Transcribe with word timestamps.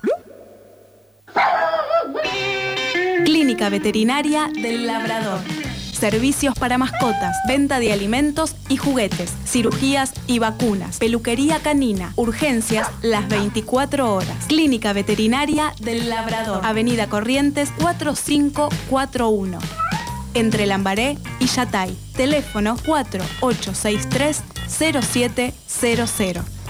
Clínica 3.26 3.68
Veterinaria 3.70 4.50
del 4.54 4.88
Labrador. 4.88 5.61
Servicios 6.02 6.56
para 6.56 6.80
mascotas, 6.80 7.38
venta 7.48 7.80
de 7.80 7.94
alimentos 7.94 8.56
y 8.70 8.78
juguetes, 8.78 9.34
cirugías 9.46 10.14
y 10.26 10.40
vacunas, 10.40 10.98
peluquería 10.98 11.60
canina, 11.60 12.14
urgencias 12.16 12.90
las 13.04 13.30
24 13.30 14.12
horas. 14.12 14.48
Clínica 14.48 14.94
Veterinaria 14.94 15.74
del 15.80 16.10
Labrador, 16.10 16.66
Avenida 16.66 17.08
Corrientes 17.08 17.72
4541. 17.80 19.60
Entre 20.34 20.66
Lambaré 20.66 21.20
y 21.40 21.46
Yatay. 21.46 21.96
Teléfono 22.16 22.78
4863 22.84 24.42
0700. 24.68 26.61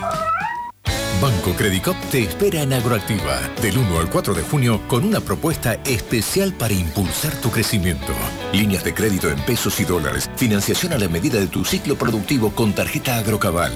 Banco 1.21 1.53
Credicop 1.53 1.95
te 2.09 2.23
espera 2.23 2.63
en 2.63 2.73
Agroactiva 2.73 3.39
del 3.61 3.77
1 3.77 3.99
al 3.99 4.09
4 4.09 4.33
de 4.33 4.41
junio 4.41 4.81
con 4.87 5.05
una 5.05 5.19
propuesta 5.19 5.75
especial 5.85 6.51
para 6.51 6.73
impulsar 6.73 7.35
tu 7.35 7.51
crecimiento. 7.51 8.11
Líneas 8.51 8.83
de 8.83 8.95
crédito 8.95 9.29
en 9.29 9.39
pesos 9.41 9.79
y 9.79 9.85
dólares, 9.85 10.31
financiación 10.35 10.93
a 10.93 10.97
la 10.97 11.07
medida 11.07 11.39
de 11.39 11.45
tu 11.45 11.63
ciclo 11.63 11.95
productivo 11.95 12.49
con 12.51 12.73
tarjeta 12.73 13.17
Agrocabal. 13.17 13.71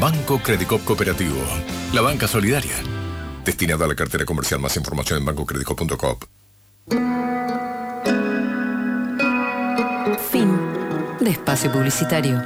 Banco 0.00 0.38
Credicop 0.38 0.84
Cooperativo, 0.84 1.42
la 1.92 2.00
banca 2.00 2.28
solidaria. 2.28 2.76
Destinada 3.44 3.86
a 3.86 3.88
la 3.88 3.96
cartera 3.96 4.24
comercial. 4.24 4.60
Más 4.60 4.76
información 4.76 5.18
en 5.18 5.24
bancocredicop.com. 5.24 6.18
Fin 10.30 10.56
de 11.18 11.30
espacio 11.30 11.72
publicitario. 11.72 12.40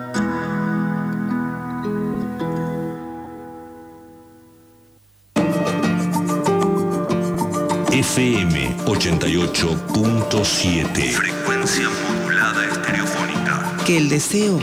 FM 7.99 8.55
88.7. 8.87 11.11
Frecuencia 11.11 11.91
modulada 12.09 12.65
estereofónica. 12.65 13.77
Que 13.85 13.97
el 13.97 14.09
deseo 14.09 14.61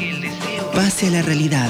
pase 0.74 1.08
a 1.08 1.10
la 1.12 1.22
realidad 1.22 1.70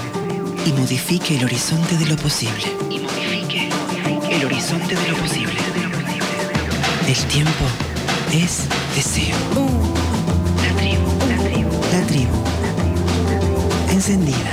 y 0.64 0.74
modifique 0.74 1.38
el 1.38 1.46
horizonte 1.46 1.98
de 1.98 2.06
lo 2.06 2.18
posible. 2.18 2.72
Y 2.92 3.00
modifique 3.00 3.72
el 4.30 4.46
horizonte 4.46 4.96
de 4.96 5.10
lo 5.10 5.18
posible. 5.18 5.56
El 7.08 7.18
tiempo 7.26 7.66
es 8.32 8.68
deseo. 8.96 9.36
La 10.62 10.70
tribu, 10.78 11.18
la 11.28 11.38
tribu, 11.50 11.82
la 11.92 12.06
tribu. 12.06 12.44
Encendida. 13.90 14.52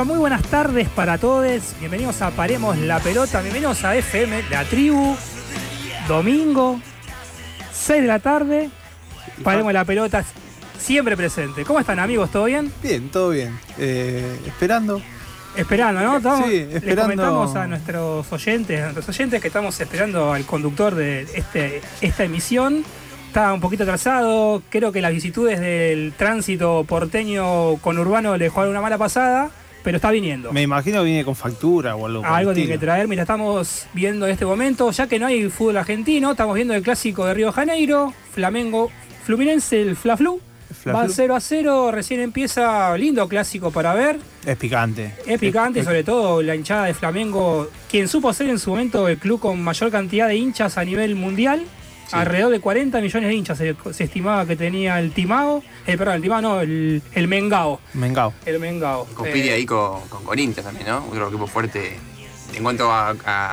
Pero 0.00 0.06
muy 0.14 0.18
buenas 0.18 0.42
tardes 0.44 0.88
para 0.88 1.18
todos. 1.18 1.74
Bienvenidos 1.78 2.22
a 2.22 2.30
Paremos 2.30 2.78
la 2.78 3.00
Pelota. 3.00 3.42
Bienvenidos 3.42 3.84
a 3.84 3.94
FM, 3.94 4.44
la 4.50 4.64
tribu. 4.64 5.14
Domingo, 6.08 6.80
6 7.70 8.00
de 8.00 8.08
la 8.08 8.18
tarde. 8.18 8.70
Paremos 9.44 9.74
la 9.74 9.84
Pelota, 9.84 10.24
siempre 10.78 11.18
presente. 11.18 11.66
¿Cómo 11.66 11.80
están, 11.80 11.98
amigos? 11.98 12.30
¿Todo 12.30 12.44
bien? 12.44 12.72
Bien, 12.82 13.10
todo 13.10 13.28
bien. 13.28 13.58
Eh, 13.76 14.40
esperando. 14.46 15.02
Esperando, 15.54 16.00
¿no? 16.00 16.16
Estamos- 16.16 16.48
Sí, 16.48 16.60
Les 16.60 16.76
esperando. 16.76 17.02
comentamos 17.02 17.56
a 17.56 17.66
nuestros 17.66 18.32
oyentes, 18.32 18.80
a 18.80 18.84
nuestros 18.92 19.08
oyentes 19.10 19.42
que 19.42 19.48
estamos 19.48 19.78
esperando 19.78 20.32
al 20.32 20.46
conductor 20.46 20.94
de 20.94 21.28
este, 21.34 21.82
esta 22.00 22.24
emisión. 22.24 22.84
Está 23.26 23.52
un 23.52 23.60
poquito 23.60 23.82
atrasado. 23.82 24.62
Creo 24.70 24.92
que 24.92 25.02
las 25.02 25.12
vicisitudes 25.12 25.60
del 25.60 26.14
tránsito 26.16 26.84
porteño 26.88 27.76
conurbano 27.82 28.38
le 28.38 28.48
jugaron 28.48 28.70
una 28.70 28.80
mala 28.80 28.96
pasada, 28.96 29.50
pero 29.82 29.96
está 29.96 30.10
viniendo. 30.10 30.52
Me 30.52 30.62
imagino 30.62 30.98
que 31.00 31.04
viene 31.06 31.24
con 31.24 31.34
factura 31.36 31.96
o 31.96 32.06
algo. 32.06 32.24
Algo 32.24 32.52
tiene 32.52 32.72
que 32.72 32.78
traer. 32.78 33.08
Mira, 33.08 33.22
estamos 33.22 33.86
viendo 33.94 34.26
en 34.26 34.32
este 34.32 34.44
momento, 34.46 34.90
ya 34.90 35.06
que 35.06 35.18
no 35.18 35.26
hay 35.26 35.48
fútbol 35.50 35.76
argentino, 35.78 36.32
estamos 36.32 36.54
viendo 36.54 36.74
el 36.74 36.82
clásico 36.82 37.24
de 37.26 37.34
Río 37.34 37.46
de 37.46 37.52
Janeiro, 37.52 38.12
Flamengo, 38.32 38.90
Fluminense, 39.24 39.80
el 39.80 39.96
Fla 39.96 40.16
Flu. 40.16 40.40
Fla 40.82 40.92
Va 40.92 41.04
Flu. 41.04 41.12
0 41.14 41.34
a 41.34 41.40
0, 41.40 41.90
recién 41.90 42.20
empieza, 42.20 42.96
lindo 42.96 43.26
clásico 43.28 43.70
para 43.70 43.92
ver. 43.92 44.18
Es 44.46 44.56
picante. 44.56 45.14
Es 45.26 45.38
picante, 45.40 45.80
Es- 45.80 45.84
sobre 45.84 46.04
todo 46.04 46.40
la 46.42 46.54
hinchada 46.54 46.84
de 46.86 46.94
Flamengo, 46.94 47.68
quien 47.90 48.06
supo 48.08 48.32
ser 48.32 48.48
en 48.50 48.58
su 48.58 48.70
momento 48.70 49.08
el 49.08 49.18
club 49.18 49.40
con 49.40 49.60
mayor 49.62 49.90
cantidad 49.90 50.28
de 50.28 50.36
hinchas 50.36 50.78
a 50.78 50.84
nivel 50.84 51.16
mundial. 51.16 51.64
Sí. 52.10 52.16
Alrededor 52.16 52.50
de 52.50 52.60
40 52.60 53.00
millones 53.00 53.28
de 53.28 53.34
hinchas 53.34 53.58
se, 53.58 53.76
se 53.92 54.04
estimaba 54.04 54.44
que 54.46 54.56
tenía 54.56 54.98
el 54.98 55.12
Timao. 55.12 55.62
Eh, 55.86 55.96
perdón, 55.96 56.16
el 56.16 56.22
Timao 56.22 56.40
no, 56.42 56.60
el, 56.60 57.02
el 57.12 57.28
Mengao. 57.28 57.80
Mengao. 57.94 58.32
El 58.44 58.58
Mengao. 58.58 59.06
Compite 59.14 59.50
Eh, 59.50 59.52
ahí 59.54 59.66
con, 59.66 60.00
con 60.08 60.24
Corinthians 60.24 60.66
también, 60.66 60.88
¿no? 60.88 61.06
Otro 61.08 61.28
equipo 61.28 61.46
fuerte 61.46 61.96
en 62.52 62.62
cuanto 62.64 62.90
a, 62.90 63.10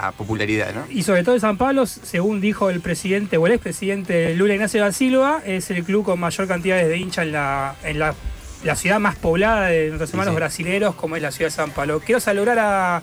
a 0.08 0.12
popularidad, 0.14 0.74
¿no? 0.74 0.86
Y 0.90 1.04
sobre 1.04 1.24
todo 1.24 1.36
en 1.36 1.42
San 1.42 1.58
Pablo, 1.58 1.86
según 1.86 2.42
dijo 2.42 2.72
el 2.72 2.82
presidente 2.82 3.38
o 3.38 3.46
el 3.46 3.54
expresidente 3.54 4.34
Lula 4.34 4.56
Ignacio 4.56 4.82
da 4.82 4.92
Silva, 4.92 5.42
es 5.46 5.70
el 5.70 5.84
club 5.84 6.04
con 6.04 6.20
mayor 6.20 6.48
cantidad 6.48 6.78
de 6.78 6.98
hinchas 6.98 7.26
en 7.28 7.34
la, 7.34 7.76
en 7.84 8.00
la, 8.00 8.16
la 8.64 8.76
ciudad 8.76 9.00
más 9.00 9.16
poblada 9.18 9.68
de 9.68 9.90
nuestros 9.90 10.10
hermanos 10.10 10.32
sí. 10.34 10.36
brasileros, 10.38 10.96
como 10.96 11.16
es 11.16 11.22
la 11.22 11.32
ciudad 11.32 11.52
de 11.52 11.56
San 11.56 11.70
Pablo. 11.70 12.00
Quiero 12.04 12.20
saludar 12.20 12.58
a, 12.58 12.98
a- 12.98 13.02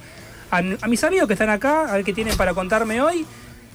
a 0.51 0.89
mis 0.89 1.05
amigos 1.05 1.29
que 1.29 1.35
están 1.35 1.51
acá, 1.51 1.89
a 1.89 1.95
ver 1.95 2.05
qué 2.05 2.13
tienen 2.13 2.37
para 2.37 2.55
contarme 2.55 3.01
hoy. 3.01 3.25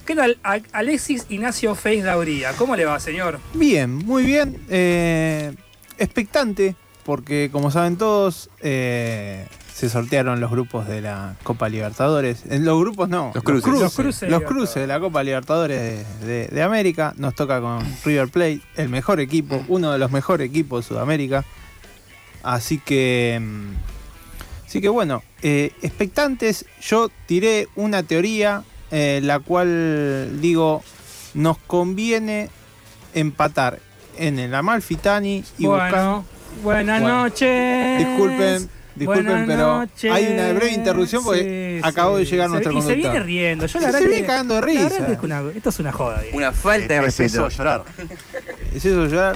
¿Qué 0.09 0.15
tal? 0.15 0.39
A- 0.43 0.57
Alexis 0.71 1.27
Ignacio 1.29 1.75
Feix 1.75 2.03
Dauría. 2.03 2.53
¿Cómo 2.53 2.75
le 2.75 2.83
va, 2.83 2.99
señor? 2.99 3.39
Bien, 3.53 3.93
muy 3.93 4.23
bien. 4.23 4.57
Eh, 4.67 5.53
expectante, 5.99 6.75
porque 7.05 7.49
como 7.51 7.69
saben 7.69 7.95
todos, 7.95 8.49
eh, 8.61 9.45
se 9.71 9.87
sortearon 9.87 10.39
los 10.39 10.49
grupos 10.49 10.87
de 10.87 11.01
la 11.01 11.35
Copa 11.43 11.69
Libertadores. 11.69 12.41
En 12.49 12.65
los 12.65 12.79
grupos 12.79 13.07
no. 13.07 13.29
Los 13.35 13.43
cruces. 13.43 13.69
Los 13.79 13.93
cruces 13.93 14.21
de 14.21 14.29
Los 14.31 14.41
cruces 14.45 14.75
de 14.77 14.87
la 14.87 14.99
Copa 14.99 15.21
Libertadores 15.21 15.79
de, 15.79 16.25
de- 16.25 16.47
de 16.47 16.63
América. 16.63 17.13
Nos 17.17 17.35
toca 17.35 17.61
con 17.61 17.85
River 18.03 18.29
Plate, 18.29 18.61
el 18.77 18.89
mejor 18.89 19.19
equipo, 19.19 19.63
uno 19.67 19.91
de 19.91 19.99
los 19.99 20.09
mejores 20.11 20.49
equipos 20.49 20.85
de 20.85 20.87
Sudamérica. 20.87 21.45
Así 22.41 22.79
que. 22.79 23.37
mm, 23.39 23.73
Así 24.65 24.81
que 24.81 24.89
bueno, 24.89 25.21
eh, 25.43 25.71
expectantes, 25.83 26.65
yo 26.81 27.09
tiré 27.27 27.67
una 27.75 28.01
teoría, 28.01 28.63
eh, 28.91 29.19
la 29.23 29.39
cual 29.39 30.41
digo, 30.41 30.83
nos 31.33 31.57
conviene 31.59 32.49
empatar 33.13 33.79
en 34.17 34.39
el 34.39 34.53
Amalfitani 34.53 35.43
y 35.57 35.65
buscar. 35.65 35.91
bueno, 35.91 36.25
buenas 36.63 37.01
Bueno, 37.01 37.21
noches. 37.23 37.97
Disculpen, 37.99 38.69
disculpen, 38.95 39.25
Buenas 39.25 39.47
pero 39.47 39.77
noches. 39.79 40.11
hay 40.11 40.27
una 40.27 40.47
breve 40.53 40.71
interrupción 40.73 41.23
porque 41.23 41.79
Sí, 41.81 41.87
acabó 41.87 42.17
de 42.17 42.25
sí. 42.25 42.31
llegar 42.31 42.47
Se- 42.47 42.51
nuestro 42.51 42.71
Y 42.73 42.75
se 42.81 42.87
conductor. 42.87 43.11
viene 43.11 43.25
riendo. 43.25 43.65
Yo 43.65 43.79
la 43.79 43.91
Se 43.91 43.99
viene 43.99 44.15
que- 44.21 44.25
cagando 44.25 44.55
de 44.55 44.61
risa. 44.61 45.05
que 45.05 45.13
es 45.13 45.19
una- 45.23 45.43
esto 45.55 45.69
es 45.69 45.79
una 45.79 45.91
joda. 45.91 46.21
Diego. 46.21 46.37
Una 46.37 46.51
falta 46.51 46.93
de 46.95 47.01
respeto. 47.01 47.47
llorar. 47.49 47.83
Es 48.73 48.85
eso 48.85 49.07
ya. 49.07 49.33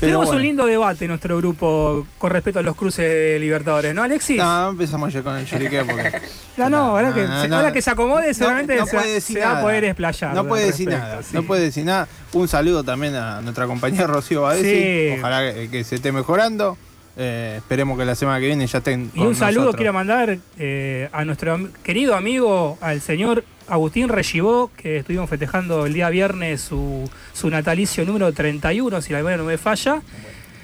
Tenemos 0.00 0.26
bueno. 0.26 0.36
un 0.38 0.42
lindo 0.42 0.66
debate 0.66 1.04
en 1.04 1.08
nuestro 1.10 1.36
grupo 1.36 2.06
con 2.18 2.30
respecto 2.30 2.58
a 2.58 2.62
los 2.62 2.74
cruces 2.74 3.04
de 3.08 3.38
Libertadores, 3.38 3.94
¿no, 3.94 4.02
Alexis? 4.02 4.38
No, 4.38 4.70
empezamos 4.70 5.12
ya 5.12 5.22
con 5.22 5.36
el 5.36 5.46
lloriqueo 5.46 5.86
porque. 5.86 6.12
No, 6.56 6.68
no, 6.68 6.76
ahora, 6.78 7.14
que, 7.14 7.22
no, 7.48 7.72
que 7.72 7.80
se 7.80 7.90
acomode, 7.90 8.34
seguramente 8.34 8.76
no 8.76 8.84
se, 8.84 8.90
puede 8.92 9.06
va- 9.08 9.12
decir 9.14 9.34
se 9.36 9.40
va 9.40 9.46
a 9.46 9.52
nada. 9.54 9.62
poder 9.62 9.84
explayar. 9.84 10.34
No 10.34 10.46
puede 10.46 10.66
decir 10.66 10.88
respecto, 10.88 11.08
nada. 11.10 11.22
sí. 11.22 11.30
No 11.32 11.42
puede 11.44 11.62
decir 11.62 11.84
nada. 11.86 12.08
Un 12.34 12.48
saludo 12.48 12.84
también 12.84 13.14
a 13.14 13.40
nuestra 13.40 13.66
compañera 13.66 14.06
Rocío 14.08 14.42
Badesi. 14.42 14.68
Sí. 15.14 15.18
Ojalá 15.20 15.54
que, 15.54 15.70
que 15.70 15.84
se 15.84 15.94
esté 15.94 16.12
mejorando. 16.12 16.76
Eh, 17.22 17.56
esperemos 17.58 17.98
que 17.98 18.04
la 18.06 18.14
semana 18.14 18.40
que 18.40 18.46
viene 18.46 18.66
ya 18.66 18.78
estén. 18.78 19.10
Y 19.14 19.18
con 19.18 19.28
un 19.28 19.34
saludo 19.34 19.60
nosotros. 19.60 19.76
quiero 19.76 19.92
mandar 19.92 20.38
eh, 20.58 21.08
a 21.12 21.24
nuestro 21.26 21.68
querido 21.82 22.14
amigo, 22.14 22.78
al 22.80 23.02
señor 23.02 23.44
Agustín 23.68 24.08
Regibó, 24.08 24.70
que 24.74 24.96
estuvimos 24.96 25.28
festejando 25.28 25.84
el 25.84 25.92
día 25.92 26.08
viernes 26.08 26.62
su, 26.62 27.10
su 27.34 27.50
natalicio 27.50 28.06
número 28.06 28.32
31, 28.32 29.02
si 29.02 29.12
la 29.12 29.18
memoria 29.18 29.36
no 29.36 29.44
me 29.44 29.58
falla. 29.58 30.00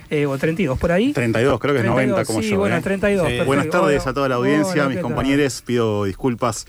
eh, 0.09 0.25
o 0.25 0.39
32 0.39 0.79
por 0.79 0.93
ahí. 0.93 1.13
32, 1.13 1.61
creo 1.61 1.75
que 1.75 1.81
es 1.81 1.85
32, 1.85 2.09
90 2.17 2.25
como 2.25 2.41
sí, 2.43 2.49
yo. 2.51 2.59
bueno, 2.59 2.77
¿eh? 2.77 2.81
32, 2.81 3.23
perfecto. 3.25 3.45
Buenas 3.45 3.69
tardes 3.69 4.07
a 4.07 4.15
toda 4.15 4.29
la 4.31 4.37
audiencia, 4.37 4.85
Hola, 4.85 4.89
mis 4.89 5.01
compañeros. 5.01 5.63
Pido 5.67 6.05
disculpas 6.05 6.67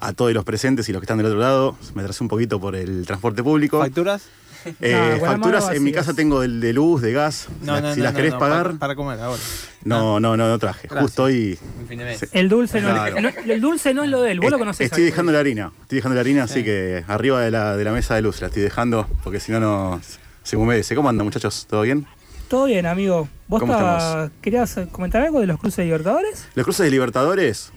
a 0.00 0.12
todos 0.14 0.32
los 0.32 0.44
presentes 0.44 0.88
y 0.88 0.92
los 0.92 1.00
que 1.00 1.04
están 1.04 1.18
del 1.18 1.26
otro 1.26 1.38
lado. 1.38 1.76
Me 1.94 2.00
atrasé 2.02 2.24
un 2.24 2.28
poquito 2.28 2.58
por 2.60 2.74
el 2.76 3.04
transporte 3.04 3.42
público. 3.42 3.78
¿Facturas? 3.78 4.22
Eh, 4.80 5.16
No, 5.20 5.26
facturas 5.26 5.70
en 5.72 5.82
mi 5.82 5.92
casa 5.92 6.14
tengo 6.14 6.42
el 6.42 6.60
de 6.60 6.72
luz, 6.72 7.00
de 7.02 7.12
gas. 7.12 7.48
No, 7.62 7.74
La- 7.74 7.80
no, 7.80 7.94
si 7.94 7.98
no, 8.00 8.04
las 8.04 8.12
no, 8.12 8.16
querés 8.16 8.32
no, 8.34 8.38
pagar, 8.38 8.64
Para, 8.66 8.78
para 8.78 8.94
comer 8.96 9.20
ahora. 9.20 9.40
no, 9.84 10.20
no, 10.20 10.36
no, 10.36 10.48
no 10.48 10.58
traje. 10.58 10.88
Gracias. 10.88 11.02
Justo 11.02 11.22
hoy 11.24 11.58
Un 11.80 11.86
fin 11.88 11.98
de 11.98 12.04
mes. 12.04 12.26
El 12.32 12.48
dulce, 12.48 12.80
no, 12.80 12.88
Claro. 12.90 13.20
no- 13.20 13.28
el 13.52 13.60
dulce 13.60 13.94
no 13.94 14.04
es 14.04 14.10
lo 14.10 14.22
de 14.22 14.32
él, 14.32 14.40
vos 14.40 14.50
lo 14.50 14.58
conocés. 14.58 14.86
estoy 14.86 15.04
dejando 15.04 15.32
la 15.32 15.38
harina. 15.40 15.72
Estoy 15.82 15.96
dejando 15.96 16.14
la 16.16 16.20
harina, 16.20 16.42
así 16.44 16.62
que 16.64 17.04
arriba 17.08 17.40
de 17.40 17.50
la, 17.50 17.76
de 17.76 17.84
la 17.84 17.92
mesa 17.92 18.14
de 18.14 18.22
luz 18.22 18.40
la 18.40 18.48
estoy 18.48 18.62
dejando, 18.62 19.06
porque 19.24 19.40
si 19.40 19.52
no, 19.52 19.60
no 19.60 20.00
se 20.42 20.56
humedece. 20.56 20.94
¿Cómo 20.94 21.08
andan, 21.08 21.24
muchachos? 21.26 21.66
¿Todo 21.68 21.82
bien? 21.82 22.06
Todo 22.48 22.64
bien, 22.66 22.86
amigo. 22.86 23.28
¿Vos 23.46 23.60
¿Cómo 23.60 23.74
estabas- 23.74 24.30
querías 24.40 24.74
comentar 24.90 25.22
algo 25.22 25.40
de 25.40 25.46
los 25.46 25.58
cruces 25.58 25.76
de 25.78 25.84
Libertadores? 25.84 26.46
Los 26.54 26.64
cruces 26.64 26.84
de 26.84 26.90
Libertadores, 26.90 27.72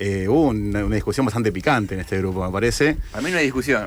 eh, 0.00 0.26
hubo 0.28 0.48
una, 0.48 0.84
una 0.84 0.94
discusión 0.96 1.24
bastante 1.26 1.52
picante 1.52 1.94
en 1.94 2.00
este 2.00 2.18
grupo, 2.18 2.44
me 2.44 2.50
parece. 2.50 2.96
A 3.12 3.20
mí 3.20 3.30
no 3.30 3.36
hay 3.36 3.44
discusión. 3.44 3.86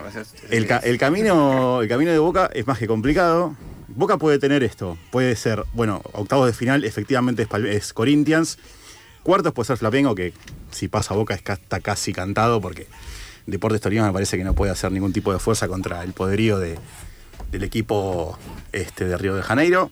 El, 0.50 0.68
ca- 0.68 0.77
el 0.77 0.98
camino, 0.98 1.81
el 1.81 1.89
camino 1.89 2.12
de 2.12 2.19
Boca 2.19 2.50
es 2.54 2.65
más 2.68 2.77
que 2.80 2.88
complicado. 2.88 3.56
Boca 3.89 4.18
puede 4.18 4.39
tener 4.39 4.63
esto. 4.63 4.98
Puede 5.12 5.36
ser, 5.36 5.65
bueno, 5.74 6.01
octavos 6.13 6.48
de 6.48 6.54
final, 6.54 6.83
efectivamente 6.86 7.48
es, 7.69 7.94
Corinthians. 7.94 8.57
Cuartos 9.24 9.54
puede 9.54 9.68
ser 9.68 9.77
Flamengo, 9.77 10.15
que 10.15 10.33
si 10.71 10.88
pasa 10.88 11.13
Boca 11.15 11.33
es 11.33 11.42
ca- 11.42 11.54
está 11.54 11.80
casi 11.80 12.13
cantado, 12.13 12.62
porque 12.62 12.88
Deportes 13.45 13.81
Torino 13.81 14.06
me 14.06 14.13
parece 14.13 14.38
que 14.38 14.44
no 14.44 14.54
puede 14.54 14.71
hacer 14.71 14.92
ningún 14.92 15.13
tipo 15.13 15.33
de 15.33 15.39
fuerza 15.39 15.68
contra 15.68 16.04
el 16.04 16.13
poderío 16.13 16.60
de- 16.60 16.77
del 17.51 17.63
equipo 17.63 18.38
este, 18.71 19.06
de 19.06 19.18
Río 19.18 19.36
de 19.36 19.42
Janeiro. 19.44 19.92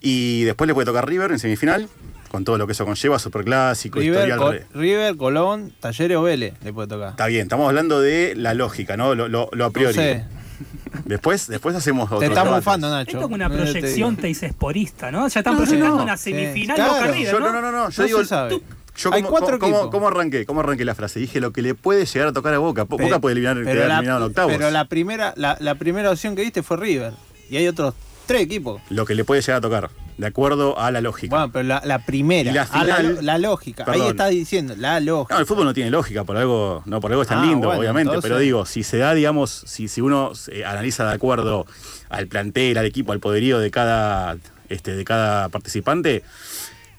Y 0.00 0.42
después 0.44 0.66
le 0.66 0.74
puede 0.74 0.86
tocar 0.86 1.08
River 1.08 1.30
en 1.32 1.38
semifinal, 1.38 1.88
con 2.32 2.44
todo 2.44 2.58
lo 2.58 2.66
que 2.66 2.72
eso 2.72 2.84
conlleva, 2.84 3.18
superclásico, 3.20 4.00
River, 4.00 4.14
historial. 4.28 4.38
Col- 4.38 4.52
re- 4.54 4.66
River, 4.74 5.16
Colón, 5.16 5.72
Talleres 5.78 6.16
o 6.16 6.22
Vélez 6.22 6.54
le 6.64 6.72
puede 6.72 6.88
tocar. 6.88 7.10
Está 7.10 7.26
bien, 7.26 7.42
estamos 7.42 7.68
hablando 7.68 8.00
de 8.00 8.34
la 8.34 8.54
lógica, 8.54 8.96
¿no? 8.96 9.14
Lo, 9.14 9.28
lo- 9.28 9.48
lo 9.52 9.64
a 9.66 9.70
priori. 9.70 9.94
No 9.94 10.02
sé. 10.02 10.24
Después, 11.06 11.46
después 11.48 11.74
hacemos 11.74 12.04
otro 12.06 12.18
Te 12.18 12.26
está 12.26 12.42
debate. 12.44 12.60
bufando, 12.60 12.90
Nacho. 12.90 13.12
Esto 13.12 13.26
es 13.26 13.32
una 13.32 13.48
No 13.48 13.54
te 13.56 13.62
proyección 13.62 14.10
digo. 14.10 14.20
teisesporista, 14.22 15.10
¿no? 15.10 15.26
Ya 15.28 15.40
están 15.40 15.54
No, 15.54 15.60
proyectando 15.62 15.96
no. 15.96 16.02
una 16.02 16.16
Sí. 16.16 16.30
semifinal 16.30 16.76
Claro. 16.76 16.92
Boca 16.94 17.06
River, 17.08 17.32
Yo 17.32 17.40
¿no? 17.40 17.46
no, 17.46 17.52
no, 17.52 17.60
no, 17.62 17.72
no, 17.72 17.90
yo 17.90 18.02
No 18.02 18.06
digo. 18.06 18.18
se 18.20 18.24
sabe. 18.26 18.60
Yo 18.96 19.12
Hay 19.12 19.22
cómo, 19.22 19.30
cuatro 19.38 19.56
equipos. 19.56 19.88
cómo 19.90 20.08
arranqué? 20.08 20.44
¿Cómo 20.44 20.60
arranqué 20.60 20.84
la 20.84 20.94
frase? 20.94 21.18
Dije 21.18 21.40
lo 21.40 21.50
que 21.52 21.62
le 21.62 21.74
puede 21.74 22.04
llegar 22.04 22.28
a 22.28 22.32
tocar 22.34 22.52
a 22.54 22.58
Boca. 22.58 22.84
Boca 22.84 23.18
puede 23.20 23.32
eliminar, 23.32 23.56
quedar 23.62 23.88
la, 23.88 23.94
eliminado 23.94 24.18
en 24.18 24.24
octavos. 24.24 24.52
pero 24.56 24.70
la 24.70 24.84
primera, 24.84 25.32
la, 25.36 25.56
la 25.60 25.74
primera 25.76 26.10
opción 26.10 26.36
que 26.36 26.42
diste 26.42 26.62
fue 26.62 26.76
River. 26.76 27.14
Y 27.48 27.56
hay 27.56 27.66
otros 27.68 27.94
tres 28.26 28.42
equipos. 28.42 28.80
Lo 28.90 29.04
que 29.04 29.14
le 29.14 29.24
puede 29.24 29.40
llegar 29.40 29.56
a 29.58 29.60
tocar, 29.60 29.90
de 30.18 30.26
acuerdo 30.26 30.78
a 30.78 30.90
la 30.90 31.00
lógica. 31.00 31.34
Bueno, 31.36 31.52
pero 31.52 31.62
la, 31.64 31.82
la 31.84 31.98
primera. 32.04 32.50
Y 32.50 32.54
la 32.54 32.62
a 32.62 32.84
la, 32.84 32.96
final- 32.96 33.18
la 33.26 33.38
lógica. 33.38 33.84
Ahí 33.86 33.92
Perdón. 33.92 34.10
está 34.10 34.26
diciendo, 34.28 34.74
la 34.76 35.00
lógica. 35.00 35.34
No, 35.34 35.40
el 35.40 35.46
fútbol 35.46 35.64
no 35.64 35.74
tiene 35.74 35.90
lógica, 35.90 36.24
por 36.24 36.36
algo, 36.36 36.82
no, 36.86 37.00
por 37.00 37.10
algo 37.10 37.22
es 37.22 37.28
tan 37.28 37.38
Ah, 37.40 37.46
lindo, 37.46 37.66
bueno, 37.68 37.80
obviamente. 37.80 38.08
entonces- 38.10 38.28
Pero 38.28 38.38
digo, 38.38 38.66
si 38.66 38.82
se 38.82 38.98
da, 38.98 39.14
digamos, 39.14 39.64
si, 39.66 39.88
si 39.88 40.00
uno 40.00 40.32
eh, 40.50 40.64
analiza 40.64 41.06
de 41.06 41.14
acuerdo 41.14 41.66
al 42.08 42.26
plantel, 42.28 42.78
al 42.78 42.86
equipo, 42.86 43.12
al 43.12 43.20
poderío 43.20 43.58
de 43.58 43.70
cada, 43.70 44.36
este, 44.68 44.94
de 44.94 45.04
cada 45.04 45.48
participante, 45.48 46.22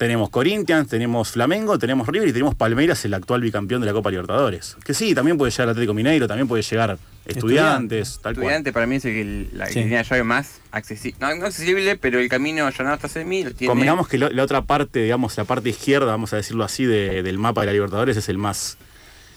tenemos 0.04 0.30
Corinthians, 0.30 0.88
tenemos 0.90 1.32
Flamengo, 1.32 1.80
tenemos 1.80 2.08
River 2.08 2.28
y 2.28 2.34
tenemos 2.34 2.56
Palmeiras, 2.56 3.04
el 3.06 3.14
actual 3.14 3.42
bicampeón 3.42 3.82
de 3.82 3.88
la 3.88 3.94
Copa 3.94 4.10
Libertadores. 4.12 4.76
Que 4.84 4.94
sí, 4.94 5.16
también 5.16 5.38
puede 5.38 5.52
llegar 5.52 5.70
Atlético 5.70 5.94
Mineiro, 5.94 6.28
también 6.28 6.48
puede 6.48 6.62
llegar 6.64 6.98
Estudiantes, 7.26 8.20
tal 8.22 8.34
cual. 8.36 8.44
Estudiante 8.44 8.74
para 8.74 8.86
mí 8.86 8.98
es 8.98 9.06
el, 9.06 9.14
que- 9.52 9.58
la 9.58 9.66
que 9.68 9.74
Sí. 9.74 9.80
tiene 9.80 9.96
la 9.96 10.02
llave 10.04 10.24
más 10.24 10.60
accesible. 10.72 11.18
No, 11.22 11.34
no 11.36 11.46
accesible, 11.46 11.96
pero 11.98 12.20
el 12.20 12.28
camino 12.28 12.68
allanado 12.68 12.96
hasta 12.96 13.08
semi 13.08 13.44
lo 13.46 13.52
tiene. 13.54 13.70
Convengamos 13.72 14.08
que 14.10 14.18
lo- 14.18 14.30
la 14.30 14.44
otra 14.44 14.62
parte, 14.64 15.00
digamos, 15.04 15.38
la 15.38 15.46
parte 15.46 15.70
izquierda, 15.70 16.08
vamos 16.08 16.34
a 16.34 16.36
decirlo 16.36 16.64
así, 16.66 16.84
de- 16.86 17.24
del 17.24 17.38
mapa 17.40 17.62
de 17.62 17.68
la 17.68 17.74
Libertadores 17.74 18.18
es 18.18 18.28
el 18.28 18.38
más. 18.38 18.78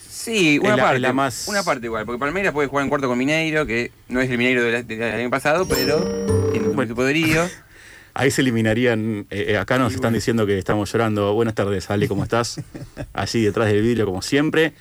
Sí, 0.08 0.58
una 0.58 0.76
la- 0.76 0.82
parte. 0.82 0.98
la 0.98 1.12
más- 1.12 1.46
Una 1.46 1.62
parte 1.62 1.86
igual, 1.86 2.04
porque 2.04 2.18
Palmeiras 2.18 2.52
puede 2.52 2.66
jugar 2.68 2.82
en 2.82 2.88
cuarto 2.88 3.06
con 3.06 3.16
Mineiro, 3.18 3.64
que 3.66 3.92
no 4.08 4.20
es 4.20 4.28
el 4.28 4.36
Mineiro 4.38 4.64
del, 4.64 4.84
del 4.86 5.02
año 5.14 5.30
pasado, 5.30 5.68
pero 5.68 6.00
tiene 6.50 6.66
Bueno. 6.68 6.88
su 6.90 6.96
poderío. 6.96 7.44
Ahí 8.18 8.30
se 8.30 8.40
eliminarían. 8.40 9.26
eh, 9.30 9.46
eh, 9.50 9.56
acá 9.58 9.78
nos 9.78 9.92
están 9.94 10.14
diciendo 10.14 10.46
que 10.46 10.56
estamos 10.58 10.90
llorando. 10.90 11.34
Buenas 11.34 11.54
tardes, 11.54 11.90
Ale, 11.90 12.08
¿cómo 12.08 12.22
estás? 12.22 12.62
Así 13.12 13.44
detrás 13.44 13.68
del 13.68 13.82
vidrio, 13.82 14.06
como 14.06 14.22
siempre. 14.22 14.72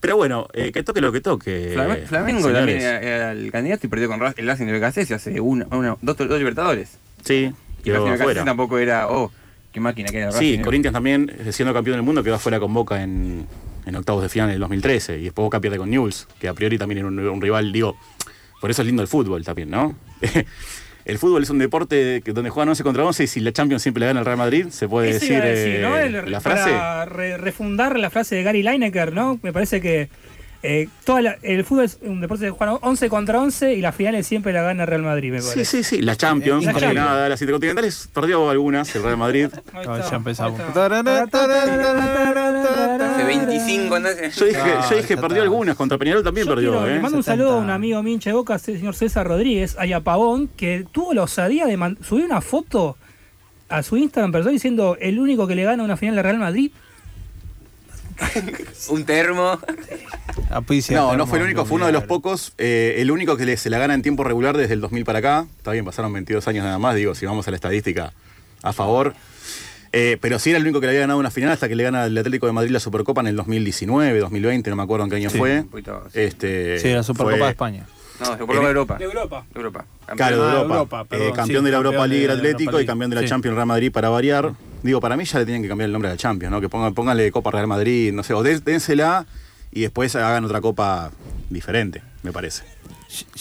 Pero 0.00 0.16
bueno, 0.16 0.48
eh, 0.54 0.72
que 0.72 0.82
toque 0.82 1.02
lo 1.02 1.12
que 1.12 1.20
toque. 1.20 1.72
Flame- 1.74 2.06
Flamengo 2.06 2.50
también 2.50 2.80
era, 2.80 3.32
el 3.32 3.52
candidato 3.52 3.86
y 3.86 3.90
perdió 3.90 4.08
con 4.08 4.22
el 4.36 4.46
Racing 4.46 4.64
de 4.66 4.78
BKC 4.78 5.12
hace 5.12 5.38
una, 5.40 5.66
una- 5.70 5.96
dos, 6.00 6.16
dos 6.16 6.38
Libertadores. 6.38 6.96
Sí, 7.22 7.52
Y 7.84 7.90
el 7.90 7.96
Racing 7.96 8.12
afuera. 8.20 8.44
tampoco 8.46 8.78
era, 8.78 9.08
oh, 9.10 9.30
qué 9.70 9.78
máquina 9.78 10.08
que 10.08 10.18
era 10.20 10.32
Sí, 10.32 10.36
Racing. 10.52 10.58
¿eh? 10.60 10.62
Corinthians 10.62 10.94
también, 10.94 11.30
siendo 11.50 11.74
campeón 11.74 11.98
del 11.98 12.04
mundo, 12.04 12.24
quedó 12.24 12.36
afuera 12.36 12.58
con 12.58 12.72
Boca 12.72 13.02
en, 13.02 13.46
en 13.84 13.96
octavos 13.96 14.22
de 14.22 14.30
final 14.30 14.48
en 14.48 14.54
el 14.54 14.60
2013. 14.60 15.18
Y 15.18 15.24
después 15.24 15.44
Boca 15.44 15.60
pierde 15.60 15.76
con 15.76 15.90
Newell's, 15.90 16.26
que 16.40 16.48
a 16.48 16.54
priori 16.54 16.78
también 16.78 17.00
era 17.00 17.08
un, 17.08 17.18
un 17.18 17.40
rival, 17.42 17.70
digo. 17.70 17.98
Por 18.62 18.70
eso 18.70 18.80
es 18.80 18.86
lindo 18.86 19.02
el 19.02 19.08
fútbol 19.08 19.44
también, 19.44 19.68
¿no? 19.70 19.94
el 21.04 21.18
fútbol 21.18 21.42
es 21.42 21.50
un 21.50 21.58
deporte 21.58 22.22
que- 22.24 22.32
donde 22.32 22.50
juegan 22.50 22.68
11 22.68 22.82
contra 22.82 23.04
11 23.04 23.24
y 23.24 23.26
si 23.26 23.40
la 23.40 23.52
Champions 23.52 23.82
siempre 23.82 24.00
le 24.00 24.06
gana 24.06 24.20
al 24.20 24.26
Real 24.26 24.38
Madrid, 24.38 24.66
se 24.70 24.88
puede 24.88 25.12
decir, 25.14 25.42
decir, 25.42 25.76
eh, 25.76 25.78
¿no? 25.82 25.96
El- 25.98 26.30
la 26.30 26.40
frase. 26.40 26.70
Para 26.70 27.04
re- 27.06 27.36
refundar 27.38 27.98
la 27.98 28.10
frase 28.10 28.34
de 28.36 28.42
Gary 28.42 28.62
Lineker, 28.62 29.12
¿no? 29.12 29.38
Me 29.42 29.52
parece 29.52 29.80
que 29.80 30.08
eh, 30.64 30.88
toda 31.04 31.22
la- 31.22 31.36
el 31.42 31.64
fútbol 31.64 31.84
es 31.84 31.98
un 32.02 32.20
deporte 32.20 32.44
de 32.44 32.50
jugar 32.52 32.78
11 32.82 33.08
contra 33.08 33.40
11 33.40 33.74
y 33.74 33.80
las 33.80 33.94
finales 33.96 34.26
siempre 34.26 34.52
la 34.52 34.62
gana 34.62 34.86
Real 34.86 35.02
Madrid, 35.02 35.32
me 35.32 35.40
Sí, 35.40 35.48
parece. 35.48 35.64
sí, 35.64 35.82
sí, 35.96 36.02
la 36.02 36.14
Champions, 36.16 36.64
La 36.64 36.72
Champions. 36.72 36.94
nada, 36.94 37.28
las 37.28 37.40
intercontinentales 37.42 38.08
perdió 38.14 38.48
algunas, 38.48 38.94
el 38.94 39.02
Real 39.02 39.16
Madrid. 39.16 39.48
Ya 40.10 40.16
empezamos. 40.16 40.60
Hace 41.92 43.24
25 43.24 43.94
años. 43.96 44.36
Yo 44.36 44.44
dije, 44.46 44.60
Ah, 44.62 44.86
yo 44.90 44.96
dije 44.96 45.16
perdió 45.16 45.42
algunas, 45.42 45.76
contra 45.76 45.98
Peñarol 45.98 46.22
también 46.22 46.46
Yo 46.46 46.54
perdió, 46.54 46.70
quiero- 46.72 46.86
¿eh? 46.86 46.94
Le 46.94 47.00
mando 47.00 47.18
un 47.18 47.24
70. 47.24 47.42
saludo 47.44 47.58
a 47.58 47.60
un 47.64 47.70
amigo 47.70 48.02
mincha 48.02 48.30
de 48.30 48.34
Boca, 48.34 48.54
el 48.54 48.60
señor 48.60 48.94
César 48.94 49.26
Rodríguez, 49.26 49.76
allá 49.78 50.00
Pavón, 50.00 50.48
que 50.56 50.86
tuvo 50.92 51.12
la 51.14 51.22
osadía 51.24 51.66
de 51.66 51.96
subir 52.02 52.24
una 52.24 52.40
foto 52.40 52.96
a 53.68 53.82
su 53.82 53.96
Instagram 53.96 54.32
personal 54.32 54.54
diciendo 54.54 54.96
el 55.00 55.18
único 55.18 55.46
que 55.46 55.54
le 55.54 55.64
gana 55.64 55.82
una 55.82 55.96
final 55.96 56.14
de 56.16 56.22
Real 56.22 56.38
Madrid. 56.38 56.70
Un 58.90 59.04
termo. 59.04 59.58
Auspicia 60.50 60.96
No, 60.96 61.04
no 61.04 61.10
Termo 61.10 61.26
fue 61.26 61.38
el 61.38 61.44
único, 61.44 61.64
fue 61.64 61.76
uno 61.76 61.86
de 61.86 61.92
los 61.92 62.04
pocos, 62.04 62.52
eh, 62.58 62.96
el 62.98 63.10
único 63.10 63.36
que 63.36 63.56
se 63.56 63.70
la 63.70 63.78
gana 63.78 63.94
en 63.94 64.02
tiempo 64.02 64.24
regular 64.24 64.56
desde 64.56 64.74
el 64.74 64.80
2000 64.80 65.04
para 65.04 65.18
acá. 65.20 65.46
Está 65.58 65.72
bien, 65.72 65.84
pasaron 65.84 66.12
22 66.12 66.46
años 66.48 66.64
nada 66.64 66.78
más, 66.78 66.94
digo, 66.94 67.14
si 67.14 67.26
vamos 67.26 67.46
a 67.48 67.50
la 67.50 67.56
estadística 67.56 68.12
a 68.62 68.72
favor. 68.72 69.14
Eh, 69.94 70.16
pero 70.22 70.38
sí 70.38 70.48
era 70.50 70.56
el 70.58 70.62
único 70.64 70.80
que 70.80 70.86
le 70.86 70.90
había 70.92 71.00
ganado 71.02 71.18
una 71.18 71.30
final 71.30 71.50
hasta 71.50 71.68
que 71.68 71.76
le 71.76 71.82
gana 71.84 72.06
el 72.06 72.16
Atlético 72.16 72.46
de 72.46 72.52
Madrid 72.52 72.70
la 72.70 72.80
Supercopa 72.80 73.20
en 73.20 73.26
el 73.26 73.36
2019, 73.36 74.18
2020, 74.20 74.70
no 74.70 74.76
me 74.76 74.82
acuerdo 74.82 75.04
en 75.04 75.10
qué 75.10 75.16
año 75.16 75.28
Sí. 75.30 75.36
fue. 75.38 75.64
Poquito, 75.70 76.02
sí. 76.12 76.20
Este, 76.20 76.78
Sí, 76.78 76.88
la 76.88 77.02
Supercopa 77.02 77.36
fue- 77.36 77.44
de 77.46 77.50
España. 77.50 77.86
No, 78.20 78.26
Supercopa 78.26 78.52
de 78.60 78.66
Europa. 78.68 78.96
De 78.98 79.04
Europa. 79.04 79.44
De 79.52 79.58
Europa. 79.60 79.84
Claro, 80.16 80.44
de 80.46 80.50
Ah, 80.58 80.62
Europa. 80.62 81.02
Eh, 81.02 81.06
campeón 81.08 81.20
sí, 81.20 81.20
de 81.20 81.28
la 81.28 81.34
campeón 81.36 81.74
Europa 81.74 82.06
League 82.06 82.24
el 82.24 82.30
Atlético 82.30 82.70
Europa 82.70 82.82
y 82.82 82.86
campeón 82.86 83.10
de 83.10 83.16
la 83.16 83.22
Sí. 83.22 83.28
Champions 83.28 83.54
Real 83.56 83.66
Madrid 83.66 83.92
para 83.92 84.08
variar. 84.08 84.52
Digo, 84.82 85.00
para 85.00 85.16
mí 85.16 85.24
ya 85.24 85.38
le 85.38 85.44
tienen 85.44 85.62
que 85.62 85.68
cambiar 85.68 85.86
el 85.86 85.92
nombre 85.92 86.08
de 86.08 86.14
la 86.14 86.18
Champions, 86.18 86.50
¿no? 86.50 86.60
Que 86.60 86.68
pongan, 86.68 86.92
pónganle 86.94 87.30
Copa 87.30 87.50
Real 87.52 87.66
Madrid, 87.68 88.12
no 88.12 88.22
sé, 88.22 88.34
o 88.34 88.42
dé- 88.42 88.58
dénsela 88.60 89.26
y 89.70 89.82
después 89.82 90.14
hagan 90.16 90.44
otra 90.44 90.60
copa 90.60 91.10
diferente, 91.50 92.02
me 92.22 92.32
parece. 92.32 92.64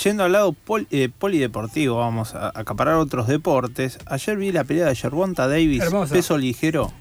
Yendo 0.03 0.24
al 0.24 0.33
lado 0.33 0.53
pol- 0.53 0.88
eh, 0.91 1.10
polideportivo, 1.17 1.98
vamos 1.98 2.36
a 2.36 2.51
acaparar 2.53 2.95
otros 2.95 3.27
deportes. 3.27 3.98
Ayer 4.05 4.38
vi 4.38 4.51
la 4.51 4.63
pelea 4.65 4.88
de 4.88 4.95
Yerbonta 4.95 5.48
Davis, 5.48 5.81
Hermosa. 5.81 6.13
peso 6.13 6.38
ligero. 6.38 6.91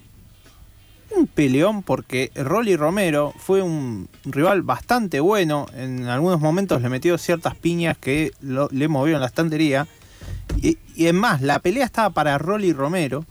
Un 1.16 1.26
peleón 1.26 1.82
porque 1.82 2.30
Rolly 2.36 2.76
Romero 2.76 3.34
fue 3.36 3.62
un 3.62 4.08
rival 4.24 4.62
bastante 4.62 5.18
bueno. 5.18 5.66
En 5.76 6.06
algunos 6.06 6.40
momentos 6.40 6.80
le 6.80 6.88
metió 6.88 7.18
ciertas 7.18 7.56
piñas 7.56 7.98
que 7.98 8.30
lo- 8.40 8.68
le 8.70 8.86
movieron 8.86 9.20
la 9.20 9.26
estantería. 9.26 9.88
Y, 10.62 10.78
y 10.94 11.06
es 11.08 11.14
más, 11.14 11.42
la 11.42 11.58
pelea 11.58 11.84
estaba 11.84 12.10
para 12.10 12.38
Rolly 12.38 12.72
Romero. 12.72 13.26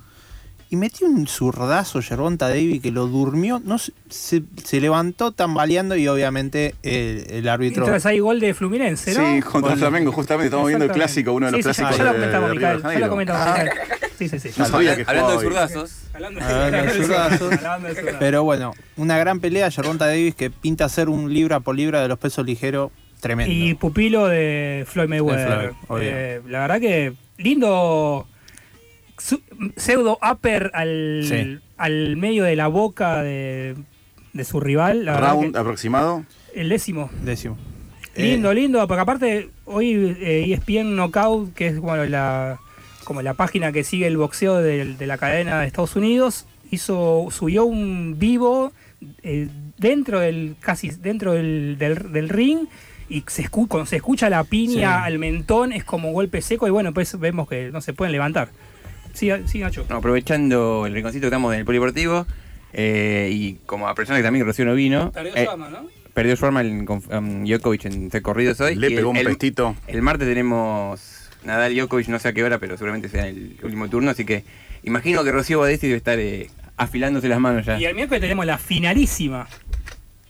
Y 0.72 0.76
metió 0.76 1.08
un 1.08 1.26
zurdazo 1.26 2.00
Yerbonta 2.00 2.48
Davis 2.48 2.80
que 2.82 2.92
lo 2.92 3.08
durmió. 3.08 3.60
No 3.66 3.80
se, 3.80 3.92
se- 4.10 4.80
levantó 4.80 5.32
tambaleando 5.32 5.96
y 5.96 6.08
obviamente 6.08 6.76
el, 6.84 7.26
el 7.30 7.50
árbitro. 7.50 7.82
Mientras 7.82 8.06
hay 8.06 8.20
gol 8.20 8.40
de 8.40 8.54
Fluminense, 8.54 9.16
¿no? 9.16 9.34
Sí, 9.36 9.42
contra 9.42 9.74
el 9.74 9.80
Flamengo, 9.80 10.12
justamente 10.12 10.46
estamos 10.46 10.68
viendo 10.68 10.86
el 10.86 10.92
clásico, 10.92 11.34
uno 11.34 11.48
de 11.48 11.54
los 11.54 11.66
Sí, 11.66 11.74
sí, 11.74 11.74
sí, 11.74 11.82
clásicos 11.82 11.98
ya 11.98 12.04
lo 12.04 12.14
comentamos, 12.14 12.50
Micael. 12.52 12.82
Ya 12.84 13.00
lo 13.00 13.10
comentamos, 13.10 13.42
Ah. 13.48 13.66
Sí, 14.20 14.28
sí, 14.30 14.40
sí. 14.40 14.50
No 14.58 14.66
sabía 14.66 14.96
que 14.96 15.06
Hablando 15.08 15.32
de 15.32 15.44
zurdazos. 15.46 15.96
Hablando 16.14 16.40
de 16.42 16.94
zurdazos. 16.94 17.56
Pero 18.20 18.44
bueno, 18.44 18.74
una 18.98 19.18
gran 19.18 19.40
pelea, 19.40 19.70
Yerbonta 19.70 20.06
Davis 20.08 20.36
que 20.36 20.50
pinta 20.52 20.88
ser 20.90 21.10
un 21.10 21.34
libra 21.34 21.62
por 21.62 21.76
libra 21.76 22.02
de 22.02 22.10
los 22.10 22.20
pesos 22.20 22.46
ligeros 22.46 22.92
tremendo. 23.22 23.52
Y 23.54 23.74
pupilo 23.74 24.28
de 24.28 24.86
Floyd 24.88 25.08
Mayweather. 25.10 25.74
Floyd. 25.88 26.02
Eh, 26.04 26.42
la 26.48 26.60
verdad 26.60 26.80
que 26.80 27.14
lindo 27.38 28.28
pseudo 29.78 30.18
upper 30.22 30.72
al, 30.74 31.22
Sí. 31.28 31.60
al 31.78 32.18
medio 32.18 32.44
de 32.44 32.56
la 32.56 32.68
boca 32.68 33.22
de, 33.24 33.76
de 34.34 34.44
su 34.44 34.60
rival. 34.60 35.06
La 35.06 35.18
Round 35.20 35.56
aproximado. 35.58 36.24
el 36.56 36.70
décimo. 36.70 37.10
Décimo. 37.24 37.58
Lindo, 38.16 38.52
Eh, 38.52 38.56
lindo, 38.56 38.88
porque 38.88 39.02
aparte 39.02 39.50
hoy 39.66 40.16
eh, 40.20 40.52
ESPN 40.54 40.96
Knockout, 40.96 41.54
que 41.54 41.68
es 41.68 41.80
bueno 41.80 42.06
la 42.06 42.60
como 43.04 43.22
la 43.24 43.34
página 43.34 43.72
que 43.72 43.84
sigue 43.84 44.06
el 44.08 44.18
boxeo 44.18 44.58
de, 44.58 44.96
la 45.08 45.18
cadena 45.18 45.62
de 45.62 45.68
Estados 45.68 45.96
Unidos, 45.96 46.46
hizo, 46.70 47.28
subió 47.32 47.66
un 47.66 48.20
vivo 48.20 48.72
eh, 49.24 49.48
dentro 49.80 50.20
del, 50.20 50.56
casi 50.60 50.90
dentro 50.92 51.34
del, 51.34 51.78
del- 51.80 52.12
del 52.12 52.30
ring. 52.30 52.68
Y 53.12 53.24
se, 53.26 53.44
escu- 53.50 53.68
cuando 53.68 53.88
se 53.88 53.96
escucha 53.96 54.30
la 54.30 54.44
piña 54.44 54.76
Sí. 55.00 55.04
al 55.06 55.18
mentón, 55.18 55.72
es 55.74 55.84
como 55.84 56.10
un 56.10 56.14
golpe 56.14 56.42
seco 56.44 56.68
y 56.68 56.70
bueno, 56.70 56.94
pues 56.94 57.18
vemos 57.20 57.50
que 57.50 57.72
no 57.72 57.82
se 57.82 57.94
pueden 57.94 58.12
levantar. 58.12 58.50
Sí, 59.14 59.30
sí 59.46 59.60
Nacho. 59.60 59.86
No, 59.90 59.98
aprovechando 59.98 60.86
el 60.86 60.94
rinconcito 60.94 61.24
que 61.24 61.28
estamos 61.28 61.54
en 61.54 61.60
el 61.60 61.66
polideportivo, 61.66 62.26
eh, 62.74 63.30
y 63.32 63.54
como 63.66 63.88
a 63.88 63.96
persona 63.96 64.18
que 64.20 64.24
también 64.24 64.46
recién 64.46 64.68
no 64.68 64.76
vino, 64.76 65.12
Perdió 65.12 65.36
eh, 65.36 65.46
su 65.46 65.52
arma, 65.52 65.70
¿no? 65.70 65.88
perdió 66.14 66.36
su 66.36 66.46
arma 66.46 66.62
en, 66.62 66.86
con 66.86 67.02
um, 67.12 67.46
Djokovic 67.46 67.86
en 67.86 68.10
tres 68.10 68.22
corridos 68.24 68.60
hoy. 68.62 68.76
Le 68.76 68.88
y 68.92 68.96
pegó 68.96 69.10
el, 69.12 69.16
un 69.16 69.18
el- 69.18 69.26
pestito. 69.28 69.76
El 69.88 70.02
martes 70.02 70.28
tenemos 70.28 71.30
Nadal 71.44 71.74
Djokovic, 71.76 72.08
no 72.10 72.20
sé 72.20 72.28
a 72.30 72.34
qué 72.34 72.44
hora, 72.44 72.60
pero 72.60 72.76
seguramente 72.78 73.10
sea 73.10 73.28
en 73.28 73.36
el 73.36 73.58
último 73.64 73.90
turno, 73.90 74.12
así 74.12 74.26
que 74.26 74.44
imagino 74.84 75.24
que 75.24 75.32
Rocío 75.32 75.60
Badesti 75.60 75.88
debe 75.88 75.98
estar 75.98 76.20
eh, 76.20 76.50
afilándose 76.78 77.28
las 77.28 77.40
manos 77.40 77.66
ya. 77.66 77.80
Y 77.80 77.86
el 77.86 77.96
miércoles 77.96 78.22
tenemos 78.22 78.46
la 78.46 78.58
finalísima. 78.58 79.48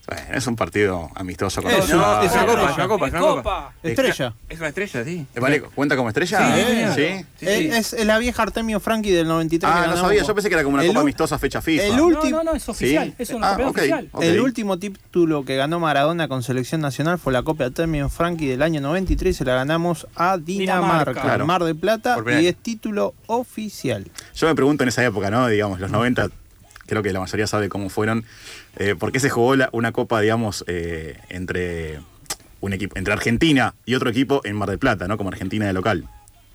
Bueno, 0.10 0.24
es 0.34 0.48
un 0.48 0.56
partido 0.56 1.12
amistoso 1.14 1.62
con 1.62 1.70
Es 1.72 1.78
todos. 1.78 1.92
una- 1.92 2.02
No, 2.02 2.22
es 2.24 2.32
una 2.32 2.46
copa, 2.48 2.70
es 2.70 2.76
una 2.78 2.88
copa, 2.88 3.06
es 3.08 3.12
una 3.14 3.22
copa. 3.22 3.74
Estrella. 3.84 4.34
Es 4.50 4.58
una 4.60 4.68
estrella, 4.70 5.04
sí. 5.04 5.26
Eh, 5.36 5.40
Vale, 5.40 5.62
¿cuenta 5.62 5.96
como 5.96 6.10
estrella? 6.10 6.40
Sí, 6.40 6.62
¿Sí? 6.62 6.66
Sí, 6.96 7.46
es, 7.46 7.58
sí. 7.60 7.68
es- 7.72 7.94
es 7.94 8.06
la 8.08 8.18
vieja 8.18 8.42
Artemio 8.42 8.80
Franchi 8.80 9.12
del 9.12 9.28
93. 9.28 9.72
Ah, 9.72 9.84
que 9.84 9.90
no 9.90 9.98
sabía, 9.98 10.24
yo 10.24 10.34
pensé 10.34 10.50
que 10.50 10.56
era 10.56 10.64
como 10.64 10.76
una 10.76 10.84
el 10.84 10.90
copa 10.90 11.02
amistosa 11.02 11.38
fecha 11.38 11.62
FIFA. 11.62 11.84
el 11.84 11.96
No, 11.98 12.06
último- 12.08 12.38
no, 12.38 12.44
no, 12.44 12.54
es 12.56 12.68
oficial. 12.68 13.14
Es 13.20 13.30
una 13.30 13.48
Ah, 13.48 13.50
campeón 13.52 13.70
ok, 13.70 13.78
oficial. 13.78 14.10
El 14.22 14.40
último 14.42 14.80
título 14.80 15.46
que 15.46 15.56
ganó 15.58 15.80
Maradona 15.80 16.28
con 16.28 16.42
selección 16.42 16.82
nacional 16.82 17.20
fue 17.20 17.32
la 17.32 17.44
Copa 17.44 17.66
Artemio 17.66 18.10
Franchi 18.10 18.48
del 18.48 18.64
año 18.64 18.82
93. 18.82 19.38
Se 19.38 19.46
la 19.46 19.54
ganamos 19.54 20.08
a 20.16 20.38
Dinamarca, 20.38 20.42
Dinamarca. 21.14 21.22
Claro. 21.22 21.46
Mar 21.46 21.64
de 21.64 21.76
Plata, 21.76 22.18
y 22.42 22.48
es 22.48 22.56
título 22.56 23.14
oficial. 23.28 24.06
Yo 24.36 24.48
me 24.48 24.56
pregunto 24.56 24.84
en 24.84 24.90
esa 24.90 25.06
época, 25.06 25.30
¿no? 25.30 25.48
Digamos, 25.48 25.80
los 25.80 25.92
90, 25.92 26.30
creo 26.90 27.02
que 27.04 27.14
la 27.14 27.20
mayoría 27.22 27.48
sabe 27.48 27.70
cómo 27.70 27.90
fueron. 27.90 28.26
eh, 28.78 28.96
¿Por 28.96 29.12
qué 29.12 29.20
se 29.20 29.30
jugó 29.30 29.56
la- 29.56 29.70
una 29.72 29.92
copa, 29.92 30.20
digamos, 30.22 30.64
eh, 30.68 31.18
entre 31.30 32.00
un 32.62 32.74
equipo, 32.74 32.98
entre 32.98 33.14
Argentina 33.14 33.74
y 33.86 33.96
otro 33.96 34.10
equipo 34.10 34.42
en 34.44 34.56
Mar 34.58 34.70
del 34.70 34.80
Plata, 34.80 35.08
¿no? 35.08 35.18
Como 35.18 35.30
Argentina 35.30 35.66
de 35.66 35.74
local. 35.74 36.06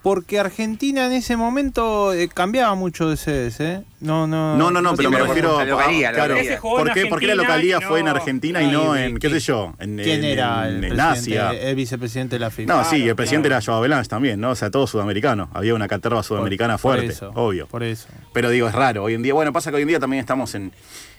Porque 0.05 0.37
Argentina 0.39 1.07
en 1.07 1.13
ese 1.13 1.35
momento 1.35 2.13
eh, 2.13 2.29
cambiaba 2.31 2.75
mucho 2.75 3.09
de 3.09 3.17
sedes, 3.17 3.59
¿eh? 3.59 3.81
No, 4.01 4.27
no. 4.27 4.55
No, 4.55 4.69
no, 4.69 4.79
no, 4.79 4.95
pero 4.95 5.09
me 5.09 5.17
refiero 5.19 5.57
la 5.57 5.65
localía, 5.65 6.09
a, 6.09 6.11
claro, 6.13 6.33
localía. 6.35 6.51
Ese 6.51 6.61
jugó 6.61 6.77
en 6.79 6.85
¿por 6.85 6.93
qué, 6.93 7.05
por 7.07 7.19
qué 7.19 7.25
la 7.25 7.33
localía 7.33 7.79
no- 7.79 7.87
fue 7.87 7.99
en 8.01 8.07
Argentina 8.09 8.61
y 8.61 8.67
no 8.71 8.95
en, 8.95 9.17
qué 9.17 9.31
sé 9.31 9.39
yo, 9.39 9.73
en, 9.79 9.97
¿Quién 9.97 10.19
en- 10.23 10.25
era 10.25 10.69
en- 10.69 10.83
el, 10.83 10.91
en 10.93 10.99
Asia? 10.99 11.49
el 11.53 11.75
vicepresidente 11.75 12.35
de 12.35 12.39
la 12.41 12.51
FIFA? 12.51 12.71
No, 12.71 12.83
sí, 12.83 12.97
Claro, 12.97 13.09
el 13.09 13.15
presidente 13.15 13.47
claro. 13.49 13.63
era 13.63 13.65
Joao 13.65 13.81
Belange 13.81 14.07
también, 14.07 14.39
¿no? 14.39 14.51
O 14.51 14.55
sea, 14.55 14.69
todo 14.69 14.85
sudamericano. 14.85 15.49
Había 15.55 15.73
una 15.73 15.87
caterva 15.87 16.21
sudamericana 16.21 16.73
Por 16.77 16.81
fuerte, 16.97 17.07
eso, 17.07 17.31
obvio. 17.33 17.65
Por 17.65 17.81
eso. 17.81 18.07
Pero 18.31 18.51
digo, 18.51 18.67
es 18.67 18.75
raro. 18.75 19.05
Hoy 19.05 19.15
en 19.15 19.23
día, 19.23 19.33
bueno, 19.33 19.51
pasa 19.53 19.71
que 19.71 19.77
hoy 19.77 19.81
en 19.81 19.87
día 19.87 19.99
también 19.99 20.19
estamos 20.19 20.53
en, 20.53 20.71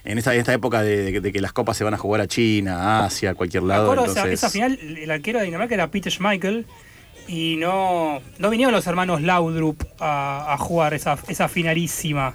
en 0.05 0.19
esta, 0.19 0.33
esta 0.33 0.52
época 0.52 0.83
de, 0.83 1.11
de- 1.11 1.21
de 1.21 1.33
que 1.33 1.40
las 1.40 1.52
copas 1.52 1.76
se 1.76 1.83
van 1.83 1.95
a 1.95 1.99
jugar 1.99 2.21
a 2.21 2.28
China, 2.28 2.76
a 3.00 3.07
Asia, 3.07 3.31
a 3.31 3.35
cualquier 3.35 3.64
Me 3.64 3.71
lado. 3.71 3.87
acuerdo 3.90 4.05
esa, 4.05 4.21
entonces, 4.21 4.38
esa 4.38 4.49
final, 4.49 4.78
el 4.78 5.11
arquero 5.11 5.40
de 5.40 5.47
Dinamarca 5.47 5.75
era 5.75 5.90
Peter 5.90 6.12
Schmeichel 6.12 6.66
y 7.28 7.56
no, 7.56 8.21
no 8.38 8.50
vinieron 8.50 8.75
los 8.75 8.87
hermanos 8.87 9.23
Laudrup 9.23 9.83
a, 9.99 10.56
jugar 10.59 10.95
esa, 10.95 11.18
esa 11.28 11.49
finalísima. 11.49 12.35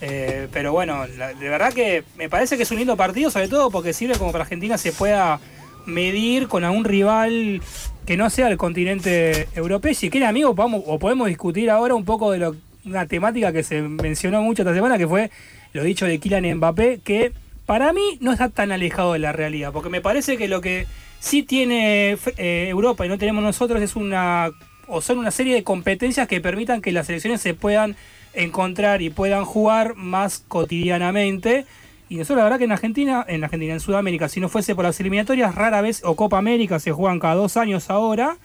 Eh, 0.00 0.46
pero 0.52 0.72
bueno, 0.72 1.06
de 1.06 1.48
verdad 1.48 1.72
que 1.72 2.04
me 2.16 2.28
parece 2.28 2.56
que 2.56 2.62
es 2.62 2.70
un 2.70 2.78
lindo 2.78 2.96
partido, 2.96 3.30
sobre 3.30 3.48
todo 3.48 3.70
porque 3.70 3.92
sirve 3.92 4.16
como 4.16 4.30
para 4.30 4.44
Argentina 4.44 4.78
se 4.78 4.92
pueda 4.92 5.40
medir 5.86 6.46
con 6.46 6.62
algún 6.64 6.84
rival 6.84 7.60
que 8.06 8.16
no 8.16 8.30
sea 8.30 8.48
el 8.48 8.56
continente 8.56 9.48
europeo. 9.54 9.92
Si 9.94 10.10
quiere, 10.10 10.26
amigo, 10.26 10.54
vamos, 10.54 10.82
o 10.86 10.98
podemos 10.98 11.28
discutir 11.28 11.70
ahora 11.70 11.94
un 11.94 12.04
poco 12.04 12.30
de 12.30 12.38
lo, 12.38 12.56
una 12.84 13.06
temática 13.06 13.52
que 13.52 13.62
se 13.62 13.82
mencionó 13.82 14.42
mucho 14.42 14.62
esta 14.62 14.74
semana, 14.74 14.98
que 14.98 15.08
fue 15.08 15.30
lo 15.72 15.82
dicho 15.82 16.06
de 16.06 16.18
Kylian 16.18 16.56
Mbappé, 16.56 17.00
que 17.02 17.32
para 17.66 17.92
mí 17.92 18.18
no 18.20 18.32
está 18.32 18.48
tan 18.48 18.72
alejado 18.72 19.12
de 19.14 19.18
la 19.18 19.32
realidad, 19.32 19.72
porque 19.72 19.90
me 19.90 20.00
parece 20.00 20.36
que 20.36 20.48
lo 20.48 20.60
que 20.60 20.86
sí 21.20 21.42
tiene 21.42 22.16
eh, 22.36 22.68
Europa 22.68 23.04
y 23.04 23.08
no 23.08 23.18
tenemos 23.18 23.42
nosotros 23.42 23.82
es 23.82 23.96
una 23.96 24.50
o 24.86 25.02
son 25.02 25.18
una 25.18 25.30
serie 25.30 25.54
de 25.54 25.64
competencias 25.64 26.26
que 26.28 26.40
permitan 26.40 26.80
que 26.80 26.92
las 26.92 27.06
selecciones 27.06 27.40
se 27.40 27.54
puedan 27.54 27.96
encontrar 28.32 29.02
y 29.02 29.10
puedan 29.10 29.44
jugar 29.44 29.94
más 29.96 30.42
cotidianamente. 30.48 31.66
Y 32.08 32.16
nosotros 32.16 32.38
la 32.38 32.44
verdad 32.44 32.58
que 32.58 32.64
en 32.64 32.72
Argentina, 32.72 33.24
en 33.28 33.44
Argentina, 33.44 33.74
en 33.74 33.80
Sudamérica, 33.80 34.30
si 34.30 34.40
no 34.40 34.48
fuese 34.48 34.74
por 34.74 34.84
las 34.84 34.98
eliminatorias, 34.98 35.54
rara 35.54 35.82
vez, 35.82 36.00
o 36.04 36.16
Copa 36.16 36.38
América 36.38 36.78
se 36.78 36.90
juegan 36.90 37.20
cada 37.20 37.34
dos 37.34 37.58
años 37.58 37.90
ahora, 37.90 38.38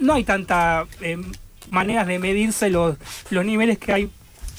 no 0.00 0.14
hay 0.14 0.24
tanta 0.24 0.86
eh, 1.02 1.18
maneras 1.70 2.06
de 2.06 2.18
medirse 2.18 2.70
los, 2.70 2.96
los 3.28 3.44
niveles 3.44 3.78
que 3.78 3.92
hay 3.92 4.10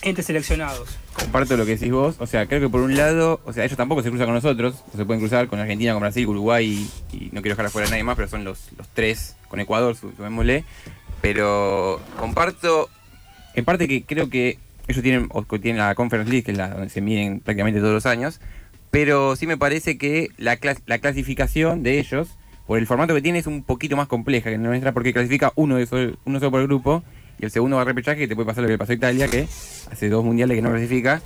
entre 0.04 0.24
seleccionados. 0.24 1.00
Comparto 1.20 1.56
lo 1.58 1.66
que 1.66 1.72
decís 1.78 1.92
vos. 1.92 2.16
O 2.20 2.28
sea, 2.28 2.46
creo 2.46 2.60
que 2.60 2.70
por 2.70 2.82
un 2.82 2.96
lado, 2.98 3.40
o 3.46 3.54
sea, 3.54 3.64
ellos 3.66 3.78
tampoco 3.78 4.04
se 4.04 4.10
cruzan 4.10 4.28
con 4.28 4.36
nosotros. 4.36 4.84
No 4.94 4.98
se 5.00 5.06
pueden 5.06 5.22
cruzar 5.22 5.48
con 5.48 5.60
Argentina, 5.60 5.94
con 5.94 6.02
Brasil, 6.02 6.28
Uruguay 6.28 6.88
y, 7.14 7.26
no 7.32 7.42
quiero 7.42 7.56
dejar 7.56 7.68
afuera 7.68 7.88
a 7.88 7.92
nadie 7.92 8.04
más, 8.04 8.16
pero 8.16 8.28
son 8.28 8.44
los, 8.44 8.70
los 8.78 8.88
tres 8.90 9.36
con 9.48 9.60
Ecuador, 9.60 9.96
su- 9.96 10.12
sumémosle. 10.12 10.64
Pero 11.22 12.02
comparto, 12.20 12.90
en 13.56 13.66
parte 13.66 13.88
que 13.88 14.04
creo 14.04 14.30
que 14.30 14.60
ellos 14.88 15.02
tienen, 15.02 15.30
tienen 15.62 15.78
la 15.80 15.96
Conference 15.96 16.30
League, 16.30 16.44
que 16.44 16.52
es 16.52 16.58
la 16.58 16.70
donde 16.70 16.90
se 16.90 17.02
miden 17.02 17.40
prácticamente 17.40 17.80
todos 17.80 17.94
los 17.94 18.06
años. 18.06 18.40
Pero 18.92 19.36
sí 19.36 19.48
me 19.48 19.58
parece 19.58 19.98
que 19.98 20.30
la, 20.38 20.58
clas- 20.60 20.82
la 20.86 21.00
clasificación 21.00 21.82
de 21.82 22.00
ellos, 22.00 22.28
por 22.68 22.78
el 22.78 22.88
formato 22.88 23.14
que 23.16 23.22
tiene, 23.22 23.40
es 23.40 23.48
un 23.48 23.64
poquito 23.64 23.96
más 23.98 24.08
compleja 24.08 24.50
que 24.50 24.58
nuestra, 24.58 24.92
porque 24.94 25.14
clasifica 25.14 25.52
uno, 25.56 25.78
de 25.78 25.86
sol- 25.86 26.20
uno 26.26 26.40
solo 26.40 26.52
por 26.52 26.62
el 26.62 26.68
grupo, 26.68 27.04
y 27.40 27.46
el 27.46 27.52
segundo 27.52 27.78
va 27.78 27.84
a 27.84 27.86
repechaje, 27.86 28.20
que 28.20 28.28
te 28.28 28.36
puede 28.36 28.48
pasar 28.48 28.64
lo 28.64 28.68
que 28.68 28.74
le 28.74 28.78
pasó 28.78 28.92
a 28.92 28.96
Italia, 28.96 29.28
que 29.28 29.48
hace 29.92 30.10
dos 30.10 30.24
mundiales 30.24 30.56
que 30.56 30.62
no 30.62 30.72
clasifica. 30.72 31.22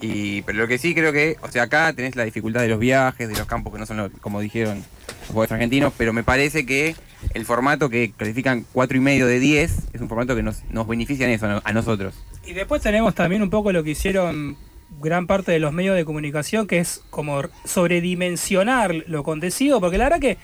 Y, 0.00 0.42
pero 0.42 0.58
lo 0.58 0.66
que 0.66 0.78
sí 0.78 0.94
creo 0.94 1.12
que, 1.12 1.36
o 1.42 1.48
sea, 1.48 1.64
acá 1.64 1.92
tenés 1.92 2.16
la 2.16 2.24
dificultad 2.24 2.60
de 2.62 2.68
los 2.68 2.80
viajes, 2.80 3.28
de 3.28 3.36
los 3.36 3.46
campos 3.46 3.72
que 3.72 3.78
no 3.78 3.86
son, 3.86 4.10
como 4.20 4.40
dijeron 4.40 4.78
los 4.78 5.28
jugadores 5.28 5.52
argentinos, 5.52 5.92
pero 5.96 6.12
me 6.12 6.24
parece 6.24 6.66
que 6.66 6.96
el 7.34 7.46
formato 7.46 7.88
que 7.88 8.10
clasifican 8.10 8.66
cuatro 8.72 8.96
y 8.96 9.00
medio 9.00 9.28
de 9.28 9.38
10 9.38 9.78
es 9.92 10.00
un 10.00 10.08
formato 10.08 10.34
que 10.34 10.42
nos, 10.42 10.64
nos 10.70 10.88
beneficia 10.88 11.26
en 11.26 11.32
eso, 11.32 11.60
a 11.62 11.72
nosotros. 11.72 12.14
Y 12.44 12.52
después 12.52 12.82
tenemos 12.82 13.14
también 13.14 13.42
un 13.42 13.50
poco 13.50 13.70
lo 13.70 13.84
que 13.84 13.90
hicieron 13.90 14.56
gran 15.00 15.28
parte 15.28 15.52
de 15.52 15.60
los 15.60 15.72
medios 15.72 15.94
de 15.94 16.04
comunicación, 16.04 16.66
que 16.66 16.78
es 16.78 17.02
como 17.10 17.42
sobredimensionar 17.64 19.04
lo 19.06 19.20
acontecido, 19.20 19.80
porque 19.80 19.98
la 19.98 20.04
verdad 20.04 20.20
que 20.20 20.38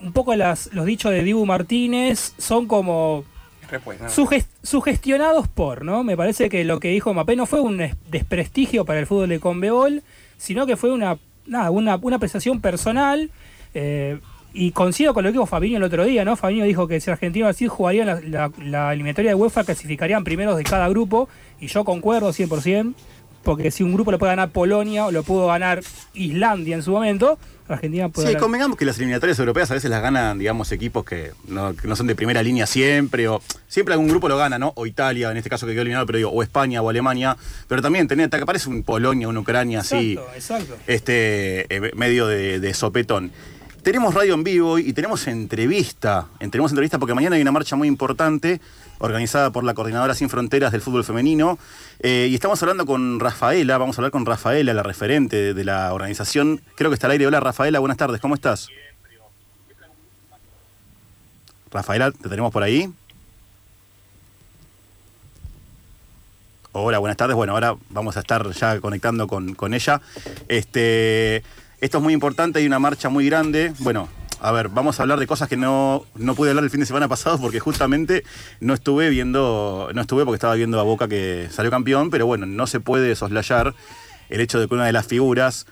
un 0.00 0.12
poco 0.12 0.34
los 0.34 0.86
dichos 0.86 1.12
de 1.12 1.22
Dibu 1.22 1.44
Martínez 1.44 2.32
son 2.38 2.66
como 2.66 3.24
Respuesta. 3.70 4.08
suges- 4.08 4.46
sugestionados 4.62 5.48
por, 5.48 5.84
¿no? 5.84 6.02
Me 6.04 6.16
parece 6.16 6.48
que 6.48 6.64
lo 6.64 6.80
que 6.80 6.88
dijo 6.88 7.14
Mapé 7.14 7.36
no 7.36 7.46
fue 7.46 7.60
un 7.60 7.80
es- 7.80 7.94
desprestigio 8.10 8.84
para 8.84 8.98
el 9.00 9.06
fútbol 9.06 9.28
de 9.28 9.40
Conbebol, 9.40 10.02
sino 10.38 10.66
que 10.66 10.76
fue 10.76 10.90
una, 10.92 11.18
nada, 11.46 11.70
una, 11.70 11.96
una 12.02 12.16
apreciación 12.16 12.60
personal. 12.60 13.30
eh, 13.74 14.18
y 14.52 14.72
coincido 14.72 15.14
con 15.14 15.22
lo 15.22 15.28
que 15.28 15.34
dijo 15.34 15.46
Fabinho 15.46 15.76
el 15.76 15.84
otro 15.84 16.04
día, 16.04 16.24
¿no? 16.24 16.34
Fabinho 16.34 16.64
dijo 16.64 16.88
que 16.88 16.98
si 17.00 17.08
Argentina 17.08 17.44
y 17.44 17.46
Brasil 17.46 17.68
jugarían 17.68 18.06
la, 18.08 18.20
la- 18.20 18.52
la 18.58 18.92
eliminatoria 18.92 19.30
de 19.30 19.34
UEFA, 19.36 19.62
clasificarían 19.62 20.24
primeros 20.24 20.56
de 20.56 20.64
cada 20.64 20.88
grupo, 20.88 21.28
y 21.60 21.68
yo 21.68 21.84
concuerdo 21.84 22.32
100%, 22.32 22.94
porque 23.44 23.70
si 23.70 23.84
un 23.84 23.94
grupo 23.94 24.10
lo 24.10 24.18
puede 24.18 24.32
ganar 24.32 24.50
Polonia 24.50 25.06
o 25.06 25.12
lo 25.12 25.22
pudo 25.22 25.46
ganar 25.46 25.82
Islandia 26.14 26.74
en 26.74 26.82
su 26.82 26.90
momento, 26.90 27.38
Argentina 27.74 28.08
puede 28.08 28.28
Sí, 28.28 28.32
ganar- 28.34 28.42
convengamos 28.42 28.76
que 28.78 28.84
las 28.84 28.96
eliminatorias 28.98 29.38
europeas 29.38 29.70
a 29.70 29.74
veces 29.74 29.90
las 29.90 30.02
ganan, 30.02 30.38
digamos, 30.38 30.70
equipos 30.72 31.04
que 31.04 31.32
no, 31.48 31.74
que 31.76 31.86
no 31.88 31.96
son 31.96 32.06
de 32.06 32.14
primera 32.14 32.42
línea 32.42 32.66
siempre, 32.66 33.28
o 33.28 33.40
siempre 33.68 33.94
algún 33.94 34.08
grupo 34.08 34.28
lo 34.28 34.36
gana, 34.36 34.58
¿no? 34.58 34.72
O 34.76 34.86
Italia, 34.86 35.30
en 35.30 35.36
este 35.36 35.48
caso 35.50 35.66
que 35.66 35.72
quedó 35.72 35.82
eliminado, 35.82 36.06
pero 36.06 36.18
digo, 36.18 36.30
o 36.30 36.42
España 36.42 36.82
o 36.82 36.88
Alemania, 36.90 37.36
pero 37.68 37.82
también 37.82 38.08
tenés, 38.08 38.30
te 38.30 38.36
aparece 38.36 38.68
un 38.68 38.82
Polonia, 38.82 39.28
un 39.28 39.36
Ucrania 39.36 39.80
así, 39.80 40.12
Exacto, 40.12 40.34
exacto. 40.34 40.76
este, 40.86 41.66
eh, 41.74 41.90
medio 41.96 42.26
de, 42.26 42.60
de 42.60 42.74
sopetón. 42.74 43.30
Tenemos 43.82 44.12
radio 44.12 44.34
en 44.34 44.44
vivo 44.44 44.78
y 44.78 44.92
tenemos 44.92 45.26
entrevista, 45.26 46.26
en- 46.38 46.50
tenemos 46.50 46.70
entrevista 46.70 46.98
porque 46.98 47.14
mañana 47.14 47.36
hay 47.36 47.42
una 47.42 47.52
marcha 47.52 47.76
muy 47.76 47.88
importante 47.88 48.60
organizada 49.00 49.50
por 49.50 49.64
la 49.64 49.74
Coordinadora 49.74 50.14
Sin 50.14 50.28
Fronteras 50.28 50.70
del 50.72 50.82
Fútbol 50.82 51.04
Femenino 51.04 51.58
eh, 52.00 52.28
y 52.30 52.34
estamos 52.34 52.62
hablando 52.62 52.86
con 52.86 53.18
Rafaela, 53.18 53.76
vamos 53.78 53.98
a 53.98 54.00
hablar 54.00 54.12
con 54.12 54.24
Rafaela, 54.24 54.72
la 54.72 54.82
referente 54.82 55.52
de, 55.54 55.64
la 55.64 55.92
organización, 55.92 56.62
creo 56.76 56.90
que 56.90 56.94
está 56.94 57.06
al 57.06 57.12
aire. 57.12 57.26
Hola 57.26 57.40
Rafaela, 57.40 57.78
buenas 57.80 57.98
tardes, 57.98 58.20
¿cómo 58.20 58.34
estás? 58.34 58.68
Rafaela, 61.70 62.10
¿te 62.10 62.28
tenemos 62.28 62.52
por 62.52 62.62
ahí? 62.62 62.92
Hola, 66.72 66.98
buenas 66.98 67.16
tardes. 67.16 67.34
Bueno, 67.34 67.52
ahora 67.54 67.74
vamos 67.88 68.16
a 68.16 68.20
estar 68.20 68.48
ya 68.52 68.80
conectando 68.80 69.26
con, 69.26 69.54
con 69.54 69.74
ella. 69.74 70.00
Este, 70.48 71.42
esto 71.80 71.98
es 71.98 72.02
muy 72.02 72.12
importante, 72.12 72.60
hay 72.60 72.66
una 72.66 72.78
marcha 72.78 73.08
muy 73.08 73.26
grande. 73.26 73.72
Bueno, 73.80 74.08
a 74.40 74.52
ver, 74.52 74.68
vamos 74.68 74.98
a 74.98 75.02
hablar 75.02 75.18
de 75.18 75.26
cosas 75.26 75.48
que 75.48 75.56
no, 75.56 76.04
no 76.16 76.34
pude 76.34 76.50
hablar 76.50 76.64
el 76.64 76.70
fin 76.70 76.80
de 76.80 76.86
semana 76.86 77.08
pasado 77.08 77.38
porque 77.38 77.60
justamente 77.60 78.24
no 78.60 78.74
estuve 78.74 79.10
viendo, 79.10 79.90
no 79.94 80.00
estuve 80.00 80.24
porque 80.24 80.36
estaba 80.36 80.54
viendo 80.54 80.80
a 80.80 80.82
Boca 80.82 81.08
que 81.08 81.48
salió 81.50 81.70
campeón, 81.70 82.10
pero 82.10 82.26
bueno, 82.26 82.46
no 82.46 82.66
se 82.66 82.80
puede 82.80 83.14
soslayar 83.14 83.74
el 84.30 84.40
hecho 84.40 84.58
de 84.58 84.68
que 84.68 84.74
una 84.74 84.86
de 84.86 84.92
las 84.92 85.06
figuras 85.06 85.66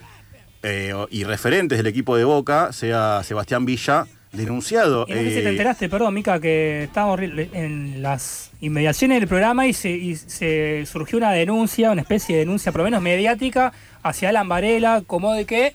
eh, 0.62 0.92
y 1.10 1.24
referentes 1.24 1.78
del 1.78 1.86
equipo 1.86 2.16
de 2.16 2.24
Boca 2.24 2.72
sea 2.72 3.22
Sebastián 3.24 3.64
Villa, 3.64 4.06
denunciado. 4.32 5.06
Y 5.08 5.12
no 5.12 5.18
sé 5.18 5.28
si 5.30 5.34
te 5.36 5.46
eh, 5.46 5.50
enteraste, 5.50 5.88
perdón, 5.88 6.12
Mica, 6.14 6.38
que 6.40 6.84
estábamos 6.84 7.20
en 7.20 8.02
las 8.02 8.50
inmediaciones 8.60 9.20
del 9.20 9.28
programa 9.28 9.66
y 9.66 9.72
se, 9.72 9.90
y 9.90 10.16
se 10.16 10.84
surgió 10.86 11.16
una 11.16 11.32
denuncia, 11.32 11.90
una 11.90 12.02
especie 12.02 12.36
de 12.36 12.40
denuncia, 12.40 12.72
por 12.72 12.80
lo 12.80 12.84
menos 12.84 13.00
mediática, 13.00 13.72
hacia 14.02 14.28
Alan 14.28 14.48
Varela, 14.48 15.02
como 15.06 15.32
de 15.32 15.46
que 15.46 15.74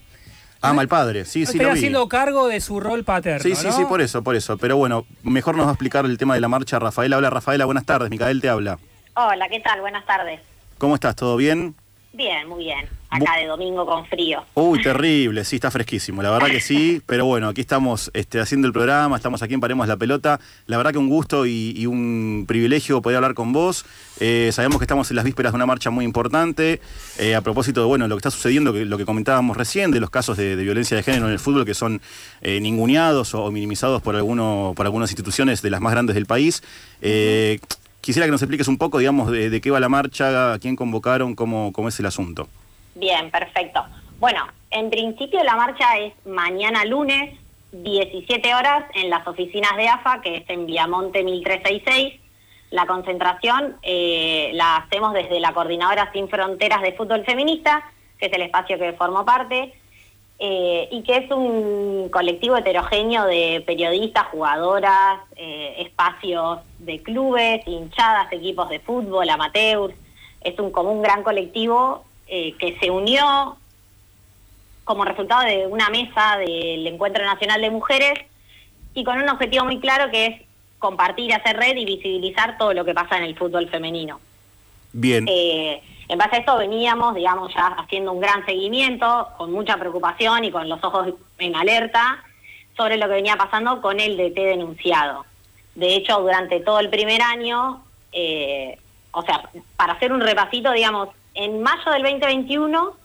ama 0.63 0.81
al 0.81 0.87
padre, 0.87 1.25
sí, 1.25 1.45
sí, 1.45 1.57
lo 1.57 1.65
vi. 1.65 1.69
haciendo 1.71 2.07
cargo 2.07 2.47
de 2.47 2.61
su 2.61 2.79
rol 2.79 3.03
paterno. 3.03 3.43
Sí, 3.43 3.55
sí, 3.55 3.67
¿no? 3.67 3.73
sí, 3.73 3.85
por 3.85 4.01
eso, 4.01 4.23
por 4.23 4.35
eso. 4.35 4.57
Pero 4.57 4.77
bueno, 4.77 5.05
mejor 5.23 5.55
nos 5.55 5.65
va 5.65 5.71
a 5.71 5.73
explicar 5.73 6.05
el 6.05 6.17
tema 6.17 6.33
de 6.35 6.41
la 6.41 6.47
marcha 6.47 6.79
Rafaela. 6.79 7.17
Hola 7.17 7.29
Rafaela, 7.29 7.65
buenas 7.65 7.85
tardes. 7.85 8.09
Micael 8.09 8.41
te 8.41 8.49
habla. 8.49 8.79
Hola, 9.15 9.47
¿qué 9.49 9.59
tal? 9.59 9.81
Buenas 9.81 10.05
tardes. 10.05 10.39
¿Cómo 10.77 10.95
estás? 10.95 11.15
¿Todo 11.15 11.37
bien? 11.37 11.75
Bien, 12.15 12.47
muy 12.47 12.65
bien. 12.65 12.85
Acá 13.09 13.37
de 13.37 13.45
domingo 13.45 13.85
con 13.85 14.05
frío. 14.07 14.43
Uy, 14.55 14.81
terrible, 14.81 15.43
sí, 15.45 15.57
está 15.57 15.69
fresquísimo, 15.69 16.23
la 16.23 16.31
verdad 16.31 16.47
que 16.47 16.61
sí, 16.61 16.99
pero 17.07 17.25
bueno, 17.25 17.47
aquí 17.47 17.61
estamos 17.61 18.09
este, 18.13 18.39
haciendo 18.39 18.67
el 18.67 18.73
programa, 18.73 19.15
estamos 19.15 19.43
aquí 19.43 19.53
en 19.53 19.59
Paremos 19.59 19.87
la 19.87 19.97
Pelota, 19.97 20.39
la 20.65 20.77
verdad 20.77 20.91
que 20.91 20.97
un 20.97 21.09
gusto 21.09 21.45
y, 21.45 21.73
y 21.75 21.85
un 21.85 22.45
privilegio 22.47 23.01
poder 23.01 23.17
hablar 23.17 23.33
con 23.33 23.51
vos, 23.53 23.85
Eh, 24.19 24.51
sabemos 24.51 24.77
que 24.77 24.85
estamos 24.85 25.09
en 25.09 25.15
las 25.15 25.25
vísperas 25.25 25.51
de 25.53 25.55
una 25.55 25.65
marcha 25.65 25.89
muy 25.89 26.05
importante, 26.05 26.81
Eh, 27.19 27.35
a 27.35 27.41
propósito 27.41 27.81
de 27.81 27.87
bueno, 27.87 28.07
lo 28.07 28.15
que 28.15 28.19
está 28.19 28.31
sucediendo, 28.31 28.73
que, 28.73 28.85
lo 28.85 28.97
que 28.97 29.05
comentábamos 29.05 29.57
recién, 29.57 29.91
de 29.91 29.99
los 29.99 30.09
casos 30.09 30.37
de, 30.37 30.55
de 30.55 30.63
violencia 30.63 30.97
de 30.97 31.03
género 31.03 31.27
en 31.27 31.33
el 31.33 31.39
fútbol 31.39 31.65
que 31.65 31.73
son 31.75 31.99
eh, 32.41 32.59
ninguneados 32.61 33.33
o, 33.35 33.51
minimizados 33.51 34.01
por, 34.01 34.15
alguno, 34.15 34.73
por 34.75 34.85
algunas 34.85 35.09
instituciones 35.11 35.61
de 35.61 35.69
las 35.69 35.81
más 35.81 35.93
grandes 35.93 36.13
del 36.15 36.25
país. 36.25 36.63
Quisiera 38.03 38.27
que 38.27 38.31
nos 38.31 38.41
expliques 38.41 38.67
un 38.67 38.77
poco, 38.77 38.97
digamos, 38.97 39.31
de, 39.31 39.49
de 39.49 39.61
qué 39.61 39.71
va 39.71 39.79
la 39.79 39.87
marcha, 39.87 40.51
a 40.51 40.59
quién 40.59 40.75
convocaron, 40.75 41.35
cómo, 41.35 41.71
cómo 41.71 41.87
es 41.87 41.97
el 42.01 42.05
asunto. 42.05 42.49
Bien, 42.95 43.31
perfecto. 43.31 43.81
Bueno, 44.19 44.45
en 44.71 44.89
principio 44.89 45.41
la 45.41 45.55
marcha 45.55 45.97
es 45.97 46.13
mañana 46.25 46.83
lunes, 46.83 47.39
17 47.71 48.55
horas, 48.55 48.83
en 48.95 49.09
las 49.09 49.25
oficinas 49.25 49.77
de 49.77 49.87
AFA, 49.87 50.19
que 50.19 50.35
es 50.35 50.43
en 50.49 50.65
Viamonte 50.65 51.23
1366. 51.23 52.19
La 52.71 52.85
concentración 52.87 53.77
eh, 53.83 54.51
la 54.53 54.75
hacemos 54.75 55.13
desde 55.13 55.39
la 55.39 55.53
Coordinadora 55.53 56.11
Sin 56.11 56.27
Fronteras 56.27 56.81
de 56.81 56.91
Fútbol 56.91 57.23
Feminista, 57.23 57.89
que 58.19 58.25
es 58.25 58.33
el 58.33 58.41
espacio 58.41 58.77
que 58.77 58.91
formo 58.91 59.23
parte, 59.23 59.73
eh, 60.45 60.89
y 60.91 61.03
que 61.03 61.15
es 61.15 61.31
un 61.31 62.09
colectivo 62.09 62.57
heterogéneo 62.57 63.25
de 63.27 63.63
periodistas, 63.65 64.25
jugadoras, 64.25 65.21
eh, 65.37 65.75
espacios 65.77 66.59
de 66.79 67.01
clubes, 67.01 67.65
hinchadas, 67.65 68.27
equipos 68.33 68.67
de 68.67 68.81
fútbol, 68.81 69.29
amateurs. 69.29 69.95
Es 70.41 70.59
un, 70.59 70.71
como 70.71 70.91
un 70.91 71.01
gran 71.01 71.23
colectivo 71.23 72.03
eh, 72.27 72.55
que 72.59 72.77
se 72.81 72.91
unió 72.91 73.55
como 74.83 75.05
resultado 75.05 75.45
de 75.45 75.65
una 75.65 75.89
mesa 75.89 76.35
del 76.39 76.85
Encuentro 76.87 77.23
Nacional 77.23 77.61
de 77.61 77.69
Mujeres 77.69 78.19
y 78.93 79.05
con 79.05 79.21
un 79.21 79.29
objetivo 79.29 79.63
muy 79.63 79.79
claro 79.79 80.11
que 80.11 80.25
es 80.25 80.41
compartir, 80.77 81.33
hacer 81.33 81.55
red 81.55 81.77
y 81.77 81.85
visibilizar 81.85 82.57
todo 82.57 82.73
lo 82.73 82.83
que 82.83 82.93
pasa 82.93 83.15
en 83.15 83.23
el 83.23 83.37
fútbol 83.37 83.69
femenino. 83.69 84.19
Bien. 84.91 85.25
Eh, 85.25 85.81
en 86.07 86.17
base 86.17 86.35
a 86.35 86.39
esto 86.39 86.57
veníamos, 86.57 87.15
digamos, 87.15 87.53
ya 87.53 87.67
haciendo 87.67 88.11
un 88.11 88.19
gran 88.19 88.45
seguimiento, 88.45 89.29
con 89.37 89.51
mucha 89.51 89.77
preocupación 89.77 90.43
y 90.43 90.51
con 90.51 90.67
los 90.67 90.83
ojos 90.83 91.13
en 91.37 91.55
alerta 91.55 92.23
sobre 92.75 92.97
lo 92.97 93.07
que 93.07 93.13
venía 93.13 93.35
pasando 93.35 93.81
con 93.81 93.99
el 93.99 94.17
DT 94.17 94.35
denunciado. 94.35 95.25
De 95.75 95.95
hecho, 95.95 96.19
durante 96.19 96.59
todo 96.59 96.79
el 96.79 96.89
primer 96.89 97.21
año, 97.21 97.83
eh, 98.11 98.77
o 99.11 99.21
sea, 99.21 99.49
para 99.75 99.93
hacer 99.93 100.11
un 100.11 100.21
repasito, 100.21 100.71
digamos, 100.71 101.09
en 101.33 101.61
mayo 101.61 101.91
del 101.91 102.03
2021, 102.03 102.95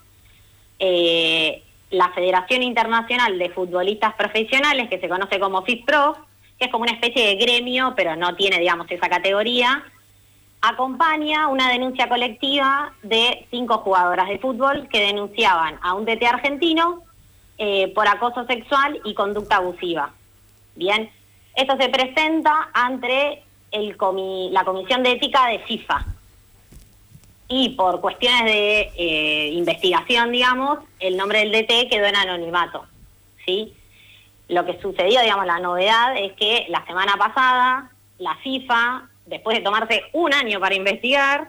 eh, 0.78 1.62
la 1.90 2.10
Federación 2.10 2.62
Internacional 2.62 3.38
de 3.38 3.50
Futbolistas 3.50 4.14
Profesionales, 4.14 4.88
que 4.88 5.00
se 5.00 5.08
conoce 5.08 5.40
como 5.40 5.62
FIFPRO, 5.62 6.16
que 6.58 6.66
es 6.66 6.70
como 6.70 6.82
una 6.82 6.92
especie 6.92 7.26
de 7.26 7.36
gremio, 7.36 7.94
pero 7.96 8.16
no 8.16 8.34
tiene, 8.36 8.58
digamos, 8.58 8.90
esa 8.90 9.08
categoría, 9.08 9.84
acompaña 10.60 11.48
una 11.48 11.70
denuncia 11.70 12.08
colectiva 12.08 12.92
de 13.02 13.46
cinco 13.50 13.78
jugadoras 13.78 14.28
de 14.28 14.38
fútbol 14.38 14.88
que 14.88 15.00
denunciaban 15.00 15.78
a 15.82 15.94
un 15.94 16.04
DT 16.04 16.24
argentino 16.24 17.02
eh, 17.58 17.92
por 17.94 18.08
acoso 18.08 18.44
sexual 18.46 19.00
y 19.04 19.14
conducta 19.14 19.56
abusiva. 19.56 20.12
Bien, 20.74 21.10
esto 21.54 21.76
se 21.76 21.88
presenta 21.88 22.70
ante 22.72 23.42
la 23.72 24.64
Comisión 24.64 25.02
de 25.02 25.12
Ética 25.12 25.46
de 25.46 25.58
FIFA. 25.60 26.06
Y 27.48 27.70
por 27.70 28.00
cuestiones 28.00 28.44
de 28.44 28.90
eh, 28.96 29.50
investigación, 29.54 30.32
digamos, 30.32 30.80
el 31.00 31.16
nombre 31.16 31.40
del 31.40 31.52
DT 31.52 31.88
quedó 31.90 32.06
en 32.06 32.16
anonimato. 32.16 32.84
¿sí? 33.46 33.74
Lo 34.48 34.64
que 34.66 34.78
sucedió, 34.80 35.20
digamos, 35.20 35.46
la 35.46 35.58
novedad 35.58 36.16
es 36.16 36.32
que 36.34 36.66
la 36.68 36.84
semana 36.86 37.16
pasada 37.16 37.90
la 38.18 38.34
FIFA, 38.36 39.07
después 39.28 39.56
de 39.56 39.62
tomarse 39.62 40.02
un 40.12 40.32
año 40.34 40.60
para 40.60 40.74
investigar, 40.74 41.48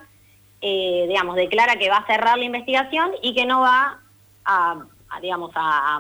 eh, 0.62 1.06
digamos, 1.08 1.36
declara 1.36 1.78
que 1.78 1.90
va 1.90 1.98
a 1.98 2.06
cerrar 2.06 2.38
la 2.38 2.46
investigación 2.46 3.12
y 3.22 3.34
que 3.34 3.46
no 3.46 3.62
va 3.62 4.00
a, 4.46 4.84
a, 5.10 5.20
digamos, 5.22 5.52
a, 5.56 6.00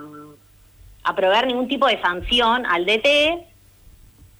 a, 1.03 1.15
proveer 1.15 1.47
ningún 1.47 1.67
tipo 1.67 1.87
de 1.87 1.99
sanción 2.01 2.65
al 2.65 2.85
DT. 2.85 3.45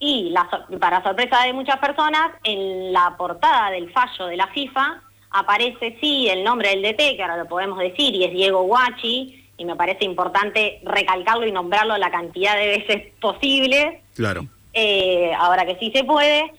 Y 0.02 0.30
la 0.30 0.48
para 0.80 1.04
sorpresa 1.04 1.44
de 1.44 1.52
muchas 1.54 1.78
personas, 1.80 2.32
en 2.44 2.94
la 2.94 3.16
portada 3.18 3.70
del 3.72 3.92
fallo 3.92 4.28
de 4.28 4.38
la 4.38 4.48
FIFA 4.48 5.02
aparece 5.32 5.98
sí 6.00 6.28
el 6.30 6.44
nombre 6.44 6.70
del 6.70 6.82
DT, 6.82 7.16
que 7.16 7.22
ahora 7.22 7.38
lo 7.38 7.48
podemos 7.48 7.78
decir, 7.80 8.16
y 8.16 8.24
es 8.24 8.32
Diego 8.32 8.64
Guachi, 8.64 9.46
y 9.58 9.66
me 9.66 9.76
parece 9.76 10.06
importante 10.06 10.80
recalcarlo 10.84 11.46
y 11.46 11.52
nombrarlo 11.52 11.98
la 11.98 12.10
cantidad 12.12 12.56
de 12.56 12.68
veces 12.68 13.14
posible, 13.22 14.02
Claro. 14.16 14.46
eh, 14.74 15.34
ahora 15.38 15.66
que 15.66 15.76
sí 15.80 15.92
se 15.94 16.04
puede. 16.06 16.52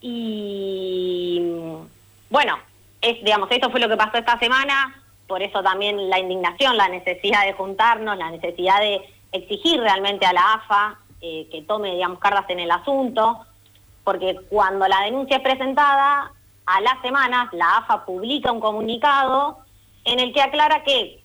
Y 0.00 1.40
bueno, 2.30 2.58
es, 3.00 3.22
digamos, 3.22 3.50
esto 3.50 3.70
fue 3.70 3.80
lo 3.80 3.88
que 3.88 3.96
pasó 3.96 4.18
esta 4.18 4.38
semana, 4.38 5.02
por 5.26 5.42
eso 5.42 5.62
también 5.62 6.08
la 6.08 6.18
indignación, 6.18 6.76
la 6.76 6.88
necesidad 6.88 7.44
de 7.44 7.52
juntarnos, 7.52 8.16
la 8.16 8.30
necesidad 8.30 8.80
de 8.80 9.00
exigir 9.32 9.80
realmente 9.80 10.26
a 10.26 10.32
la 10.32 10.54
AFA 10.54 10.98
eh, 11.20 11.48
que 11.50 11.62
tome, 11.62 11.94
digamos, 11.94 12.18
cartas 12.18 12.46
en 12.48 12.60
el 12.60 12.70
asunto, 12.70 13.40
porque 14.04 14.40
cuando 14.48 14.88
la 14.88 15.02
denuncia 15.02 15.36
es 15.36 15.42
presentada, 15.42 16.32
a 16.66 16.80
las 16.80 17.00
semanas 17.02 17.48
la 17.52 17.78
AFA 17.78 18.04
publica 18.04 18.52
un 18.52 18.60
comunicado 18.60 19.58
en 20.04 20.20
el 20.20 20.32
que 20.32 20.42
aclara 20.42 20.82
que 20.82 21.22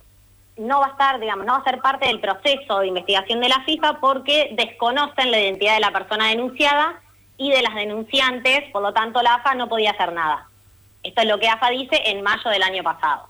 no 0.57 0.79
va 0.79 0.87
a 0.87 0.89
estar, 0.89 1.19
digamos, 1.19 1.45
no 1.45 1.53
va 1.53 1.59
a 1.59 1.63
ser 1.63 1.81
parte 1.81 2.07
del 2.07 2.19
proceso 2.19 2.79
de 2.79 2.87
investigación 2.87 3.41
de 3.41 3.49
la 3.49 3.61
FIFA 3.61 3.99
porque 3.99 4.49
desconocen 4.53 5.31
la 5.31 5.39
identidad 5.39 5.75
de 5.75 5.81
la 5.81 5.91
persona 5.91 6.29
denunciada 6.29 7.01
y 7.37 7.51
de 7.51 7.61
las 7.61 7.75
denunciantes, 7.75 8.69
por 8.71 8.81
lo 8.81 8.93
tanto 8.93 9.21
la 9.21 9.35
AFA 9.35 9.55
no 9.55 9.67
podía 9.67 9.91
hacer 9.91 10.13
nada. 10.13 10.47
Esto 11.03 11.21
es 11.21 11.27
lo 11.27 11.39
que 11.39 11.47
AFA 11.49 11.69
dice 11.69 12.01
en 12.05 12.21
mayo 12.23 12.49
del 12.49 12.63
año 12.63 12.81
pasado. 12.83 13.27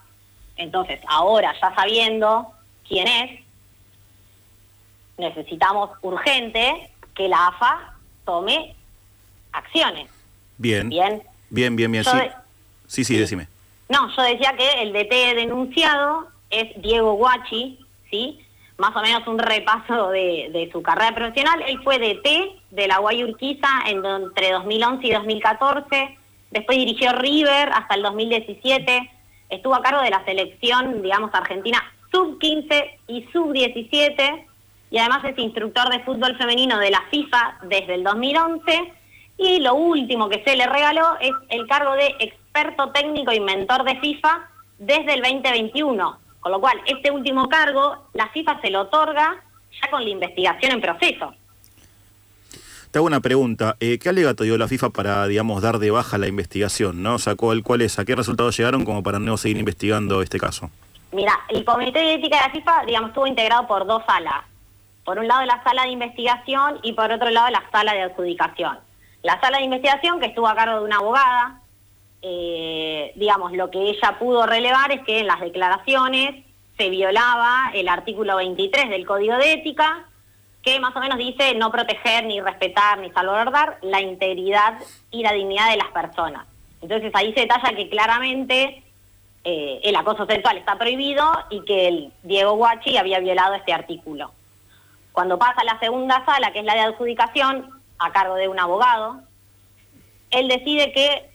Entonces, 0.58 1.00
ahora 1.08 1.54
ya 1.60 1.74
sabiendo 1.76 2.48
quién 2.88 3.08
es, 3.08 3.42
necesitamos 5.18 5.92
urgente 6.02 6.90
que 7.14 7.28
la 7.28 7.48
AFA 7.48 7.94
tome 8.26 8.76
acciones. 9.52 10.10
Bien. 10.58 10.90
Bien. 10.90 11.24
Bien, 11.50 11.76
bien, 11.76 11.92
bien. 11.92 12.04
Sí, 12.04 12.18
de- 12.18 12.32
sí, 12.88 13.04
sí, 13.04 13.18
decime. 13.18 13.48
No, 13.90 14.14
yo 14.16 14.22
decía 14.24 14.54
que 14.58 14.82
el 14.82 14.94
DT 14.94 15.36
denunciado 15.36 16.28
es 16.50 16.82
Diego 16.82 17.14
Guachi, 17.14 17.80
¿sí? 18.10 18.42
Más 18.78 18.96
o 18.96 19.02
menos 19.02 19.26
un 19.28 19.40
repaso 19.40 20.10
de, 20.10 20.50
de 20.52 20.70
su 20.72 20.82
carrera 20.82 21.14
profesional. 21.16 21.62
Él 21.68 21.80
fue 21.84 21.98
DT 22.00 22.62
de 22.76 22.88
la 22.88 23.00
Guay 23.00 23.24
Urquiza 23.24 23.70
entre 23.88 24.52
2011 24.52 25.08
y 25.08 25.12
2014. 25.12 26.18
Después 26.52 26.78
dirigió 26.78 27.14
River 27.14 27.70
hasta 27.74 27.96
el 27.96 28.04
2017. 28.04 29.12
Estuvo 29.50 29.76
a 29.76 29.82
cargo 29.82 30.02
de 30.02 30.10
la 30.10 30.24
selección, 30.26 31.02
digamos, 31.02 31.34
argentina 31.34 31.82
sub-15 32.12 33.00
y 33.08 33.28
sub-17. 33.32 34.46
Y 34.92 34.98
además 34.98 35.24
es 35.26 35.38
instructor 35.38 35.90
de 35.90 36.04
fútbol 36.04 36.38
femenino 36.38 36.78
de 36.80 36.92
la 36.92 37.02
FIFA 37.10 37.60
desde 37.64 37.96
el 37.96 38.04
2011. 38.04 38.94
Y 39.38 39.60
lo 39.60 39.76
último 39.76 40.30
que 40.30 40.44
se 40.44 40.56
le 40.56 40.66
regaló 40.66 41.18
es 41.20 41.34
el 41.50 41.68
cargo 41.68 41.94
de 41.94 42.08
experto 42.20 42.92
técnico 42.92 43.32
y 43.32 43.40
mentor 43.40 43.84
de 43.84 44.00
FIFA 44.00 44.50
desde 44.78 45.14
el 45.14 45.22
2021. 45.22 46.20
Con 46.40 46.52
lo 46.52 46.62
cual, 46.62 46.80
este 46.86 47.12
último 47.12 47.50
cargo, 47.50 48.08
la 48.14 48.28
FIFA 48.30 48.62
se 48.62 48.70
lo 48.70 48.82
otorga 48.82 49.44
ya 49.82 49.90
con 49.90 50.04
la 50.04 50.10
investigación 50.10 50.74
en 50.74 50.82
proceso. 50.82 51.34
Te 52.96 53.00
hago 53.00 53.08
una 53.08 53.20
pregunta. 53.20 53.76
eh, 53.82 54.00
¿Qué 54.00 54.08
alegato 54.08 54.46
dio 54.46 54.58
la 54.58 54.70
FIFA 54.70 54.92
para, 54.92 55.28
digamos, 55.28 55.62
dar 55.62 55.80
de 55.80 55.92
baja 55.92 56.18
la 56.18 56.30
investigación? 56.30 57.04
¿no? 57.04 57.16
O 57.16 57.20
sea, 57.20 57.36
¿cuál, 57.36 57.62
cuál 57.62 57.82
es? 57.82 58.00
¿A 58.00 58.06
qué 58.06 58.16
resultados 58.16 58.56
llegaron 58.56 58.86
como 58.86 59.04
para 59.04 59.20
no 59.20 59.36
seguir 59.36 59.58
investigando 59.58 60.22
este 60.22 60.40
caso? 60.40 60.70
Mira, 61.12 61.38
el 61.50 61.66
Comité 61.66 62.00
de 62.00 62.14
Ética 62.14 62.38
de 62.38 62.44
la 62.44 62.50
FIFA, 62.52 62.86
digamos, 62.86 63.10
estuvo 63.10 63.28
integrado 63.28 63.68
por 63.68 63.86
dos 63.86 64.02
salas. 64.08 64.46
Por 65.04 65.20
un 65.20 65.28
lado 65.28 65.44
la 65.44 65.62
sala 65.62 65.84
de 65.84 65.90
investigación 65.90 66.80
y 66.84 66.94
por 66.94 67.12
otro 67.12 67.30
lado 67.32 67.50
la 67.50 67.66
sala 67.70 67.92
de 67.92 68.04
adjudicación. 68.04 68.80
La 69.24 69.42
sala 69.42 69.58
de 69.58 69.66
investigación, 69.66 70.22
que 70.22 70.28
estuvo 70.28 70.48
a 70.48 70.56
cargo 70.56 70.80
de 70.80 70.86
una 70.86 70.96
abogada, 70.96 71.60
eh, 72.22 73.12
digamos, 73.18 73.52
lo 73.52 73.72
que 73.72 73.90
ella 73.90 74.18
pudo 74.18 74.46
relevar 74.46 74.94
es 74.94 75.04
que 75.04 75.20
en 75.20 75.28
las 75.28 75.42
declaraciones 75.42 76.46
se 76.78 76.90
violaba 76.90 77.72
el 77.74 77.90
artículo 77.90 78.38
23 78.38 78.90
del 78.90 79.06
Código 79.06 79.36
de 79.36 79.52
Ética, 79.52 80.06
que 80.66 80.80
más 80.80 80.96
o 80.96 81.00
menos 81.00 81.18
dice 81.20 81.54
no 81.56 81.72
proteger, 81.72 82.26
ni 82.26 82.42
respetar, 82.42 82.98
ni 82.98 83.12
salvaguardar 83.12 83.78
la 83.84 84.02
integridad 84.02 84.80
y 85.12 85.22
la 85.22 85.32
dignidad 85.32 85.70
de 85.70 85.78
las 85.78 85.90
personas. 85.90 86.48
Entonces 86.82 87.12
ahí 87.14 87.34
se 87.34 87.42
detalla 87.42 87.76
que 87.76 87.88
claramente 87.88 88.84
eh, 89.44 89.80
el 89.84 89.96
acoso 89.96 90.26
sexual 90.26 90.58
está 90.58 90.76
prohibido 90.78 91.24
y 91.52 91.64
que 91.66 91.88
el 91.88 92.12
Diego 92.24 92.54
Guachi 92.54 92.98
había 92.98 93.20
violado 93.20 93.54
este 93.54 93.74
artículo. 93.74 94.32
Cuando 95.12 95.38
pasa 95.38 95.62
a 95.62 95.66
la 95.66 95.80
segunda 95.80 96.26
sala, 96.26 96.52
que 96.52 96.60
es 96.60 96.66
la 96.66 96.74
de 96.74 96.82
adjudicación, 96.82 97.70
a 98.00 98.12
cargo 98.12 98.36
de 98.36 98.48
un 98.50 98.60
abogado, 98.60 99.22
él 100.32 100.48
decide 100.48 100.92
que 100.92 101.30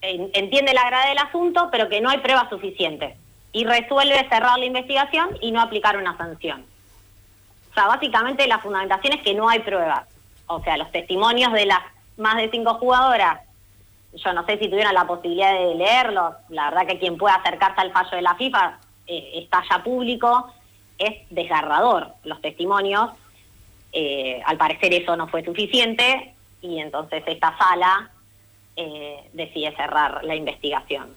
en- 0.00 0.30
entiende 0.32 0.72
la 0.74 0.86
gravedad 0.86 1.08
del 1.10 1.18
asunto, 1.18 1.68
pero 1.70 1.88
que 1.88 2.00
no 2.00 2.08
hay 2.10 2.18
pruebas 2.18 2.48
suficientes. 2.48 3.16
Y 3.52 3.64
resuelve 3.64 4.26
cerrar 4.28 4.58
la 4.58 4.64
investigación 4.64 5.36
y 5.40 5.52
no 5.52 5.60
aplicar 5.60 5.96
una 5.96 6.16
sanción. 6.16 6.64
O 7.76 7.78
sea, 7.78 7.88
básicamente 7.88 8.46
la 8.46 8.58
fundamentación 8.58 9.18
es 9.18 9.22
que 9.22 9.34
no 9.34 9.50
hay 9.50 9.58
pruebas. 9.58 10.06
O 10.46 10.62
sea, 10.62 10.78
los 10.78 10.90
testimonios 10.92 11.52
de 11.52 11.66
las 11.66 11.80
más 12.16 12.38
de 12.38 12.50
cinco 12.50 12.72
jugadoras, 12.78 13.40
yo 14.14 14.32
no 14.32 14.46
sé 14.46 14.58
si 14.58 14.70
tuvieron 14.70 14.94
la 14.94 15.06
posibilidad 15.06 15.52
de 15.52 15.74
leerlos, 15.74 16.36
la 16.48 16.70
verdad 16.70 16.86
que 16.86 16.98
quien 16.98 17.18
pueda 17.18 17.34
acercarse 17.34 17.82
al 17.82 17.92
fallo 17.92 18.16
de 18.16 18.22
la 18.22 18.34
FIFA 18.34 18.78
eh, 19.06 19.32
está 19.34 19.62
ya 19.68 19.84
público, 19.84 20.50
es 20.96 21.28
desgarrador 21.28 22.14
los 22.24 22.40
testimonios. 22.40 23.10
Eh, 23.92 24.40
al 24.46 24.56
parecer 24.56 24.94
eso 24.94 25.14
no 25.14 25.28
fue 25.28 25.44
suficiente 25.44 26.32
y 26.62 26.80
entonces 26.80 27.24
esta 27.26 27.58
sala 27.58 28.10
eh, 28.74 29.28
decide 29.34 29.76
cerrar 29.76 30.24
la 30.24 30.34
investigación. 30.34 31.08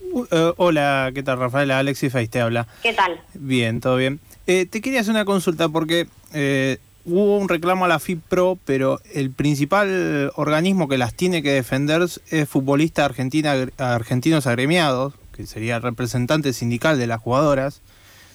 Uh, 0.00 0.54
hola, 0.56 1.10
¿qué 1.14 1.22
tal 1.22 1.38
Rafaela? 1.38 1.78
Alexis 1.78 2.10
Feis 2.10 2.30
te 2.30 2.40
habla. 2.40 2.66
¿Qué 2.82 2.94
tal? 2.94 3.20
Bien, 3.34 3.82
todo 3.82 3.96
bien. 3.96 4.18
Eh, 4.48 4.64
te 4.64 4.80
quería 4.80 5.00
hacer 5.00 5.12
una 5.12 5.26
consulta 5.26 5.68
porque 5.68 6.06
eh, 6.32 6.78
hubo 7.04 7.36
un 7.36 7.50
reclamo 7.50 7.84
a 7.84 7.88
la 7.88 7.98
FIPRO, 7.98 8.58
pero 8.64 8.98
el 9.12 9.30
principal 9.30 10.32
organismo 10.36 10.88
que 10.88 10.96
las 10.96 11.12
tiene 11.12 11.42
que 11.42 11.52
defender 11.52 12.00
es 12.00 12.48
futbolista 12.48 13.04
argentina, 13.04 13.54
argentinos 13.76 14.46
agremiados, 14.46 15.12
que 15.36 15.46
sería 15.46 15.76
el 15.76 15.82
representante 15.82 16.54
sindical 16.54 16.98
de 16.98 17.06
las 17.06 17.20
jugadoras. 17.20 17.82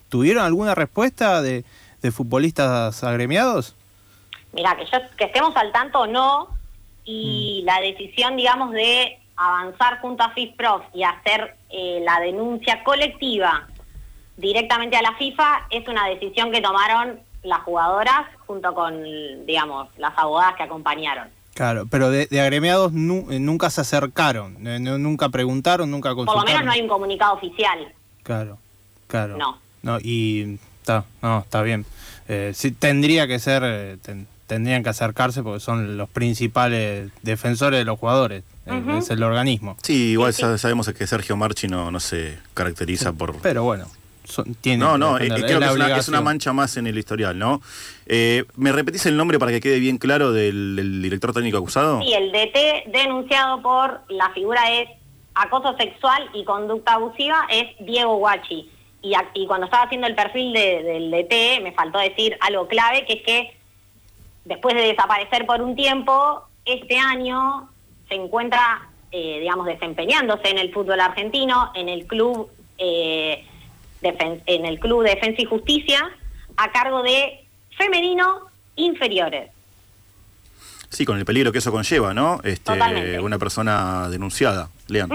¿Tuvieron 0.10 0.46
alguna 0.46 0.76
respuesta 0.76 1.42
de, 1.42 1.66
de 2.04 2.12
futbolistas 2.12 3.04
agremiados? 3.04 3.76
Mira, 4.54 4.78
que, 4.78 4.86
yo, 4.86 5.00
que 5.18 5.24
estemos 5.24 5.58
al 5.58 5.72
tanto 5.72 6.06
no, 6.06 6.50
y 7.06 7.64
la 7.66 7.82
decisión, 7.82 8.38
digamos, 8.38 8.72
de 8.72 9.18
avanzar 9.36 10.00
junto 10.00 10.22
a 10.22 10.30
FIFPROF 10.30 10.84
y 10.94 11.02
hacer 11.02 11.56
eh, 11.72 12.04
la 12.06 12.20
denuncia 12.20 12.84
colectiva 12.84 13.68
directamente 14.38 14.96
a 14.98 15.02
la 15.02 15.14
FIFA 15.16 15.68
es 15.70 15.88
una 15.88 16.08
decisión 16.08 16.52
que 16.52 16.62
tomaron 16.62 17.20
las 17.44 17.60
jugadoras 17.62 18.26
junto 18.48 18.74
con, 18.74 19.04
digamos, 19.46 19.90
las 19.98 20.14
abogadas 20.18 20.56
que 20.56 20.64
acompañaron. 20.64 21.28
Claro, 21.54 21.86
pero 21.90 22.10
de, 22.10 22.26
de 22.28 22.42
agremiados 22.42 22.94
nu- 22.94 23.28
eh, 23.30 23.40
nunca 23.40 23.70
se 23.70 23.82
acercaron, 23.82 24.66
eh, 24.66 24.80
nu- 24.80 24.98
nunca 24.98 25.30
preguntaron, 25.30 25.92
nunca 25.92 26.10
Por 26.16 26.26
consultaron. 26.26 26.46
lo 26.46 26.52
menos 26.52 26.66
no 26.66 26.72
hay 26.72 26.82
un 26.82 26.88
comunicado 26.88 27.34
oficial. 27.34 27.94
Claro, 28.24 28.58
claro. 29.08 29.38
No. 29.38 29.60
No, 29.84 30.00
y 30.02 30.58
está, 30.80 31.04
no, 31.22 31.40
está 31.40 31.62
bien. 31.62 31.86
Eh, 32.30 32.54
sí, 32.56 32.72
tendría 32.72 33.28
que 33.28 33.38
ser, 33.38 33.62
eh, 33.66 33.98
ten- 34.02 34.28
tendrían 34.48 34.82
que 34.82 34.90
acercarse 34.90 35.44
porque 35.44 35.60
son 35.60 35.98
los 35.98 36.10
principales 36.10 37.12
defensores 37.22 37.80
de 37.80 37.86
los 37.86 38.00
jugadores. 38.00 38.44
eh. 38.66 38.82
Es 38.98 39.10
el 39.10 39.22
organismo. 39.24 39.76
Sí, 39.84 40.12
igual 40.12 40.34
sa- 40.34 40.58
sabemos 40.58 40.90
que 40.92 41.06
Sergio 41.06 41.36
Marchi 41.36 41.68
no, 41.68 41.92
no 41.92 42.00
se 42.00 42.40
caracteriza 42.54 43.12
por... 43.12 43.38
Pero 43.42 43.64
bueno, 43.64 43.86
son- 44.24 44.56
tienen 44.56 44.80
No, 44.80 44.98
no, 44.98 45.18
eh, 45.18 45.28
creo 45.28 45.36
que 45.46 45.52
es 45.52 45.58
una, 45.58 45.66
es 45.68 45.72
obligación. 45.74 46.16
una 46.16 46.22
mancha 46.22 46.54
más 46.54 46.78
en 46.78 46.88
el 46.88 46.98
historial, 46.98 47.38
¿no? 47.38 47.62
Eh, 48.06 48.46
¿Me 48.56 48.72
repetís 48.72 49.06
el 49.06 49.18
nombre 49.18 49.40
para 49.40 49.52
que 49.52 49.60
quede 49.62 49.80
bien 49.80 49.98
claro 49.98 50.32
del, 50.32 50.76
del 50.76 51.02
director 51.02 51.34
técnico 51.34 51.58
acusado? 51.58 52.02
Sí, 52.02 52.14
el 52.14 52.32
DT 52.32 52.86
denunciado 52.92 53.62
por 53.62 54.02
la 54.10 54.30
figura 54.32 54.72
es 54.72 54.90
acoso 55.36 55.76
sexual 55.78 56.30
y 56.34 56.44
conducta 56.44 56.94
abusiva 56.94 57.48
es 57.50 57.68
Diego 57.86 58.18
Guachi. 58.18 58.70
Y, 59.02 59.48
cuando 59.48 59.66
estaba 59.66 59.84
haciendo 59.84 60.08
el 60.08 60.16
perfil 60.16 60.54
de- 60.54 60.82
del 60.84 61.12
DT 61.12 61.60
me 61.62 61.74
faltó 61.74 62.00
decir 62.00 62.38
algo 62.40 62.68
clave, 62.68 63.06
que 63.06 63.14
es 63.14 63.22
que 63.24 63.58
después 64.46 64.76
de 64.76 64.82
desaparecer 64.82 65.46
por 65.46 65.62
un 65.62 65.76
tiempo, 65.76 66.44
este 66.66 66.98
año 66.98 67.70
se 68.08 68.16
encuentra, 68.16 68.88
eh, 69.12 69.40
digamos, 69.42 69.66
desempeñándose 69.66 70.50
en 70.50 70.58
el 70.58 70.72
fútbol 70.74 71.00
argentino, 71.02 71.72
en 71.76 71.90
el 71.90 72.06
club, 72.08 72.50
eh, 72.78 73.46
en 74.04 74.66
el 74.66 74.80
club 74.80 75.04
Defensa 75.04 75.42
y 75.42 75.46
Justicia, 75.46 76.10
a 76.58 76.72
cargo 76.72 77.04
de 77.04 77.46
femenino 77.78 78.48
inferiores. 78.76 79.52
Sí, 80.90 81.06
con 81.06 81.18
el 81.18 81.26
peligro 81.26 81.52
que 81.52 81.58
eso 81.58 81.72
conlleva, 81.72 82.14
¿no? 82.14 82.40
Este, 82.44 82.74
Totalmente. 82.74 83.20
una 83.20 83.40
persona 83.40 84.10
denunciada. 84.10 84.70
Lean. 84.88 85.10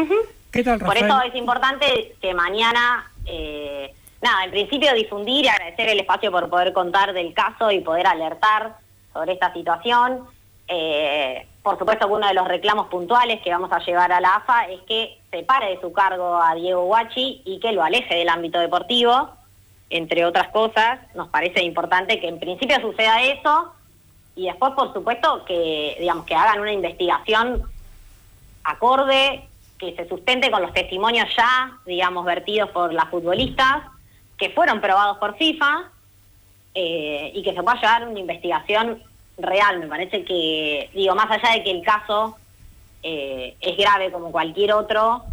¿Qué 0.51 0.65
tal, 0.65 0.81
Por 0.81 0.97
eso 0.97 1.23
es 1.23 1.35
importante 1.37 2.17
que 2.21 2.35
mañana, 2.35 3.09
eh, 3.27 3.95
nada, 4.21 4.45
en 4.45 4.51
principio 4.51 4.93
difundir 4.95 5.45
y 5.45 5.49
agradecer 5.49 5.89
el 5.91 6.01
espacio 6.01 6.33
por 6.33 6.49
poder 6.49 6.73
contar 6.73 7.13
del 7.13 7.33
caso 7.33 7.71
y 7.71 7.81
poder 7.81 8.07
alertar 8.07 8.77
sobre 9.13 9.35
esta 9.35 9.53
situación. 9.53 10.25
Eh, 10.69 11.47
por 11.63 11.79
supuesto 11.79 12.07
que 12.07 12.13
uno 12.13 12.27
de 12.27 12.35
los 12.35 12.47
reclamos 12.47 12.89
puntuales 12.89 13.41
que 13.43 13.51
vamos 13.51 13.73
a 13.73 13.79
llevar 13.81 14.13
a 14.13 14.21
la 14.21 14.37
AFA 14.37 14.69
es 14.69 14.81
que 14.83 15.19
separe 15.31 15.71
de 15.71 15.81
su 15.81 15.93
cargo 15.93 16.41
a 16.41 16.55
Diego 16.55 16.85
Guachi 16.85 17.43
y 17.45 17.59
que 17.59 17.73
lo 17.73 17.83
aleje 17.83 18.15
del 18.15 18.29
ámbito 18.29 18.59
deportivo, 18.59 19.31
entre 19.91 20.25
otras 20.25 20.49
cosas. 20.49 21.01
Nos 21.15 21.29
parece 21.29 21.63
importante 21.63 22.21
que 22.21 22.29
en 22.29 22.39
principio 22.39 22.81
suceda 22.81 23.23
eso 23.23 23.73
y 24.37 24.47
después, 24.47 24.73
por 24.75 24.93
supuesto, 24.93 25.45
que 25.45 25.97
digamos 25.99 26.25
que 26.25 26.35
hagan 26.35 26.61
una 26.61 26.73
investigación 26.73 27.63
acorde, 28.63 29.49
que 29.79 29.97
se 29.97 30.09
sustente 30.09 30.51
con 30.51 30.63
los 30.63 30.73
testimonios 30.73 31.29
ya, 31.37 31.79
digamos, 31.87 32.25
vertidos 32.25 32.71
por 32.71 32.93
las 32.93 33.09
futbolistas, 33.09 33.83
que 34.37 34.51
fueron 34.51 34.81
probados 34.81 35.19
por 35.19 35.37
FIFA, 35.37 35.91
eh, 36.75 37.33
y 37.35 37.43
que 37.43 37.55
se 37.55 37.63
pueda 37.63 37.81
llevar 37.81 38.07
una 38.07 38.21
investigación 38.21 39.03
real. 39.39 39.79
Me 39.79 39.87
parece 39.87 40.25
que, 40.25 40.91
digo, 40.95 41.15
más 41.15 41.31
allá 41.31 41.55
de 41.55 41.65
que 41.65 41.71
el 41.71 41.83
caso 41.83 42.37
eh, 43.03 43.57
es 43.61 43.77
grave 43.77 44.11
como 44.11 44.33
cualquier 44.33 44.73
otro, 44.73 45.25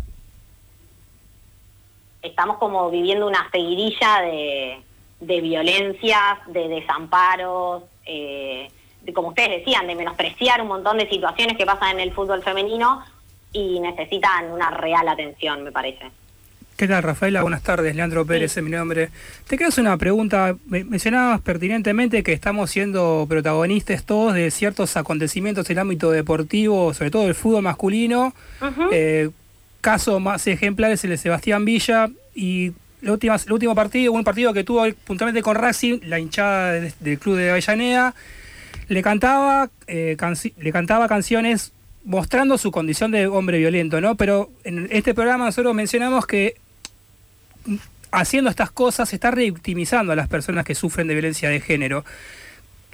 estamos 2.21 2.57
como 2.57 2.89
viviendo 2.89 3.27
una 3.27 3.49
seguidilla 3.51 4.21
de, 4.21 5.41
violencias, 5.41 6.39
de 6.47 6.67
desamparos, 6.67 7.83
eh, 8.05 8.67
de, 9.01 9.13
como 9.13 9.29
ustedes 9.29 9.59
decían, 9.59 9.87
de 9.87 9.95
menospreciar 9.95 10.61
un 10.61 10.67
montón 10.67 10.97
de 10.97 11.09
situaciones 11.09 11.57
que 11.57 11.65
pasan 11.65 11.91
en 11.91 11.99
el 12.01 12.13
fútbol 12.13 12.43
femenino 12.43 13.03
y 13.51 13.79
necesitan 13.79 14.51
una 14.51 14.71
real 14.71 15.07
atención, 15.07 15.63
me 15.63 15.71
parece. 15.71 16.11
¿Qué 16.77 16.89
tal, 16.89 17.03
Rafaela? 17.03 17.41
Buenas 17.41 17.63
tardes. 17.63 17.95
Leandro 17.95 18.25
Pérez 18.25 18.57
es 18.57 18.61
mi 18.63 18.69
nombre. 18.69 19.09
Te 19.47 19.55
quiero 19.55 19.69
hacer 19.69 19.81
una 19.83 19.97
pregunta. 19.97 20.57
Me- 20.67 20.83
Mencionabas 20.83 21.39
pertinentemente 21.39 22.21
que 22.21 22.33
estamos 22.33 22.69
siendo 22.69 23.25
protagonistas 23.29 24.03
todos 24.03 24.33
de 24.33 24.51
ciertos 24.51 24.97
acontecimientos 24.97 25.69
en 25.69 25.77
el 25.77 25.79
ámbito 25.79 26.11
deportivo, 26.11 26.93
sobre 26.93 27.11
todo 27.11 27.27
el 27.27 27.35
fútbol 27.35 27.61
masculino. 27.63 28.33
Eh, 28.91 29.29
caso 29.79 30.19
más 30.19 30.45
ejemplar 30.47 30.91
es 30.91 31.01
el 31.05 31.11
de 31.11 31.17
Sebastián 31.17 31.63
Villa 31.63 32.09
y 32.33 32.73
la 33.01 33.13
última- 33.13 33.35
el 33.37 33.53
último 33.53 33.73
partido, 33.73 34.11
un 34.11 34.25
partido 34.25 34.51
que 34.51 34.65
tuvo 34.65 34.85
puntualmente 35.05 35.41
con 35.43 35.55
Racing, 35.55 35.99
la 36.03 36.19
hinchada 36.19 36.73
del, 36.73 36.91
del 36.99 37.19
club 37.19 37.37
de 37.37 37.51
Avellaneda, 37.51 38.15
le 38.89 39.01
cantaba, 39.01 39.69
eh, 39.87 40.17
canci- 40.19 40.53
le 40.59 40.71
cantaba 40.73 41.07
canciones 41.07 41.71
mostrando 42.03 42.57
su 42.57 42.69
condición 42.71 43.11
de 43.11 43.27
hombre 43.27 43.59
violento, 43.59 44.01
¿no? 44.01 44.15
Pero 44.15 44.49
en 44.65 44.87
este 44.91 45.13
programa 45.13 45.45
nosotros 45.45 45.73
mencionamos 45.73 46.27
que 46.27 46.55
haciendo 48.11 48.49
estas 48.49 48.71
cosas 48.71 49.09
se 49.09 49.15
está 49.15 49.31
revictimizando 49.31 50.13
a 50.13 50.15
las 50.15 50.27
personas 50.27 50.65
que 50.65 50.75
sufren 50.75 51.07
de 51.07 51.13
violencia 51.13 51.49
de 51.49 51.59
género. 51.59 52.05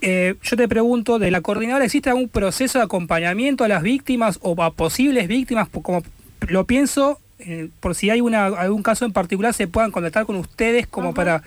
Eh, 0.01 0.35
yo 0.41 0.57
te 0.57 0.67
pregunto, 0.67 1.19
¿de 1.19 1.29
la 1.29 1.41
coordinadora 1.41 1.85
existe 1.85 2.09
algún 2.09 2.27
proceso 2.27 2.79
de 2.79 2.85
acompañamiento 2.85 3.63
a 3.63 3.67
las 3.67 3.83
víctimas 3.83 4.39
o 4.41 4.61
a 4.63 4.73
posibles 4.73 5.27
víctimas? 5.27 5.69
Como 5.69 6.01
lo 6.47 6.65
pienso, 6.65 7.19
eh, 7.39 7.69
por 7.79 7.93
si 7.93 8.09
hay 8.09 8.21
una, 8.21 8.45
algún 8.45 8.81
caso 8.81 9.05
en 9.05 9.13
particular, 9.13 9.53
se 9.53 9.67
puedan 9.67 9.91
contactar 9.91 10.25
con 10.25 10.37
ustedes 10.37 10.87
como 10.87 11.13
para, 11.13 11.43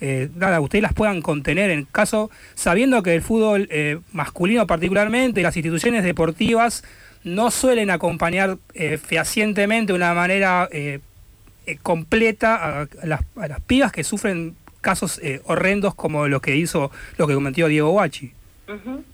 eh, 0.00 0.28
nada, 0.34 0.60
ustedes 0.60 0.82
las 0.82 0.94
puedan 0.94 1.22
contener 1.22 1.70
en 1.70 1.84
caso, 1.84 2.28
sabiendo 2.56 3.04
que 3.04 3.14
el 3.14 3.22
fútbol 3.22 3.68
eh, 3.70 4.00
masculino 4.12 4.66
particularmente, 4.66 5.42
las 5.42 5.56
instituciones 5.56 6.02
deportivas, 6.02 6.82
no 7.22 7.52
suelen 7.52 7.90
acompañar 7.90 8.58
eh, 8.74 8.98
fehacientemente 8.98 9.92
de 9.92 9.96
una 9.96 10.12
manera 10.12 10.68
eh, 11.66 11.78
completa 11.82 12.82
a, 12.82 12.88
las, 13.04 13.20
a 13.36 13.48
las 13.48 13.60
pibas 13.60 13.92
que 13.92 14.04
sufren 14.04 14.56
casos 14.80 15.18
eh, 15.18 15.40
horrendos 15.46 15.94
como 15.94 16.28
lo 16.28 16.40
que 16.40 16.56
hizo, 16.56 16.90
lo 17.16 17.26
que 17.26 17.34
cometió 17.34 17.68
Diego 17.68 17.90
Guachi. 17.90 18.32
Ujú. 18.68 19.04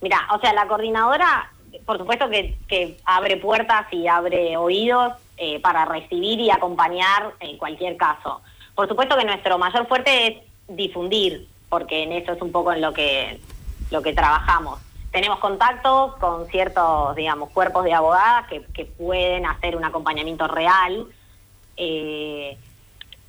Mira, 0.00 0.28
o 0.32 0.38
sea, 0.40 0.52
la 0.52 0.66
coordinadora, 0.68 1.50
por 1.84 1.98
supuesto 1.98 2.30
que, 2.30 2.56
que 2.68 2.96
abre 3.04 3.36
puertas 3.36 3.86
y 3.92 4.06
abre 4.06 4.56
oídos 4.56 5.14
eh, 5.36 5.60
para 5.60 5.84
recibir 5.84 6.40
y 6.40 6.50
acompañar 6.50 7.34
en 7.40 7.58
cualquier 7.58 7.96
caso. 7.96 8.40
Por 8.74 8.88
supuesto 8.88 9.16
que 9.16 9.24
nuestro 9.24 9.58
mayor 9.58 9.86
fuerte 9.88 10.26
es 10.28 10.36
difundir 10.68 11.48
porque 11.68 12.04
en 12.04 12.12
eso 12.12 12.32
es 12.32 12.40
un 12.40 12.52
poco 12.52 12.72
en 12.72 12.80
lo 12.80 12.92
que, 12.92 13.40
lo 13.90 14.02
que 14.02 14.12
trabajamos. 14.12 14.80
Tenemos 15.10 15.38
contactos 15.38 16.14
con 16.16 16.46
ciertos, 16.48 17.16
digamos, 17.16 17.50
cuerpos 17.50 17.84
de 17.84 17.94
abogadas 17.94 18.46
que, 18.48 18.62
que 18.74 18.84
pueden 18.84 19.46
hacer 19.46 19.76
un 19.76 19.84
acompañamiento 19.84 20.46
real. 20.46 21.06
Eh, 21.78 22.56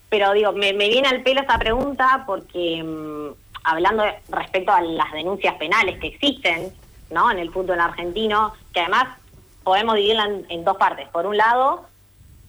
pero 0.09 0.33
digo, 0.33 0.51
me, 0.51 0.73
viene 0.73 1.07
al 1.07 1.21
pelo 1.21 1.41
esta 1.41 1.57
pregunta 1.59 2.23
porque 2.25 2.83
mm, 2.83 3.29
hablando 3.63 4.03
respecto 4.29 4.71
a 4.71 4.81
las 4.81 5.11
denuncias 5.11 5.55
penales 5.55 5.99
que 5.99 6.07
existen, 6.07 6.73
¿no? 7.11 7.31
En 7.31 7.39
el 7.39 7.51
fútbol 7.51 7.79
argentino, 7.79 8.53
que 8.73 8.81
además 8.81 9.17
podemos 9.63 9.95
dividirla 9.95 10.25
en, 10.25 10.45
en 10.49 10.63
dos 10.63 10.77
partes. 10.77 11.07
Por 11.09 11.25
un 11.25 11.37
lado, 11.37 11.85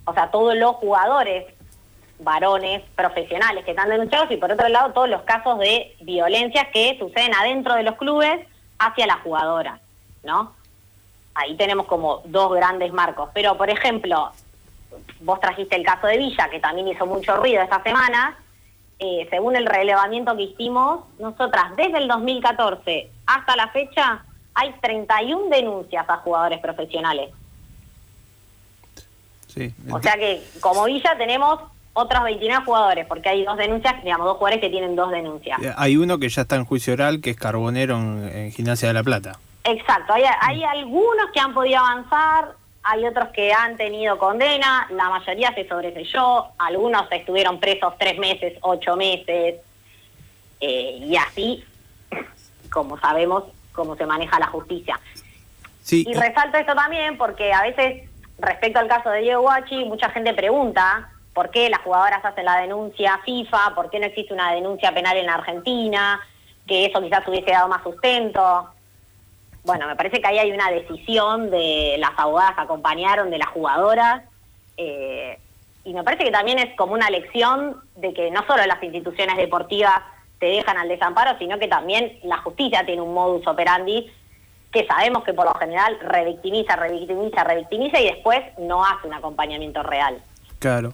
o 0.05 0.15
sea, 0.15 0.31
todos 0.31 0.57
los 0.57 0.77
jugadores 0.77 1.47
varones 2.21 2.83
profesionales 2.95 3.65
que 3.65 3.71
están 3.71 3.89
denunciados 3.89 4.31
y 4.31 4.37
por 4.37 4.53
otro 4.53 4.69
lado 4.69 4.93
todos 4.93 5.09
los 5.09 5.23
casos 5.23 5.59
de 5.59 5.97
violencia 6.03 6.71
que 6.71 6.99
suceden 6.99 7.35
adentro 7.35 7.75
de 7.75 7.83
los 7.83 7.97
clubes 7.97 8.47
hacia 8.79 9.07
las 9.07 9.21
jugadoras, 9.21 9.81
¿no? 10.23 10.55
Ahí 11.35 11.57
tenemos 11.57 11.87
como 11.87 12.23
dos 12.25 12.53
grandes 12.53 12.93
marcos. 12.93 13.31
Pero, 13.33 13.57
por 13.57 13.71
ejemplo, 13.71 14.33
vos 15.21 15.41
trajiste 15.41 15.77
el 15.77 15.85
caso 15.85 16.07
de 16.07 16.19
Villa, 16.19 16.49
que 16.51 16.61
también 16.61 16.89
hizo 16.89 17.07
mucho 17.07 17.37
ruido 17.37 17.63
esta 17.63 17.83
semana. 17.83 18.37
Eh, 18.99 19.27
según 19.31 19.57
el 19.57 19.67
relevamiento 19.67 20.37
que 20.37 20.43
hicimos, 20.43 21.05
nosotras 21.19 21.75
desde 21.77 21.99
el 21.99 22.09
2014 22.09 23.11
hasta 23.27 23.57
la 23.57 23.69
fecha 23.69 24.25
hay 24.55 24.75
31 24.81 25.49
denuncias 25.49 26.05
a 26.09 26.17
jugadores 26.19 26.59
profesionales. 26.61 27.31
Sí. 29.47 29.75
O 29.91 30.01
sea 30.03 30.15
que 30.15 30.43
como 30.61 30.85
Villa 30.85 31.17
tenemos 31.17 31.61
otros 31.93 32.23
29 32.23 32.65
jugadores, 32.65 33.07
porque 33.07 33.29
hay 33.31 33.45
dos 33.45 33.57
denuncias, 33.57 34.03
digamos, 34.05 34.27
dos 34.27 34.37
jugadores 34.37 34.61
que 34.61 34.71
tienen 34.71 34.95
dos 34.95 35.11
denuncias. 35.11 35.61
Eh, 35.63 35.73
Hay 35.77 35.97
uno 35.97 36.19
que 36.19 36.29
ya 36.29 36.43
está 36.43 36.57
en 36.57 36.65
juicio 36.65 36.93
oral, 36.93 37.21
que 37.21 37.31
es 37.31 37.37
Carbonero 37.37 37.97
en, 37.97 38.29
en 38.33 38.53
Gimnasia 38.53 38.89
de 38.89 38.95
la 38.95 39.03
Plata. 39.03 39.39
Exacto, 39.65 40.13
hay, 40.15 40.23
hay 40.41 40.63
algunos 40.65 41.31
que 41.33 41.41
han 41.41 41.53
podido 41.53 41.79
avanzar, 41.81 42.55
hay 42.83 43.07
otros 43.07 43.29
que 43.29 43.53
han 43.53 43.77
tenido 43.77 44.19
condena, 44.19 44.89
la 44.91 45.09
mayoría 45.11 45.55
se 45.55 45.69
sobreselló, 45.69 46.49
algunos 46.59 47.11
estuvieron 47.11 47.61
presos 47.61 47.95
tres 47.99 48.19
meses, 48.19 48.57
ocho 48.63 48.97
meses, 48.97 49.57
eh, 50.61 50.99
y 51.01 51.17
así, 51.17 51.65
como 52.71 52.99
sabemos, 52.99 53.45
cómo 53.73 53.97
se 53.97 54.07
maneja 54.07 54.39
la 54.39 54.47
justicia. 54.47 54.99
Sí, 55.83 56.05
Y 56.07 56.15
resalto 56.15 56.59
esto 56.59 56.75
también 56.75 57.19
porque 57.19 57.53
a 57.53 57.63
veces, 57.63 58.09
respecto 58.39 58.79
al 58.79 58.89
caso 58.89 59.11
de 59.11 59.21
Diego 59.21 59.43
Guachi, 59.43 59.85
mucha 59.85 60.11
gente 60.11 60.33
pregunta 60.35 61.11
por 61.35 61.51
qué 61.51 61.69
las 61.71 61.81
jugadoras 61.81 62.25
hacen 62.25 62.45
la 62.45 62.61
denuncia 62.61 63.19
FIFA, 63.25 63.75
por 63.75 63.91
qué 63.91 63.99
no 63.99 64.07
existe 64.07 64.35
una 64.35 64.53
denuncia 64.53 64.93
penal 64.93 65.17
en 65.17 65.27
la 65.27 65.35
Argentina, 65.35 66.21
que 66.67 66.87
eso 66.87 67.01
quizás 67.03 67.27
hubiese 67.29 67.51
dado 67.51 67.69
más 67.69 67.83
sustento. 67.83 68.69
Bueno, 69.65 69.87
me 69.87 69.97
parece 69.97 70.21
que 70.21 70.27
ahí 70.27 70.39
hay 70.39 70.53
una 70.53 70.71
decisión 70.71 71.51
de 71.51 71.97
las 71.99 72.13
abogadas 72.17 72.55
que 72.55 72.63
acompañaron, 72.63 73.31
de 73.31 73.39
las 73.39 73.49
jugadoras, 73.49 74.23
eh, 74.77 75.39
y 75.85 75.95
me 75.95 76.03
parece 76.03 76.25
que 76.25 76.31
también 76.31 76.59
es 76.59 76.75
como 76.77 76.95
una 76.95 77.11
lección 77.11 77.77
de 77.97 78.13
que 78.13 78.31
no 78.31 78.47
solo 78.47 78.65
las 78.67 78.83
instituciones 78.83 79.37
deportivas 79.37 80.01
te 80.39 80.47
dejan 80.47 80.79
al 80.79 80.89
desamparo, 80.89 81.39
sino 81.39 81.59
que 81.59 81.69
también 81.69 82.19
la 82.23 82.39
justicia 82.39 82.85
tiene 82.85 83.03
un 83.03 83.13
modus 83.13 83.47
operandi 83.47 84.11
que 84.73 84.87
sabemos 84.87 85.25
que 85.25 85.35
por 85.35 85.47
lo 85.47 85.55
general 85.55 85.99
revictimiza, 86.01 86.77
revictimiza, 86.77 87.45
revictimiza 87.45 88.01
y 88.01 88.05
después 88.05 88.41
no 88.59 88.85
hace 88.85 89.07
un 89.07 89.15
acompañamiento 89.15 89.83
real. 89.83 90.23
Claro. 90.59 90.93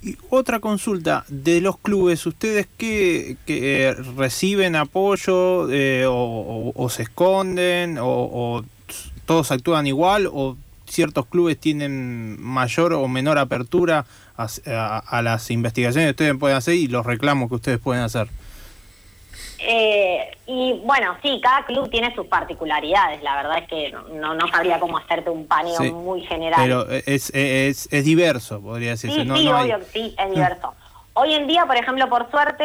Y 0.00 0.16
otra 0.30 0.60
consulta, 0.60 1.24
de 1.28 1.60
los 1.60 1.76
clubes, 1.78 2.24
¿ustedes 2.24 2.68
qué, 2.76 3.36
qué, 3.46 3.88
eh, 3.88 3.94
reciben 4.16 4.76
apoyo 4.76 5.68
eh, 5.72 6.04
o, 6.08 6.88
se 6.88 7.02
esconden 7.02 7.98
o, 7.98 8.06
o 8.06 8.64
todos 9.26 9.50
actúan 9.50 9.86
igual 9.88 10.28
o 10.32 10.56
ciertos 10.86 11.26
clubes 11.26 11.58
tienen 11.58 12.40
mayor 12.40 12.92
o 12.94 13.08
menor 13.08 13.38
apertura 13.38 14.06
a, 14.36 14.46
a- 14.66 14.98
a 14.98 15.22
las 15.22 15.50
investigaciones 15.50 16.06
que 16.06 16.10
ustedes 16.12 16.36
pueden 16.38 16.56
hacer 16.56 16.74
y 16.76 16.86
los 16.86 17.04
reclamos 17.04 17.48
que 17.48 17.56
ustedes 17.56 17.78
pueden 17.80 18.02
hacer? 18.04 18.28
Eh, 19.60 20.36
y 20.46 20.80
bueno, 20.84 21.16
sí, 21.20 21.40
cada 21.42 21.64
club 21.64 21.90
tiene 21.90 22.14
sus 22.14 22.26
particularidades, 22.26 23.22
la 23.22 23.36
verdad 23.36 23.58
es 23.58 23.68
que 23.68 23.92
no, 24.12 24.34
no 24.34 24.48
sabría 24.48 24.78
cómo 24.78 24.98
hacerte 24.98 25.30
un 25.30 25.46
paneo 25.46 25.76
Sí, 25.76 25.90
muy 25.90 26.20
general. 26.22 26.60
Pero 26.62 26.88
es, 26.90 27.30
es, 27.34 27.88
es 27.92 28.04
diverso, 28.04 28.60
podría 28.60 28.90
decirse. 28.90 29.20
Sí, 29.20 29.24
no, 29.24 29.36
sí, 29.36 29.46
no 29.46 29.60
obvio 29.60 29.80
sí, 29.92 30.14
es 30.16 30.30
diverso. 30.34 30.74
Hoy 31.14 31.34
en 31.34 31.48
día, 31.48 31.66
por 31.66 31.76
ejemplo, 31.76 32.08
por 32.08 32.30
suerte, 32.30 32.64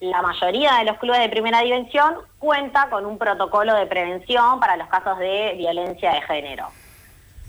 la 0.00 0.20
mayoría 0.20 0.74
de 0.78 0.84
los 0.84 0.98
clubes 0.98 1.20
de 1.20 1.28
primera 1.28 1.60
dimensión 1.60 2.16
cuenta 2.38 2.90
con 2.90 3.06
un 3.06 3.18
protocolo 3.18 3.74
de 3.74 3.86
prevención 3.86 4.58
para 4.58 4.76
los 4.76 4.88
casos 4.88 5.16
de 5.18 5.54
violencia 5.56 6.12
de 6.12 6.22
género. 6.22 6.66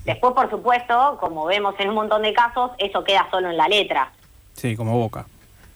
Después, 0.04 0.34
por 0.34 0.48
supuesto, 0.50 1.16
como 1.18 1.46
vemos 1.46 1.74
en 1.78 1.88
un 1.88 1.96
montón 1.96 2.22
de 2.22 2.32
casos, 2.32 2.70
eso 2.78 3.02
queda 3.02 3.26
solo 3.30 3.50
en 3.50 3.56
la 3.56 3.66
letra. 3.66 4.12
Sí, 4.52 4.76
como 4.76 4.96
Boca. 4.96 5.26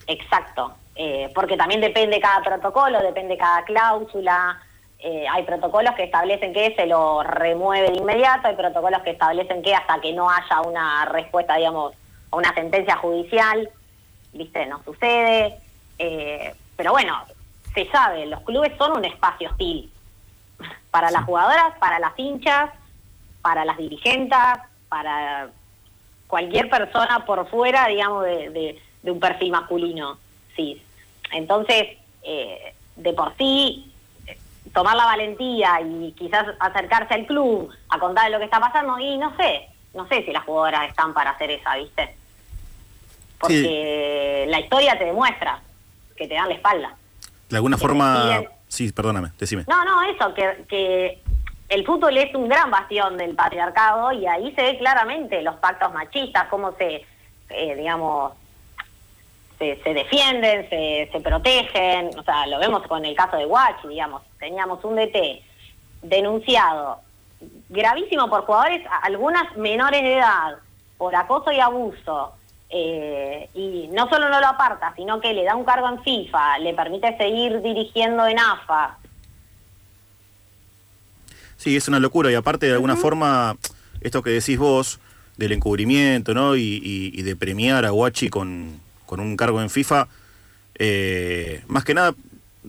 Exacto, 0.07 0.73
eh, 1.01 1.31
porque 1.35 1.57
también 1.57 1.81
depende 1.81 2.21
cada 2.21 2.43
protocolo, 2.43 2.99
depende 3.01 3.37
cada 3.39 3.65
cláusula. 3.65 4.61
eh, 4.99 5.27
hay 5.31 5.45
protocolos 5.45 5.95
que 5.95 6.03
establecen 6.03 6.53
que 6.53 6.75
se 6.75 6.85
lo 6.87 7.23
remueve 7.23 7.93
de 7.93 7.99
inmediato, 7.99 8.49
hay 8.49 8.57
protocolos 8.57 9.01
que 9.03 9.11
establecen 9.13 9.63
que 9.63 9.73
hasta 9.73 10.01
que 10.01 10.13
no 10.13 10.29
haya 10.29 10.61
una 10.63 11.05
respuesta, 11.05 11.55
digamos, 11.55 11.95
a 12.33 12.37
una 12.37 12.53
sentencia 12.53 12.97
judicial, 12.97 13.71
viste, 14.33 14.67
no 14.67 14.83
sucede. 14.83 15.57
eh, 16.01 16.53
pero 16.77 16.91
bueno, 16.93 17.17
se 17.75 17.87
sabe, 17.91 18.27
los 18.27 18.41
clubes 18.41 18.73
son 18.77 18.97
un 18.99 19.05
espacio 19.05 19.51
hostil 19.51 19.89
para 20.91 21.11
las 21.13 21.25
jugadoras, 21.25 21.75
para 21.79 22.01
las 22.01 22.13
hinchas, 22.19 22.71
para 23.41 23.65
las 23.65 23.77
dirigentes, 23.77 24.37
para 24.89 25.49
cualquier 26.27 26.69
persona 26.69 27.25
por 27.25 27.49
fuera, 27.49 27.87
digamos, 27.87 28.25
de, 28.25 28.51
de- 28.51 28.83
de 29.03 29.11
un 29.13 29.21
perfil 29.21 29.53
masculino, 29.53 30.19
sí. 30.57 30.83
Entonces, 31.33 31.99
eh, 32.23 32.75
de 32.97 33.13
por 33.13 33.35
sí, 33.37 33.93
tomar 34.73 34.97
la 34.97 35.07
valentía 35.07 35.81
y 35.81 36.13
quizás 36.13 36.47
acercarse 36.61 37.15
al 37.15 37.27
club 37.27 37.71
a 37.89 37.99
contar 37.99 38.31
lo 38.31 38.39
que 38.39 38.45
está 38.45 38.61
pasando, 38.61 38.99
y 38.99 39.19
no 39.19 39.37
sé, 39.37 39.69
no 39.95 40.07
sé 40.09 40.25
si 40.25 40.33
las 40.33 40.45
jugadoras 40.45 40.89
están 40.89 41.15
para 41.15 41.31
hacer 41.31 41.51
esa, 41.51 41.77
¿viste? 41.77 42.15
Porque 43.39 44.47
la 44.49 44.61
historia 44.61 44.99
te 44.99 45.05
demuestra 45.05 45.61
que 46.17 46.27
te 46.27 46.35
dan 46.35 46.49
la 46.49 46.55
espalda. 46.55 46.97
De 47.49 47.57
alguna 47.57 47.77
Que 47.77 47.81
forma... 47.81 48.43
Sí, 48.67 48.93
perdóname, 48.93 49.31
decime. 49.39 49.65
No, 49.67 49.85
no, 49.85 50.03
eso, 50.03 50.35
que, 50.35 50.65
que 50.69 51.23
el 51.69 51.87
fútbol 51.87 52.17
es 52.19 52.35
un 52.35 52.49
gran 52.49 52.71
bastión 52.71 53.17
del 53.17 53.35
patriarcado 53.35 54.13
y 54.13 54.27
ahí 54.27 54.53
se 54.55 54.63
ve 54.63 54.79
claramente 54.79 55.41
los 55.43 55.57
pactos 55.57 55.93
machistas, 55.93 56.49
cómo 56.49 56.73
se, 56.73 57.05
eh, 57.51 57.75
digamos, 57.77 58.33
se, 59.59 59.81
se 59.83 59.95
defienden, 59.95 60.69
se, 60.71 61.09
se 61.11 61.21
protegen, 61.21 62.11
o 62.19 62.23
sea, 62.23 62.47
lo 62.47 62.59
vemos 62.59 62.87
con 62.87 63.05
el 63.05 63.15
caso 63.17 63.37
de 63.37 63.45
Guachi, 63.45 63.89
digamos, 63.89 64.23
teníamos 64.39 64.85
un 64.85 64.97
DT 64.97 65.43
denunciado 66.03 67.01
gravísimo 67.69 68.29
por 68.29 68.45
jugadores, 68.45 68.83
algunas 69.03 69.57
menores 69.57 70.03
de 70.03 70.15
edad, 70.19 70.57
por 70.97 71.15
acoso 71.15 71.53
y 71.53 71.61
abuso, 71.61 72.33
eh, 72.71 73.49
y 73.55 73.89
no 73.93 74.09
solo 74.09 74.29
no 74.29 74.41
lo 74.41 74.47
aparta, 74.47 74.93
sino 74.97 75.21
que 75.21 75.33
le 75.33 75.45
da 75.45 75.55
un 75.57 75.65
cargo 75.65 75.89
en 75.89 76.03
FIFA, 76.03 76.59
le 76.59 76.75
permite 76.75 77.17
seguir 77.17 77.61
dirigiendo 77.63 78.27
en 78.27 78.39
AFA. 78.39 78.99
Sí, 81.57 81.77
es 81.77 81.89
una 81.89 81.99
locura 81.99 82.31
y 82.31 82.35
aparte 82.35 82.67
de 82.67 82.73
alguna 82.75 82.95
forma, 82.97 83.57
esto 84.01 84.23
que 84.23 84.31
decís 84.31 84.59
vos, 84.59 85.01
del 85.37 85.53
encubrimiento, 85.53 86.35
¿no? 86.35 86.57
Y, 86.57 86.81
y- 86.83 87.13
y 87.19 87.23
de 87.23 87.37
premiar 87.37 87.85
a 87.85 87.91
Guachi 87.91 88.29
con, 88.29 88.81
con 89.09 89.21
un 89.21 89.37
cargo 89.37 89.61
en 89.63 89.71
FIFA, 89.71 90.07
eh, 90.79 91.63
más 91.67 91.83
que 91.83 91.95
nada, 91.95 92.15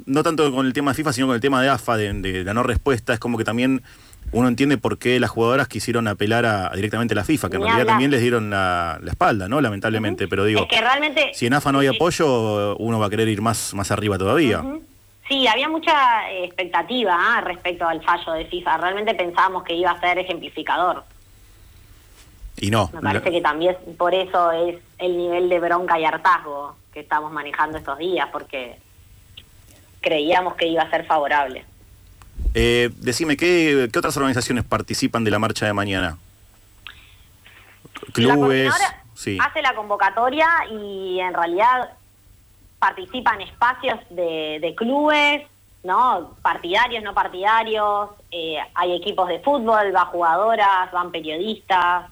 no 0.06 0.24
tanto 0.24 0.52
con 0.54 0.66
el 0.66 0.74
tema 0.74 0.92
de 0.92 0.96
FIFA, 0.96 1.14
sino 1.14 1.28
con 1.28 1.36
el 1.36 1.42
tema 1.42 1.62
de 1.62 1.68
AFA, 1.70 1.98
de, 1.98 2.14
de 2.14 2.44
la 2.46 2.54
no 2.54 2.64
respuesta, 2.64 3.14
es 3.14 3.20
como 3.20 3.38
que 3.38 3.44
también 3.44 3.84
uno 4.32 4.48
entiende 4.48 4.78
por 4.78 4.98
qué 4.98 5.20
las 5.20 5.30
jugadoras 5.30 5.68
quisieron 5.68 6.08
apelar 6.08 6.46
a, 6.46 6.72
directamente 6.74 7.14
a 7.14 7.16
la 7.16 7.26
FIFA, 7.26 7.50
que 7.50 7.56
en 7.58 7.64
realidad 7.64 7.86
también 7.86 8.10
les 8.10 8.22
dieron 8.22 8.50
la, 8.50 9.00
la 9.02 9.12
espalda, 9.12 9.50
¿no? 9.50 9.60
Lamentablemente, 9.60 10.28
pero 10.28 10.46
digo, 10.46 10.62
es 10.62 10.68
que 10.68 10.80
realmente... 10.80 11.32
si 11.34 11.48
en 11.48 11.54
AFA 11.54 11.72
no 11.72 11.80
hay 11.80 11.88
apoyo, 11.88 12.78
uno 12.78 13.00
va 13.00 13.08
a 13.08 13.10
querer 13.10 13.28
ir 13.28 13.42
más, 13.42 13.74
más 13.74 13.92
arriba 13.92 14.18
todavía. 14.18 14.64
Sí, 15.28 15.46
había 15.46 15.68
mucha 15.68 16.32
eh, 16.32 16.46
expectativa 16.46 17.16
ah, 17.16 17.42
respecto 17.42 17.88
al 17.88 18.02
fallo 18.02 18.34
de 18.34 18.46
FIFA. 18.46 18.78
Realmente 18.78 19.14
pensábamos 19.14 19.64
que 19.64 19.76
iba 19.76 19.92
a 19.92 20.00
ser 20.00 20.18
ejemplificador. 20.18 21.04
Y 22.62 22.72
no. 22.72 22.90
Me 22.94 23.02
parece 23.02 23.32
que 23.32 23.42
también 23.42 23.76
por 23.98 24.14
eso 24.14 24.52
es 24.52 24.78
el 24.98 25.18
nivel 25.18 25.50
de 25.50 25.60
bronca 25.60 26.00
y 26.00 26.06
hartazgo 26.06 26.76
que 26.94 27.02
estamos 27.02 27.32
manejando 27.32 27.78
estos 27.78 27.98
días, 27.98 28.28
porque 28.32 28.78
creíamos 30.02 30.56
que 30.56 30.68
iba 30.68 30.84
a 30.84 30.90
ser 30.90 31.06
favorable. 31.06 31.66
Eh, 32.54 32.90
decime, 32.98 33.38
¿qué, 33.38 33.90
¿qué 33.92 34.00
otras 34.00 34.16
organizaciones 34.18 34.64
participan 34.64 35.24
de 35.24 35.32
la 35.32 35.40
marcha 35.40 35.66
de 35.66 35.74
mañana? 35.74 36.18
La 37.94 38.14
Clubes. 38.14 38.38
coordinadora 38.38 39.04
Sí. 39.14 39.38
hace 39.42 39.62
la 39.62 39.76
convocatoria 39.76 40.48
y 40.72 41.20
en 41.20 41.34
realidad 41.34 41.90
participa 42.80 43.34
en 43.36 43.42
espacios 43.42 44.00
de, 44.10 44.60
de 44.62 44.74
clubes, 44.76 45.46
¿no? 45.84 46.36
Partidarios, 46.42 47.04
no 47.04 47.14
partidarios, 47.14 48.12
eh, 48.32 48.58
hay 48.74 48.96
equipos 48.96 49.28
de 49.28 49.40
fútbol, 49.42 49.94
va 49.94 50.06
jugadoras, 50.06 50.90
van 50.94 51.12
periodistas. 51.12 52.10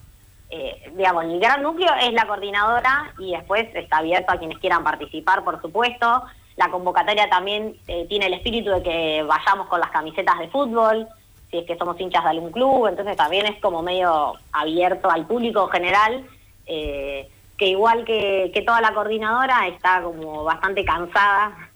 Eh, 0.49 0.91
digamos, 0.95 1.25
el 1.25 1.39
gran 1.39 1.61
núcleo 1.61 1.93
es 2.01 2.13
la 2.13 2.25
coordinadora 2.25 3.13
y 3.19 3.31
después 3.31 3.67
está 3.73 3.97
abierto 3.97 4.31
a 4.31 4.37
quienes 4.37 4.57
quieran 4.59 4.83
participar, 4.83 5.43
por 5.43 5.61
supuesto. 5.61 6.23
La 6.55 6.69
convocatoria 6.69 7.29
también 7.29 7.75
eh, 7.87 8.05
tiene 8.07 8.27
el 8.27 8.33
espíritu 8.33 8.71
de 8.71 8.81
que 8.81 9.23
vayamos 9.23 9.67
con 9.67 9.79
las 9.79 9.91
camisetas 9.91 10.39
de 10.39 10.47
fútbol, 10.47 11.07
si 11.51 11.57
es 11.57 11.65
que 11.65 11.77
somos 11.77 11.99
hinchas 11.99 12.23
de 12.23 12.29
algún 12.29 12.51
club, 12.51 12.87
entonces 12.87 13.15
también 13.15 13.45
es 13.45 13.59
como 13.61 13.83
medio 13.83 14.33
abierto 14.51 15.09
al 15.09 15.25
público 15.27 15.65
en 15.65 15.69
general, 15.69 16.25
eh, 16.65 17.29
que 17.57 17.67
igual 17.67 18.05
que, 18.05 18.51
que 18.53 18.61
toda 18.61 18.81
la 18.81 18.93
coordinadora 18.93 19.67
está 19.67 20.01
como 20.01 20.43
bastante 20.43 20.83
cansada 20.85 21.69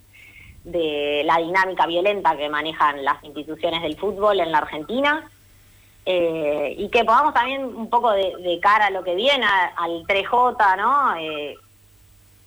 de 0.64 1.24
la 1.26 1.38
dinámica 1.38 1.88
violenta 1.88 2.38
que 2.38 2.50
manejan 2.50 3.04
las 3.04 3.24
instituciones 3.24 3.82
del 3.82 3.98
fútbol 3.98 4.40
en 4.40 4.52
la 4.52 4.60
Argentina. 4.60 5.30
Eh, 6.06 6.76
y 6.78 6.90
que 6.90 7.04
podamos 7.06 7.34
también 7.34 7.64
un 7.64 7.90
poco 7.90 8.12
de, 8.12 8.60
cara 8.62 8.88
a 8.88 8.92
lo 8.92 9.04
que 9.04 9.16
viene, 9.16 9.46
al 9.46 10.04
3J, 10.08 10.78
¿no? 10.78 11.16
Eh, 11.18 11.58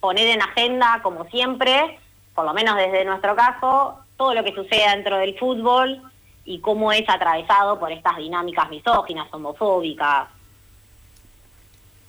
poner 0.01 0.29
en 0.29 0.43
agenda, 0.43 1.01
como 1.03 1.25
siempre, 1.27 1.99
por 2.35 2.45
lo 2.45 2.53
menos 2.53 2.77
desde 2.77 3.05
nuestro 3.05 3.37
caso, 3.37 3.99
todo 4.17 4.35
lo 4.35 4.45
que 4.45 4.55
sucede 4.55 4.91
dentro 4.91 5.19
del 5.19 5.39
fútbol 5.39 6.03
y 6.45 6.61
cómo 6.61 6.93
es 6.93 7.09
atravesado 7.09 7.79
por 7.79 7.93
estas 7.93 8.17
dinámicas 8.17 8.69
misóginas, 8.71 9.29
homofóbicas. 9.33 10.29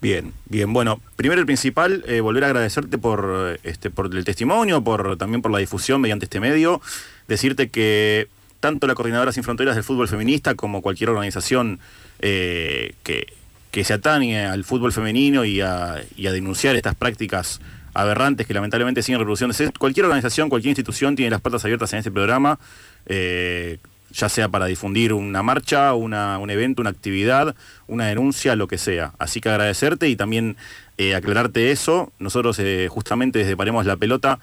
Bien, 0.01 0.33
bien. 0.45 0.73
Bueno, 0.73 0.99
primero 1.15 1.41
y 1.41 1.45
principal, 1.45 2.03
eh, 2.07 2.21
volver 2.21 2.43
a 2.43 2.47
agradecerte 2.47 2.97
por, 2.97 3.59
este, 3.63 3.89
por 3.89 4.13
el 4.13 4.25
testimonio, 4.25 4.83
por 4.83 5.17
también 5.17 5.41
por 5.41 5.51
la 5.51 5.59
difusión 5.59 6.01
mediante 6.01 6.25
este 6.25 6.39
medio. 6.39 6.81
Decirte 7.27 7.69
que 7.69 8.27
tanto 8.59 8.87
la 8.87 8.95
Coordinadora 8.95 9.31
Sin 9.31 9.43
Fronteras 9.43 9.75
del 9.75 9.83
Fútbol 9.83 10.07
Feminista 10.07 10.55
como 10.55 10.81
cualquier 10.81 11.09
organización 11.09 11.79
eh, 12.19 12.93
que, 13.03 13.27
que 13.71 13.83
se 13.83 13.93
atañe 13.93 14.45
al 14.45 14.63
fútbol 14.63 14.93
femenino 14.93 15.43
y 15.43 15.61
a, 15.61 15.95
a 15.95 16.01
denunciar 16.15 16.75
estas 16.75 16.95
prácticas 16.95 17.59
aberrantes 17.93 18.47
que 18.47 18.53
lamentablemente 18.53 19.01
siguen 19.03 19.19
reproduciéndose. 19.19 19.71
Cualquier 19.77 20.05
organización, 20.05 20.49
cualquier 20.49 20.71
institución 20.71 21.15
tiene 21.15 21.31
las 21.31 21.41
puertas 21.41 21.63
abiertas 21.65 21.91
en 21.93 21.99
este 21.99 22.11
programa, 22.11 22.59
eh, 23.05 23.79
ya 24.11 24.29
sea 24.29 24.47
para 24.49 24.65
difundir 24.65 25.11
una 25.13 25.43
marcha, 25.43 25.93
una, 25.93 26.37
un 26.39 26.49
evento, 26.49 26.81
una 26.81 26.91
actividad, 26.91 27.55
una 27.87 28.07
denuncia, 28.07 28.55
lo 28.55 28.67
que 28.67 28.77
sea. 28.77 29.13
Así 29.19 29.41
que 29.41 29.49
agradecerte 29.49 30.07
y 30.07 30.15
también 30.15 30.57
eh, 30.97 31.15
aclararte 31.15 31.71
eso. 31.71 32.11
Nosotros 32.19 32.57
eh, 32.59 32.87
justamente 32.89 33.39
desde 33.39 33.57
Paremos 33.57 33.85
la 33.85 33.97
Pelota 33.97 34.39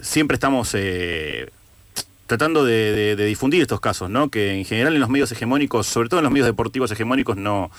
siempre 0.00 0.36
estamos 0.36 0.74
tratando 2.26 2.64
de, 2.64 2.92
de- 2.92 3.16
de 3.16 3.24
difundir 3.26 3.60
estos 3.62 3.80
casos, 3.80 4.08
¿no? 4.10 4.28
Que 4.30 4.54
en 4.54 4.64
general 4.64 4.94
en 4.94 5.00
los 5.00 5.08
medios 5.10 5.30
hegemónicos, 5.32 5.86
sobre 5.86 6.08
todo 6.08 6.20
en 6.20 6.24
los 6.24 6.32
medios 6.32 6.46
deportivos 6.46 6.90
hegemónicos, 6.90 7.36
no, 7.36 7.70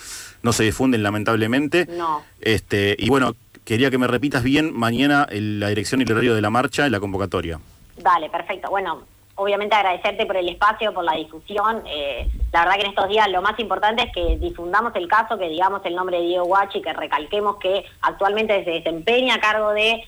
no 0.44 0.54
se 0.54 0.64
difunden 0.64 1.02
lamentablemente. 1.04 1.88
No. 1.90 2.24
Este, 2.42 2.96
y 3.00 3.10
bueno, 3.10 3.36
quería 3.64 3.90
que 3.90 3.98
me 3.98 4.08
repitas 4.08 4.44
bien 4.44 4.72
mañana 4.78 5.28
el- 5.30 5.60
la 5.60 5.70
dirección 5.70 6.02
y 6.02 6.04
el 6.04 6.12
horario 6.12 6.36
de 6.36 6.42
la 6.42 6.50
marcha 6.50 6.86
en 6.86 6.92
la 6.92 7.00
convocatoria. 7.00 7.60
Dale, 7.98 8.30
perfecto. 8.30 8.70
Bueno, 8.70 9.02
obviamente 9.36 9.76
agradecerte 9.76 10.26
por 10.28 10.38
el 10.38 10.48
espacio, 10.48 10.94
por 10.94 11.04
la 11.04 11.14
difusión. 11.16 11.82
Eh, 11.88 12.30
la 12.54 12.62
verdad 12.66 12.76
que 12.76 12.82
en 12.82 12.90
estos 12.90 13.10
días 13.10 13.28
lo 13.30 13.42
más 13.42 13.60
importante 13.60 14.04
es 14.04 14.14
que 14.14 14.38
difundamos 14.38 14.96
el 14.96 15.08
caso, 15.08 15.38
que 15.40 15.50
digamos 15.50 15.82
el 15.86 15.96
nombre 15.96 16.18
de 16.20 16.24
Diego 16.28 16.46
Guachi, 16.46 16.82
que 16.82 16.94
recalquemos 16.94 17.58
que 17.58 17.84
actualmente 18.02 18.64
se 18.64 18.70
desempeña 18.72 19.36
a 19.36 19.40
cargo 19.40 19.72
de 19.72 20.04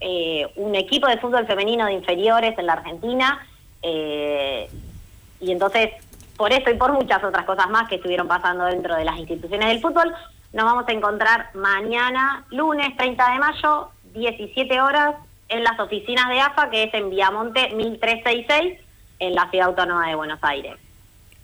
eh, 0.00 0.46
un 0.56 0.74
equipo 0.74 1.06
de 1.06 1.18
fútbol 1.18 1.46
femenino 1.46 1.86
de 1.86 1.92
inferiores 1.92 2.58
en 2.58 2.66
la 2.66 2.72
Argentina. 2.74 3.46
Eh, 3.82 4.68
y 5.40 5.52
entonces, 5.52 5.90
por 6.36 6.52
eso 6.52 6.70
y 6.70 6.74
por 6.74 6.92
muchas 6.92 7.22
otras 7.22 7.44
cosas 7.44 7.68
más 7.70 7.88
que 7.88 7.96
estuvieron 7.96 8.28
pasando 8.28 8.64
dentro 8.64 8.96
de 8.96 9.04
las 9.04 9.18
instituciones 9.18 9.68
del 9.68 9.80
fútbol, 9.80 10.14
nos 10.52 10.64
vamos 10.64 10.84
a 10.88 10.92
encontrar 10.92 11.50
mañana, 11.54 12.44
lunes 12.50 12.96
30 12.96 13.32
de 13.32 13.38
mayo, 13.38 13.90
17 14.14 14.80
horas, 14.80 15.14
en 15.48 15.64
las 15.64 15.78
oficinas 15.78 16.28
de 16.28 16.40
AFA, 16.40 16.70
que 16.70 16.84
es 16.84 16.94
en 16.94 17.10
Viamonte 17.10 17.70
1366, 17.74 18.78
en 19.18 19.34
la 19.34 19.50
Ciudad 19.50 19.68
Autónoma 19.68 20.08
de 20.08 20.14
Buenos 20.14 20.38
Aires. 20.42 20.76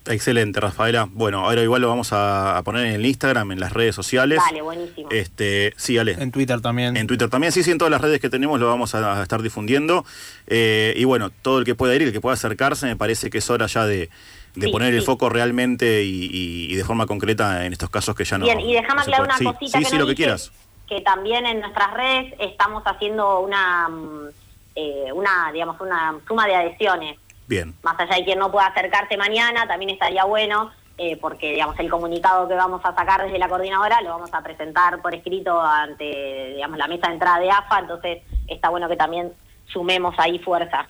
Excelente, 0.08 0.60
Rafaela. 0.60 1.08
Bueno, 1.10 1.44
ahora 1.44 1.62
igual 1.62 1.82
lo 1.82 1.88
vamos 1.88 2.12
a, 2.12 2.56
a 2.56 2.62
poner 2.62 2.86
en 2.86 2.92
el 2.94 3.06
Instagram, 3.06 3.52
en 3.52 3.60
las 3.60 3.72
redes 3.72 3.94
sociales. 3.94 4.40
Dale, 4.44 4.62
buenísimo. 4.62 5.08
Este, 5.10 5.72
sí, 5.76 5.98
Ale. 5.98 6.12
En 6.12 6.30
Twitter 6.30 6.60
también. 6.60 6.96
En 6.96 7.06
Twitter 7.06 7.28
también, 7.28 7.52
sí, 7.52 7.62
sí, 7.62 7.70
en 7.70 7.78
todas 7.78 7.90
las 7.90 8.00
redes 8.00 8.20
que 8.20 8.30
tenemos 8.30 8.60
lo 8.60 8.66
vamos 8.68 8.94
a, 8.94 9.18
a 9.18 9.22
estar 9.22 9.42
difundiendo. 9.42 10.04
Eh, 10.46 10.94
y 10.96 11.04
bueno, 11.04 11.30
todo 11.30 11.58
el 11.58 11.64
que 11.64 11.74
pueda 11.74 11.94
ir, 11.94 12.02
el 12.02 12.12
que 12.12 12.20
pueda 12.20 12.34
acercarse, 12.34 12.86
me 12.86 12.96
parece 12.96 13.30
que 13.30 13.38
es 13.38 13.50
hora 13.50 13.66
ya 13.66 13.84
de, 13.84 14.08
de 14.54 14.66
Sí, 14.66 14.72
poner 14.72 14.94
el 14.94 15.02
foco 15.02 15.28
realmente 15.28 16.04
y, 16.04 16.24
y- 16.26 16.72
y 16.72 16.76
de 16.76 16.84
forma 16.84 17.06
concreta 17.06 17.66
en 17.66 17.72
estos 17.72 17.90
casos 17.90 18.14
que 18.14 18.24
ya 18.24 18.38
no. 18.38 18.44
Bien, 18.46 18.60
y 18.60 18.74
déjame 18.74 18.94
no 18.96 19.00
aclarar 19.02 19.26
una. 19.26 19.36
Sí, 19.38 19.44
cosita 19.44 19.78
Sí, 19.78 19.84
que 19.84 19.90
sí, 19.90 19.96
no 19.96 20.02
lo 20.02 20.06
que 20.06 20.14
quieras. 20.14 20.52
que 20.88 21.00
también 21.00 21.44
en 21.46 21.60
nuestras 21.60 21.92
redes 21.94 22.32
estamos 22.38 22.82
haciendo 22.86 23.40
una, 23.40 23.88
mm, 23.88 24.28
eh, 24.76 25.12
una, 25.12 25.50
digamos, 25.52 25.80
una 25.80 26.14
suma 26.28 26.46
de 26.46 26.54
adhesiones. 26.54 27.18
Bien. 27.46 27.74
Más 27.82 27.98
allá 27.98 28.16
de 28.16 28.24
quien 28.24 28.38
no 28.38 28.50
pueda 28.50 28.66
acercarse 28.66 29.16
mañana, 29.16 29.66
también 29.68 29.90
estaría 29.90 30.24
bueno, 30.24 30.70
eh, 30.98 31.16
porque 31.20 31.52
digamos 31.52 31.78
el 31.78 31.90
comunicado 31.90 32.48
que 32.48 32.54
vamos 32.54 32.80
a 32.84 32.94
sacar 32.94 33.22
desde 33.24 33.38
la 33.38 33.48
coordinadora 33.48 34.00
lo 34.00 34.10
vamos 34.10 34.32
a 34.32 34.40
presentar 34.42 35.00
por 35.02 35.14
escrito 35.14 35.60
ante 35.60 36.52
digamos 36.54 36.78
la 36.78 36.86
mesa 36.88 37.08
de 37.08 37.12
entrada 37.14 37.38
de 37.38 37.50
AFA, 37.50 37.80
entonces 37.80 38.22
está 38.48 38.70
bueno 38.70 38.88
que 38.88 38.96
también 38.96 39.32
sumemos 39.66 40.14
ahí 40.18 40.38
fuerza. 40.38 40.88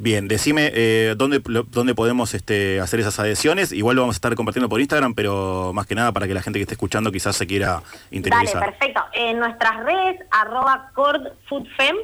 Bien, 0.00 0.28
decime 0.28 0.70
eh, 0.74 1.14
dónde, 1.16 1.42
lo- 1.46 1.64
dónde 1.64 1.92
podemos 1.92 2.32
este, 2.32 2.78
hacer 2.78 3.00
esas 3.00 3.18
adhesiones. 3.18 3.72
Igual 3.72 3.96
lo 3.96 4.02
vamos 4.02 4.14
a 4.14 4.18
estar 4.18 4.32
compartiendo 4.36 4.68
por 4.68 4.80
Instagram, 4.80 5.12
pero 5.14 5.72
más 5.74 5.86
que 5.88 5.96
nada 5.96 6.12
para 6.12 6.28
que 6.28 6.34
la 6.34 6.40
gente 6.42 6.60
que 6.60 6.62
esté 6.62 6.74
escuchando 6.74 7.10
quizás 7.10 7.34
se 7.34 7.48
quiera 7.48 7.80
Dale, 7.80 7.84
interiorizar. 8.12 8.64
perfecto. 8.64 9.00
En 9.12 9.40
nuestras 9.40 9.82
redes, 9.84 10.20
arroba 10.30 10.92
cordfoodfem, 10.94 11.96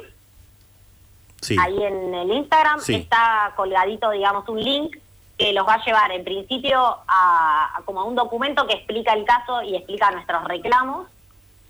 Sí. 1.45 1.55
ahí 1.59 1.83
en 1.83 2.13
el 2.13 2.31
Instagram 2.31 2.79
Sí. 2.79 2.95
está 2.95 3.53
colgadito, 3.55 4.09
digamos, 4.11 4.47
un 4.49 4.59
link 4.61 4.97
que 5.37 5.51
los 5.53 5.67
va 5.67 5.75
a 5.75 5.83
llevar 5.85 6.11
en 6.11 6.23
principio 6.23 6.79
a, 7.07 7.71
a 7.77 7.81
como 7.83 8.01
a 8.01 8.03
un 8.05 8.15
documento 8.15 8.65
que 8.67 8.73
explica 8.73 9.13
el 9.13 9.25
caso 9.25 9.61
y 9.61 9.75
explica 9.75 10.09
nuestros 10.11 10.43
reclamos. 10.45 11.07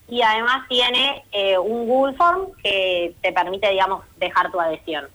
Y 0.08 0.22
además 0.22 0.68
tiene 0.70 1.24
eh, 1.32 1.58
un 1.58 1.88
Google 1.88 2.16
Form 2.16 2.52
que 2.64 3.16
te 3.22 3.32
permite, 3.34 3.70
digamos, 3.72 4.04
dejar 4.18 4.52
tu 4.52 4.60
adhesión. 4.60 5.08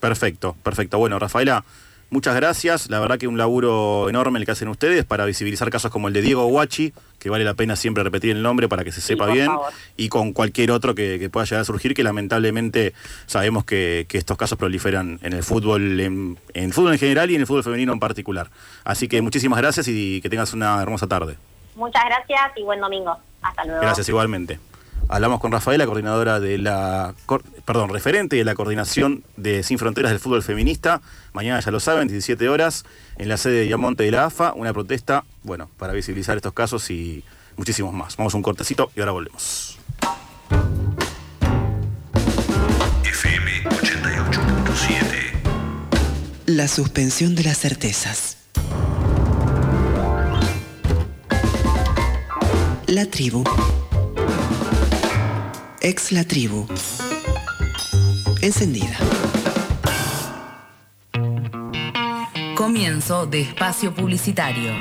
Perfecto, 0.00 0.56
perfecto. 0.62 0.98
Bueno, 0.98 1.18
Rafaela, 1.20 1.64
muchas 2.10 2.34
gracias. 2.34 2.90
La 2.90 3.00
verdad 3.00 3.18
que 3.18 3.28
un 3.28 3.38
laburo 3.38 4.08
enorme 4.08 4.38
el 4.38 4.44
que 4.44 4.52
hacen 4.52 4.68
ustedes 4.68 5.04
para 5.04 5.24
visibilizar 5.24 5.70
casos 5.70 5.90
como 5.90 6.08
el 6.08 6.14
de 6.14 6.22
Diego 6.22 6.46
Guachi, 6.46 6.92
que 7.18 7.30
vale 7.30 7.44
la 7.44 7.54
pena 7.54 7.76
siempre 7.76 8.02
repetir 8.02 8.30
el 8.30 8.42
nombre 8.42 8.68
para 8.68 8.84
que 8.84 8.92
se 8.92 9.00
sepa 9.00 9.26
bien, 9.26 9.46
favor. 9.46 9.72
y 9.96 10.08
con 10.08 10.32
cualquier 10.32 10.70
otro 10.70 10.94
que, 10.94 11.18
que 11.18 11.30
pueda 11.30 11.44
llegar 11.46 11.62
a 11.62 11.64
surgir, 11.64 11.94
que 11.94 12.02
lamentablemente 12.02 12.94
sabemos 13.26 13.64
que, 13.64 14.06
que 14.08 14.18
estos 14.18 14.36
casos 14.36 14.58
proliferan 14.58 15.18
en 15.22 15.32
el 15.32 15.42
fútbol, 15.42 16.00
en, 16.00 16.38
en 16.54 16.64
el 16.64 16.72
fútbol 16.72 16.92
en 16.92 16.98
general 16.98 17.30
y 17.30 17.34
en 17.34 17.40
el 17.40 17.46
fútbol 17.46 17.64
femenino 17.64 17.92
en 17.92 18.00
particular. 18.00 18.50
Así 18.84 19.08
que 19.08 19.20
muchísimas 19.22 19.58
gracias 19.60 19.88
y 19.88 20.20
que 20.20 20.30
tengas 20.30 20.52
una 20.52 20.80
hermosa 20.82 21.06
tarde. 21.06 21.36
Muchas 21.74 22.04
gracias 22.04 22.52
y 22.56 22.62
buen 22.62 22.80
domingo. 22.80 23.16
Hasta 23.40 23.64
luego. 23.64 23.80
Gracias 23.80 24.08
igualmente. 24.08 24.58
Hablamos 25.08 25.40
con 25.40 25.52
Rafaela, 25.52 25.86
coordinadora 25.86 26.38
de 26.38 26.58
la, 26.58 27.14
perdón, 27.64 27.88
referente 27.90 28.36
de 28.36 28.44
la 28.44 28.54
coordinación 28.54 29.24
de 29.36 29.62
Sin 29.62 29.78
Fronteras 29.78 30.10
del 30.10 30.20
Fútbol 30.20 30.42
Feminista. 30.42 31.00
Mañana 31.32 31.60
ya 31.60 31.70
lo 31.70 31.80
saben, 31.80 32.08
17 32.08 32.48
horas, 32.48 32.84
en 33.16 33.28
la 33.28 33.38
sede 33.38 33.60
de 33.60 33.64
Diamonte 33.64 34.04
de 34.04 34.10
la 34.10 34.26
AFA, 34.26 34.52
una 34.54 34.72
protesta, 34.72 35.24
bueno, 35.42 35.70
para 35.78 35.94
visibilizar 35.94 36.36
estos 36.36 36.52
casos 36.52 36.90
y 36.90 37.24
muchísimos 37.56 37.94
más. 37.94 38.16
Vamos 38.16 38.34
a 38.34 38.36
un 38.36 38.42
cortecito 38.42 38.90
y 38.96 39.00
ahora 39.00 39.12
volvemos. 39.12 39.78
FM 43.04 43.64
88.7. 43.64 45.28
La 46.46 46.68
suspensión 46.68 47.34
de 47.34 47.44
las 47.44 47.58
certezas. 47.58 48.36
La 52.86 53.04
tribu. 53.04 53.44
Ex 55.80 56.10
la 56.10 56.24
tribu. 56.24 56.66
Encendida. 58.42 58.98
Comienzo 62.56 63.26
de 63.26 63.42
espacio 63.42 63.94
publicitario. 63.94 64.72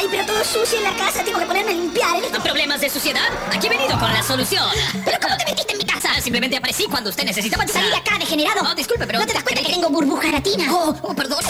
Ay, 0.00 0.06
pero 0.10 0.24
todo 0.24 0.42
sucio 0.42 0.78
en 0.78 0.84
la 0.84 0.96
casa, 0.96 1.22
tengo 1.22 1.38
que 1.38 1.44
ponerme 1.44 1.72
a 1.72 1.74
limpiar. 1.74 2.16
¿eh? 2.16 2.22
¿Problemas 2.42 2.80
de 2.80 2.88
suciedad? 2.88 3.20
Aquí 3.52 3.66
he 3.66 3.70
venido 3.70 3.98
con 3.98 4.10
la 4.10 4.22
solución. 4.22 4.64
¿Pero 5.04 5.18
cómo 5.20 5.36
te 5.36 5.44
metiste 5.44 5.72
en 5.72 5.78
mi 5.78 5.84
casa? 5.84 6.08
Ah, 6.16 6.20
Simplemente 6.22 6.56
aparecí 6.56 6.84
cuando 6.86 7.10
usted 7.10 7.24
necesitaba 7.24 7.66
Salí 7.66 7.88
de 7.90 7.96
acá, 7.96 8.16
degenerado. 8.18 8.62
No, 8.62 8.74
disculpe, 8.74 9.06
pero... 9.06 9.18
¿No 9.18 9.26
te 9.26 9.34
das 9.34 9.42
cuenta 9.42 9.60
que 9.62 9.72
tengo 9.74 9.90
burbuja 9.90 10.22
gelatina? 10.22 10.74
Oh, 10.74 10.96
oh, 11.02 11.12
perdón. 11.14 11.40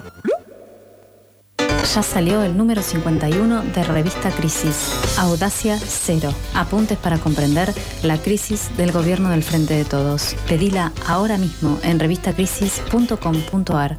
Ya 1.94 2.02
salió 2.02 2.42
el 2.42 2.56
número 2.56 2.82
51 2.82 3.62
de 3.62 3.82
Revista 3.82 4.30
Crisis, 4.30 5.18
Audacia 5.18 5.78
Cero. 5.78 6.32
Apuntes 6.54 6.98
para 6.98 7.18
comprender 7.18 7.72
la 8.02 8.18
crisis 8.18 8.76
del 8.76 8.92
gobierno 8.92 9.30
del 9.30 9.42
Frente 9.42 9.74
de 9.74 9.84
Todos. 9.84 10.36
Pedila 10.48 10.92
ahora 11.06 11.38
mismo 11.38 11.78
en 11.82 11.98
revistacrisis.com.ar. 11.98 13.98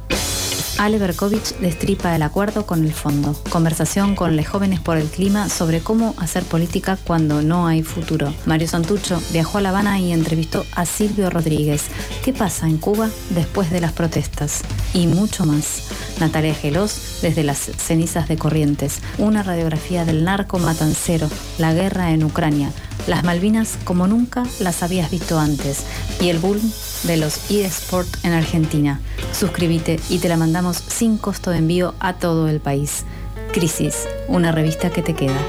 Ale 0.78 0.98
Berkovich 0.98 1.56
destripa 1.58 2.14
el 2.16 2.22
acuerdo 2.22 2.66
con 2.66 2.84
el 2.84 2.92
fondo. 2.92 3.34
Conversación 3.50 4.14
con 4.14 4.36
los 4.36 4.46
jóvenes 4.46 4.80
por 4.80 4.96
el 4.96 5.08
clima 5.08 5.48
sobre 5.48 5.80
cómo 5.80 6.14
hacer 6.18 6.44
política 6.44 6.98
cuando 7.04 7.42
no 7.42 7.66
hay 7.66 7.82
futuro. 7.82 8.32
Mario 8.46 8.68
Santucho 8.68 9.20
viajó 9.32 9.58
a 9.58 9.60
La 9.60 9.70
Habana 9.70 9.98
y 10.00 10.12
entrevistó 10.12 10.64
a 10.74 10.86
Silvio 10.86 11.30
Rodríguez. 11.30 11.84
¿Qué 12.24 12.32
pasa 12.32 12.66
en 12.66 12.78
Cuba 12.78 13.10
después 13.30 13.70
de 13.70 13.80
las 13.80 13.92
protestas? 13.92 14.62
Y 14.94 15.06
mucho 15.06 15.44
más. 15.44 15.88
Natalia 16.18 16.54
Gelos 16.54 17.18
desde 17.22 17.42
las 17.42 17.58
cenizas 17.58 18.28
de 18.28 18.36
Corrientes. 18.36 19.00
Una 19.18 19.42
radiografía 19.42 20.04
del 20.04 20.24
narco 20.24 20.58
matancero, 20.58 21.30
la 21.58 21.74
guerra 21.74 22.12
en 22.12 22.24
Ucrania. 22.24 22.72
Las 23.06 23.24
Malvinas 23.24 23.78
como 23.84 24.06
nunca 24.06 24.44
las 24.60 24.82
habías 24.82 25.10
visto 25.10 25.38
antes. 25.38 25.84
Y 26.20 26.28
el 26.28 26.38
boom 26.38 26.60
de 27.04 27.16
los 27.16 27.50
eSport 27.50 28.08
en 28.24 28.32
Argentina. 28.32 29.00
Suscríbete 29.32 29.98
y 30.08 30.18
te 30.18 30.28
la 30.28 30.36
mandamos 30.36 30.76
sin 30.76 31.18
costo 31.18 31.50
de 31.50 31.58
envío 31.58 31.94
a 32.00 32.14
todo 32.14 32.48
el 32.48 32.60
país. 32.60 33.04
Crisis, 33.52 34.08
una 34.28 34.52
revista 34.52 34.90
que 34.90 35.02
te 35.02 35.14
queda. 35.14 35.40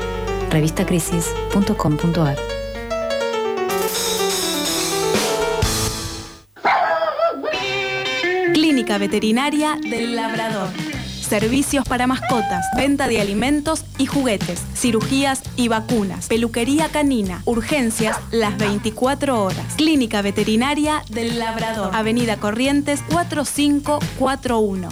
Revistacrisis.com.ar 0.50 2.38
Clínica 8.54 8.98
Veterinaria 8.98 9.78
del 9.82 10.16
Labrador. 10.16 10.70
Servicios 11.32 11.88
para 11.88 12.08
mascotas, 12.08 12.66
venta 12.76 13.08
de 13.08 13.22
alimentos 13.22 13.86
y 13.98 14.06
juguetes, 14.06 14.62
cirugías 14.76 15.42
y 15.56 15.70
vacunas, 15.70 16.28
peluquería 16.28 16.90
canina, 16.90 17.42
urgencias 17.46 18.20
las 18.32 18.58
24 18.58 19.42
horas. 19.42 19.76
Clínica 19.78 20.22
Veterinaria 20.22 21.04
del 21.10 21.40
Labrador, 21.40 21.96
Avenida 21.96 22.36
Corrientes 22.36 23.02
4541. 23.14 24.90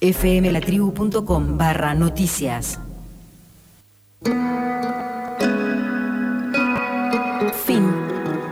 fmlatribu.com 0.02 1.58
barra 1.58 1.94
noticias. 1.94 2.80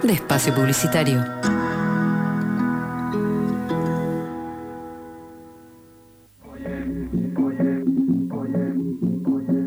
De 0.10 0.16
espacio 0.16 0.56
publicitario. 0.56 1.24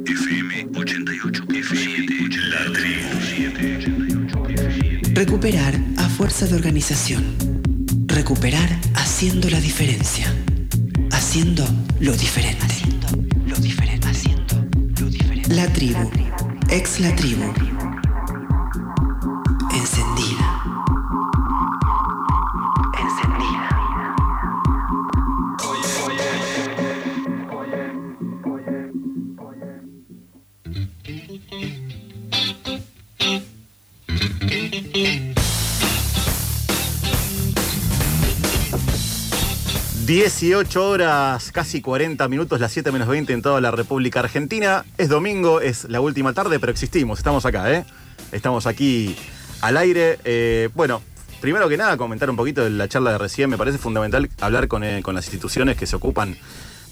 FM 0.05 0.67
88 0.75 1.45
FM 1.49 2.07
La 2.51 2.73
Tribu 2.73 3.09
Recuperar 5.15 5.75
a 5.99 6.09
fuerza 6.09 6.47
de 6.47 6.57
organización. 6.57 7.25
Recuperar 8.07 8.69
haciendo 8.95 9.49
la 9.49 9.61
diferencia. 9.61 10.27
Haciendo 11.13 11.65
lo 12.01 12.17
diferente. 12.17 12.67
Lo 13.47 13.55
diferente. 13.57 14.09
Haciendo 14.09 14.67
lo 14.99 15.07
diferente. 15.09 15.55
La 15.55 15.73
tribu. 15.73 16.11
Ex 16.69 16.99
la 16.99 17.15
tribu. 17.15 17.72
18 40.13 40.91
horas, 40.91 41.53
casi 41.53 41.81
40 41.81 42.29
minutos, 42.29 42.61
las 42.61 42.71
7 42.71 42.93
menos 42.93 43.09
20 43.09 43.33
en 43.33 43.41
toda 43.41 43.63
la 43.63 43.71
República 43.71 44.21
Argentina. 44.21 44.85
Es 44.99 45.09
domingo, 45.09 45.63
es 45.63 45.85
la 45.89 46.03
última 46.03 46.35
tarde, 46.35 46.61
pero 46.61 46.71
existimos, 46.71 47.19
estamos 47.19 47.47
acá, 47.47 47.73
¿eh? 47.73 47.87
Estamos 48.31 48.67
aquí 48.67 49.17
al 49.63 49.79
aire. 49.79 50.19
Eh, 50.25 50.69
bueno, 50.75 51.01
primero 51.41 51.67
que 51.67 51.79
nada, 51.79 51.97
comentar 51.97 52.29
un 52.29 52.37
poquito 52.37 52.63
de 52.63 52.69
la 52.69 52.89
charla 52.89 53.13
de 53.13 53.17
recién. 53.17 53.49
Me 53.49 53.57
parece 53.57 53.79
fundamental 53.79 54.29
hablar 54.43 54.69
con, 54.69 54.85
eh, 54.85 55.01
con 55.03 55.15
las 55.15 55.25
instituciones 55.25 55.79
que 55.79 55.87
se 55.87 55.97
ocupan 55.97 56.37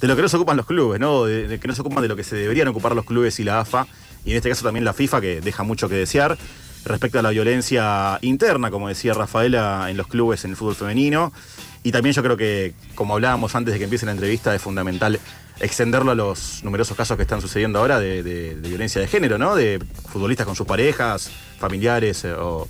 de 0.00 0.08
lo 0.08 0.16
que 0.16 0.22
no 0.22 0.28
se 0.30 0.38
ocupan 0.38 0.56
los 0.56 0.64
clubes, 0.64 0.98
¿no? 0.98 1.26
De, 1.26 1.46
de 1.46 1.60
que 1.60 1.68
no 1.68 1.74
se 1.74 1.82
ocupan 1.82 2.00
de 2.00 2.08
lo 2.08 2.16
que 2.16 2.24
se 2.24 2.36
deberían 2.36 2.68
ocupar 2.68 2.96
los 2.96 3.04
clubes 3.04 3.38
y 3.38 3.44
la 3.44 3.60
AFA. 3.60 3.86
Y 4.24 4.30
en 4.30 4.38
este 4.38 4.48
caso 4.48 4.64
también 4.64 4.86
la 4.86 4.94
FIFA, 4.94 5.20
que 5.20 5.40
deja 5.42 5.62
mucho 5.62 5.90
que 5.90 5.96
desear 5.96 6.38
respecto 6.86 7.18
a 7.18 7.22
la 7.22 7.30
violencia 7.30 8.18
interna, 8.22 8.70
como 8.70 8.88
decía 8.88 9.12
Rafaela, 9.12 9.90
en 9.90 9.98
los 9.98 10.06
clubes 10.06 10.46
en 10.46 10.52
el 10.52 10.56
fútbol 10.56 10.74
femenino. 10.74 11.34
Y 11.82 11.92
también 11.92 12.14
yo 12.14 12.22
creo 12.22 12.36
que, 12.36 12.74
como 12.94 13.14
hablábamos 13.14 13.54
antes 13.54 13.72
de 13.72 13.78
que 13.78 13.84
empiece 13.84 14.04
la 14.06 14.12
entrevista, 14.12 14.54
es 14.54 14.60
fundamental 14.60 15.18
extenderlo 15.60 16.10
a 16.10 16.14
los 16.14 16.62
numerosos 16.62 16.96
casos 16.96 17.16
que 17.16 17.22
están 17.22 17.40
sucediendo 17.40 17.78
ahora 17.78 17.98
de, 17.98 18.56
violencia 18.62 19.00
de 19.00 19.06
género, 19.06 19.38
¿no? 19.38 19.54
De 19.54 19.82
futbolistas 20.10 20.46
con 20.46 20.56
sus 20.56 20.66
parejas, 20.66 21.30
familiares 21.58 22.24
eh, 22.24 22.32
o, 22.32 22.68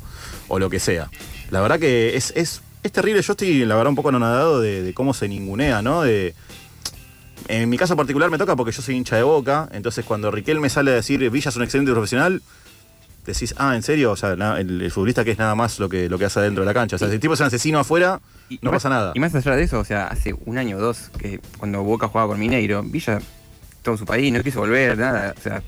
lo 0.58 0.70
que 0.70 0.80
sea. 0.80 1.10
La 1.50 1.60
verdad 1.60 1.78
que 1.78 2.16
es, 2.16 2.32
es, 2.36 2.62
es 2.82 2.92
terrible. 2.92 3.22
Yo 3.22 3.32
estoy, 3.32 3.64
la 3.64 3.76
verdad, 3.76 3.90
un 3.90 3.96
poco 3.96 4.10
anonadado 4.10 4.60
de, 4.60 4.82
de 4.82 4.94
cómo 4.94 5.14
se 5.14 5.28
ningunea, 5.28 5.82
¿no? 5.82 6.02
De, 6.02 6.34
en 7.48 7.68
mi 7.68 7.76
caso 7.78 7.96
particular 7.96 8.30
me 8.30 8.38
toca 8.38 8.54
porque 8.56 8.72
yo 8.72 8.82
soy 8.82 8.96
hincha 8.96 9.16
de 9.16 9.22
boca. 9.22 9.68
Entonces, 9.72 10.04
cuando 10.04 10.30
Riquel 10.30 10.60
me 10.60 10.70
sale 10.70 10.92
a 10.92 10.94
decir 10.94 11.28
Villa 11.30 11.48
es 11.48 11.56
un 11.56 11.62
excelente 11.62 11.92
profesional, 11.92 12.42
decís, 13.24 13.54
ah, 13.58 13.74
¿en 13.76 13.82
serio? 13.82 14.12
O 14.12 14.16
sea, 14.16 14.36
na- 14.36 14.58
el, 14.60 14.80
el 14.82 14.90
futbolista 14.90 15.24
que 15.24 15.30
es 15.32 15.38
nada 15.38 15.54
más 15.54 15.78
lo 15.78 15.88
que, 15.88 16.08
lo 16.08 16.18
que 16.18 16.24
hace 16.24 16.40
adentro 16.40 16.62
de 16.62 16.66
la 16.66 16.74
cancha. 16.74 16.96
O 16.96 16.98
sea, 16.98 17.08
si 17.08 17.14
el 17.14 17.20
tipo 17.20 17.34
es 17.34 17.40
un 17.40 17.46
asesino 17.46 17.78
afuera, 17.78 18.20
no 18.62 18.70
más- 18.70 18.72
pasa 18.82 18.88
nada. 18.88 19.12
Y 19.14 19.20
más 19.20 19.34
allá 19.34 19.54
de 19.56 19.62
eso, 19.62 19.78
o 19.78 19.84
sea, 19.84 20.06
hace 20.08 20.34
un 20.46 20.58
año 20.58 20.76
o 20.76 20.80
dos, 20.80 21.10
que 21.18 21.40
cuando 21.58 21.82
Boca 21.82 22.08
jugaba 22.08 22.28
con 22.28 22.40
Mineiro, 22.40 22.82
Villa, 22.82 23.20
todo 23.82 23.96
su 23.96 24.04
país, 24.04 24.32
no 24.32 24.42
quiso 24.42 24.60
volver, 24.60 24.98
nada. 24.98 25.34
O 25.38 25.40
sea, 25.40 25.62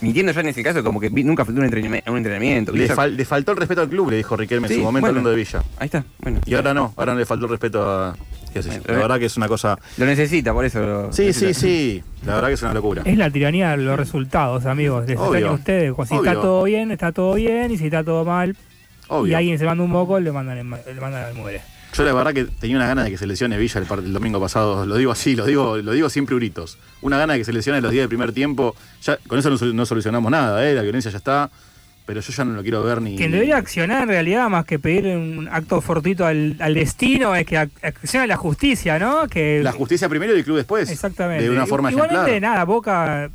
mintiendo 0.00 0.32
ya 0.32 0.40
en 0.40 0.48
ese 0.48 0.62
caso, 0.62 0.82
como 0.84 1.00
que 1.00 1.10
nunca 1.10 1.44
faltó 1.44 1.58
un 1.60 1.64
entrenamiento. 1.66 2.10
Un 2.10 2.18
entrenamiento. 2.18 2.72
Le, 2.72 2.88
fal- 2.88 3.14
le 3.14 3.24
faltó 3.24 3.52
el 3.52 3.58
respeto 3.58 3.82
al 3.82 3.88
club, 3.88 4.10
le 4.10 4.16
dijo 4.16 4.36
Riquelme 4.36 4.68
en 4.68 4.74
su 4.74 4.80
momento 4.80 5.00
bueno. 5.00 5.08
hablando 5.18 5.30
de 5.30 5.36
Villa. 5.36 5.62
Ahí 5.78 5.86
está, 5.86 6.04
bueno. 6.20 6.40
Y 6.46 6.54
ahora 6.54 6.72
no, 6.72 6.94
ahora 6.96 7.12
no 7.14 7.18
le 7.18 7.26
faltó 7.26 7.44
el 7.46 7.50
respeto 7.50 7.82
a. 7.90 8.16
qué 8.58 8.62
sé 8.62 8.76
yo. 8.76 8.82
La 8.86 8.94
eh. 8.94 8.96
verdad 9.02 9.18
que 9.18 9.26
es 9.26 9.36
una 9.36 9.48
cosa. 9.48 9.78
Lo 9.96 10.06
necesita, 10.06 10.52
por 10.52 10.64
eso. 10.64 10.80
lo- 10.80 11.12
Sí, 11.12 11.32
sí, 11.32 11.46
necesita. 11.46 11.60
sí. 11.60 12.02
La 12.26 12.34
verdad 12.36 12.48
que 12.48 12.54
es 12.54 12.62
una 12.62 12.74
locura. 12.74 13.02
Es 13.04 13.16
la 13.16 13.30
tiranía 13.30 13.70
de 13.70 13.78
los 13.78 13.98
resultados, 13.98 14.66
amigos. 14.66 15.06
Les 15.06 15.18
extraño 15.18 15.48
a 15.48 15.52
ustedes. 15.52 15.94
Si 16.08 16.14
Obvio. 16.14 16.30
está 16.30 16.40
todo 16.40 16.62
bien, 16.64 16.90
está 16.90 17.12
todo 17.12 17.34
bien. 17.34 17.70
Y 17.70 17.78
si 17.78 17.86
está 17.86 18.04
todo 18.04 18.24
mal, 18.24 18.56
Obvio. 19.08 19.32
y 19.32 19.34
alguien 19.34 19.58
se 19.58 19.64
manda 19.64 19.82
un 19.84 19.90
moco, 19.90 20.18
le 20.20 20.30
mandan, 20.32 20.58
el- 20.58 20.68
le 20.70 21.00
mandan 21.00 21.24
al 21.24 21.34
muere. 21.34 21.60
Yo 21.94 22.04
la 22.04 22.12
verdad 22.12 22.34
que 22.34 22.44
tenía 22.44 22.76
una 22.76 22.86
gana 22.86 23.02
de 23.02 23.10
que 23.10 23.16
se 23.16 23.26
lesione 23.26 23.56
Villa 23.56 23.80
el, 23.80 24.12
domingo 24.12 24.38
pasado. 24.38 24.84
Lo 24.84 24.96
digo 24.96 25.10
así, 25.10 25.34
lo 25.34 25.46
digo, 25.46 25.78
lo 25.78 25.92
digo 25.92 26.10
siempre 26.10 26.34
uritos. 26.34 26.78
Una 27.00 27.16
gana 27.16 27.32
de 27.32 27.38
que 27.38 27.44
se 27.46 27.52
lesione 27.52 27.80
los 27.80 27.90
días 27.90 28.02
del 28.02 28.08
primer 28.08 28.32
tiempo. 28.32 28.76
Ya, 29.02 29.18
con 29.26 29.38
eso 29.38 29.48
no, 29.48 29.56
no 29.72 29.86
solucionamos 29.86 30.30
nada, 30.30 30.68
¿eh? 30.68 30.74
La 30.74 30.82
violencia 30.82 31.10
ya 31.10 31.16
está. 31.16 31.50
Pero 32.08 32.22
yo 32.22 32.32
ya 32.32 32.42
no 32.42 32.54
lo 32.54 32.62
quiero 32.62 32.82
ver 32.82 33.02
ni. 33.02 33.16
Quien 33.18 33.30
debería 33.32 33.58
accionar 33.58 34.04
en 34.04 34.08
realidad, 34.08 34.48
más 34.48 34.64
que 34.64 34.78
pedir 34.78 35.14
un 35.14 35.46
acto 35.52 35.82
fortuito 35.82 36.24
al, 36.24 36.56
al 36.58 36.72
destino, 36.72 37.36
es 37.36 37.44
que 37.44 37.56
ac- 37.58 37.68
accione 37.82 38.26
la 38.26 38.38
justicia, 38.38 38.98
¿no? 38.98 39.28
Que 39.28 39.60
La 39.62 39.72
justicia 39.72 40.08
primero 40.08 40.34
y 40.34 40.38
el 40.38 40.44
club 40.44 40.56
después. 40.56 40.90
Exactamente. 40.90 41.44
De 41.44 41.50
una 41.50 41.66
forma 41.66 41.90
Igualmente, 41.90 42.30
ejemplar. 42.30 42.52
nada, 42.52 42.64
Boca 42.64 43.28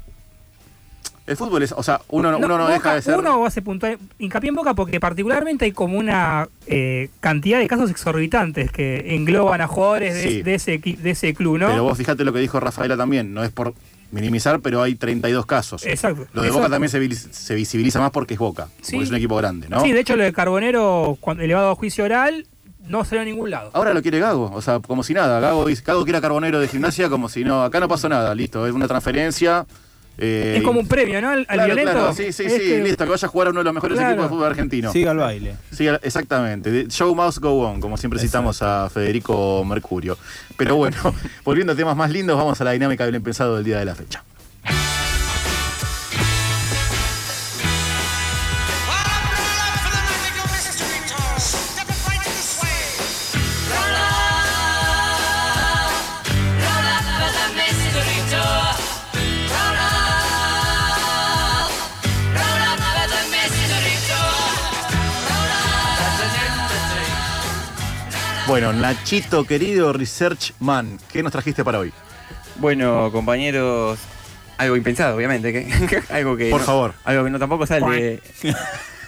El 1.27 1.37
fútbol 1.37 1.61
es, 1.61 1.71
o 1.71 1.83
sea, 1.83 2.01
uno, 2.09 2.31
no- 2.31 2.37
uno 2.39 2.47
no 2.57 2.63
Boca- 2.63 2.73
deja 2.73 2.95
de 2.95 3.01
ser. 3.03 3.17
Uno 3.19 3.45
hace 3.45 3.61
puntual, 3.61 3.99
hincapié 4.17 4.49
en 4.49 4.55
Boca 4.55 4.73
porque 4.73 4.99
particularmente 4.99 5.65
hay 5.65 5.71
como 5.71 5.97
una 5.99 6.49
eh, 6.65 7.09
cantidad 7.19 7.59
de 7.59 7.67
casos 7.67 7.91
exorbitantes 7.91 8.71
que 8.71 9.15
engloban 9.15 9.61
a 9.61 9.67
jugadores 9.67 10.15
de, 10.15 10.21
Sí. 10.23 10.41
de 10.41 10.55
ese, 10.55 10.79
de 10.79 11.09
ese 11.11 11.33
club, 11.35 11.59
¿no? 11.59 11.67
Pero 11.67 11.83
vos 11.83 11.97
fíjate 11.97 12.25
lo 12.25 12.33
que 12.33 12.39
dijo 12.39 12.59
Rafaela 12.59 12.97
también, 12.97 13.33
no 13.35 13.43
es 13.43 13.51
por 13.51 13.73
minimizar, 14.13 14.59
pero 14.61 14.81
hay 14.81 14.95
32 14.95 15.45
casos. 15.45 15.85
Exacto. 15.85 16.27
Lo 16.33 16.41
de 16.41 16.47
Exacto. 16.47 16.53
Boca 16.59 16.69
también 16.69 16.89
se, 16.89 17.55
visibiliza 17.55 17.99
más 17.99 18.11
porque 18.11 18.35
es 18.35 18.39
Boca, 18.39 18.69
Sí. 18.81 18.93
porque 18.93 19.03
es 19.05 19.09
un 19.09 19.15
equipo 19.17 19.35
grande, 19.35 19.67
¿no? 19.67 19.81
Sí, 19.81 19.91
de 19.91 19.99
hecho 19.99 20.15
lo 20.15 20.23
de 20.23 20.31
Carbonero, 20.31 21.17
cuando 21.19 21.43
elevado 21.43 21.71
a 21.71 21.75
juicio 21.75 22.05
oral, 22.05 22.47
no 22.87 23.03
salió 23.05 23.21
a 23.21 23.25
ningún 23.25 23.49
lado. 23.49 23.71
Ahora 23.73 23.93
lo 23.93 24.01
quiere 24.01 24.19
Gago, 24.19 24.51
o 24.53 24.61
sea, 24.61 24.79
como 24.79 25.03
si 25.03 25.13
nada. 25.13 25.39
Gago, 25.39 25.65
Gago 25.85 26.03
quiere 26.03 26.17
a 26.17 26.21
Carbonero 26.21 26.59
de 26.59 26.67
gimnasia 26.67 27.09
como 27.09 27.27
si 27.27 27.43
no, 27.43 27.63
acá 27.63 27.79
no 27.79 27.87
pasó 27.87 28.07
nada, 28.07 28.33
listo, 28.35 28.67
es 28.67 28.73
una 28.73 28.87
transferencia. 28.87 29.65
Eh, 30.17 30.55
es 30.57 30.63
como 30.63 30.79
un 30.79 30.87
premio, 30.87 31.21
¿no? 31.21 31.29
Al, 31.29 31.39
al 31.39 31.45
claro, 31.45 31.65
violento. 31.65 31.91
claro, 31.91 32.13
sí, 32.13 32.31
sí, 32.31 32.49
sí, 32.49 32.81
listo, 32.81 33.03
que 33.03 33.09
vaya 33.09 33.25
a 33.25 33.29
jugar 33.29 33.47
a 33.47 33.51
uno 33.51 33.59
de 33.61 33.63
los 33.65 33.73
mejores 33.73 33.97
Claro. 33.97 34.11
equipos 34.13 34.25
de 34.25 34.29
fútbol 34.35 34.47
argentino. 34.47 34.91
Siga 34.91 35.11
el 35.11 35.17
baile. 35.17 35.55
Sí, 35.71 35.87
exactamente. 36.01 36.87
Show 36.89 37.15
must 37.15 37.39
go 37.39 37.67
on, 37.67 37.79
como 37.81 37.97
siempre 37.97 38.19
citamos 38.19 38.61
a 38.61 38.89
Federico 38.89 39.63
Mercurio. 39.65 40.17
Pero 40.57 40.75
bueno, 40.75 40.97
volviendo 41.43 41.73
a 41.73 41.75
temas 41.75 41.95
más 41.97 42.11
lindos, 42.11 42.37
vamos 42.37 42.59
a 42.61 42.63
la 42.63 42.71
dinámica 42.71 43.05
del 43.05 43.15
empezado 43.15 43.55
del 43.55 43.63
día 43.65 43.79
de 43.79 43.85
la 43.85 43.95
fecha. 43.95 44.23
Bueno, 68.47 68.73
Nachito, 68.73 69.45
querido 69.45 69.93
Research 69.93 70.53
Man, 70.59 70.99
¿qué 71.11 71.23
nos 71.23 71.31
trajiste 71.31 71.63
para 71.63 71.79
hoy? 71.79 71.93
Bueno, 72.57 73.09
compañeros, 73.11 73.99
algo 74.57 74.75
impensado, 74.75 75.15
obviamente. 75.15 75.53
que- 75.53 76.03
algo 76.13 76.35
que 76.35 76.49
Por 76.49 76.59
no- 76.61 76.65
favor. 76.65 76.93
Algo 77.05 77.23
que 77.23 77.29
no 77.29 77.39
tampoco 77.39 77.65
sale. 77.65 78.21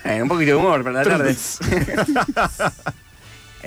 Eh, 0.08 0.22
un 0.22 0.28
poquito 0.30 0.52
de 0.52 0.56
humor 0.58 0.84
para 0.84 1.04
la 1.04 1.10
tarde. 1.10 1.36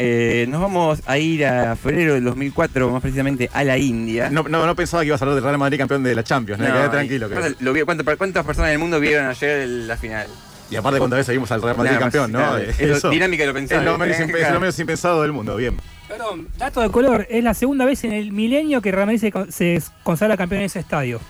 Eh, 0.00 0.46
nos 0.48 0.60
vamos 0.60 1.00
a 1.06 1.18
ir 1.18 1.44
a 1.44 1.74
febrero 1.74 2.14
del 2.14 2.22
2004, 2.22 2.88
más 2.88 3.02
precisamente 3.02 3.50
a 3.52 3.64
la 3.64 3.76
India. 3.76 4.30
No, 4.30 4.44
no, 4.44 4.64
no 4.64 4.76
pensaba 4.76 5.02
que 5.02 5.08
ibas 5.08 5.20
a 5.20 5.24
hablar 5.24 5.34
del 5.34 5.42
Real 5.42 5.58
Madrid 5.58 5.76
campeón 5.76 6.04
de 6.04 6.14
la 6.14 6.22
Champions, 6.22 6.60
¿no? 6.60 6.68
No, 6.68 6.74
Quedate 6.74 6.90
tranquilo. 6.90 7.28
que- 7.28 7.34
pasa- 7.34 7.54
lo 7.58 7.72
vi- 7.72 7.82
¿cuántas, 7.82 8.16
¿Cuántas 8.16 8.46
personas 8.46 8.68
en 8.68 8.74
el 8.74 8.78
mundo 8.78 9.00
vieron 9.00 9.26
ayer 9.26 9.66
la 9.66 9.96
final? 9.96 10.28
Y 10.70 10.76
aparte, 10.76 10.98
cuántas 10.98 11.18
veces 11.18 11.32
vimos 11.34 11.50
al 11.50 11.62
Real 11.62 11.76
Madrid 11.76 11.90
Nada 11.92 12.02
campeón, 12.02 12.32
¿no? 12.32 12.38
claro, 12.38 12.58
es 12.58 12.78
lo- 13.04 13.10
dinámica 13.10 13.42
de 13.42 13.46
lo 13.48 13.54
pensado. 13.54 13.80
Es 13.80 13.86
lo 13.86 13.98
menos, 13.98 14.16
Eh, 14.18 14.24
impe- 14.24 14.30
es 14.34 14.36
claro. 14.38 14.54
lo 14.54 14.60
menos 14.60 14.78
impensado 14.78 15.22
del 15.22 15.32
mundo, 15.32 15.56
bien. 15.56 15.76
Perdón, 16.08 16.48
dato 16.58 16.80
de 16.80 16.90
color, 16.90 17.26
es 17.30 17.42
la 17.44 17.54
segunda 17.54 17.84
vez 17.84 18.04
en 18.04 18.12
el 18.12 18.32
milenio 18.32 18.80
que 18.82 18.92
Real 18.92 19.06
Madrid 19.06 19.20
se, 19.20 19.32
con- 19.32 19.50
se 19.52 19.82
consagra 20.02 20.36
campeón 20.36 20.60
en 20.60 20.66
ese 20.66 20.80
estadio. 20.80 21.20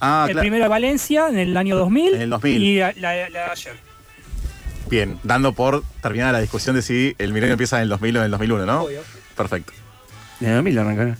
Ah, 0.00 0.24
el 0.28 0.32
claro. 0.34 0.42
primero 0.44 0.68
Valencia 0.68 1.28
en 1.28 1.38
el 1.38 1.56
año 1.56 1.76
2000, 1.76 2.14
En 2.14 2.20
el 2.22 2.30
2000. 2.30 2.62
y 2.62 2.78
la, 2.78 2.92
la- 2.96 3.28
la 3.30 3.44
de 3.46 3.50
ayer. 3.50 3.74
Bien, 4.88 5.18
dando 5.22 5.52
por 5.52 5.84
terminada 6.02 6.32
la 6.32 6.40
discusión 6.40 6.74
de 6.74 6.82
si 6.82 7.14
el 7.18 7.32
milenio 7.32 7.52
empieza 7.52 7.76
en 7.76 7.82
el 7.84 7.88
2000 7.90 8.16
o 8.16 8.18
en 8.20 8.24
el 8.26 8.30
2001, 8.30 8.66
¿no? 8.66 8.82
Obvio. 8.82 9.00
Perfecto. 9.36 9.72
En 10.40 10.48
el 10.48 10.54
2000 10.56 10.78
arrancaron. 10.78 11.16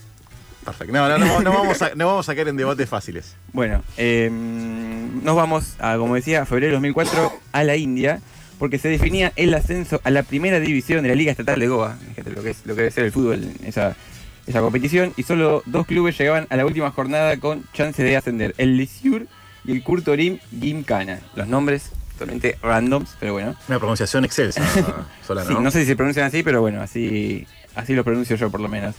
Perfecto. 0.70 0.92
No, 0.92 1.08
no, 1.08 1.18
no, 1.18 1.40
no 1.40 1.52
vamos 1.52 1.82
a, 1.82 1.94
no 1.94 2.06
vamos 2.06 2.28
a 2.28 2.34
caer 2.34 2.48
en 2.48 2.56
debates 2.56 2.88
fáciles. 2.88 3.36
Bueno, 3.52 3.82
eh, 3.96 4.30
nos 4.30 5.36
vamos, 5.36 5.76
a, 5.78 5.96
como 5.96 6.14
decía, 6.14 6.42
a 6.42 6.46
febrero 6.46 6.68
de 6.68 6.72
2004 6.74 7.32
a 7.52 7.64
la 7.64 7.76
India, 7.76 8.20
porque 8.58 8.78
se 8.78 8.88
definía 8.88 9.32
el 9.36 9.54
ascenso 9.54 10.00
a 10.04 10.10
la 10.10 10.22
primera 10.22 10.60
división 10.60 11.02
de 11.02 11.08
la 11.08 11.14
Liga 11.14 11.30
Estatal 11.30 11.58
de 11.58 11.68
Goa, 11.68 11.96
lo 12.34 12.42
que, 12.42 12.50
es, 12.50 12.66
lo 12.66 12.74
que 12.74 12.82
debe 12.82 12.90
ser 12.90 13.04
el 13.04 13.12
fútbol, 13.12 13.52
esa, 13.64 13.96
esa 14.46 14.60
competición, 14.60 15.12
y 15.16 15.22
solo 15.22 15.62
dos 15.66 15.86
clubes 15.86 16.18
llegaban 16.18 16.46
a 16.50 16.56
la 16.56 16.66
última 16.66 16.90
jornada 16.90 17.36
con 17.38 17.64
chance 17.72 18.02
de 18.02 18.16
ascender, 18.16 18.54
el 18.58 18.76
Lisiur 18.76 19.26
y 19.64 19.72
el 19.72 19.82
Kurtorim 19.82 20.38
Gimkhana. 20.58 21.20
Los 21.34 21.48
nombres 21.48 21.90
totalmente 22.20 22.58
randoms, 22.62 23.16
pero 23.18 23.32
bueno. 23.32 23.56
Una 23.68 23.78
pronunciación 23.78 24.24
excelsa, 24.24 24.62
Solano. 25.26 25.48
Sí, 25.48 25.56
no 25.58 25.70
sé 25.70 25.80
si 25.80 25.86
se 25.86 25.96
pronuncian 25.96 26.26
así, 26.26 26.42
pero 26.42 26.60
bueno, 26.60 26.82
así, 26.82 27.46
así 27.74 27.94
lo 27.94 28.04
pronuncio 28.04 28.36
yo 28.36 28.50
por 28.50 28.60
lo 28.60 28.68
menos. 28.68 28.94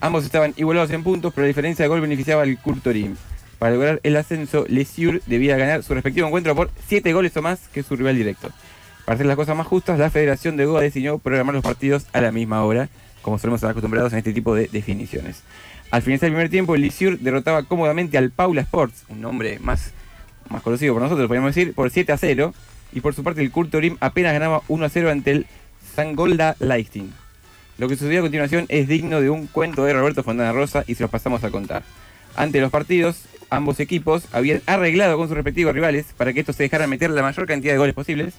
Ambos 0.00 0.24
estaban 0.24 0.52
igualados 0.56 0.90
en 0.90 1.02
puntos, 1.02 1.32
pero 1.34 1.44
la 1.44 1.48
diferencia 1.48 1.82
de 1.84 1.88
gol 1.88 2.00
beneficiaba 2.00 2.42
al 2.42 2.58
Kurtorim. 2.58 3.16
Para 3.58 3.74
lograr 3.74 4.00
el 4.02 4.16
ascenso, 4.16 4.66
Lesiur 4.68 5.22
debía 5.26 5.56
ganar 5.56 5.82
su 5.82 5.94
respectivo 5.94 6.26
encuentro 6.26 6.54
por 6.54 6.70
7 6.86 7.12
goles 7.14 7.36
o 7.36 7.42
más 7.42 7.68
que 7.68 7.82
su 7.82 7.96
rival 7.96 8.16
directo. 8.16 8.50
Para 9.06 9.14
hacer 9.14 9.26
las 9.26 9.36
cosas 9.36 9.56
más 9.56 9.66
justas, 9.66 9.98
la 9.98 10.10
Federación 10.10 10.56
de 10.56 10.66
Goa 10.66 10.82
decidió 10.82 11.18
programar 11.18 11.54
los 11.54 11.64
partidos 11.64 12.06
a 12.12 12.20
la 12.20 12.32
misma 12.32 12.62
hora, 12.64 12.90
como 13.22 13.38
solemos 13.38 13.58
estar 13.58 13.70
acostumbrados 13.70 14.12
en 14.12 14.18
este 14.18 14.34
tipo 14.34 14.54
de 14.54 14.68
definiciones. 14.70 15.42
Al 15.90 16.02
finalizar 16.02 16.26
el 16.26 16.34
primer 16.34 16.50
tiempo, 16.50 16.74
el 16.74 16.82
Lisiur 16.82 17.18
derrotaba 17.18 17.62
cómodamente 17.62 18.18
al 18.18 18.30
Paula 18.30 18.60
Sports, 18.60 19.04
un 19.08 19.22
nombre 19.22 19.58
más, 19.60 19.92
más 20.50 20.60
conocido 20.60 20.92
por 20.92 21.02
nosotros, 21.02 21.26
podríamos 21.28 21.54
decir, 21.54 21.72
por 21.72 21.90
7 21.90 22.12
a 22.12 22.18
0. 22.18 22.52
Y 22.92 23.00
por 23.00 23.14
su 23.14 23.24
parte, 23.24 23.40
el 23.40 23.50
Kurtorim 23.50 23.96
apenas 24.00 24.32
ganaba 24.32 24.62
1 24.68 24.84
a 24.84 24.88
0 24.88 25.10
ante 25.10 25.30
el 25.30 25.46
Sangolda 25.94 26.56
Lighting. 26.58 27.12
Lo 27.78 27.88
que 27.88 27.96
sucedió 27.96 28.20
a 28.20 28.22
continuación 28.22 28.66
es 28.68 28.88
digno 28.88 29.20
de 29.20 29.28
un 29.28 29.46
cuento 29.46 29.84
de 29.84 29.92
Roberto 29.92 30.22
Fontana 30.22 30.52
Rosa 30.52 30.84
y 30.86 30.94
se 30.94 31.02
los 31.02 31.10
pasamos 31.10 31.44
a 31.44 31.50
contar. 31.50 31.82
Ante 32.34 32.60
los 32.60 32.70
partidos, 32.70 33.24
ambos 33.50 33.80
equipos 33.80 34.28
habían 34.32 34.62
arreglado 34.66 35.18
con 35.18 35.28
sus 35.28 35.36
respectivos 35.36 35.74
rivales 35.74 36.06
para 36.16 36.32
que 36.32 36.40
estos 36.40 36.56
se 36.56 36.62
dejaran 36.62 36.88
meter 36.88 37.10
la 37.10 37.22
mayor 37.22 37.46
cantidad 37.46 37.74
de 37.74 37.78
goles 37.78 37.94
posibles 37.94 38.34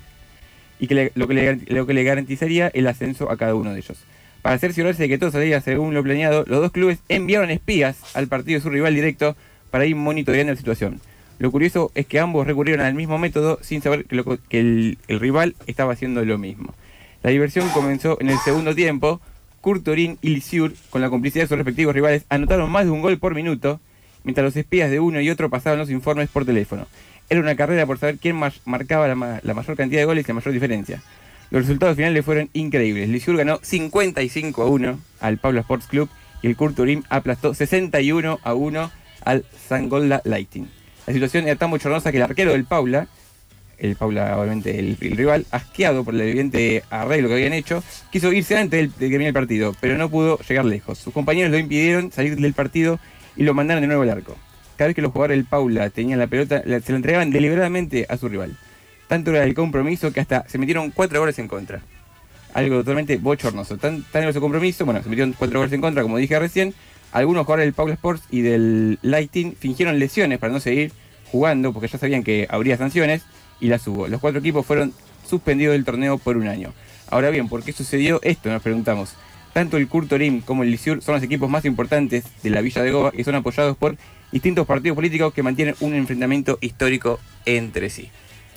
y 0.80 0.88
que 0.88 1.12
lo, 1.14 1.28
que 1.28 1.34
le, 1.34 1.56
lo 1.68 1.86
que 1.86 1.94
le 1.94 2.04
garantizaría 2.04 2.68
el 2.74 2.88
ascenso 2.88 3.30
a 3.32 3.38
cada 3.38 3.54
uno 3.54 3.74
de 3.74 3.80
ellos. 3.80 3.98
Para 4.42 4.58
cerciorarse 4.58 5.04
de 5.04 5.10
que 5.10 5.18
todo 5.18 5.32
saliera 5.32 5.62
según 5.62 5.94
lo 5.94 6.04
planeado, 6.04 6.44
los 6.48 6.62
dos 6.62 6.72
clubes 6.72 7.00
enviaron 7.10 7.52
espías 7.52 7.98
al 8.16 8.28
partido 8.28 8.58
de 8.58 8.64
su 8.64 8.70
rival 8.70 8.96
directo 8.96 9.36
para 9.70 9.86
ir 9.86 9.96
monitoreando 9.96 10.54
la 10.54 10.58
situación. 10.58 11.00
Lo 11.40 11.52
curioso 11.52 11.92
es 11.94 12.08
que 12.08 12.20
ambos 12.20 12.48
recurrieron 12.48 12.86
al 12.86 12.96
mismo 12.96 13.20
método 13.20 13.60
sin 13.62 13.82
saber 13.82 14.06
que, 14.06 14.98
el 15.08 15.20
rival 15.20 15.56
estaba 15.68 15.94
haciendo 15.94 16.26
lo 16.26 16.38
mismo. 16.38 16.74
La 17.24 17.32
diversión 17.32 17.68
comenzó 17.70 18.18
en 18.22 18.30
el 18.30 18.38
segundo 18.40 18.74
tiempo. 18.76 19.22
Kurtorin 19.62 20.18
y 20.22 20.30
Lisiur, 20.30 20.74
con 20.90 21.02
la 21.02 21.10
complicidad 21.10 21.44
de 21.44 21.48
sus 21.50 21.58
respectivos 21.58 21.94
rivales, 21.94 22.24
anotaron 22.30 22.72
más 22.72 22.86
de 22.86 22.92
un 22.92 23.02
gol 23.02 23.18
por 23.18 23.36
minuto, 23.36 23.82
mientras 24.24 24.46
los 24.46 24.56
espías 24.56 24.90
de 24.90 25.00
uno 25.00 25.20
y 25.20 25.30
otro 25.30 25.50
pasaban 25.50 25.80
los 25.80 25.90
informes 25.90 26.30
por 26.30 26.46
teléfono. 26.46 26.88
Era 27.30 27.42
una 27.42 27.56
carrera 27.56 27.86
por 27.86 27.98
saber 27.98 28.18
quién 28.18 28.38
mar- 28.38 28.54
marcaba 28.66 29.08
la, 29.08 29.16
ma- 29.16 29.40
la 29.44 29.54
mayor 29.54 29.76
cantidad 29.76 30.00
de 30.02 30.06
goles 30.06 30.24
y 30.24 30.28
la 30.30 30.34
mayor 30.36 30.54
diferencia. 30.54 31.02
Los 31.50 31.64
resultados 31.64 31.96
finales 31.98 32.24
fueron 32.24 32.50
increíbles. 32.54 33.10
Lisiur 33.10 33.36
ganó 33.36 33.60
55 33.62 34.62
a 34.62 34.66
1 34.68 35.00
al 35.20 35.38
Pablo 35.38 35.60
Sports 35.62 35.88
Club 35.88 36.10
y 36.42 36.48
el 36.48 36.56
Kurtorim 36.56 37.04
aplastó 37.10 37.54
61 37.54 38.40
a 38.44 38.54
1 38.54 38.92
al 39.26 39.46
Sangolda 39.68 40.22
Lighting. 40.24 40.70
La 41.08 41.14
situación 41.14 41.46
era 41.48 41.56
tan 41.58 41.72
bochornosa 41.72 42.12
que 42.12 42.18
el 42.18 42.24
arquero 42.24 42.52
del 42.52 42.64
Paula, 42.66 43.08
el 43.78 43.96
Paula 43.96 44.38
obviamente 44.38 44.80
el, 44.80 44.98
rival, 44.98 45.46
asqueado 45.52 46.04
por 46.04 46.14
el 46.16 46.22
evidente 46.22 46.84
arreglo 46.90 47.28
que 47.28 47.36
habían 47.36 47.54
hecho, 47.54 47.84
quiso 48.12 48.32
irse 48.34 48.58
antes 48.58 48.80
del- 48.80 48.90
de 48.92 48.98
que 48.98 49.10
termine 49.10 49.28
el 49.28 49.34
partido, 49.34 49.76
pero 49.80 49.98
no 49.98 50.10
pudo 50.10 50.40
llegar 50.48 50.66
lejos. 50.66 50.98
Sus 50.98 51.14
compañeros 51.14 51.52
lo 51.52 51.58
impidieron 51.58 52.12
salir 52.12 52.36
del 52.36 52.54
partido 52.54 53.00
y 53.36 53.44
lo 53.44 53.54
mandaron 53.54 53.82
de 53.82 53.88
nuevo 53.88 54.04
al 54.04 54.10
arco. 54.10 54.36
Cada 54.78 54.88
vez 54.88 54.96
que 54.96 55.02
los 55.02 55.12
jugadores 55.12 55.38
del 55.38 55.46
Paula 55.46 55.90
tenían 55.90 56.20
la 56.20 56.28
pelota, 56.28 56.62
se 56.64 56.92
la 56.92 56.96
entregaban 56.98 57.32
deliberadamente 57.32 58.06
a 58.10 58.18
su 58.18 58.30
rival. 58.30 58.58
Tanto 59.08 59.32
era 59.32 59.44
el 59.44 59.54
compromiso 59.54 60.12
que 60.12 60.20
hasta 60.20 60.48
se 60.48 60.58
metieron 60.58 60.92
cuatro 60.92 61.20
goles 61.20 61.40
en 61.40 61.48
contra. 61.48 61.82
Algo 62.54 62.78
totalmente 62.78 63.18
bochornoso. 63.18 63.78
Tan, 63.78 64.04
tan 64.04 64.24
era 64.24 64.34
su 64.34 64.42
compromiso, 64.42 64.86
bueno, 64.86 65.02
se 65.02 65.10
metieron 65.10 65.34
cuatro 65.34 65.60
goles 65.60 65.74
en 65.74 65.82
contra, 65.82 66.04
como 66.04 66.18
dije 66.18 66.38
recién. 66.40 66.74
Algunos 67.12 67.46
jugadores 67.46 67.66
del 67.68 67.74
Paula 67.74 67.94
Sports 67.94 68.24
y 68.30 68.42
del 68.42 69.00
Lighting 69.02 69.56
fingieron 69.56 69.98
lesiones 69.98 70.40
para 70.40 70.52
no 70.52 70.60
seguir 70.60 70.92
jugando, 71.32 71.72
porque 71.74 71.88
ya 71.88 71.98
sabían 71.98 72.24
que 72.24 72.48
habría 72.50 72.78
sanciones, 72.78 73.24
y 73.60 73.68
las 73.68 73.86
hubo. 73.88 74.08
Los 74.08 74.22
cuatro 74.22 74.40
equipos 74.40 74.66
fueron 74.66 74.94
suspendidos 75.28 75.74
del 75.74 75.86
torneo 75.86 76.18
por 76.18 76.38
un 76.38 76.48
año. 76.48 76.74
Ahora 77.10 77.30
bien, 77.30 77.48
¿por 77.48 77.64
qué 77.64 77.74
sucedió 77.74 78.20
esto? 78.24 78.50
Nos 78.50 78.62
preguntamos. 78.62 79.14
Tanto 79.54 79.78
el 79.78 79.88
Kurtorim 79.88 80.42
como 80.42 80.64
el 80.64 80.72
Lisiur 80.72 81.02
son 81.02 81.16
los 81.16 81.24
equipos 81.24 81.50
más 81.50 81.66
importantes 81.66 82.26
de 82.44 82.50
la 82.50 82.62
Villa 82.62 82.84
de 82.84 82.92
Goa 82.92 83.12
y 83.16 83.24
son 83.24 83.36
apoyados 83.36 83.76
por 83.78 83.98
distintos 84.32 84.68
partidos 84.68 84.96
políticos 84.96 85.34
que 85.34 85.42
mantienen 85.42 85.76
un 85.80 85.96
enfrentamiento 85.96 86.58
histórico 86.62 87.20
entre 87.46 87.90
sí. 87.90 88.12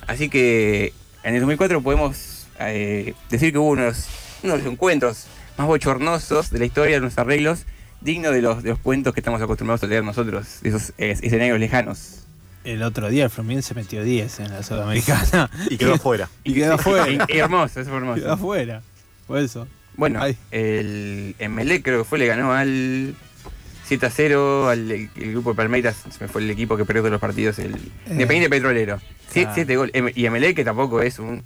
Así 0.06 0.28
que 0.28 0.92
en 1.22 1.34
el 1.34 1.40
2004 1.40 1.80
podemos 1.82 2.46
eh, 2.58 3.14
decir 3.30 3.52
que 3.52 3.58
hubo 3.58 3.70
unos, 3.70 4.08
uno 4.42 4.54
de 4.54 4.58
los 4.58 4.72
encuentros 4.72 5.26
más 5.56 5.66
bochornosos 5.66 6.50
de 6.50 6.58
la 6.58 6.64
historia 6.64 6.96
de 6.96 7.00
los 7.00 7.16
arreglos, 7.18 7.64
dignos 8.00 8.32
de 8.32 8.42
los, 8.42 8.62
de 8.62 8.70
los 8.70 8.78
cuentos 8.78 9.14
que 9.14 9.20
estamos 9.20 9.40
acostumbrados 9.40 9.82
a 9.82 9.86
leer 9.86 10.04
nosotros, 10.04 10.60
de 10.62 10.68
esos 10.70 10.92
escenarios 10.98 11.58
lejanos. 11.58 12.26
El 12.64 12.82
otro 12.82 13.08
día 13.08 13.24
el 13.24 13.30
Fluminense 13.30 13.74
metió 13.74 14.02
10 14.04 14.40
en 14.40 14.50
la 14.52 14.62
Sudamericana. 14.62 15.50
Y 15.70 15.76
quedó 15.78 15.94
afuera. 15.94 16.28
Y 16.44 16.54
quedó 16.54 16.74
afuera. 16.74 17.08
Y- 17.08 17.18
y 17.34 17.38
hermoso, 17.38 17.80
eso 17.80 17.88
fue 17.90 17.98
hermoso. 17.98 18.20
Quedó 18.22 18.32
afuera. 18.32 18.82
Por 19.26 19.38
eso. 19.38 19.66
Bueno, 19.96 20.20
Ay. 20.22 20.36
el 20.50 21.34
Emelec 21.38 21.82
creo 21.82 21.98
que 21.98 22.04
fue, 22.04 22.18
le 22.18 22.26
ganó 22.26 22.52
al 22.52 23.14
7 23.84 24.06
a 24.06 24.10
0 24.10 24.68
al 24.68 24.90
el, 24.90 25.10
el 25.16 25.32
grupo 25.32 25.50
de 25.50 25.56
Palmeiras, 25.56 25.96
se 26.10 26.24
me 26.24 26.28
fue 26.28 26.42
el 26.42 26.50
equipo 26.50 26.76
que 26.76 26.84
perdió 26.84 27.02
todos 27.02 27.12
los 27.12 27.20
partidos, 27.20 27.58
el 27.58 27.76
Independiente 28.08 28.48
Petrolero. 28.50 29.00
7 29.30 29.66
claro. 29.66 29.80
goles. 29.80 30.16
Y 30.16 30.28
MLE 30.28 30.54
que 30.54 30.64
tampoco 30.64 31.02
es 31.02 31.18
un, 31.18 31.42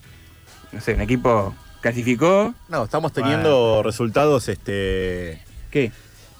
no 0.73 0.81
sé, 0.81 0.95
un 0.95 1.01
equipo 1.01 1.55
clasificó. 1.81 2.55
No, 2.69 2.85
estamos 2.85 3.12
teniendo 3.12 3.83
resultados, 3.83 4.49
este. 4.49 5.41
¿Qué? 5.71 5.91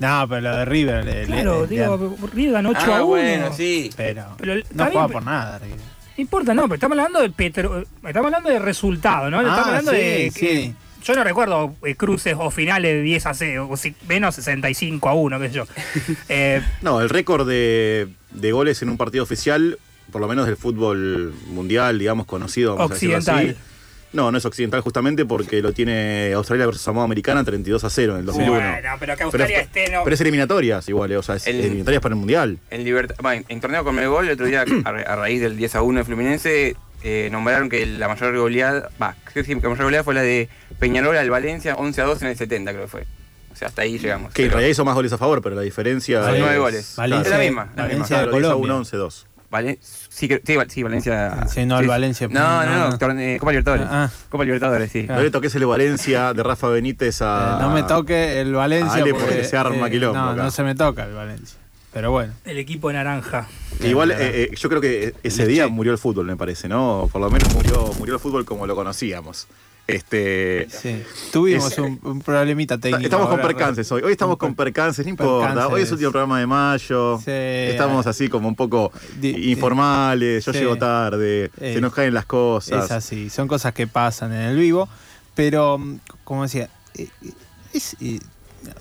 No, 0.07 0.29
pero 0.29 0.41
lo 0.41 0.57
de 0.57 0.65
River. 0.65 1.05
le- 1.05 1.25
Claro, 1.27 1.63
le- 1.63 1.67
digo, 1.69 2.17
River 2.33 2.53
ganó 2.53 2.71
8 2.71 2.81
Ah, 2.81 2.97
a 2.99 3.05
1. 3.05 3.07
bueno, 3.07 3.53
sí. 3.57 3.91
Pero, 3.97 4.25
Pero 4.39 4.55
no 4.73 4.91
bien, 4.91 5.09
por 5.11 5.23
nada, 5.25 5.59
River. 5.59 5.79
No 5.79 6.21
importa, 6.23 6.55
no, 6.55 6.63
pero 6.63 6.75
estamos 6.75 6.97
hablando 6.99 7.21
de 7.21 7.31
Petro, 7.31 7.83
estamos 8.07 8.27
hablando 8.27 8.49
de 8.51 8.59
resultado, 8.59 9.31
¿no? 9.31 9.39
Ah, 9.39 9.43
estamos 9.43 9.67
hablando 9.69 9.91
sí, 9.93 9.97
de 9.97 10.31
sí. 10.33 10.41
que- 10.41 10.75
yo 11.05 11.15
no 11.15 11.25
recuerdo 11.25 11.75
eh, 11.85 11.97
cruces 11.97 12.35
o 12.39 12.51
finales 12.51 12.93
de 12.95 13.03
10 13.03 13.27
a 13.27 13.35
0, 13.35 13.69
o 13.71 13.77
si- 13.77 13.95
menos 14.09 14.35
65 14.37 15.09
a 15.09 15.15
1, 15.15 15.39
qué 15.41 15.49
sé 15.49 15.55
yo. 15.55 15.65
Eh, 16.29 16.63
No, 16.83 17.01
el 17.01 17.09
récord 17.11 17.47
de, 17.49 18.09
de 18.31 18.53
goles 18.53 18.81
en 18.83 18.89
un 18.91 18.97
partido 18.97 19.25
oficial, 19.25 19.79
por 20.13 20.21
lo 20.21 20.29
menos 20.29 20.47
del 20.47 20.57
fútbol 20.57 21.35
mundial, 21.49 21.99
digamos, 21.99 22.27
conocido. 22.27 22.77
Vamos 22.77 22.93
A 22.93 22.95
Occidental. 22.95 23.37
decirlo 23.37 23.59
así. 23.61 23.74
No, 24.15 24.31
no 24.33 24.39
es 24.39 24.45
occidental 24.45 24.81
justamente 24.81 25.25
porque 25.27 25.61
lo 25.61 25.73
tiene 25.73 26.33
Australia 26.35 26.67
versus 26.67 26.83
Samoa 26.83 27.05
Americana 27.05 27.43
32 27.45 27.83
a 27.85 27.91
0 27.91 28.13
en 28.15 28.21
el 28.21 28.27
2001. 28.27 28.59
Bueno, 28.61 28.89
pero 29.01 29.17
que 29.17 29.23
Australia 29.25 29.61
esté, 29.61 29.91
no. 29.91 30.05
pero 30.05 30.15
es 30.15 30.21
eliminatorias 30.21 30.89
igual, 30.89 31.11
eh, 31.13 31.17
o 31.17 31.23
sea, 31.23 31.35
es 31.35 31.47
El- 31.47 31.61
eliminatorias 31.61 32.01
para 32.01 32.15
el 32.15 32.19
mundial. 32.21 32.59
En, 32.71 32.85
Libertad, 32.85 33.17
bueno, 33.21 33.41
en, 33.49 33.55
en 33.57 33.61
torneo 33.61 33.83
con 33.85 33.99
el 33.99 34.09
gol, 34.09 34.27
el 34.27 34.33
otro 34.35 34.47
día, 34.47 34.65
a, 34.85 34.93
ra- 34.93 35.03
a 35.03 35.17
raíz 35.17 35.41
del 35.41 35.57
10 35.57 35.75
a 35.75 35.83
1 35.83 35.99
de 35.99 36.05
Fluminense, 36.05 36.77
eh, 37.03 37.29
nombraron 37.33 37.69
que 37.69 37.85
la 37.87 38.09
mayor 38.09 38.37
goleada, 38.39 38.89
va, 39.03 39.15
creo 39.33 39.45
que 39.45 39.55
la 39.57 39.69
mayor 39.69 39.85
goleada 39.85 40.05
fue 40.05 40.15
la 40.15 40.23
de 40.23 40.49
Peñarol 40.79 41.17
al 41.17 41.29
Valencia, 41.29 41.75
11 41.75 42.01
a 42.01 42.05
2 42.05 42.23
en 42.23 42.29
el 42.29 42.37
70, 42.37 42.71
creo 42.73 42.85
que 42.85 42.91
fue. 42.91 43.07
O 43.53 43.57
sea, 43.57 43.69
hasta 43.69 43.83
ahí 43.83 43.99
llegamos. 43.99 44.33
Que 44.33 44.43
en 44.43 44.47
Pero- 44.49 44.59
realidad 44.59 44.71
hizo 44.73 44.85
más 44.85 44.95
goles 44.95 45.13
a 45.13 45.19
favor, 45.19 45.43
pero 45.43 45.55
la 45.57 45.63
diferencia. 45.63 46.23
Son 46.25 46.35
es- 46.35 46.41
nueve 46.41 46.59
goles. 46.59 46.93
Claro. 46.95 47.21
es 47.21 47.29
la 47.31 47.39
misma. 47.39 47.69
La 47.77 47.83
Valencia 47.83 47.97
misma. 47.99 48.05
de 48.05 48.07
Claro, 48.07 48.31
10 48.31 48.31
a 48.31 48.31
Colombia. 48.31 48.65
1, 48.65 48.77
11 48.79 48.97
2. 48.97 49.27
Vale, 49.51 49.79
sí, 50.15 50.29
sí, 50.45 50.57
Val- 50.57 50.71
sí, 50.71 50.83
Valencia. 50.83 51.47
Sí, 51.49 51.67
no, 51.67 51.79
el 51.79 51.85
sí. 51.85 51.89
Valencia. 51.89 52.29
No, 52.29 52.65
no, 52.65 52.73
no, 52.79 52.91
no. 52.91 52.99
torne- 52.99 53.39
Copa 53.39 53.53
Libertadores. 53.53 53.87
Ah. 53.91 54.11
Copa 54.29 54.45
Libertadores, 54.45 54.91
sí. 54.93 55.03
No 55.09 55.21
le 55.21 55.31
toques 55.31 55.55
el 55.55 55.67
Valencia 55.67 56.33
de 56.33 56.43
Rafa 56.43 56.69
Benítez 56.69 57.21
a. 57.23 57.59
Eh, 57.59 57.63
No 57.63 57.71
me 57.71 57.83
toque 57.83 58.41
el 58.41 58.53
Valencia. 58.55 58.99
Dale, 59.01 59.13
porque 59.15 59.45
se 59.45 59.57
arma 59.57 59.91
quilombo 59.91 60.19
No, 60.19 60.31
acá. 60.31 60.43
no 60.43 60.51
se 60.51 60.63
me 60.63 60.75
toca 60.75 61.05
el 61.05 61.13
Valencia. 61.15 61.59
Pero 61.93 62.11
bueno. 62.11 62.33
el 62.45 62.59
equipo 62.59 62.89
de 62.89 62.95
naranja. 62.95 63.47
Igual 63.83 64.11
eh, 64.11 64.17
eh, 64.19 64.51
yo 64.57 64.69
creo 64.69 64.81
que 64.81 65.15
ese 65.23 65.47
día 65.47 65.69
murió 65.69 65.93
el 65.93 65.99
fútbol, 65.99 66.27
me 66.27 66.37
parece, 66.37 66.69
¿no? 66.69 67.09
Por 67.13 67.21
lo 67.21 67.31
menos 67.31 67.55
murió, 67.55 67.93
murió 67.99 68.15
el 68.15 68.21
fútbol 68.21 68.45
como 68.45 68.67
lo 68.67 68.75
conocíamos. 68.75 69.47
Este. 69.87 70.67
Sí. 70.71 71.03
Tuvimos 71.33 71.73
Es- 71.73 71.79
un, 71.79 72.01
un 72.05 72.21
problemita 72.23 72.79
técnico. 72.79 73.05
Estamos 73.05 73.29
con 73.29 73.41
percances 73.41 73.91
hoy. 73.93 74.03
Hoy 74.03 74.13
estamos 74.13 74.39
con 74.39 74.55
percances, 74.55 75.05
no 75.05 75.11
importa. 75.11 75.49
percances. 75.49 75.73
Hoy 75.75 75.83
es 75.83 75.89
el 75.89 75.95
último 75.95 76.11
programa 76.13 76.41
de 76.41 76.47
mayo. 76.47 77.19
Sí. 77.19 77.31
Estamos 77.31 78.07
así 78.07 78.29
como 78.29 78.49
un 78.49 78.55
poco 78.57 78.93
informales. 79.23 80.45
Yo 80.45 80.53
Sí. 80.53 80.59
llego 80.61 80.77
tarde. 80.77 81.51
Eh, 81.61 81.75
se 81.75 81.81
nos 81.81 81.93
caen 81.93 82.15
las 82.15 82.25
cosas. 82.27 82.85
Es 82.87 82.91
así, 82.91 83.29
son 83.31 83.47
cosas 83.49 83.75
que 83.75 83.87
pasan 83.87 84.33
en 84.33 84.41
el 84.41 84.57
vivo, 84.57 84.89
pero 85.35 85.79
mm, 85.79 85.99
como 86.25 86.43
decía, 86.45 86.71
eh, 86.95 87.09
eh, 87.23 87.31
es, 87.75 87.97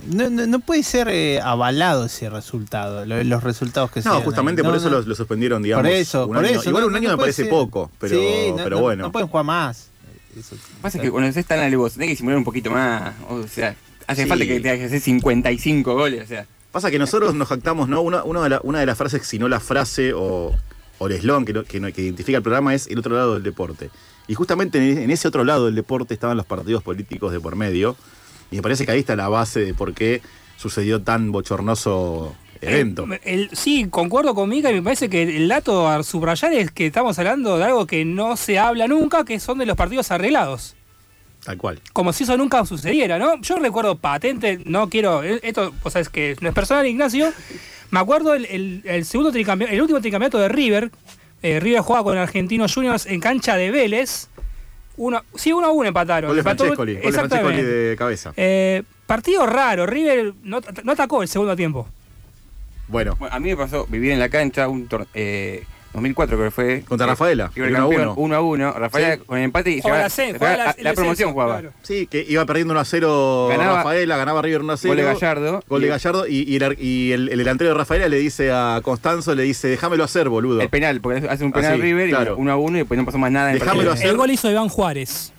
no, 0.07 0.29
no- 0.29 0.47
no 0.47 0.59
puede 0.59 0.83
ser 0.83 1.09
eh, 1.09 1.41
avalado 1.41 2.05
ese 2.05 2.29
resultado, 2.29 3.05
lo- 3.05 3.21
los 3.23 3.43
resultados 3.43 3.91
que 3.91 4.01
se 4.01 4.07
No, 4.07 4.21
justamente 4.21 4.61
ahí. 4.61 4.63
por 4.65 4.71
No, 4.73 4.79
eso 4.79 4.89
lo, 4.89 5.01
lo 5.01 5.15
suspendieron, 5.15 5.61
digamos. 5.61 5.83
por 5.85 5.91
eso, 5.93 6.27
un 6.27 6.35
por 6.35 6.45
año. 6.45 6.59
eso. 6.59 6.69
Igual 6.69 6.85
un 6.85 6.95
año 6.95 7.09
me 7.09 7.17
parece 7.17 7.43
ser. 7.43 7.49
poco, 7.49 7.91
pero, 7.99 8.15
Sí, 8.15 8.53
pero 8.55 8.77
no- 8.77 8.81
bueno. 8.81 9.03
No 9.03 9.11
pueden 9.11 9.27
jugar 9.27 9.45
más. 9.45 9.89
Eso- 10.37 10.55
pasa 10.81 10.99
que 10.99 11.09
cuando 11.11 11.29
estés 11.29 11.45
tan 11.45 11.59
alevoso, 11.59 11.95
tenés 11.95 12.09
que 12.11 12.15
simular 12.17 12.37
un 12.37 12.43
poquito 12.43 12.71
más. 12.71 13.13
O 13.29 13.47
sea, 13.47 13.75
hace 14.07 14.23
Sí. 14.23 14.29
falta 14.29 14.45
que 14.45 14.61
que 14.61 14.69
hacer 14.69 14.99
55 14.99 15.93
goles. 15.95 16.23
O 16.23 16.27
sea, 16.27 16.45
Pasa 16.71 16.89
que 16.89 16.97
nosotros 16.97 17.35
nos 17.35 17.47
jactamos, 17.49 17.87
¿no? 17.87 18.01
Una, 18.01 18.23
una, 18.23 18.41
de, 18.41 18.49
la- 18.49 18.59
una 18.63 18.79
de 18.79 18.87
las 18.87 18.97
frases, 18.97 19.27
si 19.27 19.37
no 19.37 19.47
la 19.47 19.59
frase 19.59 20.11
o, 20.13 20.55
o 20.97 21.05
el 21.07 21.13
eslogan 21.13 21.45
que, 21.45 21.53
que, 21.63 22.01
identifica 22.01 22.37
el 22.37 22.41
programa 22.43 22.73
es 22.73 22.87
el 22.87 22.97
otro 22.97 23.15
lado 23.15 23.35
del 23.35 23.43
deporte. 23.43 23.91
Y 24.27 24.33
justamente 24.33 24.79
en, 24.79 24.97
en 24.97 25.11
ese 25.11 25.27
otro 25.27 25.43
lado 25.43 25.65
del 25.67 25.75
deporte 25.75 26.15
estaban 26.15 26.35
los 26.35 26.47
partidos 26.47 26.81
políticos 26.81 27.31
de 27.31 27.39
por 27.39 27.55
medio. 27.55 27.95
Y 28.49 28.55
me 28.55 28.63
parece 28.63 28.85
que 28.87 28.91
ahí 28.91 28.99
está 28.99 29.15
la 29.15 29.27
base 29.29 29.59
de 29.59 29.73
por 29.75 29.93
qué 29.93 30.21
sucedió 30.57 30.99
tan 31.03 31.31
bochornoso 31.31 32.35
evento. 32.67 33.07
Eh, 33.11 33.19
el- 33.23 33.49
sí, 33.53 33.87
concuerdo 33.89 34.33
con 34.35 34.49
Mica 34.49 34.71
y 34.71 34.75
me 34.75 34.81
parece 34.81 35.09
que 35.09 35.23
el 35.23 35.47
dato 35.47 35.87
a 35.87 36.03
subrayar 36.03 36.53
es 36.53 36.71
que 36.71 36.87
estamos 36.87 37.17
hablando 37.19 37.57
de 37.57 37.63
algo 37.65 37.85
que 37.87 38.05
no 38.05 38.35
se 38.37 38.59
habla 38.59 38.87
nunca, 38.87 39.25
que 39.25 39.39
son 39.39 39.57
de 39.57 39.65
los 39.65 39.75
partidos 39.77 40.11
arreglados. 40.11 40.75
Tal 41.43 41.57
cual. 41.57 41.81
Como 41.91 42.13
si 42.13 42.23
eso 42.23 42.37
nunca 42.37 42.65
sucediera, 42.65 43.19
¿no? 43.19 43.41
Yo 43.41 43.57
recuerdo 43.59 43.97
patente, 43.97 44.59
no 44.65 44.89
quiero, 44.89 45.23
eh, 45.23 45.39
esto, 45.43 45.73
o 45.83 45.89
sea, 45.89 45.99
es 46.01 46.07
que 46.09 46.37
no 46.39 46.47
es 46.49 46.55
personal, 46.55 46.85
Ignacio. 46.87 47.33
Me 47.91 47.99
acuerdo 47.99 48.33
el, 48.33 48.45
el- 48.45 48.81
el 48.85 49.05
segundo 49.05 49.29
el 49.37 49.81
último 49.81 49.99
tricampeonato 50.01 50.37
de 50.39 50.47
River. 50.49 50.89
eh, 51.41 51.59
River 51.59 51.81
jugaba 51.81 52.05
con 52.05 52.17
Argentinos 52.17 52.73
Juniors 52.73 53.05
en 53.05 53.19
cancha 53.19 53.57
de 53.57 53.69
Vélez. 53.71 54.29
Uno, 54.95 55.21
sí, 55.35 55.51
uno 55.51 55.67
a 55.67 55.71
uno 55.71 55.87
empataron. 55.89 56.29
Gol 56.29 56.37
de 56.37 56.43
Francescoli, 56.43 56.93
de 56.93 56.99
Exactamente. 56.99 57.43
Francescoli 57.51 57.61
de 57.89 57.95
cabeza. 57.97 58.33
Eh, 58.37 58.83
partido 59.05 59.45
raro, 59.45 59.85
River 59.85 60.33
no, 60.43 60.61
no 60.83 60.91
atacó 60.93 61.21
el 61.21 61.27
segundo 61.27 61.55
tiempo. 61.57 61.89
Bueno, 62.87 63.15
Bueno, 63.17 63.33
a 63.35 63.39
mí 63.39 63.49
me 63.49 63.57
pasó 63.57 63.85
vivir 63.87 64.11
en 64.11 64.19
la 64.19 64.29
cancha 64.29 64.67
un 64.67 64.87
tor- 64.87 65.07
eh, 65.13 65.63
2004 65.93 66.35
creo 66.37 66.47
que 66.47 66.51
fue. 66.51 66.81
Contra 66.87 67.05
Eh, 67.05 67.09
Rafaela, 67.11 67.51
el 67.55 67.61
uno 67.63 67.77
a 67.77 67.79
campeón, 67.81 68.01
uno. 68.01 68.13
1 68.17 68.35
a 68.35 68.41
1. 68.41 68.71
Rafaela 68.73 69.15
Sí. 69.15 69.21
con 69.25 69.37
el 69.37 69.43
empate 69.45 69.69
y 69.71 69.81
Jugaba 69.81 70.07
llegaba- 70.07 70.27
la 70.31 70.37
jugaba 70.39 70.57
la- 70.57 70.75
la 70.83 70.93
promoción 70.93 71.31
jugaba. 71.33 71.59
claro. 71.59 71.73
sí, 71.83 72.07
que 72.07 72.25
iba 72.27 72.43
perdiendo 72.47 72.73
1 72.73 72.79
a 72.81 72.85
0 72.85 73.47
Ganaba- 73.49 73.77
Rafaela, 73.77 74.17
ganaba 74.17 74.41
River 74.41 74.61
1 74.61 74.73
a 74.73 74.77
0. 74.77 74.89
Gol 74.89 74.97
de 74.97 75.03
Gallardo. 75.03 75.63
Gol 75.69 75.81
de 75.81 75.87
Gallardo 75.87 76.27
y, 76.27 76.49
y 76.51 76.55
el, 76.55 76.77
y 76.79 77.11
el- 77.11 77.29
el 77.29 77.37
delantero 77.37 77.69
de 77.69 77.75
Rafaela 77.77 78.07
le 78.09 78.17
dice 78.17 78.51
a 78.51 78.79
Constanzo, 78.83 79.35
le 79.35 79.43
dice, 79.43 79.67
déjamelo 79.67 80.03
hacer, 80.03 80.29
boludo. 80.29 80.61
El 80.61 80.69
penal, 80.69 80.99
porque 80.99 81.27
hace 81.29 81.43
un 81.45 81.51
penal 81.51 81.73
Ah, 81.73 81.77
River 81.77 82.09
claro. 82.09 82.35
y 82.37 82.41
1 82.41 82.51
a 82.51 82.57
1 82.57 82.77
y 82.77 82.79
después 82.81 82.97
no 82.99 83.05
pasó 83.05 83.19
más 83.19 83.31
nada 83.31 83.49
en 83.49 83.53
el 83.55 83.59
Dejámelo 83.59 83.91
hacer. 83.91 84.07
El 84.07 84.17
gol 84.17 84.31
hizo 84.31 84.49
Iván 84.49 84.69
Juárez. 84.69 85.31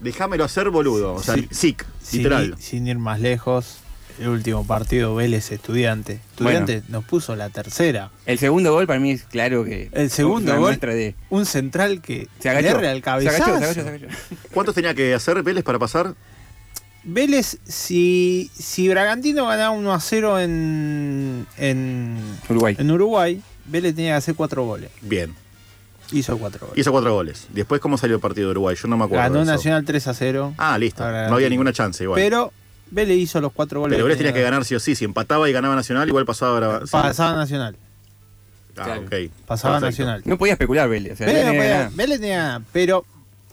Déjamelo 0.00 0.44
hacer, 0.44 0.70
boludo. 0.70 1.14
O 1.14 1.22
sea, 1.22 1.34
Sí. 1.34 1.48
sic, 1.50 1.84
Sin, 2.00 2.18
literal. 2.22 2.44
ir, 2.46 2.56
sin 2.58 2.86
ir 2.86 2.98
más 2.98 3.20
lejos, 3.20 3.78
el 4.20 4.28
último 4.28 4.66
partido 4.66 5.14
Vélez 5.14 5.50
Estudiante. 5.52 6.20
Estudiante 6.30 6.82
nos 6.88 7.04
puso 7.04 7.36
la 7.36 7.50
tercera. 7.50 8.10
El 8.26 8.38
segundo 8.38 8.72
gol 8.72 8.86
para 8.86 8.98
mí 9.00 9.12
es 9.12 9.22
claro 9.24 9.64
que. 9.64 9.88
El 9.92 10.10
segundo 10.10 10.58
gol, 10.58 10.78
de. 10.80 11.14
un 11.30 11.46
central 11.46 12.00
que 12.00 12.28
Se 12.40 12.48
agachó. 12.48 12.78
al 12.78 12.82
Se 12.82 12.86
agachó, 12.86 13.00
se 13.00 13.00
cabezazo. 13.02 13.54
agachó, 13.56 13.82
se 13.82 13.88
agachó. 13.88 14.06
¿Cuántos 14.52 14.74
tenía 14.74 14.94
que 14.94 15.14
hacer 15.14 15.42
Vélez 15.42 15.64
para 15.64 15.78
pasar? 15.78 16.14
Vélez, 17.04 17.58
si, 17.64 18.50
si 18.58 18.88
Bragantino 18.88 19.46
ganaba 19.46 19.70
1 19.70 19.92
a 19.94 20.00
0 20.00 20.40
en, 20.40 21.46
en, 21.56 22.18
Uruguay. 22.50 22.76
en 22.78 22.90
Uruguay, 22.90 23.42
Vélez 23.66 23.94
tenía 23.94 24.12
que 24.12 24.16
hacer 24.16 24.34
4 24.34 24.64
goles. 24.64 24.90
Bien. 25.00 25.34
Hizo 26.12 26.36
4 26.38 26.66
goles. 26.68 26.78
Hizo 26.80 26.90
cuatro 26.90 27.12
goles. 27.14 27.46
Después, 27.52 27.80
¿cómo 27.80 27.98
salió 27.98 28.16
el 28.16 28.20
partido 28.22 28.48
de 28.48 28.52
Uruguay? 28.52 28.76
Yo 28.80 28.88
no 28.88 28.96
me 28.96 29.04
acuerdo. 29.04 29.24
Ganó. 29.24 29.44
Nacional 29.44 29.84
3 29.84 30.06
a 30.06 30.14
0. 30.14 30.54
Ah, 30.56 30.78
listo. 30.78 31.02
No 31.04 31.34
había 31.34 31.48
ninguna 31.50 31.72
chance 31.72 32.02
igual. 32.02 32.18
Pero 32.20 32.52
Vélez 32.90 33.16
hizo 33.18 33.40
los 33.40 33.52
4 33.52 33.80
goles. 33.80 33.96
Pero 33.96 34.04
Vélez 34.04 34.18
tenía 34.18 34.32
que 34.32 34.42
ganar 34.42 34.64
sí 34.64 34.74
o 34.74 34.80
sí. 34.80 34.94
Si 34.94 35.04
empataba 35.04 35.48
y 35.48 35.52
ganaba 35.52 35.74
Nacional, 35.74 36.08
igual 36.08 36.24
pasaba. 36.26 36.80
Sí. 36.84 36.90
Pasaba 36.92 37.36
Nacional. 37.36 37.76
Ah, 38.76 38.84
Claro. 38.84 39.00
ok. 39.02 39.14
Pasaba 39.46 39.80
Perfecto. 39.80 40.02
Nacional. 40.04 40.22
No 40.24 40.38
podía 40.38 40.52
especular 40.54 40.88
Vélez. 40.88 41.14
O 41.14 41.16
sea, 41.16 41.26
Vélez, 41.26 41.44
tenía 41.44 41.60
podía- 41.60 41.76
nada. 41.78 41.90
Vélez 41.94 42.20
tenía. 42.20 42.62
Pero, 42.72 43.04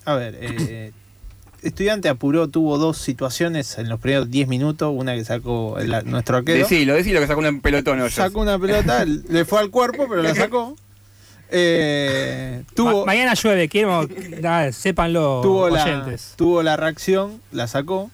a 0.05 0.15
ver, 0.15 0.37
eh, 0.39 0.91
Estudiante 1.63 2.09
apuró, 2.09 2.47
tuvo 2.47 2.77
dos 2.77 2.99
situaciones 2.99 3.79
en 3.79 3.89
los 3.89 3.99
primeros 3.99 4.29
10 4.29 4.47
minutos. 4.47 4.93
Una 4.95 5.15
que 5.15 5.25
sacó 5.25 5.79
el- 5.79 5.95
nuestro 6.05 6.37
arquero. 6.37 6.59
Decilo, 6.59 6.93
decilo 6.93 7.19
que 7.19 7.25
sacó 7.27 7.39
un 7.39 7.59
pelotón 7.61 7.99
hoyos. 8.01 8.13
Sacó 8.13 8.41
una 8.41 8.59
pelota, 8.59 9.03
le 9.05 9.45
fue 9.45 9.59
al 9.61 9.71
cuerpo, 9.71 10.05
pero 10.07 10.21
la 10.21 10.35
sacó. 10.35 10.75
Eh, 11.49 12.63
tuvo, 12.75 12.99
Ma- 13.01 13.13
mañana 13.13 13.33
llueve, 13.35 13.69
quiero 13.69 14.07
sépanlo 14.71 15.41
tuvo, 15.43 15.69
la, 15.69 15.83
oyentes. 15.83 16.33
tuvo 16.35 16.63
la 16.63 16.75
reacción, 16.75 17.39
la 17.51 17.67
sacó. 17.67 18.09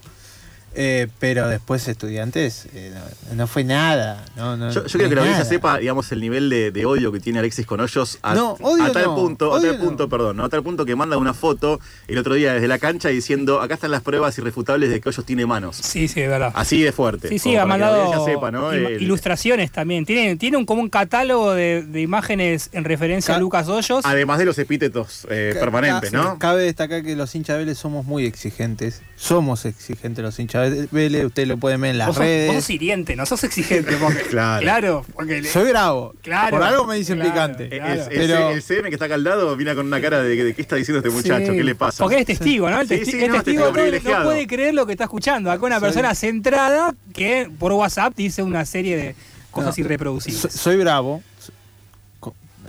Eh, 0.74 1.08
pero 1.20 1.48
después 1.50 1.88
estudiantes 1.88 2.68
eh, 2.74 2.94
no, 3.30 3.36
no 3.36 3.48
fue 3.48 3.64
nada. 3.64 4.24
No, 4.38 4.56
no, 4.58 4.70
Yo, 4.72 4.74
yo 4.74 4.82
no 4.84 4.88
quiero 4.92 5.10
que 5.10 5.16
la 5.16 5.22
audiencia 5.22 5.46
sepa, 5.46 5.78
digamos, 5.80 6.12
el 6.12 6.22
nivel 6.22 6.50
de, 6.50 6.72
de 6.72 6.86
odio 6.86 7.12
que 7.12 7.20
tiene 7.20 7.40
Alexis 7.40 7.66
con 7.66 7.80
Hoyos 7.82 8.20
a, 8.22 8.34
No, 8.36 8.52
odio 8.62 8.86
a 8.86 8.92
tal 8.92 9.04
no, 9.06 9.16
punto, 9.16 9.54
a 9.56 9.62
tal 9.62 9.78
no. 9.78 9.84
punto, 9.84 10.08
perdón, 10.10 10.38
¿no? 10.38 10.46
a 10.46 10.50
tal 10.50 10.64
punto 10.64 10.86
que 10.86 10.96
manda 10.96 11.18
una 11.18 11.34
foto 11.34 11.80
el 12.08 12.18
otro 12.18 12.36
día 12.36 12.54
desde 12.54 12.68
la 12.68 12.80
cancha 12.80 13.10
diciendo, 13.10 13.62
acá 13.62 13.74
están 13.76 13.92
las 13.92 14.02
pruebas 14.02 14.38
irrefutables 14.38 14.90
de 14.90 15.02
que 15.02 15.10
Hoyos 15.10 15.26
tiene 15.26 15.46
manos. 15.46 15.76
Sí, 15.78 16.08
sí, 16.08 16.22
es 16.22 16.30
verdad. 16.30 16.52
Así 16.56 16.82
de 16.82 16.92
fuerte. 16.92 17.28
Sí, 17.30 17.40
sí, 17.40 17.56
ha 17.56 17.66
mandado 17.66 18.02
audiencia 18.02 18.34
sepa, 18.34 18.52
¿no? 18.52 18.74
ima- 18.74 18.88
El- 18.88 19.02
ilustraciones 19.02 19.72
también. 19.72 20.06
Tiene, 20.06 20.36
tiene 20.38 20.58
un, 20.58 20.66
como 20.66 20.82
un 20.82 20.90
catálogo 20.90 21.52
de, 21.54 21.84
de 21.84 22.02
imágenes 22.02 22.70
en 22.72 22.84
referencia 22.86 23.36
a 23.36 23.40
Lucas 23.40 23.68
Hoyos. 23.68 24.06
además 24.06 24.40
de 24.40 24.46
los 24.46 24.58
epítetos 24.58 25.28
eh, 25.30 25.56
permanentes, 25.60 26.14
¿no? 26.14 26.40
Cabe 26.40 26.64
destacar 26.64 27.04
que 27.04 27.16
los 27.16 27.34
hinchas 27.36 27.56
de 27.58 27.66
Vélez 27.66 27.78
somos 27.78 28.06
muy 28.06 28.26
exigentes. 28.26 29.02
Somos 29.22 29.66
exigentes 29.66 30.24
los 30.24 30.40
hinchas 30.40 30.72
de 30.72 30.88
Vélez. 30.90 31.26
Ustedes 31.26 31.48
lo 31.48 31.58
pueden 31.58 31.80
ver 31.80 31.92
en 31.92 32.00
las 32.00 32.08
Vos 32.08 32.16
sos, 32.16 32.26
redes. 32.26 32.48
vos 32.48 32.56
sos 32.64 32.70
hiriente, 32.72 33.16
no 33.16 33.28
sos 33.28 33.44
exigente. 33.44 33.96
Porque, 33.98 34.22
Claro. 34.30 34.62
Claro, 34.64 35.06
porque 35.14 35.42
le- 35.44 35.48
Soy 35.48 35.70
bravo. 35.70 36.16
Claro, 36.24 36.58
Por 36.58 36.64
algo 36.66 36.86
me 36.88 36.96
dicen 36.96 37.18
claro, 37.20 37.30
picante. 37.32 37.70
claro. 37.70 37.94
El, 37.94 38.00
el- 38.00 38.08
Pero- 38.18 38.50
el 38.50 38.64
CM 38.64 38.90
que 38.90 38.96
está 38.96 39.06
acá 39.06 39.14
al 39.14 39.24
lado 39.24 39.56
viene 39.56 39.76
con 39.76 39.86
una 39.86 40.02
cara 40.02 40.24
de, 40.24 40.36
de 40.44 40.56
qué 40.56 40.62
está 40.64 40.76
diciendo 40.76 40.98
este 41.06 41.12
muchacho, 41.12 41.52
Sí, 41.52 41.58
¿qué 41.58 41.64
le 41.64 41.76
pasa? 41.76 42.04
Porque 42.04 42.18
es 42.20 42.26
testigo, 42.26 42.68
¿no? 42.68 42.82
El, 42.82 42.88
Sí, 42.88 42.96
testi- 42.96 43.06
sí, 43.12 43.24
el 43.24 43.28
no, 43.30 43.36
testigo 43.44 43.72
testigo 43.72 44.18
no- 44.18 44.24
puede 44.24 44.48
creer 44.48 44.74
lo 44.74 44.88
que 44.88 44.94
está 44.94 45.04
escuchando. 45.04 45.52
Acá 45.52 45.64
una 45.68 45.76
Soy- 45.80 45.86
persona 45.90 46.16
centrada 46.16 46.96
que 47.14 47.48
por 47.60 47.74
WhatsApp 47.74 48.16
dice 48.16 48.42
una 48.42 48.66
serie 48.66 48.98
de, 48.98 49.16
cosas 49.52 49.78
No, 49.78 49.86
irreproducibles. 49.86 50.42
so- 50.42 50.50
soy 50.50 50.78
bravo, 50.78 51.22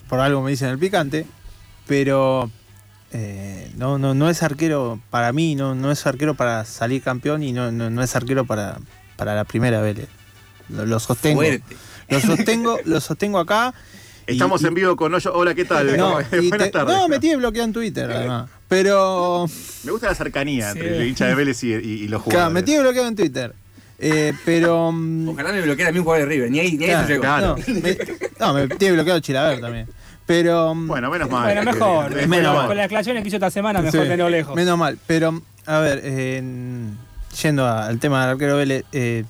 por 0.07 0.21
algo 0.21 0.43
me 0.43 0.51
dicen 0.51 0.69
el 0.69 0.79
picante, 0.79 1.25
pero 1.87 2.51
eh, 3.13 3.71
no, 3.77 3.99
no, 3.99 4.15
no 4.15 4.29
es 4.31 4.43
arquero 4.43 5.01
para 5.11 5.33
mí, 5.33 5.55
no, 5.55 5.75
no 5.75 5.91
es 5.91 6.07
arquero 6.07 6.35
para 6.35 6.65
salir 6.65 7.03
campeón 7.03 7.43
y 7.43 7.53
no, 7.53 7.71
no, 7.73 7.91
no 7.91 8.03
es 8.03 8.17
arquero 8.17 8.45
para, 8.45 8.79
para 9.17 9.35
la 9.35 9.45
primera 9.45 9.81
Vélez. 9.81 10.09
Lo, 10.69 10.87
lo 10.87 10.99
sostengo. 11.01 11.41
Fuerte. 11.43 11.77
Lo 12.09 12.21
sostengo, 12.21 12.79
lo 12.85 13.01
sostengo 13.01 13.39
acá. 13.39 13.75
Estamos 14.27 14.63
y- 14.63 14.67
en 14.67 14.75
vivo 14.75 14.97
con 14.97 15.13
Hoyo. 15.15 15.33
Hola, 15.35 15.55
¿qué 15.55 15.65
tal? 15.65 15.97
No, 15.97 16.13
Buenas 16.13 16.31
te- 16.31 16.71
tardes. 16.71 16.97
no, 16.97 17.09
me 17.09 17.19
tiene 17.19 17.37
bloqueado 17.37 17.67
en 17.67 17.73
Twitter, 17.73 18.11
además. 18.11 18.49
Pero. 18.69 19.47
Me 19.85 19.91
gusta 19.93 20.07
la 20.09 20.15
cercanía 20.15 20.73
Sí. 20.73 20.79
entre 20.79 20.97
el 20.99 21.07
hincha 21.09 21.27
de 21.27 21.35
Vélez 21.35 21.63
y, 21.65 21.73
y- 21.73 21.75
y 21.75 22.09
los 22.09 22.23
Claro, 22.23 22.25
jugadores. 22.49 22.55
me 22.55 22.63
tiene 22.63 22.83
bloqueado 22.83 23.09
en 23.09 23.17
Twitter. 23.17 23.55
Eh, 23.99 24.33
pero. 24.45 24.89
Ojalá 25.27 25.53
me 25.53 25.61
bloqueara 25.63 25.91
a 25.91 25.93
mí 25.93 25.99
un 25.99 26.05
jugador 26.05 26.29
de 26.29 26.35
River. 26.35 26.51
Ni 26.51 26.61
ahí, 26.61 26.77
ni 26.79 26.85
ahí 26.87 27.07
se 27.07 27.19
Claro, 27.21 27.57
llegó. 27.57 27.67
No, 28.41 28.53
me, 28.55 28.63
no, 28.63 28.69
me 28.69 28.77
tiene 28.77 28.95
bloqueado 28.95 29.21
Chilaver 29.21 29.61
también. 29.61 29.87
Pero. 30.33 30.75
Bueno, 30.75 31.11
menos 31.11 31.29
Bueno, 31.29 31.63
mejor. 31.63 32.11
Menos 32.27 32.47
Con- 32.53 32.57
mal. 32.57 32.67
Con 32.69 32.77
las 32.77 32.85
declaraciones 32.85 33.23
que 33.23 33.29
hizo 33.29 33.37
esta 33.37 33.51
semana, 33.51 33.81
mejor 33.81 33.93
Sí, 33.93 33.99
tenerlo 34.05 34.31
lejos. 34.31 34.55
Menos 34.57 34.79
mal. 34.79 34.99
Pero, 35.07 35.43
a 35.67 35.79
ver, 35.79 36.01
eh, 36.05 36.39
en- 36.39 36.97
yendo 37.43 37.67
al 37.69 37.99
tema 37.99 38.23
del 38.23 38.31
arquero 38.33 38.57
Vélez, 38.57 38.85
eh, 38.93 39.25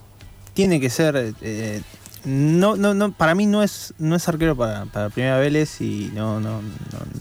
tiene 0.54 0.80
que 0.80 0.90
ser. 0.90 1.34
eh, 1.40 1.82
no, 2.24 2.76
no, 2.76 2.94
no, 2.94 3.10
para 3.10 3.34
mí 3.34 3.46
no 3.46 3.64
es, 3.64 3.94
no 3.98 4.14
es 4.14 4.28
arquero 4.28 4.54
para, 4.56 4.84
para 4.86 5.10
Primera 5.10 5.38
Vélez 5.38 5.80
y 5.80 6.08
no, 6.14 6.38
no, 6.38 6.62
no, 6.62 6.68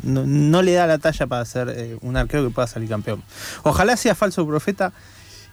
no, 0.03 0.23
no 0.27 0.61
le 0.61 0.73
da 0.73 0.85
la 0.85 0.99
talla 0.99 1.25
para 1.25 1.43
ser 1.45 1.69
eh, 1.75 1.97
un 2.01 2.17
arquero 2.17 2.43
que 2.47 2.53
pueda 2.53 2.67
salir 2.67 2.87
campeón. 2.87 3.23
Ojalá 3.63 3.97
sea 3.97 4.13
falso 4.13 4.45
profeta 4.45 4.93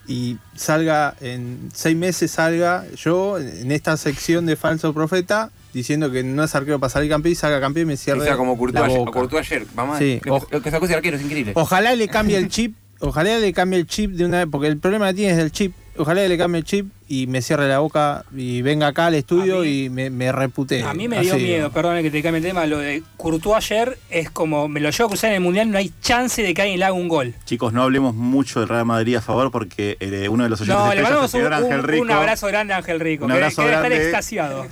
y 0.09 0.39
salga 0.57 1.15
en 1.21 1.69
seis 1.75 1.97
meses, 1.97 2.31
salga 2.31 2.85
yo 2.97 3.39
en 3.39 3.71
esta 3.71 3.97
sección 3.97 4.47
de 4.47 4.57
falso 4.57 4.93
profeta 4.95 5.51
diciendo 5.75 6.11
que 6.11 6.25
no 6.25 6.43
es 6.43 6.55
arquero 6.55 6.81
para 6.81 6.89
salir 6.91 7.11
campeón 7.11 7.33
y 7.33 7.37
salga 7.37 7.61
campeón 7.61 7.85
y 7.85 7.87
me 7.89 7.95
O 7.95 7.97
cierre 7.99 8.25
sea, 8.25 8.37
como 8.37 8.57
Courtois, 8.57 9.47
ayer. 9.47 9.67
Vamos 9.75 9.99
Sí, 9.99 10.21
o- 10.29 10.45
lo 10.51 10.63
que 10.63 10.71
sacó 10.71 10.87
ese 10.87 10.95
arquero 10.95 11.17
es 11.19 11.23
increíble. 11.23 11.53
Ojalá 11.55 11.95
le 11.95 12.09
cambie 12.09 12.39
el 12.39 12.49
chip, 12.49 12.75
ojalá 13.01 13.39
le 13.39 13.53
cambie 13.53 13.79
el 13.79 13.87
chip 13.87 14.13
de 14.13 14.25
una 14.25 14.39
vez, 14.39 14.49
porque 14.51 14.69
el 14.69 14.79
problema 14.79 15.09
que 15.09 15.15
tiene 15.15 15.33
es 15.33 15.39
el 15.39 15.53
chip. 15.53 15.73
Ojalá 16.01 16.29
le 16.29 16.39
cambie 16.39 16.61
el 16.61 16.65
chip 16.65 16.87
y 17.09 17.27
me 17.27 17.43
cierre 17.43 17.67
la 17.67 17.81
boca 17.81 18.25
y 18.37 18.63
venga 18.63 18.87
acá 18.87 19.07
al 19.07 19.15
estudio 19.17 19.65
y 19.65 19.91
me, 19.91 20.11
me 20.11 20.31
repute. 20.31 20.85
A 20.85 20.95
mí 20.95 21.09
me 21.09 21.21
dio 21.23 21.35
miedo, 21.35 21.73
perdón 21.73 22.01
que 22.03 22.11
te 22.13 22.23
cambie 22.23 22.39
el 22.39 22.45
tema, 22.47 22.67
lo 22.67 22.79
de 22.79 23.03
Courtois 23.17 23.57
ayer 23.57 23.99
es 24.09 24.31
como, 24.31 24.69
me 24.69 24.79
lo 24.79 24.91
llevo 24.91 25.07
a 25.07 25.09
cruzar 25.09 25.31
en 25.31 25.37
el 25.37 25.41
Mundial, 25.41 25.73
no 25.73 25.79
hay 25.79 25.93
chance 26.01 26.41
de 26.41 26.55
que 26.55 26.63
alguien 26.63 26.79
le 26.79 26.85
haga 26.85 26.95
un 26.95 27.09
gol. 27.09 27.35
Chicos, 27.47 27.73
no 27.73 27.83
hablemos 27.83 28.15
mucho 28.15 28.61
del 28.61 28.69
Real 28.69 28.85
Madrid 28.85 29.17
a 29.17 29.21
favor 29.21 29.51
porque 29.51 29.97
eh, 29.99 30.29
uno 30.29 30.45
de 30.45 30.51
los 30.51 30.61
oyentes 30.61 30.81
No, 30.81 30.95
le 30.95 31.03
mandamos 31.03 31.35
un, 31.35 31.53
Ángel 31.53 31.83
Rico, 31.83 32.03
un 32.05 32.11
abrazo 32.13 32.47
grande 32.47 32.75
a 32.75 32.77
Ángel 32.77 33.01
Rico, 33.01 33.25
Un 33.25 33.31
que, 33.33 33.37
abrazo 33.37 33.63
que 33.63 33.69
debe 33.69 33.75
estar 33.77 33.91
grande. 33.91 34.05
extasiado. 34.07 34.67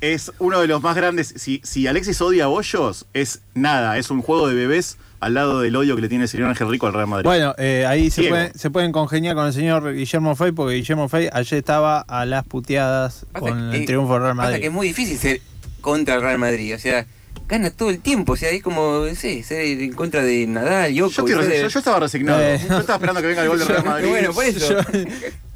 es 0.00 0.32
uno 0.40 0.60
de 0.60 0.66
los 0.66 0.82
más 0.82 0.96
grandes. 0.96 1.32
Si, 1.36 1.60
si 1.62 1.86
Alexis 1.86 2.20
odia 2.20 2.44
a 2.44 2.48
Bollos, 2.48 3.06
es 3.14 3.42
nada, 3.54 3.98
es 3.98 4.10
un 4.10 4.20
juego 4.20 4.48
de 4.48 4.56
bebés 4.56 4.98
al 5.22 5.34
lado 5.34 5.60
del 5.60 5.74
odio 5.76 5.94
que 5.94 6.02
le 6.02 6.08
tiene 6.08 6.24
el 6.24 6.28
señor 6.28 6.48
Ángel 6.48 6.68
Rico 6.68 6.86
al 6.88 6.92
Real 6.94 7.06
Madrid. 7.06 7.24
Bueno, 7.26 7.54
eh, 7.56 7.86
ahí 7.86 8.10
se 8.10 8.24
pueden, 8.24 8.52
se 8.58 8.70
pueden 8.70 8.90
congeniar 8.92 9.34
con 9.36 9.46
el 9.46 9.52
señor 9.52 9.94
Guillermo 9.94 10.34
Fey, 10.36 10.52
porque 10.52 10.74
Guillermo 10.74 11.08
Fey 11.08 11.28
ayer 11.32 11.58
estaba 11.58 12.00
a 12.00 12.24
las 12.26 12.44
puteadas 12.44 13.24
Pasa 13.32 13.40
con 13.46 13.70
que- 13.70 13.76
el 13.78 13.86
triunfo 13.86 14.14
del 14.14 14.22
Real 14.24 14.36
Pasa 14.36 14.48
que 14.48 14.52
Madrid. 14.54 14.66
es 14.66 14.72
muy 14.72 14.86
difícil 14.88 15.16
ser 15.18 15.40
contra 15.80 16.16
el 16.16 16.22
Real 16.22 16.38
Madrid. 16.38 16.74
O 16.74 16.78
sea, 16.78 17.06
gana 17.48 17.70
todo 17.70 17.90
el 17.90 18.00
tiempo. 18.00 18.32
O 18.32 18.36
sea, 18.36 18.50
es 18.50 18.62
como, 18.62 19.06
no 19.14 19.42
ser 19.44 19.66
en 19.66 19.92
contra 19.92 20.22
de 20.22 20.46
Nadal, 20.46 20.94
Djokovic. 20.94 21.34
yo, 21.34 21.40
estoy 21.42 21.60
yo- 21.60 21.68
yo 21.68 21.78
estaba 21.78 22.00
resignado. 22.00 22.40
Eh, 22.42 22.58
yo 22.68 22.78
estaba 22.78 22.96
esperando 22.96 23.20
que 23.20 23.26
venga 23.28 23.42
el 23.42 23.48
gol 23.48 23.58
del 23.58 23.68
Real 23.74 23.84
Madrid. 23.84 24.08
Bueno, 24.08 24.32
por 24.32 24.44
eso. 24.44 24.76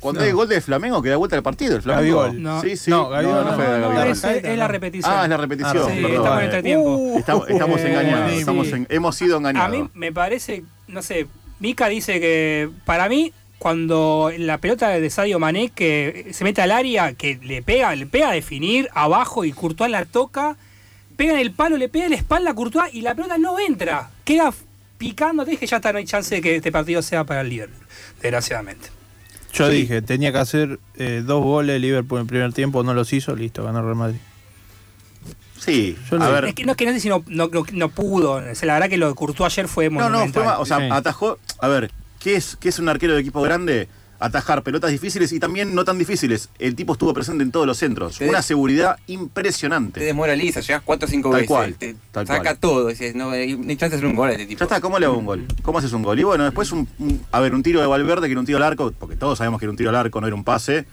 Cuando 0.01 0.20
hay 0.20 0.31
gol 0.33 0.47
de 0.49 0.61
Flamengo, 0.61 1.03
que 1.03 1.09
da 1.09 1.16
vuelta 1.16 1.37
al 1.37 1.43
partido. 1.43 1.77
El 1.77 1.83
Flamengo. 1.83 2.20
Gabigol. 2.20 2.43
No. 2.43 2.61
Sí, 2.61 2.77
sí. 2.77 2.91
No, 2.91 3.09
Gabigol 3.09 3.45
no. 3.47 3.53
fue 3.55 3.64
de 3.66 3.79
No, 3.81 3.89
Gabigol. 3.89 4.09
es, 4.09 4.24
es 4.24 4.59
la 4.59 4.68
repetición. 4.68 5.12
Ah, 5.16 5.22
es 5.24 5.31
la 5.31 5.37
repetición. 5.39 5.77
Ah, 5.79 5.91
Sí, 5.95 6.03
perdón. 6.03 6.43
estamos 6.43 6.43
en 6.43 6.66
el. 6.66 7.16
Estamos, 7.18 7.49
estamos 7.49 7.81
Eh, 7.81 7.89
engañados. 7.89 8.31
sí. 8.33 8.39
estamos 8.39 8.68
en- 8.72 8.87
hemos 8.91 9.16
sido 9.16 9.37
A 9.37 9.39
engañados. 9.39 9.70
mí 9.79 9.91
me 9.95 10.12
parece, 10.12 10.62
no 10.87 11.03
sé, 11.03 11.27
Mika 11.61 11.89
dice 11.89 12.20
que 12.20 12.68
para 12.85 13.09
mí 13.09 13.33
cuando 13.59 14.31
la 14.37 14.59
pelota 14.59 14.91
de 14.91 15.11
Sadio 15.11 15.39
Mané 15.39 15.70
que 15.70 16.29
se 16.33 16.45
mete 16.45 16.61
al 16.61 16.70
área, 16.70 17.14
que 17.14 17.39
le 17.43 17.62
pega, 17.62 17.95
le 17.97 18.05
pega 18.07 18.29
a 18.31 18.33
definir 18.35 18.89
abajo 18.95 19.45
y 19.45 19.53
Courtois 19.53 19.91
la 19.91 20.05
toca, 20.05 20.57
pega 21.17 21.33
en 21.35 21.41
el 21.41 21.53
palo, 21.53 21.77
le 21.77 21.89
pega 21.89 22.05
en 22.07 22.11
la 22.12 22.17
espalda 22.17 22.51
a 22.51 22.55
Courtois 22.55 22.93
y 22.95 23.01
la 23.03 23.14
pelota 23.14 23.39
no 23.39 23.59
entra, 23.59 24.11
queda 24.25 24.53
picando, 24.99 25.45
te 25.45 25.53
dije 25.53 25.67
ya 25.67 25.77
está, 25.77 25.93
no 25.93 25.99
hay 25.99 26.05
chance 26.05 26.35
de 26.35 26.41
que 26.41 26.57
este 26.57 26.71
partido 26.73 27.03
sea 27.03 27.25
para 27.25 27.41
el 27.43 27.49
Liverpool, 27.51 27.87
desgraciadamente. 28.23 28.89
Yo 29.53 29.69
Sí. 29.71 29.75
dije, 29.77 30.03
tenía 30.03 30.33
que 30.33 30.39
hacer 30.39 30.79
eh, 30.97 31.23
dos 31.25 31.43
goles 31.43 31.81
Liverpool 31.81 32.19
en 32.19 32.23
el 32.23 32.29
primer 32.29 32.53
tiempo, 32.53 32.83
no 32.83 32.93
los 32.95 33.12
hizo, 33.12 33.35
listo, 33.35 33.64
ganó 33.64 33.83
Real 33.83 33.95
Madrid. 33.97 34.19
Sí, 35.59 35.97
Yo 36.11 36.23
a 36.23 36.29
ver. 36.29 36.45
Es 36.47 36.55
que 36.55 36.64
no 36.64 36.73
es 36.73 36.77
que 36.77 36.87
no 36.87 36.93
sé 36.93 37.01
si 37.01 37.09
no, 37.09 37.25
no, 37.29 37.49
no- 37.49 37.64
no 37.73 37.89
pudo, 37.89 38.41
la 38.41 38.73
verdad 38.75 38.89
que 38.89 38.99
lo 38.99 39.09
de 39.09 39.14
Courtois 39.14 39.53
ayer 39.53 39.67
fue 39.69 39.89
No, 39.89 40.01
no, 40.01 40.11
monumental. 40.11 40.45
fue 40.45 40.53
o 40.59 40.67
sea, 40.67 40.79
Sí. 40.79 40.89
atajó. 40.91 41.39
A 41.61 41.69
ver, 41.69 41.91
¿qué 42.21 42.37
es, 42.37 42.57
¿qué 42.57 42.69
es 42.69 42.79
un 42.79 42.89
arquero 42.89 43.14
de 43.14 43.21
equipo 43.21 43.41
grande? 43.41 43.89
Atajar 44.19 44.62
pelotas 44.62 44.91
difíciles 44.91 45.31
y 45.33 45.39
también 45.41 45.75
no 45.75 45.85
tan 45.85 45.99
difíciles. 45.99 46.49
El 46.59 46.75
tipo 46.75 46.95
estuvo 46.95 47.12
presente 47.12 47.43
en 47.45 47.51
todos 47.53 47.67
los 47.67 47.77
centros. 47.77 48.21
Una 48.21 48.41
seguridad 48.43 48.97
Te 49.07 49.12
impresionante. 49.12 50.01
desmoraliza, 50.01 50.61
llegas 50.61 50.83
4 50.85 51.07
o 51.07 51.11
5 51.11 51.31
Tal 51.31 51.35
veces. 51.41 51.49
cual, 51.49 51.75
te 51.75 51.97
tal 52.12 52.27
saca 52.27 52.43
cual. 52.43 52.59
todo. 52.59 52.89
Dices, 52.89 53.14
no, 53.14 53.31
hay 53.31 53.53
hay 53.53 53.77
chance 53.77 53.91
de 53.91 53.97
hacer 53.97 54.07
un 54.07 54.17
gol 54.17 54.29
a 54.31 54.33
este 54.33 54.47
tipo. 54.47 54.59
Ya 54.61 54.64
está, 54.64 54.81
¿cómo 54.81 54.99
le 54.99 55.07
hago 55.07 55.19
un 55.19 55.27
gol? 55.27 55.45
¿Cómo 55.62 55.79
haces 55.79 55.93
un 55.93 56.03
gol? 56.03 56.19
Y 56.19 56.23
bueno, 56.25 56.45
después 56.45 56.73
un, 56.73 56.89
un- 56.99 57.21
a 57.31 57.41
ver, 57.41 57.55
un 57.55 57.62
tiro 57.62 57.81
de 57.81 57.87
Valverde 57.87 58.27
que 58.27 58.33
era 58.33 58.41
un 58.41 58.47
tiro 58.47 58.59
al 58.59 58.64
arco, 58.64 58.93
porque 58.99 59.17
todos 59.17 59.39
sabemos 59.39 59.59
que 59.61 59.67
era 59.67 59.71
un 59.71 59.77
tiro 59.77 59.91
al 59.91 59.97
arco, 59.97 60.21
no 60.21 60.27
era 60.27 60.35
un 60.37 60.45
pase. 60.45 60.87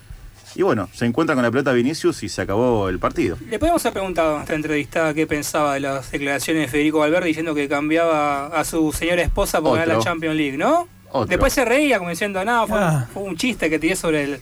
Y 0.55 0.61
bueno, 0.61 0.87
se 0.93 1.05
encuentra 1.05 1.33
con 1.33 1.43
la 1.43 1.49
pelota 1.49 1.71
Vinicius 1.71 2.21
y 2.21 2.29
se 2.29 2.41
acabó 2.41 2.87
el 2.89 2.99
partido. 2.99 3.37
Le 3.49 3.57
podemos 3.57 3.83
haber 3.85 3.93
preguntado 3.93 4.35
en 4.35 4.41
esta 4.43 4.53
entrevistada 4.53 5.13
qué 5.15 5.25
pensaba 5.25 5.73
de 5.73 5.79
las 5.79 6.11
declaraciones 6.11 6.63
de 6.63 6.67
Federico 6.67 6.99
Valverde 6.99 7.25
diciendo 7.27 7.55
que 7.55 7.67
cambiaba 7.67 8.47
a 8.47 8.63
su 8.63 8.91
señora 8.91 9.23
esposa 9.23 9.61
por 9.61 9.79
ganar 9.79 9.97
la. 9.97 10.03
Champions 10.03 10.35
League, 10.35 10.57
¿no? 10.57 10.87
Otro. 11.13 11.27
Después 11.27 11.53
se 11.53 11.63
reía 11.63 11.97
como 11.99 12.09
diciendo, 12.09 12.43
no, 12.43 12.67
fue, 12.67 12.77
Ah. 12.79 13.07
fue 13.13 13.23
un 13.23 13.37
chiste 13.37 13.69
que 13.69 13.79
tiré 13.79 13.95
sobre 13.95 14.23
el 14.23 14.39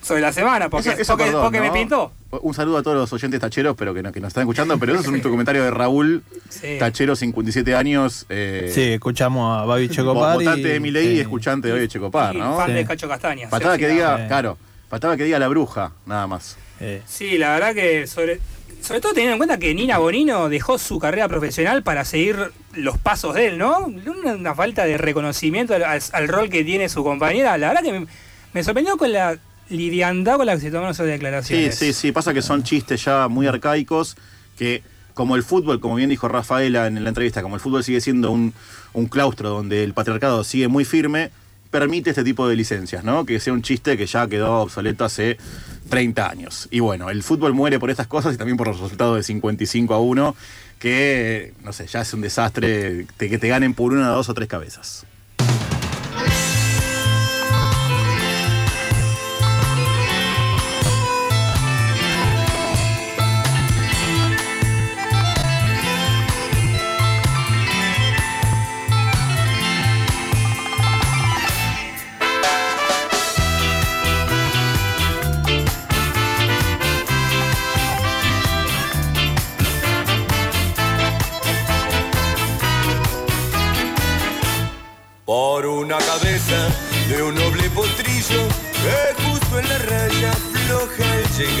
sobre 0.00 0.20
la 0.22 0.32
semana, 0.32 0.68
porque, 0.70 0.90
Eso- 0.90 1.00
eso, 1.02 1.12
porque, 1.14 1.24
perdón, 1.24 1.42
porque 1.42 1.60
me 1.60 1.70
pintó. 1.72 2.12
Un 2.30 2.54
saludo 2.54 2.78
a 2.78 2.82
todos 2.82 2.96
los 2.96 3.12
oyentes 3.12 3.40
tacheros, 3.40 3.74
pero 3.76 3.92
que, 3.92 4.02
no- 4.02 4.12
que 4.12 4.20
nos 4.20 4.28
están 4.28 4.42
escuchando, 4.42 4.78
pero 4.78 4.92
eso 4.92 5.02
es 5.02 5.08
un 5.08 5.20
comentario 5.20 5.64
de 5.64 5.70
Raúl, 5.72 6.22
Sí. 6.48 6.76
tachero, 6.78 7.14
57 7.16 7.74
años. 7.74 8.24
Eh, 8.30 8.70
Sí, 8.72 8.92
escuchamos 8.92 9.60
a 9.60 9.64
Babi 9.66 9.88
Checopar. 9.88 10.36
Votante 10.38 10.60
y- 10.60 10.62
de 10.62 10.80
Milei 10.80 11.08
y 11.08 11.14
sí. 11.16 11.20
escuchante 11.20 11.70
hoy 11.72 11.80
de 11.80 11.88
Checopar, 11.88 12.34
Y 12.34 12.38
¿no? 12.38 12.56
fan 12.56 12.68
Sí. 12.68 12.72
de 12.74 12.86
Cacho 12.86 13.08
Castaña. 13.08 13.48
Faltaba 13.48 13.74
sí, 13.74 13.80
que 13.80 13.88
sí, 13.88 13.94
diga, 13.94 14.16
sí. 14.18 14.22
claro, 14.28 14.56
faltaba 14.88 15.16
que 15.16 15.24
diga 15.24 15.38
la 15.40 15.48
bruja, 15.48 15.92
nada 16.06 16.26
más. 16.26 16.56
Eh, 16.80 17.02
Sí, 17.04 17.36
la 17.36 17.50
verdad 17.54 17.74
que 17.74 18.06
sobre, 18.06 18.40
sobre 18.80 19.00
todo 19.00 19.12
teniendo 19.12 19.32
en 19.34 19.38
cuenta 19.38 19.58
que 19.58 19.74
Nina 19.74 19.98
Bonino 19.98 20.48
dejó 20.48 20.78
su 20.78 20.98
carrera 21.00 21.28
profesional 21.28 21.82
para 21.82 22.04
seguir 22.04 22.52
los 22.78 22.98
pasos 22.98 23.34
de 23.34 23.48
él, 23.48 23.58
¿no? 23.58 23.86
Una, 23.86 24.54
falta 24.54 24.84
de 24.84 24.98
reconocimiento 24.98 25.74
al, 25.74 26.28
rol 26.28 26.48
que 26.48 26.64
tiene 26.64 26.88
su 26.88 27.04
compañera. 27.04 27.58
La 27.58 27.68
verdad 27.68 27.82
que 27.82 28.06
me, 28.52 28.64
sorprendió 28.64 28.96
con 28.96 29.12
la 29.12 29.38
lidiandad 29.68 30.36
con 30.36 30.46
la 30.46 30.54
que 30.54 30.60
se 30.60 30.70
tomaron 30.70 30.90
esas 30.90 31.06
Sí, 31.06 31.12
declaraciones. 31.12 31.74
sí, 31.74 31.92
sí, 31.92 32.12
pasa 32.12 32.32
que 32.32 32.42
son 32.42 32.62
chistes 32.62 33.04
ya 33.04 33.28
muy 33.28 33.46
arcaicos, 33.46 34.16
que 34.56 34.82
como 35.14 35.36
el 35.36 35.42
fútbol, 35.42 35.80
como 35.80 35.96
bien 35.96 36.10
dijo 36.10 36.28
Rafaela 36.28 36.86
en 36.86 37.02
la 37.02 37.08
entrevista, 37.08 37.42
como 37.42 37.56
el 37.56 37.60
fútbol 37.60 37.84
sigue 37.84 38.00
siendo 38.00 38.30
un, 38.30 38.54
un 38.92 39.06
claustro 39.06 39.50
donde 39.50 39.84
el 39.84 39.92
patriarcado 39.92 40.44
sigue 40.44 40.68
muy 40.68 40.84
firme, 40.84 41.30
permite 41.70 42.10
este 42.10 42.24
tipo 42.24 42.48
de 42.48 42.56
licencias, 42.56 43.04
¿no? 43.04 43.26
Que 43.26 43.40
sea 43.40 43.52
un 43.52 43.62
chiste 43.62 43.96
que 43.96 44.06
ya 44.06 44.26
quedó 44.26 44.60
obsoleto 44.60 45.04
hace 45.04 45.36
30 45.90 46.30
años. 46.30 46.68
Y 46.70 46.80
bueno, 46.80 47.10
el 47.10 47.22
fútbol 47.22 47.52
muere 47.54 47.78
por 47.78 47.90
estas 47.90 48.06
cosas 48.06 48.34
y 48.34 48.38
también 48.38 48.56
por 48.56 48.68
los 48.68 48.80
resultados 48.80 49.16
de 49.16 49.22
55 49.22 49.94
a 49.94 50.00
1, 50.00 50.36
que, 50.78 51.52
no 51.64 51.72
sé, 51.72 51.86
ya 51.86 52.02
es 52.02 52.14
un 52.14 52.20
desastre 52.20 53.06
de 53.18 53.28
que 53.28 53.38
te 53.38 53.48
ganen 53.48 53.74
por 53.74 53.92
una, 53.92 54.08
dos 54.08 54.28
o 54.28 54.34
tres 54.34 54.48
cabezas. 54.48 55.04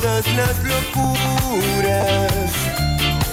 todas 0.00 0.26
las 0.36 0.56
locuras 0.64 2.32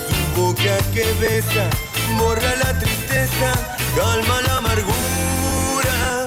su 0.07 0.41
boca 0.41 0.77
que 0.93 1.05
besa 1.19 1.69
borra 2.17 2.55
la 2.63 2.79
tristeza 2.79 3.51
calma 3.95 4.41
la 4.47 4.57
amargura 4.57 6.25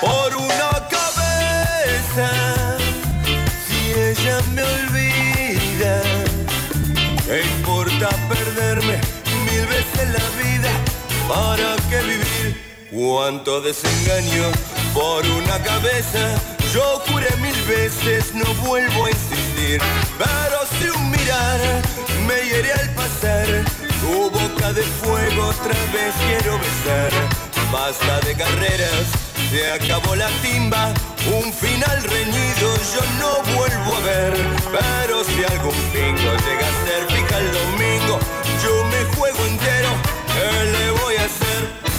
por 0.00 0.36
una 0.36 0.88
cabeza 0.88 2.28
si 3.66 3.78
ella 3.92 4.40
me 4.54 4.62
olvida 4.62 6.02
¿Qué 7.24 7.42
importa 7.58 8.08
perderme 8.28 8.96
mil 9.46 9.66
veces 9.66 10.08
la 10.08 10.26
vida? 10.42 10.72
¿Para 11.28 11.76
qué 11.88 12.00
vivir? 12.02 12.39
Cuánto 12.92 13.60
desengaño 13.60 14.50
por 14.92 15.24
una 15.24 15.62
cabeza. 15.62 16.34
Yo 16.74 17.00
juré 17.06 17.28
mil 17.36 17.54
veces, 17.62 18.34
no 18.34 18.44
vuelvo 18.66 19.06
a 19.06 19.10
insistir. 19.10 19.80
Pero 20.18 20.58
si 20.76 20.88
un 20.88 21.10
mirar 21.10 21.60
me 22.26 22.34
hiere 22.48 22.72
al 22.72 22.92
pasar, 22.94 23.46
tu 24.00 24.30
boca 24.30 24.72
de 24.72 24.82
fuego 24.82 25.46
otra 25.46 25.74
vez 25.92 26.14
quiero 26.26 26.58
besar. 26.58 27.12
Basta 27.70 28.20
de 28.26 28.34
carreras, 28.34 29.06
se 29.50 29.70
acabó 29.70 30.16
la 30.16 30.28
timba, 30.42 30.92
un 31.32 31.52
final 31.52 32.02
reñido 32.02 32.74
yo 32.92 33.02
no 33.20 33.54
vuelvo 33.56 33.96
a 33.96 34.00
ver. 34.00 34.34
Pero 34.72 35.22
si 35.22 35.44
algún 35.44 35.78
pingo 35.92 36.32
llega 36.44 36.66
a 36.66 36.84
ser 36.84 37.06
fija 37.06 37.38
el 37.38 37.52
domingo, 37.52 38.18
yo 38.64 38.84
me 38.86 39.04
juego 39.14 39.46
entero, 39.46 39.90
¿qué 40.34 40.64
le 40.72 40.90
voy 40.90 41.16
a 41.16 41.24
hacer? 41.24 41.89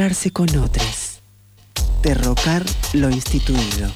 Encontrarse 0.00 0.30
con 0.30 0.48
otros. 0.56 1.20
Derrocar 2.02 2.64
lo 2.94 3.10
instituido. 3.10 3.92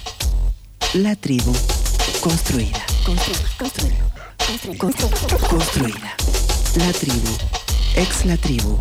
La 0.93 1.17
tribu 1.17 1.51
construida. 2.21 2.85
Construido. 3.07 4.05
Construido. 4.77 5.49
Construida. 5.49 6.15
La 6.77 6.93
tribu. 6.93 7.31
Ex 7.97 8.27
la 8.27 8.37
tribu. 8.37 8.79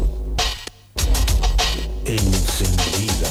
Encendida. 2.03 3.29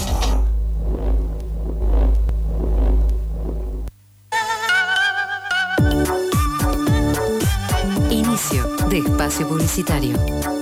Inicio 8.10 8.74
de 8.88 8.98
espacio 9.00 9.46
publicitario. 9.46 10.61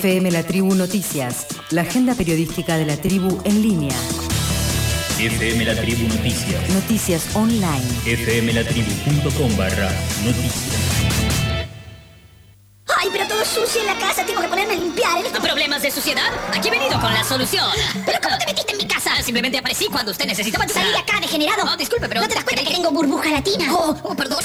FM 0.00 0.30
La 0.30 0.42
Tribu 0.42 0.74
Noticias, 0.74 1.46
la 1.68 1.82
agenda 1.82 2.14
periodística 2.14 2.78
de 2.78 2.86
la 2.86 2.96
tribu 2.96 3.38
en 3.44 3.60
línea. 3.60 3.94
FM 5.18 5.62
La 5.66 5.74
Tribu 5.74 6.08
Noticias. 6.08 6.70
Noticias 6.70 7.36
online. 7.36 7.84
fmlatribu.com 8.06 9.56
barra 9.58 9.92
noticias. 10.24 10.90
Ay, 12.86 13.08
pero 13.12 13.28
todo 13.28 13.44
sucio 13.44 13.82
en 13.82 13.88
la 13.88 13.98
casa, 13.98 14.24
tengo 14.24 14.40
que 14.40 14.48
ponerme 14.48 14.72
a 14.72 14.76
limpiar. 14.76 15.18
¿eh? 15.18 15.28
¿Problemas 15.42 15.82
de 15.82 15.90
suciedad? 15.90 16.32
Aquí 16.54 16.68
he 16.68 16.70
venido 16.70 16.98
con 16.98 17.12
la 17.12 17.22
solución. 17.22 17.68
¿Pero 18.06 18.18
cómo 18.22 18.38
te 18.38 18.46
metiste? 18.46 18.59
Simplemente 19.30 19.58
aparecí 19.58 19.86
cuando 19.86 20.10
usted 20.10 20.26
necesitaba 20.26 20.66
Salí 20.66 20.90
de 20.90 20.98
acá, 20.98 21.20
degenerado. 21.20 21.64
No, 21.64 21.76
disculpe, 21.76 22.08
pero... 22.08 22.20
¿No 22.20 22.26
te 22.26 22.34
das 22.34 22.42
cuenta 22.42 22.64
que 22.64 22.74
tengo 22.74 22.90
burbuja 22.90 23.30
latina? 23.30 23.72
Oh, 23.72 23.96
oh, 24.02 24.16
perdón. 24.16 24.40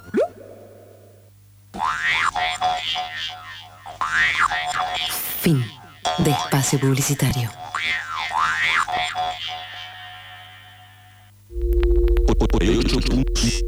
de 6.20 6.32
espacio 6.32 6.80
publicitario. 6.80 7.50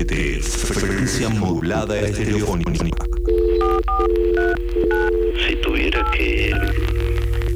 de 0.06 0.40
frecuencia 0.42 1.30
modulada 1.30 2.00
estereofónica. 2.00 2.72
Si 5.46 5.56
tuviera 5.58 6.10
que, 6.12 6.54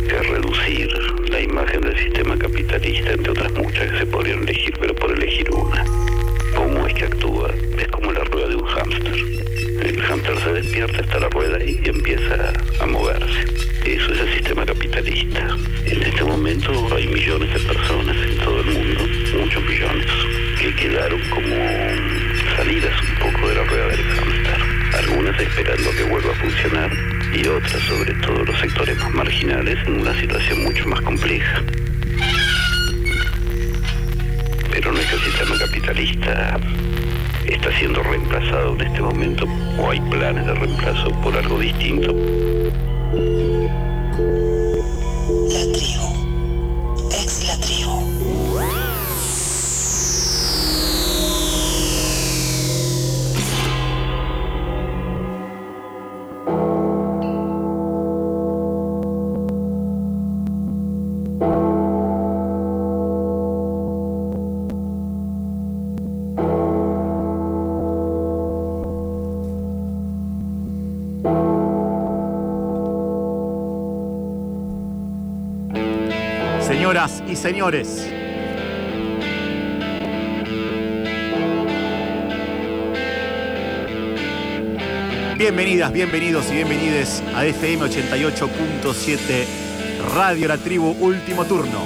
que 0.08 0.20
reducir 0.24 0.90
la 1.30 1.40
imagen 1.40 1.82
del 1.82 1.98
sistema 1.98 2.38
capitalista, 2.38 3.12
entre 3.12 3.32
otras 3.32 3.52
muchas 3.54 3.92
que 3.92 4.00
se 4.00 4.06
podrían 4.06 4.44
elegir, 4.44 4.74
pero 4.80 4.96
por 4.96 5.12
elegir 5.12 5.50
una, 5.52 5.86
¿cómo 6.56 6.88
es 6.88 6.94
que 6.94 7.06
actúa? 7.06 7.50
Es 7.78 7.88
como 7.88 8.12
la 8.12 8.24
rueda 8.26 8.48
de 8.50 8.56
un 8.56 8.66
hámster. 8.66 9.51
El 9.82 10.00
hámster 10.00 10.40
se 10.44 10.54
despierta, 10.54 11.02
está 11.02 11.20
la 11.20 11.30
rueda 11.30 11.58
y 11.64 11.82
empieza 11.84 12.54
a 12.80 12.86
moverse. 12.86 13.46
Eso 13.84 14.14
es 14.14 14.20
el 14.20 14.34
sistema 14.36 14.64
capitalista. 14.64 15.58
En 15.86 16.04
este 16.04 16.24
momento 16.24 16.72
hay 16.96 17.08
millones 17.08 17.52
de 17.52 17.60
personas 17.62 18.16
en 18.16 18.38
todo 18.38 18.60
el 18.60 18.66
mundo, 18.68 19.08
muchos 19.40 19.64
millones, 19.64 20.06
que 20.60 20.76
quedaron 20.76 21.20
como 21.30 21.56
salidas 22.56 22.94
un 23.02 23.32
poco 23.32 23.50
de 23.50 23.56
la 23.56 23.64
rueda 23.64 23.88
del 23.88 24.04
hámster. 24.04 24.62
Algunas 25.00 25.42
esperando 25.42 25.90
que 25.98 26.04
vuelva 26.04 26.32
a 26.32 26.36
funcionar 26.36 26.92
y 27.34 27.48
otras, 27.48 27.82
sobre 27.84 28.14
todo 28.16 28.46
los 28.46 28.60
sectores 28.60 28.98
más 29.00 29.14
marginales, 29.16 29.80
en 29.88 30.02
una 30.02 30.20
situación 30.22 30.64
mucho 30.64 30.88
más 30.90 31.02
compleja. 31.02 31.64
Pero 34.72 34.92
nuestro 34.92 35.20
sistema 35.20 35.58
capitalista 35.58 36.60
está 37.54 37.72
siendo 37.78 38.02
reemplazado 38.04 38.74
en 38.76 38.82
este 38.82 39.02
momento 39.02 39.46
o 39.78 39.90
hay 39.90 40.00
planes 40.02 40.46
de 40.46 40.54
reemplazo 40.54 41.10
por 41.22 41.36
algo 41.36 41.60
distinto. 41.60 42.14
Señores. 77.42 78.08
Bienvenidas, 85.38 85.92
bienvenidos 85.92 86.52
y 86.52 86.56
bienvenides 86.58 87.24
a 87.34 87.44
FM 87.46 87.86
88.7 87.86 89.46
Radio 90.14 90.48
La 90.48 90.58
Tribu 90.58 90.92
Último 91.00 91.46
Turno. 91.46 91.82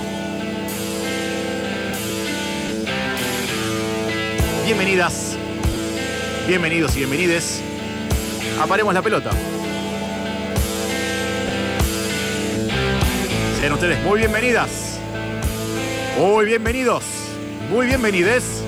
Bienvenidas, 4.65 5.37
bienvenidos 6.47 6.95
y 6.95 6.99
bienvenides. 6.99 7.61
Aparemos 8.59 8.93
la 8.93 9.01
pelota. 9.01 9.31
Sean 13.61 13.71
ustedes 13.71 14.03
muy 14.03 14.19
bienvenidas. 14.19 14.94
Muy 16.17 16.45
bienvenidos. 16.45 17.03
Muy 17.69 17.87
bienvenides. 17.87 18.63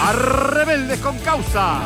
A 0.00 0.12
Rebeldes 0.12 0.98
con 1.00 1.18
Causa. 1.18 1.80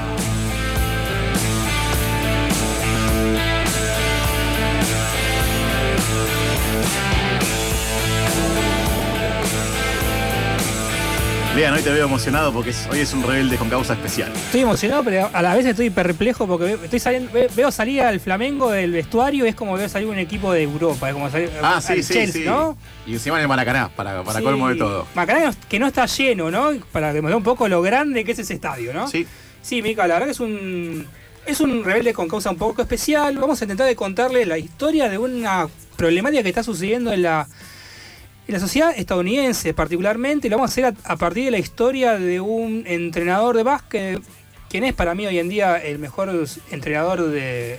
Lean, 11.55 11.73
hoy 11.73 11.83
te 11.83 11.91
veo 11.93 12.07
emocionado 12.07 12.53
porque 12.53 12.71
es- 12.71 12.89
hoy 12.91 12.99
es 12.99 13.13
un 13.13 13.23
rebelde 13.23 13.57
con 13.57 13.69
causa 13.71 13.93
especial. 13.93 14.33
Estoy 14.35 14.63
emocionado, 14.63 15.05
pero 15.05 15.31
a 15.33 15.41
la 15.41 15.55
vez 15.55 15.65
estoy 15.65 15.89
perplejo 15.89 16.49
porque 16.49 16.73
estoy 16.83 16.99
saliendo, 16.99 17.31
ve- 17.33 17.49
veo 17.55 17.71
salir 17.71 18.03
al 18.03 18.19
Flamengo 18.19 18.73
del 18.73 18.91
vestuario 18.91 19.47
y 19.47 19.51
es 19.51 19.55
como 19.55 19.75
veo 19.75 19.89
salir 19.89 20.09
un 20.09 20.19
equipo 20.19 20.53
de 20.53 20.63
Europa, 20.65 21.09
es 21.09 21.15
como 21.15 21.31
salir 21.31 21.51
Ah, 21.63 21.77
al 21.77 21.83
sí, 21.83 22.03
sí, 22.03 22.13
Chelsea, 22.15 22.43
sí. 22.43 22.49
¿no? 22.49 22.77
Y 23.07 23.13
encima 23.13 23.37
en 23.37 23.43
el 23.43 23.49
Maracaná, 23.49 23.89
para, 23.95 24.25
para 24.25 24.41
colmo 24.41 24.69
de 24.69 24.75
todo. 24.75 25.07
Macará 25.15 25.55
que 25.69 25.79
no 25.79 25.87
está 25.87 26.07
lleno, 26.07 26.51
¿no? 26.51 26.73
Para 26.91 27.13
demostrar 27.13 27.37
un 27.37 27.45
poco 27.45 27.69
lo 27.69 27.83
grande 27.83 28.25
que 28.25 28.33
es 28.33 28.39
ese 28.41 28.55
estadio, 28.55 28.93
¿no? 28.93 29.07
Sí. 29.07 29.25
Sí, 29.63 29.81
Mica, 29.81 30.09
la 30.09 30.15
verdad 30.15 30.27
que 30.27 30.33
es 30.33 30.41
un. 30.41 31.07
Es 31.47 31.61
un 31.61 31.85
rebelde 31.85 32.15
con 32.15 32.27
causa 32.27 32.51
un 32.51 32.57
poco 32.57 32.81
especial. 32.83 33.37
Vamos 33.37 33.61
a 33.61 33.65
intentar 33.65 33.87
de 33.87 33.95
contarle 33.95 34.45
la 34.47 34.57
historia 34.59 35.09
de 35.11 35.19
una 35.19 35.69
problemática 35.95 36.43
que 36.43 36.49
está 36.49 36.63
sucediendo 36.63 37.13
en 37.13 37.23
la, 37.23 37.47
la 38.47 38.61
sociedad 38.61 38.93
estadounidense, 38.97 39.73
particularmente. 39.75 40.49
Lo 40.49 40.57
vamos 40.57 40.71
a 40.71 40.73
hacer 40.73 40.95
a, 41.05 41.17
partir 41.17 41.47
de 41.47 41.51
la 41.51 41.59
historia 41.59 42.19
de 42.19 42.41
un 42.41 42.85
entrenador 42.87 43.57
de 43.57 43.63
básquet, 43.63 44.23
quien 44.69 44.85
es 44.85 44.93
para 44.93 45.15
mí 45.15 45.27
hoy 45.27 45.39
en 45.39 45.49
día 45.49 45.77
el 45.77 45.99
mejor 45.99 46.31
entrenador 46.71 47.29
de, 47.29 47.79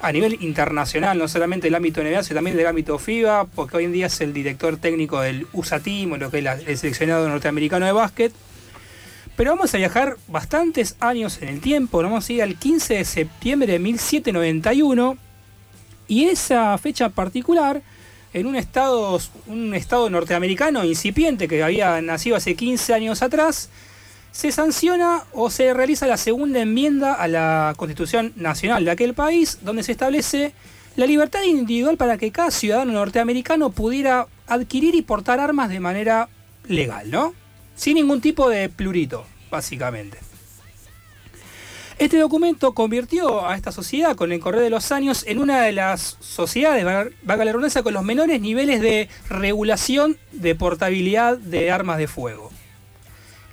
a 0.00 0.10
nivel 0.10 0.38
internacional, 0.40 1.16
no 1.16 1.28
solamente 1.28 1.66
del 1.66 1.74
ámbito 1.74 2.02
NBA, 2.02 2.22
sino 2.24 2.36
también 2.36 2.56
del 2.56 2.66
ámbito 2.66 2.98
FIBA, 2.98 3.44
porque 3.44 3.76
hoy 3.76 3.84
en 3.84 3.92
día 3.92 4.06
es 4.06 4.20
el 4.20 4.32
director 4.32 4.76
técnico 4.76 5.20
del 5.20 5.46
USA 5.52 5.78
Team, 5.78 6.18
lo 6.18 6.30
que 6.30 6.38
es 6.38 6.46
el 6.66 6.78
seleccionado 6.78 7.28
norteamericano 7.28 7.86
de 7.86 7.92
básquet. 7.92 8.32
Pero 9.36 9.52
vamos 9.52 9.74
a 9.74 9.78
viajar 9.78 10.16
bastantes 10.28 10.96
años 11.00 11.40
en 11.40 11.48
el 11.48 11.60
tiempo, 11.60 12.02
vamos 12.02 12.28
a 12.28 12.32
ir 12.32 12.42
al 12.42 12.56
15 12.56 12.94
de 12.94 13.04
septiembre 13.04 13.72
de 13.72 13.78
1791, 13.78 15.16
y 16.08 16.24
esa 16.24 16.76
fecha 16.78 17.08
particular, 17.08 17.80
en 18.32 18.46
un 18.46 18.56
estado, 18.56 19.18
un 19.46 19.74
estado 19.74 20.08
norteamericano 20.08 20.84
incipiente 20.84 21.48
que 21.48 21.62
había 21.62 22.00
nacido 22.00 22.36
hace 22.36 22.54
15 22.54 22.94
años 22.94 23.22
atrás, 23.22 23.68
se 24.30 24.50
sanciona 24.50 25.24
o 25.32 25.50
se 25.50 25.74
realiza 25.74 26.06
la 26.06 26.16
segunda 26.16 26.60
enmienda 26.60 27.12
a 27.12 27.28
la 27.28 27.74
Constitución 27.76 28.32
Nacional 28.36 28.84
de 28.84 28.90
aquel 28.90 29.12
país, 29.12 29.58
donde 29.62 29.82
se 29.82 29.92
establece 29.92 30.54
la 30.96 31.06
libertad 31.06 31.42
individual 31.42 31.96
para 31.96 32.16
que 32.16 32.32
cada 32.32 32.50
ciudadano 32.50 32.92
norteamericano 32.92 33.70
pudiera 33.70 34.26
adquirir 34.46 34.94
y 34.94 35.02
portar 35.02 35.38
armas 35.38 35.68
de 35.68 35.80
manera 35.80 36.28
legal, 36.66 37.10
¿no? 37.10 37.34
Sin 37.74 37.94
ningún 37.94 38.20
tipo 38.20 38.48
de 38.48 38.68
plurito, 38.68 39.26
básicamente. 39.50 40.18
Este 42.02 42.18
documento 42.18 42.74
convirtió 42.74 43.46
a 43.46 43.54
esta 43.54 43.70
sociedad 43.70 44.16
con 44.16 44.32
el 44.32 44.40
correr 44.40 44.60
de 44.60 44.70
los 44.70 44.90
años 44.90 45.24
en 45.24 45.38
una 45.38 45.62
de 45.62 45.70
las 45.70 46.16
sociedades, 46.18 46.84
valga 46.84 47.44
la 47.44 47.52
redundancia, 47.52 47.84
con 47.84 47.94
los 47.94 48.02
menores 48.02 48.40
niveles 48.40 48.80
de 48.80 49.08
regulación 49.28 50.18
de 50.32 50.56
portabilidad 50.56 51.38
de 51.38 51.70
armas 51.70 51.98
de 51.98 52.08
fuego. 52.08 52.50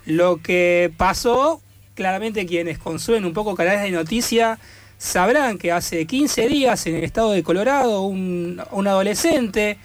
Lo 0.07 0.41
que 0.41 0.91
pasó, 0.97 1.61
claramente 1.93 2.47
quienes 2.47 2.79
consumen 2.79 3.23
un 3.23 3.33
poco 3.33 3.53
canales 3.53 3.83
de 3.83 3.91
noticia 3.91 4.57
sabrán 4.97 5.59
que 5.59 5.71
hace 5.71 6.07
15 6.07 6.47
días 6.47 6.87
en 6.87 6.95
el 6.95 7.03
estado 7.03 7.33
de 7.33 7.43
Colorado 7.43 8.01
un 8.01 8.59
adolescente 8.87 9.77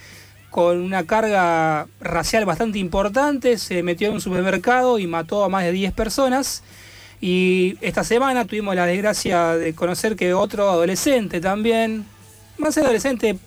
con 0.55 0.81
una 0.81 1.05
carga 1.05 1.89
racial 2.01 2.45
bastante 2.45 2.79
importante 2.79 3.59
se 3.59 3.83
metió 3.83 4.07
en 4.07 4.15
un 4.15 4.21
supermercado 4.21 5.01
y 5.01 5.07
mató 5.09 5.43
a 5.43 5.49
más 5.49 5.65
de 5.65 5.73
10 5.73 5.93
personas. 5.95 6.62
Y 7.27 7.79
esta 7.81 8.05
semana 8.05 8.45
tuvimos 8.45 8.77
la 8.77 8.85
desgracia 8.85 9.57
de 9.57 9.75
conocer 9.75 10.14
que 10.14 10.35
otro 10.35 10.68
adolescente 10.68 11.41
también, 11.41 12.05
más 12.59 12.77
adolescente, 12.77 13.39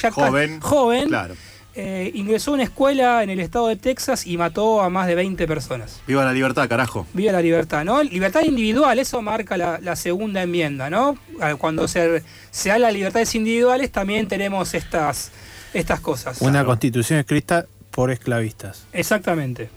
ya 0.00 0.10
Joven. 0.10 0.60
joven 0.62 1.08
Claro. 1.08 1.34
eh, 1.74 2.10
ingresó 2.14 2.52
a 2.52 2.54
una 2.54 2.62
escuela 2.62 3.22
en 3.22 3.28
el 3.28 3.38
estado 3.40 3.68
de 3.68 3.76
Texas 3.76 4.26
y 4.26 4.38
mató 4.38 4.80
a 4.80 4.88
más 4.88 5.06
de 5.08 5.14
20 5.14 5.46
personas. 5.46 6.00
Viva 6.06 6.24
la 6.24 6.32
libertad, 6.32 6.66
carajo. 6.70 7.06
Viva 7.12 7.32
la 7.32 7.42
libertad, 7.42 7.84
¿no? 7.84 8.02
Libertad 8.02 8.44
individual, 8.44 8.98
eso 8.98 9.20
marca 9.20 9.58
la, 9.58 9.78
la 9.82 9.94
segunda 9.94 10.42
enmienda, 10.42 10.88
¿no? 10.88 11.18
Ah, 11.38 11.54
Cuando 11.56 11.88
se, 11.88 12.22
se 12.50 12.70
da 12.70 12.78
las 12.78 12.94
libertades 12.94 13.34
individuales 13.34 13.92
también 13.92 14.26
tenemos 14.26 14.72
estas, 14.72 15.32
estas 15.74 16.00
cosas. 16.00 16.40
Una 16.40 16.64
constitución 16.64 17.18
escrita 17.18 17.66
por 17.90 18.10
esclavistas. 18.10 18.86
Exactamente. 18.94 19.68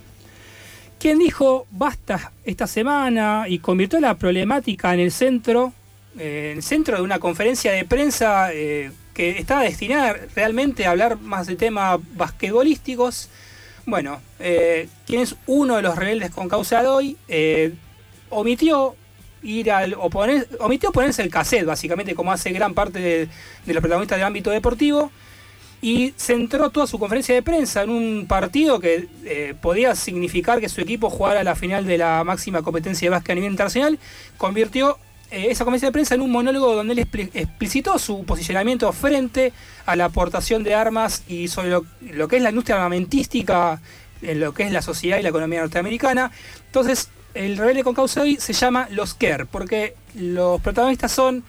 Quien 1.00 1.20
dijo 1.20 1.68
basta 1.72 2.32
esta 2.46 2.68
semana 2.68 3.46
y 3.48 3.60
convirtió 3.60 4.00
la 4.00 4.16
problemática 4.16 4.93
en 4.93 5.00
el 5.00 5.12
centro, 5.12 5.74
eh, 6.18 6.50
en 6.52 6.58
el 6.58 6.64
centro 6.64 6.98
de 6.98 7.04
una 7.04 7.20
conferencia 7.20 7.72
de 7.72 7.86
prensa 7.86 8.52
eh, 8.54 8.91
que 9.14 9.39
estaba 9.39 9.62
destinada 9.62 10.16
realmente 10.36 10.86
a 10.86 10.91
hablar 10.91 11.20
más 11.20 11.48
de 11.48 11.56
temas 11.56 12.00
basquetbolísticos. 12.16 13.30
Bueno, 13.86 14.20
eh, 14.39 14.89
quien 15.06 15.22
es 15.22 15.36
uno 15.48 15.78
de 15.78 15.82
los 15.82 15.96
rebeldes 15.96 16.32
con 16.32 16.50
causa 16.50 16.82
de 16.82 16.88
hoy, 16.88 17.18
eh, 17.28 17.74
omitió 18.30 18.96
ir 19.43 19.72
al 19.72 19.93
oponer, 19.93 20.48
omitió 20.60 20.91
ponerse 20.91 21.22
el 21.22 21.30
cassette, 21.30 21.66
básicamente, 21.66 22.16
como 22.16 22.32
hace 22.32 22.52
gran 22.52 22.74
parte 22.74 23.00
de 23.00 23.74
los 23.74 23.82
protagonistas 23.82 24.18
del 24.18 24.26
ámbito 24.26 24.50
deportivo, 24.50 25.12
y 25.86 26.16
centró 26.18 26.72
toda 26.72 26.88
su 26.88 26.98
conferencia 26.98 27.36
de 27.36 27.44
prensa 27.44 27.84
en 27.84 27.92
un 27.92 28.26
partido 28.28 28.80
que 28.80 29.08
eh, 29.24 29.54
podía 29.62 29.94
significar 29.94 30.60
que 30.60 30.68
su 30.68 30.82
equipo 30.82 31.12
jugara 31.12 31.44
la 31.44 31.54
final 31.54 31.86
de 31.86 32.00
la 32.00 32.24
máxima 32.24 32.64
competencia 32.64 33.06
de 33.06 33.12
básquet 33.12 33.34
a 33.34 33.36
nivel 33.36 33.52
internacional, 33.52 34.00
convirtió 34.36 34.98
eh, 35.30 35.46
esa 35.52 35.64
conferencia 35.64 35.90
de 35.90 35.92
prensa 35.92 36.16
en 36.16 36.22
un 36.22 36.32
monólogo 36.32 36.74
donde 36.74 36.94
él 36.94 37.00
expli- 37.06 37.30
explicitó 37.36 38.00
su 38.00 38.24
posicionamiento 38.26 38.92
frente 38.94 39.54
a 39.86 39.96
la 39.96 40.06
aportación 40.06 40.64
de 40.64 40.74
armas 40.74 41.22
y 41.28 41.50
sobre 41.50 41.70
lo, 41.70 41.86
lo 42.02 42.28
que 42.28 42.38
es 42.38 42.42
la 42.42 42.50
industria 42.50 42.78
armamentística, 42.78 43.80
en 44.24 44.40
lo 44.40 44.56
que 44.56 44.64
es 44.64 44.72
la 44.72 44.82
sociedad 44.82 45.20
y 45.20 45.22
la 45.22 45.30
economía 45.30 45.60
norteamericana. 45.60 46.32
Entonces, 46.66 47.10
el 47.36 47.58
rebelde 47.58 47.84
con 47.84 47.94
causa 47.94 48.22
hoy 48.22 48.38
se 48.40 48.54
llama 48.54 48.88
Los 48.90 49.14
Kerr, 49.14 49.46
porque 49.46 49.94
los 50.16 50.60
protagonistas 50.62 51.12
son 51.12 51.44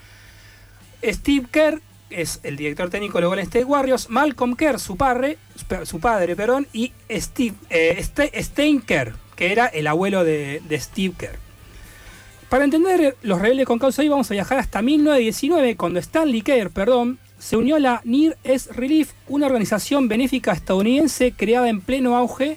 Steve 1.02 1.46
Kerr, 1.50 1.80
es 2.16 2.40
el 2.42 2.56
director 2.56 2.90
técnico 2.90 3.18
de 3.18 3.22
los 3.22 3.30
Golden 3.30 3.64
Warriors, 3.66 4.08
Malcolm 4.10 4.56
Kerr, 4.56 4.78
su 4.80 4.96
padre, 4.96 5.38
su 5.84 6.00
padre, 6.00 6.34
perdón, 6.34 6.66
y 6.72 6.92
Steve, 7.10 7.54
eh, 7.70 7.96
Ste- 8.00 8.32
Stein 8.42 8.80
Kerr, 8.80 9.14
que 9.36 9.52
era 9.52 9.66
el 9.66 9.86
abuelo 9.86 10.24
de, 10.24 10.60
de 10.68 10.80
Steve 10.80 11.14
Kerr. 11.16 11.38
Para 12.48 12.64
entender 12.64 13.16
los 13.22 13.40
rebeldes 13.40 13.66
con 13.66 13.78
causa 13.78 14.02
hoy 14.02 14.08
vamos 14.08 14.30
a 14.30 14.34
viajar 14.34 14.58
hasta 14.58 14.80
1919, 14.82 15.76
cuando 15.76 15.98
Stanley 15.98 16.42
Kerr, 16.42 16.70
perdón, 16.70 17.18
se 17.38 17.56
unió 17.56 17.76
a 17.76 17.80
la 17.80 18.00
Near 18.04 18.36
East 18.44 18.70
Relief, 18.70 19.12
una 19.28 19.46
organización 19.46 20.08
benéfica 20.08 20.52
estadounidense 20.52 21.32
creada 21.32 21.68
en 21.68 21.80
pleno 21.80 22.16
auge, 22.16 22.56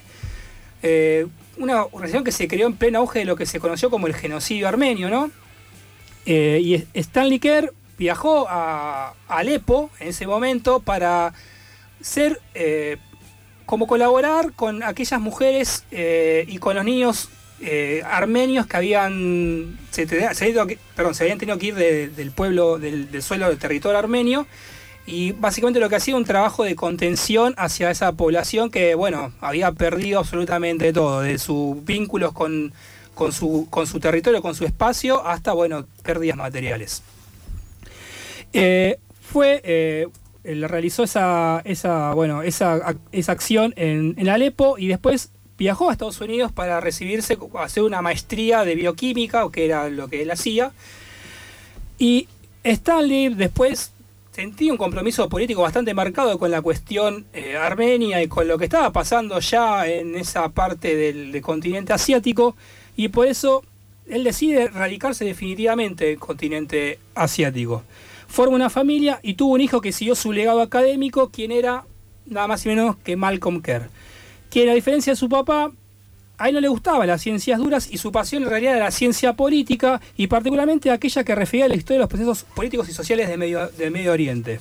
eh, 0.82 1.26
una 1.58 1.82
organización 1.84 2.24
que 2.24 2.32
se 2.32 2.48
creó 2.48 2.66
en 2.66 2.76
pleno 2.76 3.00
auge 3.00 3.18
de 3.18 3.24
lo 3.26 3.36
que 3.36 3.44
se 3.46 3.60
conoció 3.60 3.90
como 3.90 4.06
el 4.06 4.14
genocidio 4.14 4.68
armenio, 4.68 5.10
¿no? 5.10 5.30
Eh, 6.24 6.60
y 6.62 6.98
Stanley 6.98 7.38
Kerr 7.38 7.72
viajó 8.00 8.46
a 8.48 9.12
Alepo 9.28 9.90
en 10.00 10.08
ese 10.08 10.26
momento 10.26 10.80
para 10.80 11.34
ser 12.00 12.40
eh, 12.54 12.96
como 13.66 13.86
colaborar 13.86 14.52
con 14.54 14.82
aquellas 14.82 15.20
mujeres 15.20 15.84
eh, 15.90 16.46
y 16.48 16.56
con 16.56 16.74
los 16.76 16.84
niños 16.86 17.28
eh, 17.60 18.02
armenios 18.10 18.66
que 18.66 18.76
habían 18.78 19.78
se, 19.90 20.04
habían 20.04 21.38
tenido 21.38 21.58
que- 21.58 21.66
ir 21.66 21.74
de- 21.74 22.08
del 22.08 22.30
pueblo, 22.30 22.78
del, 22.78 23.10
del 23.12 23.22
suelo 23.22 23.48
del 23.48 23.58
territorio 23.58 23.98
armenio. 23.98 24.46
Y 25.06 25.32
básicamente 25.32 25.78
lo 25.80 25.88
que 25.90 25.96
hacía 25.96 26.16
un 26.16 26.24
trabajo 26.24 26.64
de 26.64 26.74
contención 26.76 27.54
hacia 27.58 27.90
esa 27.90 28.12
población 28.12 28.70
que, 28.70 28.94
bueno, 28.94 29.32
había 29.40 29.72
perdido 29.72 30.20
absolutamente 30.20 30.92
todo, 30.94 31.20
de 31.20 31.36
sus 31.38 31.84
vínculos 31.84 32.32
con, 32.32 32.72
con, 33.14 33.32
su, 33.32 33.66
con 33.70 33.86
su 33.86 33.98
territorio, 34.00 34.40
con 34.40 34.54
su 34.54 34.64
espacio, 34.64 35.26
hasta, 35.26 35.52
bueno, 35.52 35.84
pérdidas 36.02 36.36
materiales. 36.38 37.02
Eh, 38.52 38.98
fue, 39.20 39.60
eh, 39.64 40.06
realizó 40.44 41.04
esa, 41.04 41.62
esa, 41.64 42.14
bueno, 42.14 42.42
esa, 42.42 42.96
esa 43.12 43.32
acción 43.32 43.72
en, 43.76 44.28
Alepo 44.28 44.76
y 44.78 44.88
después 44.88 45.30
viajó 45.56 45.88
a 45.88 45.92
Estados 45.92 46.20
Unidos 46.20 46.52
para 46.52 46.80
recibirse, 46.80 47.38
hacer 47.58 47.82
una 47.82 48.02
maestría 48.02 48.64
de 48.64 48.74
bioquímica, 48.74 49.48
que 49.52 49.66
era 49.66 49.88
lo 49.88 50.08
que 50.08 50.22
él 50.22 50.30
hacía. 50.30 50.72
Y 51.98 52.28
Stanley 52.64 53.34
después 53.34 53.92
sentía 54.32 54.72
un 54.72 54.78
compromiso 54.78 55.28
político 55.28 55.62
bastante 55.62 55.92
marcado 55.92 56.38
con 56.38 56.50
la 56.50 56.62
cuestión 56.62 57.26
eh, 57.32 57.56
armenia 57.56 58.22
y 58.22 58.28
con 58.28 58.48
lo 58.48 58.58
que 58.58 58.64
estaba 58.64 58.90
pasando 58.90 59.38
ya 59.40 59.86
en 59.86 60.16
esa 60.16 60.48
parte 60.48 60.96
del, 60.96 61.32
del 61.32 61.42
continente 61.42 61.92
asiático 61.92 62.56
y 62.96 63.08
por 63.08 63.26
eso 63.26 63.62
él 64.08 64.24
decide 64.24 64.68
radicarse 64.68 65.24
definitivamente 65.24 66.06
en 66.06 66.12
el 66.12 66.18
continente 66.18 66.98
asiático. 67.14 67.82
Forma 68.30 68.54
una 68.54 68.70
familia 68.70 69.18
y 69.22 69.34
tuvo 69.34 69.54
un 69.54 69.60
hijo 69.60 69.80
que 69.80 69.90
siguió 69.90 70.14
su 70.14 70.32
legado 70.32 70.60
académico, 70.62 71.30
quien 71.30 71.50
era 71.50 71.84
nada 72.26 72.46
más 72.46 72.64
y 72.64 72.68
menos 72.68 72.96
que 72.96 73.16
Malcolm 73.16 73.60
Kerr, 73.60 73.90
quien 74.50 74.68
a 74.68 74.74
diferencia 74.74 75.12
de 75.12 75.16
su 75.16 75.28
papá 75.28 75.72
a 76.38 76.48
él 76.48 76.54
no 76.54 76.60
le 76.60 76.68
gustaban 76.68 77.06
las 77.06 77.20
ciencias 77.20 77.58
duras 77.58 77.88
y 77.90 77.98
su 77.98 78.12
pasión 78.12 78.44
en 78.44 78.48
realidad 78.48 78.76
era 78.76 78.84
la 78.86 78.90
ciencia 78.92 79.34
política 79.34 80.00
y 80.16 80.28
particularmente 80.28 80.90
aquella 80.90 81.22
que 81.24 81.34
refería 81.34 81.66
a 81.66 81.68
la 81.68 81.74
historia 81.74 81.96
de 81.96 82.02
los 82.02 82.08
procesos 82.08 82.44
políticos 82.54 82.88
y 82.88 82.92
sociales 82.92 83.28
de 83.28 83.36
Medio, 83.36 83.68
del 83.68 83.90
Medio 83.90 84.12
Oriente. 84.12 84.60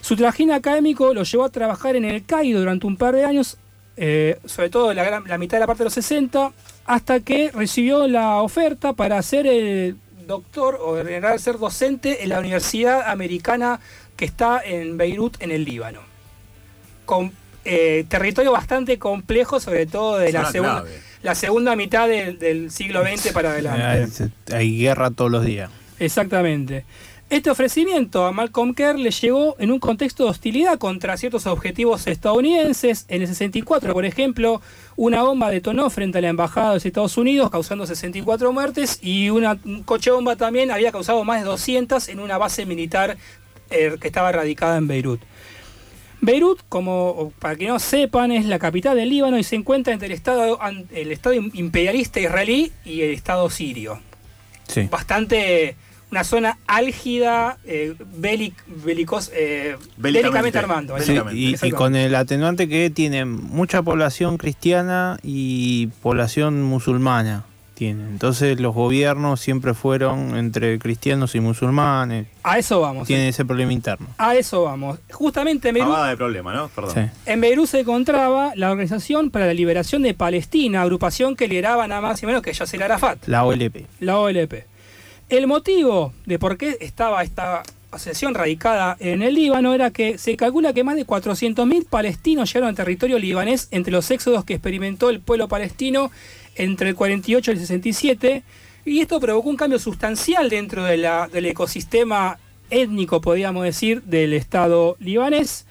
Su 0.00 0.14
trajín 0.14 0.52
académico 0.52 1.14
lo 1.14 1.24
llevó 1.24 1.44
a 1.44 1.48
trabajar 1.48 1.96
en 1.96 2.04
el 2.04 2.24
Cairo 2.24 2.60
durante 2.60 2.86
un 2.86 2.96
par 2.96 3.16
de 3.16 3.24
años, 3.24 3.56
eh, 3.96 4.38
sobre 4.44 4.68
todo 4.68 4.92
la 4.92 5.38
mitad 5.38 5.56
de 5.56 5.60
la 5.60 5.66
parte 5.66 5.80
de 5.80 5.86
los 5.86 5.94
60, 5.94 6.52
hasta 6.84 7.20
que 7.20 7.50
recibió 7.52 8.06
la 8.06 8.42
oferta 8.42 8.92
para 8.92 9.20
ser 9.22 9.46
el 9.46 9.96
doctor 10.26 10.78
o 10.80 10.98
en 10.98 11.06
realidad 11.06 11.36
ser 11.38 11.58
docente 11.58 12.22
en 12.22 12.28
la 12.28 12.38
Universidad 12.40 13.08
Americana 13.10 13.80
que 14.16 14.24
está 14.24 14.60
en 14.64 14.96
Beirut, 14.96 15.40
en 15.40 15.50
el 15.50 15.64
Líbano. 15.64 16.00
Con 17.04 17.32
eh, 17.64 18.04
territorio 18.08 18.52
bastante 18.52 18.98
complejo, 18.98 19.60
sobre 19.60 19.86
todo 19.86 20.18
de 20.18 20.32
la 20.32 20.50
segunda, 20.50 20.84
la 21.22 21.34
segunda 21.34 21.76
mitad 21.76 22.08
del, 22.08 22.38
del 22.38 22.70
siglo 22.70 23.02
XX 23.02 23.32
para 23.32 23.52
adelante. 23.52 24.32
Hay, 24.48 24.54
hay 24.54 24.78
guerra 24.78 25.10
todos 25.10 25.30
los 25.30 25.44
días. 25.44 25.70
Exactamente. 25.98 26.84
Este 27.32 27.48
ofrecimiento 27.48 28.26
a 28.26 28.32
Malcolm 28.32 28.74
Kerr 28.74 28.98
le 28.98 29.10
llegó 29.10 29.56
en 29.58 29.72
un 29.72 29.78
contexto 29.78 30.24
de 30.24 30.28
hostilidad 30.28 30.76
contra 30.76 31.16
ciertos 31.16 31.46
objetivos 31.46 32.06
estadounidenses. 32.06 33.06
En 33.08 33.22
el 33.22 33.28
64, 33.28 33.94
por 33.94 34.04
ejemplo, 34.04 34.60
una 34.96 35.22
bomba 35.22 35.50
detonó 35.50 35.88
frente 35.88 36.18
a 36.18 36.20
la 36.20 36.28
embajada 36.28 36.68
de 36.68 36.74
los 36.74 36.84
Estados 36.84 37.16
Unidos, 37.16 37.50
causando 37.50 37.86
64 37.86 38.52
muertes, 38.52 38.98
y 39.00 39.30
una, 39.30 39.58
un 39.64 39.82
coche 39.82 40.10
bomba 40.10 40.36
también 40.36 40.70
había 40.70 40.92
causado 40.92 41.24
más 41.24 41.40
de 41.40 41.46
200 41.46 42.06
en 42.10 42.20
una 42.20 42.36
base 42.36 42.66
militar 42.66 43.16
eh, 43.70 43.96
que 43.98 44.08
estaba 44.08 44.30
radicada 44.30 44.76
en 44.76 44.86
Beirut. 44.86 45.22
Beirut, 46.20 46.60
como 46.68 47.32
para 47.38 47.56
que 47.56 47.66
no 47.66 47.78
sepan, 47.78 48.30
es 48.30 48.44
la 48.44 48.58
capital 48.58 48.94
del 48.94 49.08
Líbano 49.08 49.38
y 49.38 49.42
se 49.42 49.56
encuentra 49.56 49.94
entre 49.94 50.08
el 50.08 50.12
Estado, 50.12 50.58
el 50.90 51.10
estado 51.10 51.34
imperialista 51.34 52.20
israelí 52.20 52.72
y 52.84 53.00
el 53.00 53.12
Estado 53.12 53.48
sirio 53.48 54.00
Sí. 54.68 54.86
bastante 54.90 55.76
una 56.12 56.22
zona 56.24 56.58
álgida, 56.68 57.56
eh, 57.64 57.94
bélic- 58.20 58.52
eh, 59.32 59.76
bélicamente 59.96 60.58
armando. 60.58 60.96
Sí, 61.00 61.16
y, 61.32 61.56
y 61.66 61.70
con 61.72 61.96
el 61.96 62.14
atenuante 62.14 62.68
que 62.68 62.90
tiene 62.90 63.24
mucha 63.24 63.82
población 63.82 64.36
cristiana 64.36 65.18
y 65.22 65.88
población 66.02 66.62
musulmana. 66.62 67.44
Tiene. 67.74 68.04
Entonces 68.04 68.60
los 68.60 68.74
gobiernos 68.74 69.40
siempre 69.40 69.72
fueron 69.74 70.36
entre 70.36 70.78
cristianos 70.78 71.34
y 71.34 71.40
musulmanes. 71.40 72.26
A 72.44 72.58
eso 72.58 72.80
vamos. 72.80 73.08
Tiene 73.08 73.28
ese 73.28 73.44
problema 73.46 73.72
interno. 73.72 74.06
A 74.18 74.36
eso 74.36 74.64
vamos. 74.64 74.98
Justamente 75.10 75.70
en 75.70 75.74
Beirut, 75.76 75.96
de 76.06 76.16
problema, 76.16 76.52
¿no? 76.52 76.68
Perdón. 76.68 76.92
Sí. 76.94 77.00
en 77.26 77.40
Beirut 77.40 77.66
se 77.66 77.80
encontraba 77.80 78.52
la 78.54 78.70
Organización 78.70 79.30
para 79.30 79.46
la 79.46 79.54
Liberación 79.54 80.02
de 80.02 80.12
Palestina, 80.14 80.82
agrupación 80.82 81.34
que 81.34 81.48
lideraba 81.48 81.88
nada 81.88 82.02
más 82.02 82.22
y 82.22 82.26
menos 82.26 82.42
que 82.42 82.52
Yasser 82.52 82.82
Arafat, 82.82 83.26
La 83.26 83.44
OLP. 83.44 83.86
la 84.00 84.18
OLP. 84.18 84.64
El 85.32 85.46
motivo 85.46 86.12
de 86.26 86.38
por 86.38 86.58
qué 86.58 86.76
estaba 86.82 87.22
esta 87.22 87.62
asociación 87.90 88.34
radicada 88.34 88.98
en 89.00 89.22
el 89.22 89.34
Líbano 89.34 89.72
era 89.72 89.90
que 89.90 90.18
se 90.18 90.36
calcula 90.36 90.74
que 90.74 90.84
más 90.84 90.94
de 90.94 91.06
400.000 91.06 91.86
palestinos 91.88 92.50
llegaron 92.52 92.68
al 92.68 92.74
territorio 92.74 93.18
libanés 93.18 93.68
entre 93.70 93.92
los 93.92 94.10
éxodos 94.10 94.44
que 94.44 94.52
experimentó 94.52 95.08
el 95.08 95.20
pueblo 95.20 95.48
palestino 95.48 96.10
entre 96.56 96.90
el 96.90 96.96
48 96.96 97.50
y 97.50 97.54
el 97.54 97.60
67, 97.60 98.42
y 98.84 99.00
esto 99.00 99.20
provocó 99.20 99.48
un 99.48 99.56
cambio 99.56 99.78
sustancial 99.78 100.50
dentro 100.50 100.84
de 100.84 100.98
la- 100.98 101.28
del 101.28 101.46
ecosistema 101.46 102.38
étnico, 102.68 103.22
podríamos 103.22 103.64
decir, 103.64 104.02
del 104.02 104.34
Estado 104.34 104.96
libanés. 105.00 105.64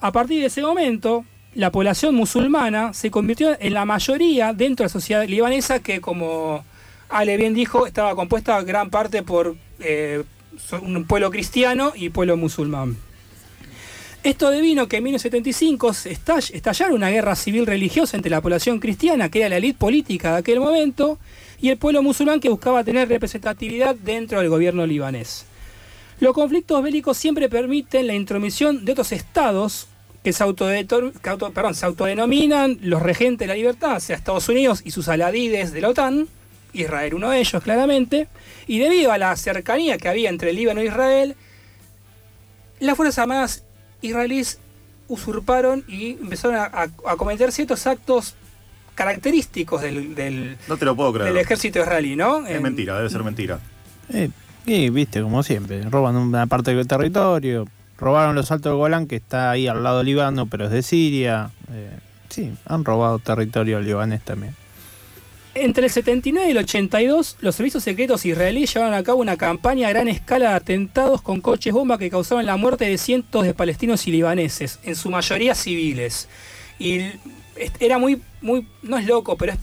A 0.00 0.12
partir 0.12 0.40
de 0.40 0.46
ese 0.46 0.62
momento, 0.62 1.26
la 1.54 1.70
población 1.70 2.14
musulmana 2.14 2.94
se 2.94 3.10
convirtió 3.10 3.54
en 3.60 3.74
la 3.74 3.84
mayoría 3.84 4.54
dentro 4.54 4.84
de 4.84 4.86
la 4.86 4.92
sociedad 4.94 5.28
libanesa 5.28 5.80
que, 5.80 6.00
como 6.00 6.64
Ale 7.14 7.36
bien 7.36 7.54
dijo, 7.54 7.86
estaba 7.86 8.16
compuesta 8.16 8.60
gran 8.62 8.90
parte 8.90 9.22
por 9.22 9.54
eh, 9.78 10.24
un 10.82 11.04
pueblo 11.04 11.30
cristiano 11.30 11.92
y 11.94 12.08
pueblo 12.08 12.36
musulmán. 12.36 12.96
Esto 14.24 14.50
devino 14.50 14.88
que 14.88 14.96
en 14.96 15.04
1975 15.04 15.92
se 15.94 16.10
estall- 16.12 16.50
estallara 16.52 16.92
una 16.92 17.10
guerra 17.10 17.36
civil 17.36 17.66
religiosa 17.66 18.16
entre 18.16 18.30
la 18.30 18.40
población 18.40 18.80
cristiana, 18.80 19.28
que 19.28 19.38
era 19.38 19.50
la 19.50 19.58
élite 19.58 19.78
política 19.78 20.32
de 20.32 20.38
aquel 20.38 20.58
momento, 20.58 21.20
y 21.60 21.68
el 21.68 21.76
pueblo 21.76 22.02
musulmán 22.02 22.40
que 22.40 22.48
buscaba 22.48 22.82
tener 22.82 23.08
representatividad 23.08 23.94
dentro 23.94 24.40
del 24.40 24.48
gobierno 24.48 24.84
libanés. 24.84 25.46
Los 26.18 26.34
conflictos 26.34 26.82
bélicos 26.82 27.16
siempre 27.16 27.48
permiten 27.48 28.08
la 28.08 28.14
intromisión 28.14 28.84
de 28.84 28.90
otros 28.90 29.12
estados 29.12 29.86
que 30.24 30.32
se, 30.32 30.38
se 30.42 31.86
autodenominan 31.86 32.78
los 32.82 33.02
regentes 33.02 33.46
de 33.46 33.46
la 33.46 33.54
libertad, 33.54 33.98
o 33.98 34.00
sea, 34.00 34.16
Estados 34.16 34.48
Unidos 34.48 34.82
y 34.84 34.90
sus 34.90 35.06
aladides 35.06 35.70
de 35.72 35.80
la 35.80 35.90
OTAN, 35.90 36.26
Israel 36.74 37.14
uno 37.14 37.30
de 37.30 37.38
ellos 37.40 37.62
claramente, 37.62 38.28
y 38.66 38.78
debido 38.80 39.12
a 39.12 39.18
la 39.18 39.34
cercanía 39.36 39.96
que 39.96 40.08
había 40.08 40.28
entre 40.28 40.50
el 40.50 40.56
Líbano 40.56 40.80
e 40.80 40.86
Israel, 40.86 41.36
las 42.80 42.96
Fuerzas 42.96 43.18
Armadas 43.20 43.64
israelíes 44.02 44.58
usurparon 45.08 45.84
y 45.88 46.12
empezaron 46.12 46.56
a, 46.56 46.64
a- 46.64 46.88
a 47.06 47.16
cometer 47.16 47.52
ciertos 47.52 47.86
actos 47.86 48.34
característicos 48.94 49.82
del, 49.82 50.14
del- 50.14 50.56
No 50.68 50.76
te 50.76 50.84
lo 50.84 50.94
puedo 50.96 51.12
creer. 51.12 51.32
del 51.32 51.42
ejército 51.42 51.80
israelí, 51.80 52.16
¿no? 52.16 52.46
Es 52.46 52.56
En- 52.56 52.62
mentira, 52.62 52.96
debe 52.96 53.10
ser 53.10 53.22
mentira. 53.22 53.58
Eh, 54.12 54.30
y 54.66 54.90
viste, 54.90 55.20
como 55.22 55.42
siempre, 55.42 55.82
roban 55.90 56.16
una 56.16 56.46
parte 56.46 56.74
del 56.74 56.86
territorio, 56.86 57.66
robaron 57.98 58.34
los 58.34 58.50
Altos 58.50 58.70
del 58.70 58.78
Golán, 58.78 59.06
que 59.06 59.16
está 59.16 59.50
ahí 59.50 59.66
al 59.68 59.82
lado 59.82 59.98
del 59.98 60.06
Líbano, 60.06 60.46
pero 60.46 60.64
es 60.66 60.70
de 60.70 60.82
Siria. 60.82 61.50
Eh, 61.72 61.90
sí, 62.28 62.52
han 62.66 62.84
robado 62.84 63.18
territorio 63.18 63.80
libanés 63.80 64.22
también. 64.22 64.54
Entre 65.54 65.84
el 65.84 65.90
79 65.90 66.48
y 66.48 66.50
el 66.50 66.58
82, 66.58 67.36
los 67.40 67.54
servicios 67.54 67.84
secretos 67.84 68.26
israelíes 68.26 68.74
llevaron 68.74 68.94
a 68.94 69.04
cabo 69.04 69.20
una 69.20 69.36
campaña 69.36 69.86
a 69.86 69.90
gran 69.90 70.08
escala 70.08 70.50
de 70.50 70.54
atentados 70.56 71.22
con 71.22 71.40
coches 71.40 71.72
bomba 71.72 71.96
que 71.96 72.10
causaron 72.10 72.44
la 72.44 72.56
muerte 72.56 72.86
de 72.86 72.98
cientos 72.98 73.44
de 73.44 73.54
palestinos 73.54 74.06
y 74.08 74.10
libaneses, 74.10 74.80
en 74.82 74.96
su 74.96 75.10
mayoría 75.10 75.54
civiles. 75.54 76.28
Y 76.80 77.02
era 77.78 77.98
muy, 77.98 78.20
muy, 78.40 78.66
no 78.82 78.98
es 78.98 79.06
loco, 79.06 79.36
pero 79.36 79.54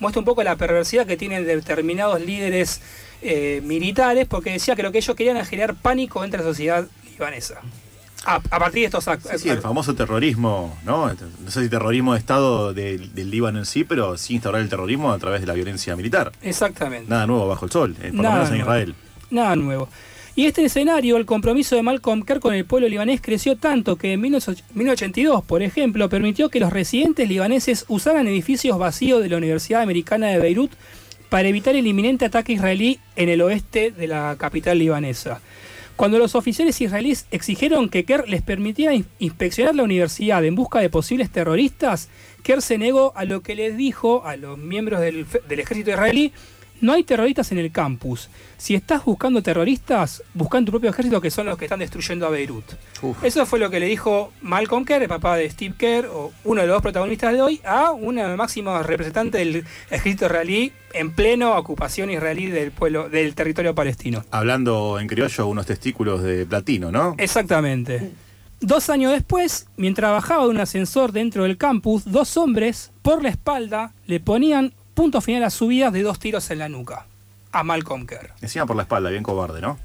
muestra 0.00 0.20
un 0.20 0.24
poco 0.24 0.42
la 0.42 0.56
perversidad 0.56 1.06
que 1.06 1.18
tienen 1.18 1.44
determinados 1.44 2.18
líderes 2.20 2.80
eh, 3.20 3.60
militares, 3.62 4.26
porque 4.26 4.52
decía 4.52 4.74
que 4.74 4.82
lo 4.82 4.90
que 4.90 4.98
ellos 4.98 5.14
querían 5.14 5.36
era 5.36 5.44
generar 5.44 5.74
pánico 5.74 6.24
entre 6.24 6.40
la 6.40 6.46
sociedad 6.46 6.88
libanesa. 7.10 7.60
A, 8.26 8.36
a 8.36 8.58
partir 8.58 8.80
de 8.80 8.86
estos 8.86 9.06
actos. 9.06 9.30
Sí, 9.30 9.38
sí, 9.38 9.48
el 9.50 9.58
famoso 9.58 9.94
terrorismo, 9.94 10.76
¿no? 10.84 11.06
No 11.06 11.50
sé 11.50 11.62
si 11.62 11.68
terrorismo 11.68 12.14
de 12.14 12.18
Estado 12.18 12.74
del, 12.74 13.14
del 13.14 13.30
Líbano 13.30 13.60
en 13.60 13.66
sí, 13.66 13.84
pero 13.84 14.18
sí 14.18 14.34
instaurar 14.34 14.60
el 14.62 14.68
terrorismo 14.68 15.12
a 15.12 15.18
través 15.18 15.40
de 15.40 15.46
la 15.46 15.54
violencia 15.54 15.94
militar. 15.94 16.32
Exactamente. 16.42 17.08
Nada 17.08 17.26
nuevo 17.26 17.46
bajo 17.46 17.66
el 17.66 17.70
sol, 17.70 17.96
eh, 18.02 18.10
por 18.14 18.24
lo 18.24 18.32
menos 18.32 18.50
en. 18.50 18.56
Israel. 18.56 18.94
Nada 19.30 19.54
nuevo. 19.54 19.88
Y 20.34 20.44
este 20.44 20.64
escenario, 20.64 21.16
el 21.16 21.24
compromiso 21.24 21.76
de 21.76 21.82
Malcolm 21.82 22.22
Kerr 22.22 22.40
con 22.40 22.52
el 22.52 22.66
pueblo 22.66 22.88
libanés 22.88 23.22
creció 23.22 23.56
tanto 23.56 23.96
que 23.96 24.12
en 24.12 24.20
1982, 24.20 25.42
por 25.42 25.62
ejemplo, 25.62 26.10
permitió 26.10 26.50
que 26.50 26.60
los 26.60 26.72
residentes 26.74 27.26
libaneses 27.26 27.86
usaran 27.88 28.26
edificios 28.26 28.76
vacíos 28.76 29.22
de 29.22 29.30
la 29.30 29.38
Universidad 29.38 29.80
Americana 29.80 30.26
de 30.26 30.38
Beirut 30.38 30.72
para 31.30 31.48
evitar 31.48 31.74
el 31.74 31.86
inminente 31.86 32.26
ataque 32.26 32.52
israelí 32.52 33.00
en 33.16 33.30
el 33.30 33.40
oeste 33.40 33.92
de 33.92 34.06
la 34.08 34.36
capital 34.38 34.78
libanesa. 34.78 35.40
Cuando 35.96 36.18
los 36.18 36.34
oficiales 36.34 36.78
israelíes 36.80 37.26
exigieron 37.30 37.88
que 37.88 38.04
Kerr 38.04 38.28
les 38.28 38.42
permitiera 38.42 38.92
in- 38.94 39.06
inspeccionar 39.18 39.74
la 39.74 39.82
universidad 39.82 40.44
en 40.44 40.54
busca 40.54 40.78
de 40.80 40.90
posibles 40.90 41.30
terroristas, 41.30 42.10
Kerr 42.42 42.60
se 42.60 42.76
negó 42.76 43.12
a 43.16 43.24
lo 43.24 43.40
que 43.42 43.54
les 43.54 43.76
dijo 43.78 44.24
a 44.26 44.36
los 44.36 44.58
miembros 44.58 45.00
del, 45.00 45.26
del 45.48 45.60
ejército 45.60 45.90
israelí, 45.90 46.32
no 46.80 46.92
hay 46.92 47.04
terroristas 47.04 47.52
en 47.52 47.58
el 47.58 47.72
campus. 47.72 48.28
Si 48.56 48.74
estás 48.74 49.04
buscando 49.04 49.42
terroristas, 49.42 50.22
busca 50.34 50.58
en 50.58 50.64
tu 50.64 50.72
propio 50.72 50.90
ejército 50.90 51.20
que 51.20 51.30
son 51.30 51.46
los 51.46 51.58
que 51.58 51.66
están 51.66 51.80
destruyendo 51.80 52.26
a 52.26 52.30
Beirut. 52.30 52.64
Eso 53.22 53.46
fue 53.46 53.58
lo 53.58 53.70
que 53.70 53.80
le 53.80 53.86
dijo 53.86 54.32
Malcolm 54.42 54.84
Kerr, 54.84 55.02
el 55.02 55.08
papá 55.08 55.36
de 55.36 55.48
Steve 55.50 55.74
Kerr, 55.76 56.06
o 56.06 56.32
uno 56.44 56.60
de 56.60 56.66
los 56.66 56.76
dos 56.76 56.82
protagonistas 56.82 57.32
de 57.32 57.42
hoy, 57.42 57.60
a 57.64 57.92
una 57.92 58.34
máxima 58.36 58.82
representante 58.82 59.38
del 59.38 59.64
ejército 59.90 60.26
israelí 60.26 60.72
en 60.94 61.12
pleno 61.12 61.56
ocupación 61.56 62.10
israelí 62.10 62.46
del 62.46 62.70
pueblo, 62.70 63.08
del 63.08 63.34
territorio 63.34 63.74
palestino. 63.74 64.24
Hablando 64.30 64.98
en 64.98 65.06
criollo, 65.06 65.46
unos 65.46 65.66
testículos 65.66 66.22
de 66.22 66.46
platino, 66.46 66.90
¿no? 66.90 67.14
Exactamente. 67.18 68.12
Dos 68.60 68.88
años 68.88 69.12
después, 69.12 69.66
mientras 69.76 70.10
bajaba 70.12 70.44
de 70.44 70.50
un 70.50 70.60
ascensor 70.60 71.12
dentro 71.12 71.42
del 71.42 71.58
campus, 71.58 72.04
dos 72.06 72.36
hombres 72.38 72.90
por 73.02 73.22
la 73.22 73.28
espalda 73.28 73.92
le 74.06 74.18
ponían 74.18 74.72
punto 74.96 75.20
final 75.20 75.44
a 75.44 75.50
su 75.50 75.68
vida 75.68 75.92
de 75.92 76.02
dos 76.02 76.18
tiros 76.18 76.50
en 76.50 76.58
la 76.58 76.68
nuca 76.68 77.06
a 77.52 77.62
Malcolm 77.62 78.06
Kerr. 78.06 78.32
Encima 78.42 78.66
por 78.66 78.74
la 78.74 78.82
espalda, 78.82 79.10
bien 79.10 79.22
cobarde, 79.22 79.60
¿no? 79.60 79.78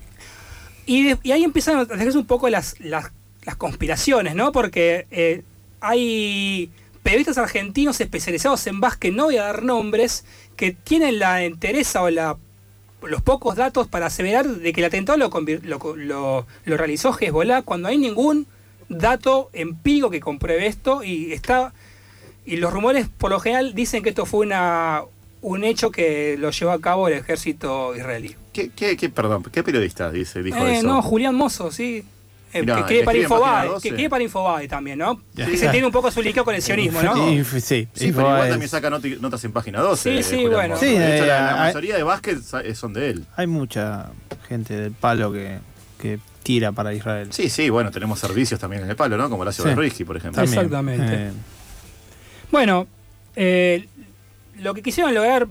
Y, 0.87 1.03
de- 1.03 1.19
y 1.21 1.31
ahí 1.31 1.43
empiezan 1.43 1.77
a 1.77 1.81
hacerse 1.81 2.17
un 2.17 2.25
poco 2.25 2.49
las, 2.49 2.79
las, 2.79 3.11
las 3.43 3.55
conspiraciones, 3.57 4.33
¿no? 4.35 4.51
Porque 4.51 5.05
eh, 5.11 5.43
hay 5.81 6.71
periodistas 7.03 7.37
argentinos 7.37 7.99
especializados 8.01 8.65
en 8.67 8.79
básquet, 8.79 9.13
no 9.13 9.25
voy 9.25 9.37
a 9.37 9.43
dar 9.43 9.63
nombres, 9.63 10.25
que 10.55 10.71
tienen 10.71 11.19
la 11.19 11.43
entereza 11.43 12.01
o 12.03 12.09
la, 12.09 12.37
los 13.03 13.21
pocos 13.21 13.55
datos 13.55 13.87
para 13.87 14.07
aseverar 14.07 14.47
de 14.47 14.73
que 14.73 14.81
el 14.81 14.85
atentado 14.87 15.17
lo, 15.17 15.29
lo- 15.95 16.45
lo 16.65 16.77
realizó 16.77 17.15
Hezbollah 17.17 17.61
cuando 17.63 17.87
hay 17.89 17.97
ningún 17.97 18.47
dato 18.89 19.49
empírico 19.53 20.09
que 20.09 20.19
compruebe 20.19 20.67
esto 20.67 21.03
y 21.03 21.31
está 21.31 21.73
y 22.45 22.57
los 22.57 22.71
rumores 22.73 23.07
por 23.17 23.29
lo 23.31 23.39
general 23.39 23.73
dicen 23.73 24.03
que 24.03 24.09
esto 24.09 24.25
fue 24.25 24.45
una 24.45 25.01
un 25.41 25.63
hecho 25.63 25.89
que 25.91 26.35
lo 26.37 26.51
llevó 26.51 26.71
a 26.71 26.79
cabo 26.79 27.07
el 27.07 27.15
ejército 27.15 27.95
israelí. 27.95 28.35
¿Qué, 28.53 28.69
qué, 28.75 28.95
qué- 28.95 29.09
perdón, 29.09 29.43
¿qué 29.51 29.63
periodista 29.63 30.11
dice, 30.11 30.43
dijo 30.43 30.57
Eh, 30.59 30.77
eso? 30.77 30.87
no, 30.87 31.01
Julián 31.01 31.33
Mozo, 31.35 31.71
sí. 31.71 32.03
Eh, 32.53 32.61
Mirá, 32.61 32.75
que 32.75 32.81
escribe 32.81 33.03
para 33.05 33.17
Infobae, 33.17 33.67
12. 33.69 33.81
que 33.81 33.87
escribe 33.89 34.09
para 34.09 34.23
Infobae 34.23 34.67
también, 34.67 34.99
¿no? 34.99 35.21
Que 35.35 35.55
se 35.57 35.69
tiene 35.69 35.85
un 35.87 35.91
poco 35.93 36.11
su 36.11 36.21
liqueo 36.21 36.43
con 36.43 36.53
el 36.53 36.61
sionismo, 36.61 37.01
¿no? 37.01 37.15
Sí, 37.15 37.43
sí, 37.61 37.87
Sí, 37.93 38.11
pero 38.11 38.27
igual 38.33 38.49
también 38.49 38.69
saca 38.69 38.89
notas 38.89 39.43
en 39.45 39.51
página 39.53 39.79
12. 39.79 40.11
Sí, 40.11 40.17
eh, 40.17 40.23
sí, 40.23 40.35
Julián 40.35 40.51
bueno. 40.53 40.77
Sí, 40.77 40.85
de 40.87 41.15
hecho, 41.15 41.23
eh, 41.23 41.27
la, 41.27 41.41
la 41.41 41.51
hay- 41.63 41.73
mayoría 41.73 41.95
de 41.95 42.03
eh, 42.65 42.75
son 42.75 42.93
de 42.93 43.09
él. 43.09 43.25
Hay 43.37 43.47
mucha 43.47 44.11
gente 44.49 44.75
del 44.75 44.91
palo 44.91 45.31
que, 45.31 45.59
que 45.97 46.19
tira 46.43 46.73
para 46.73 46.93
Israel. 46.93 47.29
Sí, 47.31 47.49
sí, 47.49 47.69
bueno, 47.69 47.89
tenemos 47.89 48.19
servicios 48.19 48.59
también 48.59 48.83
en 48.83 48.89
el 48.89 48.95
palo, 48.97 49.15
¿no? 49.17 49.29
Como 49.29 49.43
Horacio 49.43 49.63
Sí. 49.63 49.69
Berruisky, 49.69 50.03
por 50.03 50.17
ejemplo. 50.17 50.43
También, 50.43 50.59
Exactamente. 50.65 51.31
Bueno, 52.51 52.87
eh, 53.37 53.87
lo 54.59 54.73
que 54.73 54.81
quisieron 54.81 55.13
lograr, 55.13 55.47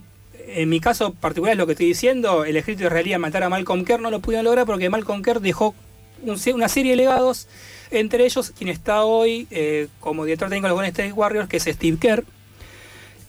en 0.48 0.68
mi 0.68 0.80
caso 0.80 1.14
particular 1.14 1.52
es 1.52 1.58
lo 1.58 1.66
que 1.66 1.72
estoy 1.72 1.86
diciendo, 1.86 2.44
el 2.44 2.56
ejército 2.56 2.86
israelí 2.86 3.14
a 3.14 3.18
matar 3.18 3.42
a 3.42 3.48
Malcolm 3.48 3.84
Kerr 3.84 4.00
no 4.00 4.10
lo 4.10 4.20
pudieron 4.20 4.44
lograr 4.44 4.66
porque 4.66 4.90
Malcolm 4.90 5.22
Kerr 5.22 5.40
dejó 5.40 5.74
una 6.22 6.68
serie 6.68 6.92
de 6.92 6.96
legados, 6.96 7.48
entre 7.90 8.26
ellos 8.26 8.52
quien 8.56 8.68
está 8.68 9.04
hoy 9.04 9.46
eh, 9.50 9.88
como 10.00 10.26
director 10.26 10.50
técnico 10.50 10.66
de 10.66 10.68
los 10.70 10.76
Golden 10.76 10.90
State 10.90 11.12
Warriors, 11.12 11.48
que 11.48 11.56
es 11.56 11.64
Steve 11.64 11.96
Kerr, 11.98 12.24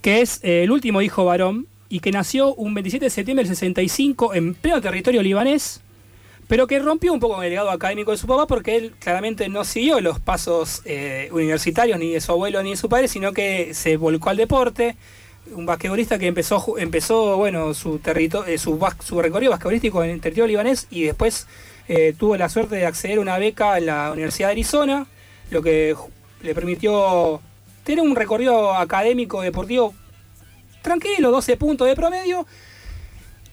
que 0.01 0.21
es 0.21 0.43
eh, 0.43 0.63
el 0.63 0.71
último 0.71 1.01
hijo 1.01 1.23
varón 1.23 1.67
y 1.87 2.01
que 2.01 2.11
nació 2.11 2.53
un 2.55 2.73
27 2.73 3.05
de 3.05 3.09
septiembre 3.09 3.45
del 3.45 3.55
65 3.55 4.33
en 4.33 4.53
pleno 4.53 4.81
territorio 4.81 5.23
libanés, 5.23 5.81
pero 6.51 6.67
que 6.67 6.79
rompió 6.79 7.13
un 7.13 7.21
poco 7.21 7.41
el 7.41 7.49
legado 7.49 7.69
académico 7.69 8.11
de 8.11 8.17
su 8.17 8.27
papá 8.27 8.45
porque 8.45 8.75
él 8.75 8.93
claramente 8.99 9.47
no 9.47 9.63
siguió 9.63 10.01
los 10.01 10.19
pasos 10.19 10.81
eh, 10.83 11.29
universitarios 11.31 11.97
ni 11.97 12.11
de 12.11 12.19
su 12.19 12.33
abuelo 12.33 12.61
ni 12.61 12.71
de 12.71 12.75
su 12.75 12.89
padre, 12.89 13.07
sino 13.07 13.31
que 13.31 13.73
se 13.73 13.95
volcó 13.95 14.31
al 14.31 14.35
deporte. 14.35 14.97
Un 15.55 15.65
basquetbolista 15.65 16.19
que 16.19 16.27
empezó, 16.27 16.77
empezó 16.77 17.37
bueno, 17.37 17.73
su, 17.73 18.01
eh, 18.03 18.57
su, 18.57 19.21
recorrido 19.21 19.51
basquetbolístico 19.51 20.03
en 20.03 20.09
el 20.09 20.19
territorio 20.19 20.47
libanés 20.47 20.87
y 20.91 21.03
después 21.03 21.47
eh, 21.87 22.13
tuvo 22.19 22.35
la 22.35 22.49
suerte 22.49 22.75
de 22.75 22.85
acceder 22.85 23.19
a 23.19 23.21
una 23.21 23.37
beca 23.37 23.77
en 23.77 23.85
la 23.85 24.11
Universidad 24.11 24.49
de 24.49 24.51
Arizona, 24.51 25.07
lo 25.51 25.61
que 25.61 25.95
le 26.41 26.53
permitió 26.53 27.39
tener 27.85 28.03
un 28.03 28.13
recorrido 28.13 28.75
académico 28.75 29.41
deportivo 29.41 29.93
tranquilo, 30.81 31.31
12 31.31 31.55
puntos 31.55 31.87
de 31.87 31.95
promedio, 31.95 32.45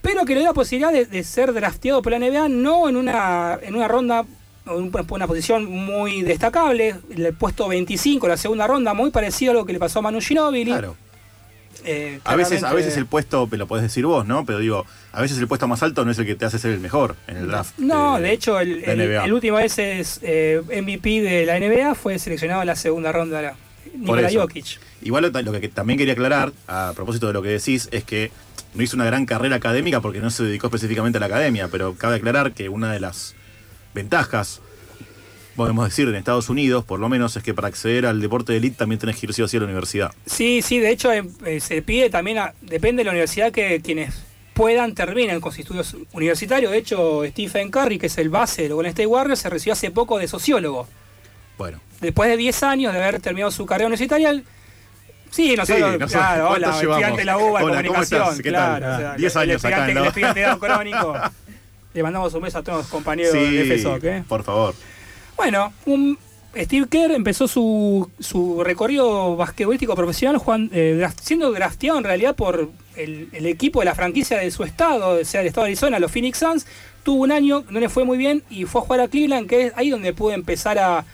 pero 0.02 0.24
que 0.24 0.34
le 0.34 0.40
dio 0.40 0.48
la 0.50 0.54
posibilidad 0.54 0.92
de, 0.92 1.04
de 1.06 1.24
ser 1.24 1.52
drafteado 1.52 2.02
por 2.02 2.12
la 2.12 2.18
NBA, 2.18 2.48
no 2.48 2.88
en 2.88 2.96
una, 2.96 3.58
en 3.62 3.74
una 3.74 3.88
ronda, 3.88 4.24
en 4.66 4.92
una, 5.10 5.26
posición 5.26 5.64
muy 5.66 6.22
destacable, 6.22 6.94
el 7.16 7.32
puesto 7.34 7.68
25, 7.68 8.28
la 8.28 8.36
segunda 8.36 8.66
ronda, 8.66 8.94
muy 8.94 9.10
parecido 9.10 9.52
a 9.52 9.54
lo 9.54 9.64
que 9.66 9.72
le 9.72 9.78
pasó 9.78 9.98
a 10.00 10.02
Manu 10.02 10.20
Ginóbili. 10.20 10.70
Claro. 10.70 10.96
Eh, 11.84 12.18
A 12.24 12.34
veces, 12.34 12.64
a 12.64 12.72
veces 12.74 12.96
el 12.96 13.06
puesto, 13.06 13.48
lo 13.50 13.66
podés 13.68 13.84
decir 13.84 14.04
vos, 14.04 14.26
¿no? 14.26 14.44
Pero 14.44 14.58
digo, 14.58 14.84
a 15.12 15.22
veces 15.22 15.38
el 15.38 15.46
puesto 15.46 15.68
más 15.68 15.82
alto 15.82 16.04
no 16.04 16.10
es 16.10 16.18
el 16.18 16.26
que 16.26 16.34
te 16.34 16.44
hace 16.44 16.58
ser 16.58 16.72
el 16.72 16.80
mejor 16.80 17.14
en 17.28 17.36
el 17.36 17.46
draft. 17.46 17.78
No, 17.78 18.18
de 18.18 18.32
hecho, 18.32 18.58
el, 18.58 18.82
el- 18.84 19.32
último 19.32 19.58
vez 19.58 19.78
es 19.78 20.18
eh, 20.22 20.60
MVP 20.82 21.22
de 21.22 21.46
la 21.46 21.58
NBA 21.58 21.94
fue 21.94 22.18
seleccionado 22.18 22.62
en 22.62 22.66
la 22.66 22.76
segunda 22.76 23.12
ronda. 23.12 23.40
la- 23.42 23.54
Nikola. 23.94 24.28
Jokic. 24.30 24.80
Igual 25.02 25.30
lo, 25.32 25.42
lo 25.42 25.60
que 25.60 25.68
también 25.68 25.98
quería 25.98 26.12
aclarar, 26.14 26.52
a 26.66 26.92
propósito 26.94 27.28
de 27.28 27.32
lo 27.32 27.42
que 27.42 27.48
decís, 27.50 27.88
es 27.92 28.04
que 28.04 28.30
no 28.78 28.82
hizo 28.84 28.96
una 28.96 29.04
gran 29.04 29.26
carrera 29.26 29.56
académica 29.56 30.00
porque 30.00 30.20
no 30.20 30.30
se 30.30 30.44
dedicó 30.44 30.68
específicamente 30.68 31.18
a 31.18 31.20
la 31.20 31.26
academia, 31.26 31.68
pero 31.68 31.94
cabe 31.96 32.16
aclarar 32.16 32.52
que 32.54 32.68
una 32.68 32.92
de 32.92 33.00
las 33.00 33.34
ventajas, 33.92 34.60
podemos 35.56 35.84
decir, 35.84 36.08
en 36.08 36.14
Estados 36.14 36.48
Unidos, 36.48 36.84
por 36.84 37.00
lo 37.00 37.08
menos, 37.08 37.36
es 37.36 37.42
que 37.42 37.52
para 37.54 37.66
acceder 37.68 38.06
al 38.06 38.20
deporte 38.20 38.52
de 38.52 38.58
elite 38.58 38.76
también 38.76 39.00
tenés 39.00 39.16
que 39.16 39.26
ir 39.26 39.34
sí 39.34 39.42
o 39.42 39.48
sí 39.48 39.56
a 39.56 39.60
la 39.60 39.66
universidad. 39.66 40.12
Sí, 40.26 40.62
sí, 40.62 40.78
de 40.78 40.90
hecho 40.90 41.12
em, 41.12 41.28
eh, 41.44 41.58
se 41.60 41.82
pide 41.82 42.08
también, 42.08 42.38
a- 42.38 42.54
depende 42.62 43.00
de 43.00 43.04
la 43.06 43.10
universidad 43.10 43.50
que 43.50 43.80
quienes 43.82 44.14
puedan 44.54 44.94
terminen 44.94 45.40
con 45.40 45.50
sus 45.52 45.60
estudios 45.60 45.96
universitarios. 46.12 46.70
De 46.70 46.78
hecho, 46.78 47.22
Stephen 47.26 47.70
Curry, 47.70 47.98
que 47.98 48.06
es 48.06 48.18
el 48.18 48.28
base 48.28 48.62
de 48.62 48.68
los 48.68 48.76
Golden 48.76 48.90
State 48.90 49.06
Warriors, 49.06 49.40
se 49.40 49.50
recibió 49.50 49.72
hace 49.72 49.90
poco 49.90 50.18
de 50.18 50.28
sociólogo. 50.28 50.86
Bueno. 51.56 51.80
Después 52.00 52.30
de 52.30 52.36
10 52.36 52.62
años 52.62 52.92
de 52.92 53.00
haber 53.02 53.20
terminado 53.20 53.50
su 53.50 53.66
carrera 53.66 53.86
universitaria, 53.88 54.40
sí, 55.30 55.56
nosotros, 55.56 55.80
nosotros, 55.80 56.10
claro, 56.12 56.50
hola, 56.50 56.58
¿cuántos 56.68 56.80
llevamos? 56.82 57.02
estudiante 57.02 57.20
de 57.20 57.24
la 57.24 57.38
UBA 57.38 57.44
de 57.44 57.48
Hola, 57.48 57.60
¿cómo 57.60 57.68
comunicación, 57.94 58.22
estás? 58.22 58.36
¿Qué 58.42 58.52
tal? 58.52 58.78
claro, 58.78 58.94
o 58.94 58.98
sea, 58.98 59.14
10 59.16 59.36
el 59.36 59.42
años 59.42 59.64
acá, 59.64 59.88
¿no? 59.88 60.00
El 60.00 60.06
estudiante 60.06 60.40
de 60.40 60.58
crónico. 60.58 61.14
Le 61.94 62.02
mandamos 62.02 62.34
un 62.34 62.42
beso 62.42 62.58
a 62.58 62.62
todos 62.62 62.78
los 62.78 62.86
compañeros 62.88 63.32
de 63.32 63.64
FESOC, 63.64 64.04
¿eh? 64.04 64.24
por 64.28 64.42
favor. 64.44 64.74
Bueno, 65.36 65.72
un 65.86 66.18
Steve 66.56 66.86
Kerr 66.88 67.12
empezó 67.12 67.46
su, 67.48 68.10
su 68.18 68.62
recorrido 68.64 69.36
basquetbolístico 69.36 69.94
profesional 69.94 70.38
juan- 70.38 70.70
eh, 70.72 70.96
draft- 71.00 71.20
siendo 71.22 71.50
drafteado 71.52 71.98
en 71.98 72.04
realidad 72.04 72.34
por 72.34 72.70
el, 72.96 73.28
el 73.32 73.46
equipo 73.46 73.78
de 73.80 73.86
la 73.86 73.94
franquicia 73.94 74.38
de 74.38 74.50
su 74.50 74.64
estado, 74.64 75.20
o 75.20 75.24
sea, 75.24 75.40
el 75.42 75.46
estado 75.48 75.64
de 75.64 75.70
Arizona, 75.72 75.98
los 75.98 76.10
Phoenix 76.12 76.38
Suns. 76.38 76.66
Tuvo 77.04 77.22
un 77.22 77.32
año, 77.32 77.64
no 77.70 77.80
le 77.80 77.88
fue 77.88 78.04
muy 78.04 78.18
bien 78.18 78.42
y 78.50 78.64
fue 78.64 78.80
a 78.80 78.84
jugar 78.84 79.00
a 79.00 79.08
Cleveland, 79.08 79.48
que 79.48 79.66
es 79.66 79.72
ahí 79.76 79.88
donde 79.90 80.12
pudo 80.12 80.32
empezar 80.32 80.78
a, 80.78 81.04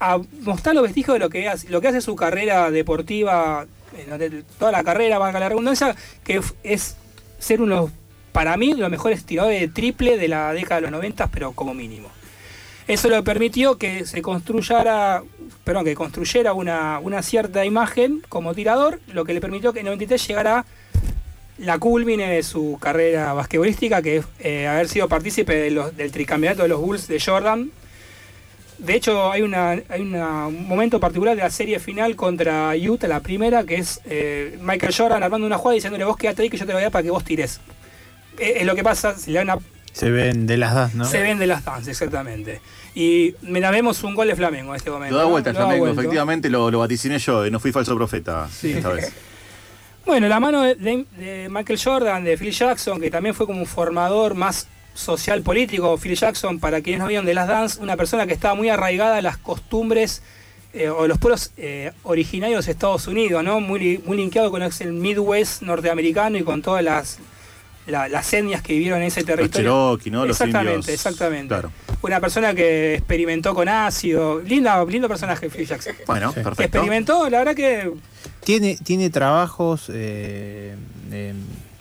a 0.00 0.18
mostrar 0.42 0.74
los 0.74 0.84
vestigios 0.84 1.14
de 1.14 1.18
lo 1.20 1.30
que 1.30 1.48
hace, 1.48 2.00
su 2.00 2.14
carrera 2.16 2.70
deportiva, 2.70 3.66
eh, 3.96 4.42
toda 4.58 4.70
la 4.72 4.84
carrera, 4.84 5.18
valga 5.18 5.40
la 5.40 5.48
redundancia, 5.48 5.94
que 6.24 6.40
es 6.62 6.96
ser 7.38 7.60
uno, 7.62 7.90
para 8.32 8.56
mí, 8.56 8.72
de 8.74 8.80
los 8.80 8.90
mejores 8.90 9.24
tiradores 9.24 9.60
de 9.60 9.68
triple 9.68 10.16
de 10.18 10.28
la 10.28 10.52
década 10.52 10.76
de 10.76 10.82
los 10.82 10.90
90, 10.92 11.26
pero 11.28 11.52
como 11.52 11.74
mínimo. 11.74 12.08
Eso 12.86 13.08
le 13.10 13.22
permitió 13.22 13.76
que 13.76 14.06
se 14.06 14.22
construyera, 14.22 15.22
perdón, 15.64 15.84
que 15.84 15.94
construyera 15.94 16.52
una, 16.54 17.00
una 17.00 17.22
cierta 17.22 17.64
imagen 17.64 18.22
como 18.28 18.54
tirador, 18.54 19.00
lo 19.12 19.24
que 19.24 19.34
le 19.34 19.40
permitió 19.40 19.72
que 19.72 19.80
en 19.80 19.86
el 19.88 19.92
93 19.92 20.26
llegara 20.28 20.64
la 21.58 21.78
culmine 21.78 22.30
de 22.30 22.42
su 22.44 22.78
carrera 22.80 23.32
basquetbolística, 23.34 24.00
que 24.00 24.18
es 24.18 24.24
eh, 24.38 24.68
haber 24.68 24.88
sido 24.88 25.08
partícipe 25.08 25.54
de 25.56 25.70
los- 25.72 25.96
del 25.96 26.12
tricampeonato 26.12 26.62
de 26.62 26.68
los 26.68 26.80
Bulls 26.80 27.08
de 27.08 27.20
Jordan. 27.20 27.70
De 28.78 28.94
hecho, 28.94 29.30
hay, 29.32 29.42
una, 29.42 29.70
hay 29.88 30.00
una- 30.00 30.46
un 30.46 30.68
momento 30.68 31.00
particular 31.00 31.34
de 31.36 31.42
la 31.42 31.50
serie 31.50 31.80
final 31.80 32.14
contra 32.14 32.72
Utah, 32.76 33.08
la 33.08 33.20
primera, 33.20 33.64
que 33.64 33.76
es 33.76 34.00
eh, 34.04 34.56
Michael 34.62 34.94
Jordan 34.96 35.22
armando 35.22 35.46
una 35.46 35.58
jugada 35.58 35.74
y 35.74 35.78
diciéndole 35.78 36.04
vos 36.04 36.16
quédate 36.16 36.42
ahí 36.42 36.50
que 36.50 36.56
yo 36.56 36.64
te 36.66 36.72
voy 36.72 36.80
a 36.80 36.84
dar 36.84 36.92
para 36.92 37.02
que 37.02 37.10
vos 37.10 37.24
tires. 37.24 37.60
Eh, 38.38 38.58
Es, 38.58 38.66
lo 38.66 38.74
que 38.76 38.84
pasa, 38.84 39.16
si 39.18 39.32
le 39.32 39.38
dan 39.38 39.50
una 39.50 39.58
Se 39.92 40.10
ven 40.10 40.46
de 40.46 40.56
las 40.56 40.74
das, 40.74 40.94
¿no? 40.94 41.04
se 41.04 41.20
vende 41.20 41.46
las 41.46 41.64
danzas, 41.64 41.88
exactamente. 41.88 42.60
Y 42.94 43.34
mira, 43.42 43.70
vemos 43.72 44.02
un 44.04 44.14
gol 44.14 44.28
de 44.28 44.36
Flamengo 44.36 44.70
en 44.72 44.76
este 44.76 44.90
momento. 44.90 45.14
Lo 45.16 45.20
da 45.22 45.26
vuelta 45.26 45.50
el 45.50 45.56
Flamengo, 45.56 45.84
vuelta. 45.84 46.00
efectivamente 46.00 46.48
lo, 46.48 46.70
lo 46.70 46.78
vaticiné 46.78 47.18
yo, 47.18 47.44
eh, 47.44 47.50
no 47.50 47.58
fui 47.58 47.72
falso 47.72 47.96
profeta 47.96 48.48
esta 48.62 48.88
vez. 48.90 49.12
Bueno, 50.06 50.26
la 50.26 50.40
mano 50.40 50.62
de, 50.62 50.74
de- 50.76 51.04
de 51.18 51.48
Michael 51.50 51.78
Jordan, 51.82 52.24
de 52.24 52.38
Phil 52.38 52.50
Jackson, 52.50 52.98
que 52.98 53.10
también 53.10 53.34
fue 53.34 53.44
como 53.46 53.58
un 53.60 53.66
formador 53.66 54.34
más 54.34 54.66
social 54.98 55.42
político. 55.42 55.96
Phil 55.96 56.14
Jackson, 56.16 56.58
para 56.58 56.80
quienes 56.80 57.00
no 57.00 57.06
vieron 57.06 57.24
de 57.26 57.34
las 57.34 57.48
Dance, 57.48 57.80
una 57.80 57.96
persona 57.96 58.26
que 58.26 58.32
estaba 58.34 58.54
muy 58.54 58.68
arraigada 58.68 59.16
a 59.18 59.22
las 59.22 59.36
costumbres 59.38 60.22
eh, 60.74 60.88
o 60.90 61.06
los 61.06 61.18
pueblos 61.18 61.52
eh, 61.56 61.92
originarios 62.02 62.66
de 62.66 62.72
Estados 62.72 63.06
Unidos, 63.06 63.42
¿no? 63.44 63.60
Muy, 63.60 63.98
muy 64.04 64.16
linkeado 64.16 64.50
con 64.50 64.62
el 64.62 64.92
Midwest 64.92 65.62
norteamericano 65.62 66.36
y 66.36 66.42
con 66.42 66.60
todas 66.62 66.84
las, 66.84 67.18
la- 67.86 68.08
las 68.08 68.32
etnias 68.34 68.60
que 68.60 68.74
vivieron 68.74 69.00
en 69.00 69.06
ese 69.06 69.20
Los 69.20 69.26
territorio. 69.26 69.70
Cherokee, 69.70 70.10
¿no? 70.10 70.26
Los 70.26 70.36
exactamente, 70.40 70.74
indios. 70.80 70.88
exactamente. 70.88 71.48
Claro. 71.48 71.72
Una 72.02 72.20
persona 72.20 72.54
que 72.54 72.94
experimentó 72.94 73.54
con 73.54 73.68
ácido. 73.68 74.40
Linda, 74.40 74.84
lindo 74.84 75.08
personaje, 75.08 75.48
Phil 75.48 75.66
Jackson. 75.66 75.94
Bueno, 76.06 76.32
Que 76.34 76.42
perfecto. 76.42 76.62
experimentó, 76.78 77.30
la 77.30 77.38
verdad 77.38 77.54
que 77.56 77.90
Tiene, 78.44 78.76
tiene 78.84 79.10
trabajos, 79.10 79.86
eh, 79.92 80.74
eh, 81.10 81.34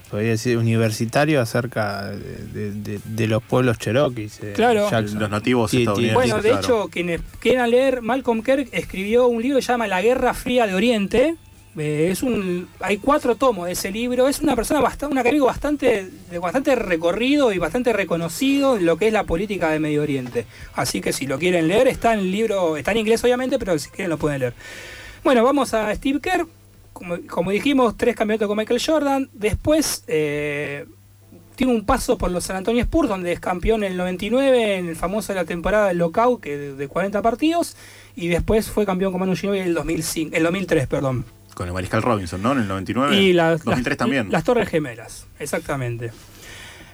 podría 0.10 0.32
decir, 0.32 0.58
universitarios 0.58 1.42
acerca 1.42 2.10
de, 2.12 2.46
de- 2.48 2.72
de- 2.72 3.00
de 3.04 3.28
los 3.28 3.44
pueblos 3.44 3.78
cherokees. 3.78 4.40
eh, 4.44 4.54
Claro. 4.56 4.90
Jackson. 4.90 5.20
Los 5.20 5.30
nativos 5.30 5.72
Sí, 5.72 5.80
estadounidenses. 5.80 6.16
Bueno, 6.16 6.36
de 6.42 6.50
claro. 6.50 6.60
hecho, 6.64 6.88
quienes 6.90 7.22
quieran 7.40 7.70
leer, 7.72 8.02
Malcolm 8.02 8.42
Kirk 8.42 8.70
escribió 8.72 9.28
un 9.28 9.42
libro 9.42 9.58
que 9.58 9.62
se 9.64 9.72
llama 9.72 9.88
La 9.88 10.02
Guerra 10.02 10.34
Fría 10.34 10.66
de 10.68 10.74
Oriente. 10.76 11.36
Eh, 11.80 12.10
es 12.12 12.24
un, 12.24 12.68
hay 12.80 12.98
cuatro 12.98 13.36
tomos 13.36 13.68
de 13.68 13.74
ese 13.74 13.92
libro. 13.92 14.28
Es 14.28 14.40
una 14.40 14.56
persona 14.56 14.80
bastante, 14.82 15.12
un 15.14 15.18
académico 15.20 15.46
bastante, 15.46 16.10
de 16.32 16.40
bastante 16.40 16.74
recorrido 16.74 17.54
y 17.54 17.60
bastante 17.60 17.94
reconocido 17.94 18.78
en 18.78 18.86
lo 18.88 18.98
que 18.98 19.08
es 19.08 19.14
la 19.14 19.26
política 19.26 19.70
de 19.70 19.78
Medio 19.80 20.02
Oriente. 20.02 20.48
Así 20.74 21.02
que 21.02 21.14
si 21.14 21.28
lo 21.28 21.38
quieren 21.38 21.68
leer, 21.68 21.88
está 21.88 22.14
en 22.16 22.22
el 22.22 22.32
libro, 22.32 22.78
está 22.78 22.92
en 22.94 22.98
inglés 22.98 23.24
obviamente, 23.24 23.60
pero 23.60 23.78
si 23.78 23.90
quieren 23.92 24.10
lo 24.10 24.18
pueden 24.18 24.40
leer. 24.40 24.54
Bueno, 25.24 25.44
vamos 25.44 25.74
a 25.76 25.94
Steve 25.94 26.20
Kerr. 26.20 26.48
Como, 26.98 27.18
como 27.28 27.52
dijimos, 27.52 27.95
tres 27.98 28.15
campeonatos 28.15 28.48
con 28.48 28.57
Michael 28.57 28.82
Jordan. 28.86 29.30
Después 29.34 30.03
eh, 30.07 30.86
tiene 31.56 31.74
un 31.74 31.86
paso 31.86 32.18
por 32.18 32.32
los 32.32 32.44
San 32.44 32.56
Antonio 32.56 32.82
Spurs, 32.84 33.10
donde 33.10 33.32
es 33.32 33.40
campeón 33.40 33.84
en 33.84 33.91
el 33.91 33.98
99, 33.98 34.76
en 34.78 34.88
el 34.90 34.95
famoso 34.95 35.34
de 35.34 35.40
la 35.40 35.45
temporada 35.45 35.88
del 35.88 35.98
lockout, 35.98 36.41
que 36.41 36.57
de, 36.57 36.76
de 36.76 36.88
40 36.88 37.22
partidos, 37.22 37.76
y 38.15 38.28
después 38.28 38.69
fue 38.69 38.86
campeón 38.86 39.11
con 39.11 39.19
Manu 39.22 39.36
Ginóbili 39.36 39.61
en 39.61 39.68
el 39.69 39.74
2005, 39.74 40.36
el 40.36 40.44
2003, 40.44 40.88
perdón. 40.88 41.26
Con 41.56 41.68
el 41.68 41.74
Mariscal 41.74 42.03
Robinson, 42.03 42.41
¿no? 42.44 42.52
En 42.52 42.60
el 42.60 42.68
99. 42.68 43.19
Y 43.19 43.34
las, 43.34 43.64
2003 43.64 43.91
las- 43.94 43.98
también. 43.98 44.32
Las 44.32 44.44
Torres 44.44 44.69
Gemelas, 44.69 45.26
exactamente. 45.40 46.11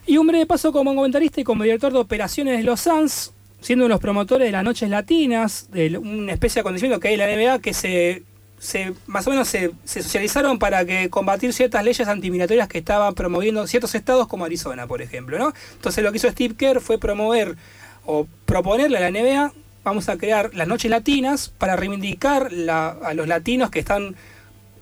Y 0.05 0.17
un 0.17 0.27
breve 0.27 0.45
paso 0.45 0.71
como 0.71 0.95
comentarista 0.95 1.41
y 1.41 1.43
como 1.43 1.63
director 1.63 1.91
de 1.91 1.99
operaciones 1.99 2.57
de 2.57 2.63
los 2.63 2.80
Suns, 2.81 3.34
siendo 3.61 3.85
uno 3.85 3.93
de 3.93 3.95
los 3.95 4.01
promotores 4.01 4.47
de 4.47 4.51
las 4.53 4.63
Noches 4.63 4.89
Latinas, 4.89 5.69
de 5.71 5.97
una 5.97 6.31
especie 6.34 6.55
de 6.55 6.59
acontecimiento 6.61 6.99
que 6.99 7.09
hay 7.09 7.13
en 7.15 7.19
la 7.19 7.27
NBA 7.27 7.59
que 7.59 7.73
se, 7.73 8.23
se 8.64 8.94
más 9.07 9.27
o 9.27 9.30
menos 9.31 9.48
se, 9.49 9.72
se 9.84 10.02
socializaron 10.02 10.57
para 10.57 10.85
que 10.85 11.10
combatir 11.10 11.52
ciertas 11.52 11.84
leyes 11.84 12.07
antimigratorias 12.07 12.68
que 12.69 12.77
estaban 12.77 13.14
promoviendo 13.14 13.68
ciertos 13.68 13.94
estados 13.94 14.27
como 14.27 14.45
Arizona, 14.45 14.88
por 14.88 15.02
ejemplo. 15.02 15.38
¿no? 15.38 15.53
Entonces 15.73 16.02
lo 16.03 16.11
que 16.11 16.18
hizo 16.18 16.30
Steve 16.30 16.56
Kerr 16.56 16.80
fue 16.80 16.98
promover 16.98 17.57
o 18.06 18.26
proponerle 18.45 18.98
a 18.98 19.02
la 19.02 19.11
NBA, 19.11 19.52
vamos 19.84 20.07
a 20.07 20.18
crear 20.18 20.52
las 20.53 20.68
Noches 20.68 20.90
Latinas 20.90 21.49
para 21.57 21.76
reivindicar 21.76 22.53
la- 22.53 22.90
a 23.03 23.14
los 23.14 23.27
latinos 23.27 23.69
que 23.69 23.80
están 23.80 24.15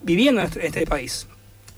viviendo 0.04 0.42
en 0.42 0.48
este- 0.48 0.68
este 0.68 0.86
país. 0.86 1.28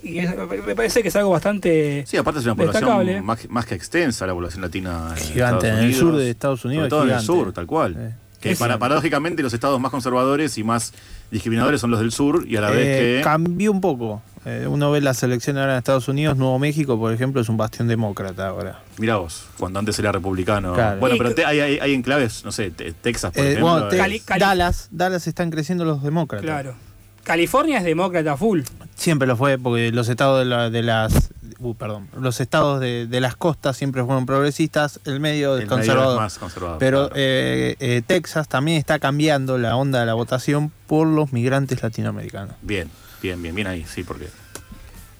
Y 0.02 0.20
es- 0.20 0.32
me 0.36 0.76
parece 0.76 1.02
que 1.02 1.08
es 1.08 1.16
algo 1.16 1.30
bastante 1.30 2.04
Sí, 2.06 2.18
aparte 2.18 2.42
es 2.42 2.46
una 2.46 2.56
destacable. 2.56 3.22
población 3.22 3.26
más, 3.26 3.50
más 3.50 3.66
que 3.66 3.76
extensa, 3.76 4.28
la 4.28 4.34
población 4.34 4.62
latina. 4.62 5.12
en 5.12 5.24
Gigante, 5.24 5.68
Estados 5.68 5.80
en 5.84 5.86
el 5.90 5.96
sur 5.96 6.16
de 6.18 6.30
Estados 6.30 6.66
Unidos, 6.66 6.90
Sobre 6.90 6.90
todo 6.90 7.04
en 7.10 7.18
el 7.18 7.22
sur, 7.22 7.54
tal 7.54 7.66
cual. 7.66 8.18
Que 8.42 8.52
Es- 8.52 8.60
para- 8.60 8.78
paradójicamente 8.78 9.42
los 9.42 9.54
estados 9.54 9.80
más 9.80 9.90
conservadores 9.92 10.58
y 10.58 10.66
más 10.66 10.94
discriminadores 11.34 11.82
son 11.82 11.92
los 11.92 12.00
del 12.00 12.12
sur 12.14 12.46
y 12.48 12.56
a 12.56 12.62
la 12.62 12.70
vez 12.70 12.80
Eh, 12.88 13.16
que... 13.18 13.22
Cambió 13.24 13.72
un 13.72 13.82
poco. 13.82 14.22
Eh, 14.46 14.66
uno 14.70 14.92
ve 14.92 15.02
las 15.02 15.22
elecciones 15.24 15.62
ahora 15.62 15.74
en 15.74 15.78
Estados 15.80 16.08
Unidos, 16.08 16.38
Nuevo 16.38 16.60
México, 16.60 16.98
por 17.00 17.12
ejemplo, 17.14 17.42
es 17.42 17.50
un 17.50 17.58
bastión 17.58 17.88
demócrata 17.88 18.48
ahora. 18.48 18.80
Mirá 18.98 19.16
vos, 19.18 19.46
cuando 19.58 19.80
antes 19.80 19.98
era 20.00 20.12
republicano. 20.12 20.74
Claro. 20.74 21.00
Bueno, 21.00 21.16
pero 21.18 21.34
te- 21.34 21.46
hay, 21.46 21.60
hay, 21.62 21.80
hay 21.80 21.94
enclaves, 21.94 22.44
no 22.46 22.52
sé, 22.52 22.70
te- 22.72 22.92
Texas, 22.94 23.32
por 23.34 23.44
Eh, 23.44 23.52
ejemplo. 23.54 23.72
bueno, 23.72 23.88
te- 23.88 24.38
Dallas, 24.38 24.90
Dallas 24.92 25.28
están 25.28 25.50
creciendo 25.50 25.86
los 25.86 26.04
demócratas. 26.04 26.44
Claro. 26.46 26.76
California 27.24 27.78
es 27.78 27.86
demócrata 27.86 28.36
full. 28.36 28.62
Siempre 28.96 29.28
lo 29.28 29.38
fue, 29.38 29.58
porque 29.58 29.92
los 29.92 30.10
estados 30.10 30.40
de, 30.40 30.46
la- 30.46 30.70
de 30.70 30.84
las. 30.84 31.30
Uh, 31.64 31.76
perdón. 31.76 32.10
Los 32.20 32.40
estados 32.42 32.80
de, 32.80 33.08
de 33.08 33.20
las 33.22 33.36
costas 33.36 33.78
siempre 33.78 34.04
fueron 34.04 34.26
progresistas, 34.26 35.00
el 35.06 35.20
medio 35.20 35.56
El 35.56 35.64
es 35.64 35.70
medio 35.70 35.78
conservador. 35.78 36.16
es 36.16 36.22
más 36.22 36.38
conservador, 36.38 36.78
Pero 36.80 37.10
eh, 37.16 37.76
eh, 37.80 38.02
Texas 38.06 38.48
también 38.48 38.78
está 38.78 39.00
cambiando 39.00 39.58
la 39.58 39.76
onda 39.76 40.00
de 40.00 40.06
la 40.06 40.14
votación 40.14 40.72
por 40.88 41.08
los 41.08 41.34
migrantes 41.34 41.82
latinoamericanos. 41.82 42.56
Bien, 42.62 42.90
bien, 43.22 43.42
bien, 43.42 43.56
bien 43.56 43.68
ahí, 43.68 43.86
sí, 43.88 44.04
porque... 44.04 44.28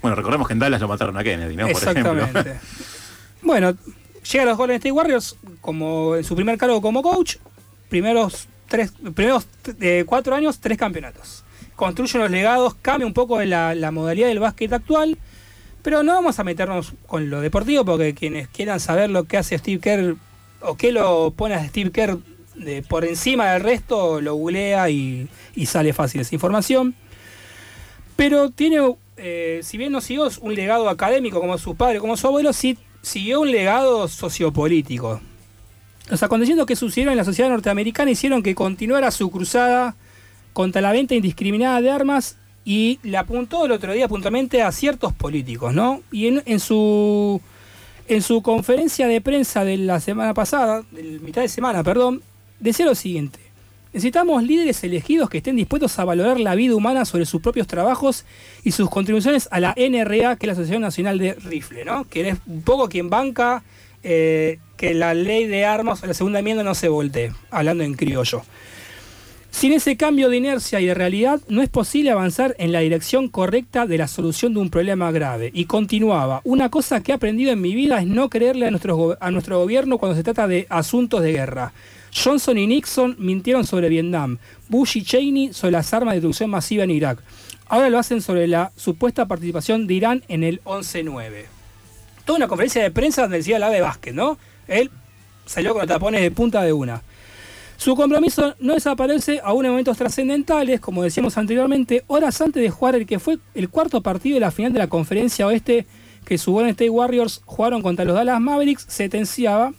Bueno, 0.02 0.16
recordemos 0.16 0.48
que 0.48 0.54
en 0.54 0.60
Dallas 0.60 0.82
lo 0.82 0.88
mataron 0.90 1.18
a 1.18 1.24
Kennedy, 1.24 1.56
¿no? 1.56 1.68
Por 1.70 1.82
ejemplo. 1.82 2.12
Exactamente. 2.12 2.60
bueno, 3.42 3.74
llega 4.30 4.44
a 4.44 4.48
los 4.48 4.58
Golden 4.58 4.76
State 4.76 4.92
Warriors 4.92 5.38
como 5.62 6.16
en 6.18 6.24
su 6.24 6.36
primer 6.36 6.58
cargo 6.58 6.82
como 6.82 7.02
coach. 7.02 7.38
Primeros 7.90 8.48
tres, 8.68 8.92
primeros 9.16 9.48
eh, 9.80 10.04
cuatro 10.06 10.36
años, 10.36 10.60
tres 10.60 10.78
campeonatos. 10.78 11.44
Construye 11.76 12.18
unos 12.18 12.32
legados, 12.32 12.76
cambia 12.82 13.08
un 13.08 13.14
poco 13.14 13.42
la, 13.44 13.76
la 13.76 13.92
modalidad 13.92 14.28
del 14.28 14.40
básquet 14.40 14.74
actual. 14.74 15.18
Pero 15.84 16.02
no 16.02 16.14
vamos 16.14 16.40
a 16.40 16.44
meternos 16.44 16.94
con 17.06 17.30
lo 17.30 17.42
deportivo 17.42 17.86
porque 17.86 18.16
quienes 18.16 18.48
quieran 18.48 18.80
saber 18.80 19.10
lo 19.10 19.26
que 19.26 19.38
hace 19.38 19.58
Steve 19.58 19.80
Kerr 19.80 20.16
o 20.62 20.76
qué 20.76 20.92
lo 20.92 21.32
pone 21.32 21.56
a 21.56 21.68
Steve 21.68 21.92
Kerr 21.92 22.18
por 22.88 23.04
encima 23.06 23.52
del 23.52 23.62
resto, 23.62 24.22
lo 24.22 24.36
googlea 24.36 24.90
y, 24.90 25.28
y 25.56 25.66
sale 25.66 25.94
fácil 25.94 26.22
esa 26.22 26.34
información. 26.34 26.96
Pero 28.16 28.50
tiene, 28.50 28.96
eh, 29.18 29.60
si 29.64 29.78
bien 29.78 29.92
no 29.92 30.02
siguió 30.02 30.30
un 30.42 30.56
legado 30.56 30.88
académico 30.88 31.42
como 31.42 31.58
su 31.58 31.76
padre, 31.76 32.00
como 32.00 32.16
su 32.16 32.28
abuelo, 32.28 32.54
sí 32.54 32.78
siguió 33.02 33.42
un 33.42 33.52
legado 33.52 34.08
sociopolítico. 34.08 35.20
Los 36.10 36.24
acontecimientos 36.24 36.68
que 36.68 36.76
sucedieron 36.76 37.14
en 37.14 37.18
la 37.18 37.26
sociedad 37.26 37.50
norteamericana 37.50 38.12
hicieron 38.12 38.44
que 38.44 38.56
continuara 38.56 39.12
su 39.12 39.30
cruzada 39.32 39.96
contra 40.54 40.82
la 40.82 40.92
venta 40.92 41.16
indiscriminada 41.16 41.82
de 41.82 41.90
armas 41.90 42.38
y 42.66 43.00
le 43.04 43.18
apuntó 43.18 43.66
el 43.66 43.72
otro 43.72 43.94
día 43.94 44.08
puntualmente 44.08 44.62
a 44.62 44.72
ciertos 44.72 45.14
políticos, 45.14 45.74
¿no? 45.74 46.02
Y 46.12 46.28
en, 46.28 46.44
en 46.46 46.60
su 46.60 47.42
en 48.08 48.22
su 48.22 48.42
conferencia 48.42 49.08
de 49.08 49.22
prensa 49.22 49.64
de 49.64 49.78
la 49.78 50.00
semana 50.00 50.34
pasada, 50.34 50.84
de 50.92 51.20
mitad 51.20 51.42
de 51.42 51.48
semana, 51.48 51.84
perdón, 51.84 52.22
decía 52.60 52.86
lo 52.86 52.96
siguiente. 52.96 53.40
Necesitamos 53.94 54.42
líderes 54.44 54.84
elegidos 54.84 55.30
que 55.30 55.38
estén 55.38 55.56
dispuestos 55.56 56.00
a 56.00 56.04
valorar 56.04 56.40
la 56.40 56.56
vida 56.56 56.76
humana 56.76 57.06
sobre 57.06 57.26
sus 57.26 57.42
propios 57.42 57.68
trabajos 57.68 58.26
y 58.64 58.72
sus 58.72 58.90
contribuciones 58.90 59.48
a 59.52 59.60
la 59.60 59.76
NRA, 59.78 60.36
que 60.36 60.46
es 60.46 60.48
la 60.48 60.54
Asociación 60.54 60.82
Nacional 60.82 61.20
de 61.20 61.36
Rifle, 61.36 61.86
¿no? 61.86 62.04
Que 62.06 62.30
es 62.30 62.38
un 62.48 62.64
poco 62.64 62.90
quien 62.90 63.12
banca 63.12 63.64
eh, 64.02 64.58
que 64.78 64.96
la 64.96 65.14
ley 65.14 65.46
de 65.46 65.66
armas, 65.66 66.02
la 66.04 66.16
segunda 66.16 66.40
enmienda 66.40 66.64
no 66.64 66.74
se 66.74 66.90
voltee, 66.90 67.34
hablando 67.52 67.84
en 67.84 67.94
criollo. 67.94 68.44
Sin 69.54 69.72
ese 69.72 69.96
cambio 69.96 70.30
de 70.30 70.38
inercia 70.38 70.82
y 70.82 70.88
de 70.88 70.96
realidad, 70.96 71.40
no 71.48 71.62
es 71.62 71.70
posible 71.70 72.10
avanzar 72.10 72.56
en 72.58 72.72
la 72.72 72.80
dirección 72.80 73.30
correcta 73.30 73.86
de 73.86 74.00
la 74.00 74.08
solución 74.08 74.54
de 74.54 74.60
un 74.60 74.72
problema 74.72 75.12
grave. 75.12 75.52
Y 75.54 75.66
continuaba, 75.66 76.42
una 76.44 76.70
cosa 76.70 77.02
que 77.02 77.12
he 77.12 77.16
aprendido 77.16 77.52
en 77.52 77.62
mi 77.62 77.76
vida 77.76 78.00
es 78.00 78.08
no 78.08 78.30
creerle 78.30 78.66
a 78.66 78.72
nuestro, 78.72 79.16
a 79.22 79.32
nuestro 79.32 79.60
gobierno 79.60 80.00
cuando 80.00 80.18
se 80.18 80.24
trata 80.24 80.48
de 80.48 80.66
asuntos 80.70 81.22
de 81.22 81.34
guerra. 81.34 81.72
Johnson 82.12 82.58
y 82.58 82.66
Nixon 82.66 83.16
mintieron 83.20 83.66
sobre 83.66 83.90
Vietnam. 83.90 84.40
Bush 84.70 84.98
y 84.98 85.04
Cheney 85.04 85.54
sobre 85.54 85.74
las 85.74 85.94
armas 85.94 86.14
de 86.14 86.20
destrucción 86.20 86.50
masiva 86.50 86.84
en 86.84 86.92
Irak. 86.92 87.20
Ahora 87.68 87.90
lo 87.90 88.00
hacen 88.00 88.22
sobre 88.22 88.48
la 88.48 88.72
supuesta 88.76 89.28
participación 89.28 89.86
de 89.88 89.94
Irán 89.94 90.24
en 90.30 90.44
el 90.44 90.62
11-9. 90.64 91.46
Toda 92.26 92.38
una 92.38 92.48
conferencia 92.48 92.82
de 92.82 92.92
prensa 92.92 93.22
donde 93.22 93.38
decía 93.38 93.60
la 93.60 93.70
de 93.70 93.82
básquet, 93.82 94.16
¿no? 94.16 94.38
Él 94.68 94.90
salió 95.46 95.74
con 95.74 95.82
los 95.82 95.88
tapones 95.88 96.22
de 96.22 96.32
punta 96.32 96.64
de 96.64 96.74
una. 96.74 97.04
Su 97.78 97.96
compromiso 97.96 98.56
no 98.60 98.74
desaparece 98.74 99.42
aún 99.44 99.66
en 99.66 99.72
momentos 99.72 99.98
trascendentales, 99.98 100.80
como 100.80 101.04
decíamos 101.04 101.38
anteriormente, 101.38 102.04
horas 102.08 102.40
antes 102.42 102.62
de 102.62 102.70
jugar 102.70 102.96
el 102.96 103.06
que 103.06 103.20
fue 103.20 103.40
el 103.56 103.70
cuarto 103.70 104.02
partido 104.02 104.36
de 104.36 104.42
la 104.42 104.52
final 104.52 104.72
de 104.72 104.80
la 104.80 104.88
conferencia 104.88 105.48
oeste 105.48 105.86
que 106.26 106.38
sus 106.38 106.54
Golden 106.54 106.72
State 106.72 106.90
Warriors 106.90 107.42
jugaron 107.46 107.82
contra 107.82 108.06
los 108.06 108.16
Dallas 108.16 108.40
Mavericks, 108.40 108.86
sentenciaba, 108.88 109.74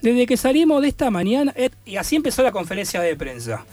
desde 0.00 0.26
que 0.26 0.36
salimos 0.36 0.82
de 0.82 0.88
esta 0.88 1.10
mañana, 1.10 1.52
eh, 1.56 1.70
y 1.84 1.96
así 1.96 2.16
empezó 2.16 2.42
la 2.42 2.52
conferencia 2.52 3.00
de 3.00 3.16
prensa. 3.16 3.64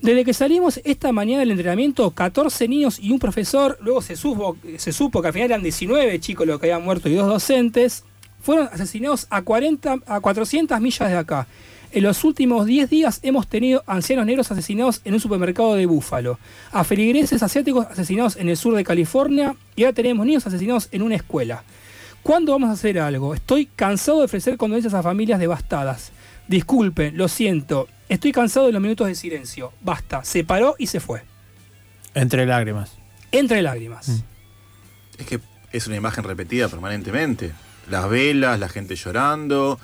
Desde 0.00 0.24
que 0.24 0.32
salimos 0.32 0.80
esta 0.84 1.10
mañana 1.10 1.40
del 1.40 1.50
entrenamiento, 1.50 2.10
14 2.12 2.68
niños 2.68 3.00
y 3.00 3.10
un 3.10 3.18
profesor, 3.18 3.78
luego 3.80 4.00
se 4.00 4.14
supo, 4.14 4.56
se 4.76 4.92
supo 4.92 5.20
que 5.20 5.28
al 5.28 5.34
final 5.34 5.50
eran 5.50 5.62
19 5.62 6.20
chicos 6.20 6.46
los 6.46 6.60
que 6.60 6.66
habían 6.66 6.84
muerto 6.84 7.08
y 7.08 7.14
dos 7.14 7.26
docentes, 7.26 8.04
fueron 8.40 8.68
asesinados 8.72 9.26
a, 9.28 9.42
40, 9.42 9.96
a 10.06 10.20
400 10.20 10.80
millas 10.80 11.10
de 11.10 11.16
acá. 11.16 11.48
En 11.90 12.02
los 12.02 12.22
últimos 12.22 12.66
10 12.66 12.90
días 12.90 13.20
hemos 13.22 13.48
tenido 13.48 13.82
ancianos 13.86 14.26
negros 14.26 14.50
asesinados 14.50 15.00
en 15.04 15.14
un 15.14 15.20
supermercado 15.20 15.74
de 15.74 15.86
Búfalo, 15.86 16.38
a 16.70 16.84
feligreses 16.84 17.42
asiáticos 17.42 17.86
asesinados 17.86 18.36
en 18.36 18.50
el 18.50 18.58
sur 18.58 18.74
de 18.76 18.84
California 18.84 19.56
y 19.74 19.84
ahora 19.84 19.94
tenemos 19.94 20.26
niños 20.26 20.46
asesinados 20.46 20.88
en 20.92 21.02
una 21.02 21.14
escuela. 21.16 21.64
¿Cuándo 22.22 22.52
vamos 22.52 22.68
a 22.68 22.72
hacer 22.72 22.98
algo? 22.98 23.34
Estoy 23.34 23.66
cansado 23.66 24.18
de 24.18 24.26
ofrecer 24.26 24.58
condolencias 24.58 24.92
a 24.92 25.02
familias 25.02 25.40
devastadas. 25.40 26.12
Disculpen, 26.46 27.16
lo 27.16 27.26
siento. 27.26 27.88
Estoy 28.08 28.32
cansado 28.32 28.66
de 28.66 28.72
los 28.72 28.82
minutos 28.82 29.06
de 29.06 29.14
silencio. 29.14 29.72
Basta. 29.80 30.24
Se 30.24 30.44
paró 30.44 30.74
y 30.78 30.88
se 30.88 31.00
fue. 31.00 31.22
Entre 32.14 32.44
lágrimas. 32.44 32.98
Entre 33.32 33.62
lágrimas. 33.62 34.24
Es 35.16 35.26
que 35.26 35.40
es 35.72 35.86
una 35.86 35.96
imagen 35.96 36.24
repetida 36.24 36.68
permanentemente. 36.68 37.52
Las 37.90 38.10
velas, 38.10 38.58
la 38.58 38.68
gente 38.68 38.94
llorando, 38.94 39.78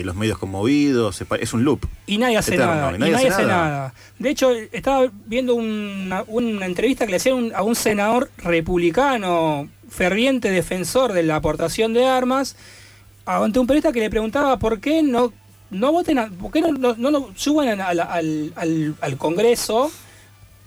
eh, 0.00 0.04
los 0.04 0.16
medios 0.16 0.38
conmovidos, 0.38 1.22
es 1.40 1.52
un 1.52 1.64
loop. 1.64 1.84
Y 2.06 2.18
nadie 2.18 2.36
hace 2.38 2.54
Eterno, 2.54 2.74
nada. 2.74 2.92
y 2.92 2.96
Y 2.96 2.98
nadie 2.98 3.28
hace 3.28 3.42
nada. 3.42 3.68
nada. 3.68 3.94
De 4.18 4.30
hecho, 4.30 4.50
estaba 4.50 5.10
viendo 5.26 5.54
una, 5.54 6.24
una 6.26 6.66
entrevista 6.66 7.04
que 7.06 7.10
le 7.12 7.16
hacían 7.16 7.36
un- 7.36 7.52
a 7.54 7.62
un 7.62 7.74
senador 7.74 8.30
republicano, 8.38 9.68
ferviente 9.88 10.50
defensor 10.50 11.12
de 11.12 11.22
la 11.22 11.36
aportación 11.36 11.92
de 11.92 12.06
armas, 12.06 12.56
ante 13.26 13.58
un 13.58 13.66
periodista 13.66 13.92
que 13.92 14.00
le 14.00 14.10
preguntaba 14.10 14.58
por 14.58 14.80
qué 14.80 15.02
no, 15.02 15.32
no 15.70 15.92
voten, 15.92 16.18
a- 16.18 16.28
por 16.28 16.50
qué 16.50 16.60
no, 16.62 16.72
no, 16.96 17.28
suban 17.36 17.68
al, 17.80 18.00
al- 18.00 18.52
al- 18.56 18.94
al 19.00 19.16
Congreso 19.18 19.90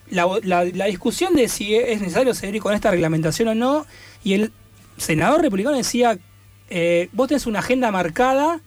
la, 0.10 0.27
la- 0.43 0.64
la 0.65 0.85
discusión 0.85 1.34
de 1.34 1.47
si 1.47 1.76
es 1.76 1.99
necesario 1.99 2.34
seguir 2.34 2.61
con 2.61 2.73
esta 2.76 2.91
reglamentación 2.91 3.47
o 3.49 3.56
no, 3.56 3.85
y 4.23 4.34
el 4.34 4.52
senador 4.97 5.41
republicano 5.41 5.76
decía, 5.76 6.18
eh, 6.69 7.10
vos 7.11 7.27
tenés 7.27 7.45
una 7.47 7.60
agenda 7.60 7.91
marcada, 7.91 8.61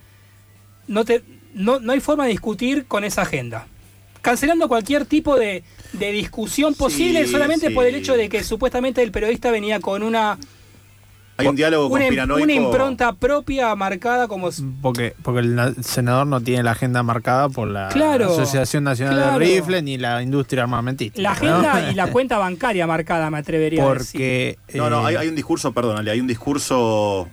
no, 0.88 1.04
te, 1.04 1.22
no, 1.54 1.78
no 1.80 1.92
hay 1.92 2.00
forma 2.00 2.24
de 2.24 2.30
discutir 2.30 2.86
con 2.86 3.04
esa 3.04 3.22
agenda. 3.22 3.66
Cancelando 4.20 4.66
cualquier 4.68 5.06
tipo 5.06 5.36
de, 5.36 5.62
de 5.92 6.12
discusión 6.12 6.74
posible 6.74 7.24
Sí, 7.24 7.30
solamente 7.32 7.68
sí. 7.68 7.74
por 7.74 7.86
el 7.86 7.94
hecho 7.94 8.14
de 8.16 8.28
que 8.28 8.42
supuestamente 8.42 9.02
el 9.02 9.12
periodista 9.12 9.50
venía 9.52 9.78
con 9.80 10.02
una, 10.02 10.36
Hay 11.36 11.46
un 11.46 11.54
diálogo 11.54 11.86
una, 11.86 12.00
conspiranoico. 12.00 12.42
una 12.42 12.52
impronta 12.52 13.12
propia 13.12 13.74
marcada 13.76 14.26
como... 14.26 14.50
Porque, 14.82 15.14
porque 15.22 15.40
el 15.40 15.54
na- 15.54 15.72
senador 15.82 16.26
no 16.26 16.40
tiene 16.40 16.64
la 16.64 16.72
agenda 16.72 17.04
marcada 17.04 17.48
por 17.48 17.68
la 17.68 17.88
Claro, 17.90 18.32
Asociación 18.32 18.82
Nacional 18.84 19.14
claro. 19.14 19.38
de 19.38 19.44
Rifle 19.44 19.82
ni 19.82 19.96
la 19.98 20.20
industria 20.20 20.64
armamentística. 20.64 21.22
La 21.22 21.30
¿no? 21.30 21.36
agenda 21.60 21.90
y 21.92 21.94
la 21.94 22.06
cuenta 22.12 22.38
bancaria 22.38 22.86
marcada, 22.88 23.30
me 23.30 23.38
atrevería 23.38 23.84
a 23.88 23.94
decir. 23.94 24.10
Porque. 24.18 24.58
No, 24.74 24.90
no, 24.90 25.02
eh, 25.02 25.10
hay, 25.12 25.16
hay 25.16 25.28
un 25.28 25.36
discurso, 25.36 25.72
perdón, 25.72 25.96
Ale, 25.96 26.10
hay 26.10 26.20
un 26.20 26.26
discurso 26.26 27.28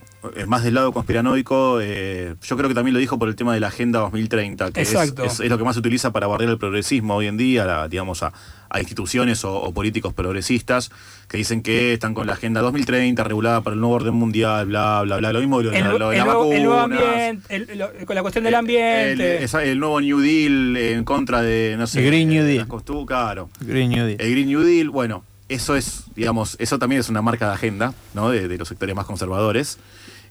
más 0.47 0.63
del 0.63 0.73
lado 0.73 0.91
conspiranoico. 0.93 1.79
eh, 1.81 2.35
yo 2.41 2.57
creo 2.57 2.67
que 2.69 2.75
también 2.75 2.93
lo 2.93 2.99
dijo 2.99 3.17
por 3.19 3.27
el 3.29 3.35
tema 3.35 3.53
de 3.53 3.59
la 3.59 3.67
Agenda 3.67 3.99
2030, 3.99 4.71
que 4.71 4.81
es, 4.81 4.91
Exacto. 4.93 5.23
es- 5.23 5.39
es 5.39 5.49
lo 5.49 5.57
que 5.57 5.63
más 5.63 5.75
se 5.75 5.79
utiliza 5.79 6.11
para 6.11 6.27
barrer 6.27 6.49
el 6.49 6.57
progresismo 6.57 7.15
hoy 7.15 7.27
en 7.27 7.37
día, 7.37 7.65
la- 7.65 7.87
digamos, 7.87 8.23
a, 8.23 8.33
a 8.69 8.79
instituciones 8.79 9.45
o, 9.45 9.53
o 9.61 9.73
políticos 9.73 10.13
progresistas 10.13 10.91
que 11.27 11.37
dicen 11.37 11.61
que 11.61 11.93
están 11.93 12.13
con 12.13 12.27
la 12.27 12.33
Agenda 12.33 12.61
2030 12.61 13.23
regulada 13.23 13.61
para 13.61 13.73
el 13.73 13.79
nuevo 13.79 13.95
orden 13.95 14.13
mundial, 14.13 14.65
bla, 14.67 15.01
bla, 15.03 15.17
bla. 15.17 15.33
Lo 15.33 15.39
mismo 15.39 15.59
de 15.59 15.65
lo, 15.65 15.71
el, 15.71 15.99
lo 15.99 16.09
de 16.09 16.15
el 16.15 16.19
las 16.19 16.25
nuevo, 16.27 16.51
el 16.53 16.63
nuevo 16.63 16.75
vacunas. 16.75 17.01
ambiente, 17.03 17.55
el- 17.55 17.77
lo- 17.77 17.89
con 18.05 18.15
la 18.15 18.21
cuestión 18.21 18.43
del 18.43 18.53
El, 18.53 18.59
ambiente. 18.59 19.45
el 19.63 19.79
nuevo 19.79 20.01
New 20.01 20.19
Deal 20.19 20.77
en 20.77 21.03
contra 21.03 21.41
de, 21.41 21.75
no 21.77 21.87
sé. 21.87 21.99
El 22.01 22.07
Green 22.07 22.29
New 22.29 22.43
de 22.43 22.53
Deal. 22.53 22.67
claro. 23.07 23.49
Green 23.61 23.89
New 23.89 24.05
Deal. 24.05 24.19
El 24.21 24.31
Green 24.31 24.47
New 24.47 24.61
Deal, 24.61 24.89
bueno, 24.89 25.23
eso 25.47 25.75
es, 25.75 26.03
digamos, 26.15 26.55
eso 26.59 26.79
también 26.79 26.99
es 26.99 27.09
una 27.09 27.21
marca 27.21 27.47
de 27.47 27.53
agenda, 27.53 27.93
¿no? 28.13 28.29
De, 28.29 28.47
de 28.47 28.57
los 28.57 28.67
sectores 28.67 28.95
más 28.95 29.05
conservadores. 29.05 29.77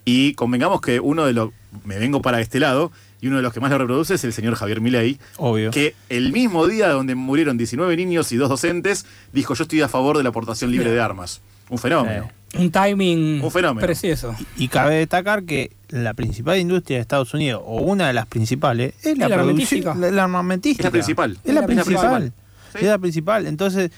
Y 0.05 0.35
convengamos 0.35 0.81
que 0.81 1.01
uno 1.01 1.25
de 1.25 1.33
los, 1.33 1.51
me 1.85 1.99
vengo 1.99 2.21
para 2.23 2.41
este 2.41 2.61
lado, 2.61 2.93
y 3.21 3.29
uno 3.29 3.37
de 3.39 3.43
los 3.43 3.55
que 3.55 3.61
más 3.61 3.71
lo 3.71 3.79
reproduce 3.79 4.15
es 4.15 4.25
el 4.25 4.33
señor 4.35 4.55
Javier 4.55 4.81
Milei, 4.83 5.19
Obvio. 5.39 5.71
que 5.71 5.95
el 6.11 6.31
mismo 6.33 6.67
día 6.67 6.91
donde 6.91 7.15
murieron 7.15 7.57
19 7.57 7.97
niños 7.97 8.31
y 8.33 8.37
dos 8.37 8.51
docentes, 8.51 9.07
dijo 9.33 9.55
yo 9.55 9.63
estoy 9.63 9.81
a 9.81 9.89
favor 9.89 10.19
de 10.19 10.23
la 10.23 10.29
aportación 10.29 10.71
libre 10.71 10.91
de 10.91 11.01
armas. 11.01 11.41
Un 11.71 11.79
fenómeno. 11.79 12.29
un 12.59 12.71
timing 12.71 13.41
Un 13.43 13.51
fenómeno. 13.51 13.87
precioso. 13.87 14.35
Y 14.59 14.69
cabe 14.69 14.97
destacar 14.97 15.45
que 15.45 15.71
la 15.89 16.13
principal 16.13 16.59
industria 16.59 16.99
de 16.99 17.01
Estados 17.01 17.33
Unidos, 17.33 17.63
o 17.65 17.81
una 17.81 18.07
de 18.09 18.13
las 18.13 18.27
principales, 18.27 18.93
es 19.03 19.17
la, 19.17 19.29
la 19.31 19.37
armamentística. 19.37 19.95
la, 19.95 20.11
la 20.11 20.25
armamentística. 20.25 20.83
Es 20.83 20.85
la 20.85 20.91
principal. 20.91 21.39
Es 21.43 21.55
la 21.55 21.61
Es 21.61 21.61
la 21.61 21.67
principal. 21.67 21.95
principal. 21.95 22.33
Es 22.75 22.83
la 22.89 22.99
principal. 22.99 23.47
Entonces, 23.47 23.91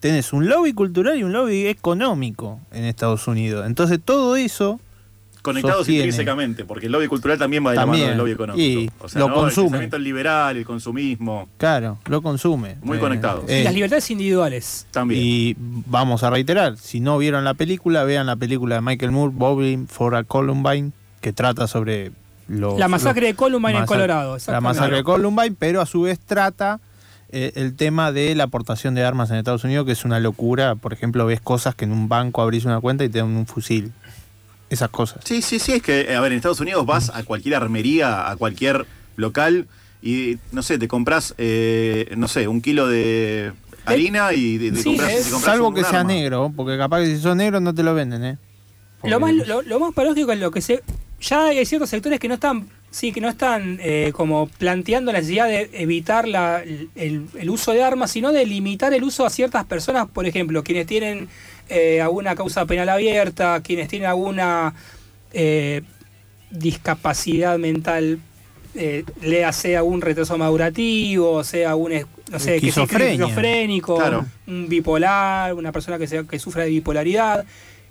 tenés 0.00 0.32
un 0.32 0.48
lobby 0.48 0.72
cultural 0.72 1.18
y 1.18 1.22
un 1.24 1.32
lobby 1.34 1.66
económico 1.66 2.60
en 2.72 2.84
Estados 2.84 3.28
Unidos. 3.28 3.66
Entonces, 3.66 4.00
todo 4.02 4.36
eso 4.36 4.80
Conectados 5.44 5.78
sostiene. 5.80 6.00
intrínsecamente, 6.04 6.64
porque 6.64 6.86
el 6.86 6.92
lobby 6.92 7.06
cultural 7.06 7.38
también 7.38 7.64
va 7.66 7.70
de 7.70 7.76
la 7.76 7.82
También. 7.82 8.04
mano 8.04 8.08
del 8.10 8.18
lobby 8.18 8.30
económico. 8.32 8.62
Y 8.80 8.90
o 8.98 9.08
sea, 9.08 9.20
lo 9.20 9.28
¿no? 9.28 9.34
consume. 9.34 9.66
El 9.66 9.70
pensamiento 9.70 9.98
liberal, 9.98 10.56
el 10.56 10.64
consumismo, 10.64 11.48
Claro, 11.58 11.98
lo 12.06 12.22
consume. 12.22 12.76
muy 12.82 12.96
Eh, 12.96 13.00
conectados. 13.00 13.44
Y 13.48 13.52
eh, 13.52 13.64
las 13.64 13.74
libertades 13.74 14.10
individuales. 14.10 14.86
también. 14.90 15.20
Y 15.22 15.54
vamos 15.58 16.22
a 16.22 16.30
reiterar, 16.30 16.76
si 16.78 17.00
no 17.00 17.18
vieron 17.18 17.44
la 17.44 17.54
película, 17.54 18.04
vean 18.04 18.26
la 18.26 18.36
película 18.36 18.76
de 18.76 18.80
Michael 18.80 19.12
Moore, 19.12 19.32
Bowling 19.36 19.86
for 19.86 20.14
a 20.16 20.24
Columbine, 20.24 20.92
que 21.20 21.32
trata 21.32 21.66
sobre 21.66 22.12
los, 22.48 22.78
La 22.78 22.88
masacre 22.88 23.22
los- 23.22 23.28
de 23.32 23.34
Columbine 23.36 23.78
en 23.78 23.86
Colorado. 23.86 24.36
La 24.46 24.60
masacre 24.62 24.96
de 24.96 25.04
Columbine, 25.04 25.54
pero 25.58 25.80
a 25.80 25.86
su 25.86 26.02
vez 26.02 26.18
trata 26.18 26.80
eh, 27.36 27.52
el 27.56 27.74
tema 27.74 28.12
de 28.12 28.34
la 28.36 28.44
aportación 28.44 28.94
de 28.94 29.02
armas 29.04 29.28
en 29.30 29.36
Estados 29.38 29.64
Unidos, 29.64 29.84
que 29.86 29.92
es 29.92 30.04
una 30.04 30.20
locura. 30.20 30.76
Por 30.76 30.92
ejemplo, 30.92 31.26
ves 31.26 31.40
cosas 31.40 31.74
que 31.74 31.84
en 31.84 31.90
un 31.90 32.08
banco 32.08 32.40
abrís 32.42 32.64
una 32.64 32.80
cuenta 32.80 33.02
y 33.04 33.08
te 33.08 33.18
dan 33.18 33.28
un 33.36 33.46
fusil. 33.46 33.92
Esas 34.74 34.90
cosas. 34.90 35.20
Sí, 35.24 35.40
sí, 35.40 35.58
sí, 35.58 35.72
es 35.72 35.82
que, 35.82 36.14
a 36.14 36.20
ver, 36.20 36.32
en 36.32 36.36
Estados 36.36 36.60
Unidos 36.60 36.84
vas 36.84 37.10
a 37.14 37.22
cualquier 37.22 37.54
armería, 37.54 38.28
a 38.30 38.36
cualquier 38.36 38.86
local 39.16 39.66
y, 40.02 40.36
no 40.52 40.62
sé, 40.62 40.78
te 40.78 40.88
compras, 40.88 41.34
eh, 41.38 42.12
no 42.16 42.26
sé, 42.28 42.46
un 42.48 42.60
kilo 42.60 42.86
de 42.88 43.52
harina 43.86 44.32
y 44.34 44.58
te, 44.58 44.72
te 44.72 44.78
Sí, 44.82 44.88
compras, 44.90 45.10
es- 45.12 45.24
te 45.26 45.30
compras 45.30 45.52
Salvo 45.52 45.68
un 45.68 45.74
que 45.74 45.80
sea 45.82 46.00
arma. 46.00 46.12
negro, 46.12 46.52
porque 46.54 46.76
capaz 46.76 47.00
que 47.00 47.06
si 47.16 47.22
sos 47.22 47.36
negro 47.36 47.60
no 47.60 47.72
te 47.74 47.82
lo 47.82 47.94
venden, 47.94 48.24
¿eh? 48.24 48.38
Lo 49.04 49.20
más, 49.20 49.32
lo, 49.34 49.62
lo 49.62 49.78
más 49.80 49.92
paradójico 49.94 50.32
es 50.32 50.38
lo 50.40 50.50
que 50.50 50.60
se. 50.62 50.82
Ya 51.20 51.44
hay 51.48 51.64
ciertos 51.66 51.90
sectores 51.90 52.18
que 52.18 52.26
no 52.28 52.34
están. 52.34 52.66
Sí, 52.90 53.12
que 53.12 53.20
no 53.20 53.28
están 53.28 53.78
eh, 53.82 54.12
como 54.14 54.46
planteando 54.46 55.10
la 55.12 55.18
necesidad 55.18 55.48
de 55.48 55.68
evitar 55.74 56.28
la, 56.28 56.62
el, 56.62 56.88
el 57.34 57.50
uso 57.50 57.72
de 57.72 57.82
armas, 57.82 58.10
sino 58.12 58.30
de 58.32 58.46
limitar 58.46 58.94
el 58.94 59.02
uso 59.04 59.26
a 59.26 59.30
ciertas 59.30 59.64
personas, 59.64 60.06
por 60.08 60.26
ejemplo, 60.26 60.62
quienes 60.62 60.86
tienen 60.86 61.28
eh, 61.68 62.00
alguna 62.00 62.34
causa 62.34 62.66
penal 62.66 62.88
abierta, 62.88 63.60
quienes 63.62 63.88
tienen 63.88 64.08
alguna 64.08 64.74
eh, 65.32 65.82
discapacidad 66.50 67.58
mental, 67.58 68.20
eh, 68.74 69.04
lea 69.22 69.52
sea 69.52 69.82
un 69.82 70.00
retraso 70.00 70.36
madurativo, 70.36 71.42
sea 71.44 71.76
un 71.76 71.92
no 72.30 72.38
sé, 72.38 72.60
que 72.60 72.68
esquizofrénico, 72.68 73.96
Claro. 73.96 74.26
un 74.46 74.68
bipolar, 74.68 75.54
una 75.54 75.72
persona 75.72 75.98
que 75.98 76.06
sea 76.06 76.24
que 76.24 76.38
sufra 76.38 76.64
de 76.64 76.70
bipolaridad. 76.70 77.44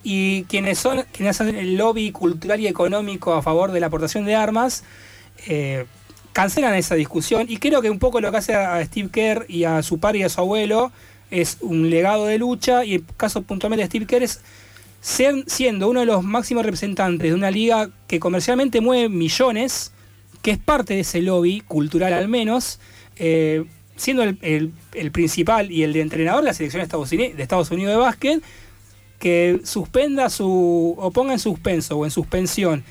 Y 0.03 0.43
quienes 0.43 0.79
son 0.79 1.05
quienes 1.13 1.39
hacen 1.39 1.55
el 1.55 1.77
lobby 1.77 2.11
cultural 2.11 2.59
y 2.59 2.67
económico 2.67 3.33
a 3.33 3.41
favor 3.41 3.71
de 3.71 3.79
la 3.79 3.87
aportación 3.87 4.25
de 4.25 4.35
armas 4.35 4.83
eh, 5.47 5.85
cancelan 6.33 6.73
esa 6.75 6.95
discusión. 6.95 7.45
Y 7.47 7.57
creo 7.57 7.81
que 7.81 7.89
un 7.89 7.99
poco 7.99 8.19
lo 8.19 8.29
que 8.31 8.37
hace 8.37 8.53
a 8.53 8.83
Steve 8.83 9.09
Kerr 9.09 9.45
y 9.47 9.63
a 9.63 9.81
su 9.81 9.99
padre 9.99 10.19
y 10.19 10.23
a 10.23 10.29
su 10.29 10.41
abuelo 10.41 10.91
es 11.41 11.57
un 11.61 11.89
legado 11.89 12.25
de 12.25 12.37
lucha 12.37 12.85
y 12.85 12.95
el 12.95 13.03
caso 13.17 13.41
puntualmente 13.41 13.83
de 13.83 13.87
Steve 13.87 14.05
Kerr 14.05 14.23
es 14.23 14.41
ser- 15.01 15.43
siendo 15.47 15.89
uno 15.89 16.01
de 16.01 16.05
los 16.05 16.23
máximos 16.23 16.63
representantes 16.65 17.29
de 17.29 17.33
una 17.35 17.51
liga 17.51 17.89
que 18.07 18.19
comercialmente 18.19 18.81
mueve 18.81 19.09
millones, 19.09 19.91
que 20.41 20.51
es 20.51 20.57
parte 20.57 20.93
de 20.93 20.99
ese 21.01 21.21
lobby 21.21 21.61
cultural 21.61 22.13
al 22.13 22.27
menos, 22.27 22.79
eh, 23.17 23.65
siendo 23.95 24.23
el, 24.23 24.37
el- 24.41 25.11
principal 25.11 25.71
y 25.71 25.83
el 25.83 25.93
de 25.93 26.01
entrenador 26.01 26.41
de 26.41 26.47
la 26.47 26.53
selección 26.53 26.79
de 26.81 26.83
Estados 26.85 27.11
Unidos 27.11 27.37
de, 27.37 27.43
Estados 27.43 27.71
Unidos 27.71 27.91
de 27.93 27.97
básquet, 27.97 28.43
que 29.19 29.61
suspenda 29.63 30.29
su 30.29 30.95
o 30.97 31.11
ponga 31.11 31.33
en 31.33 31.39
suspenso 31.39 31.97
o 31.97 32.05
en 32.05 32.11
suspensión 32.11 32.83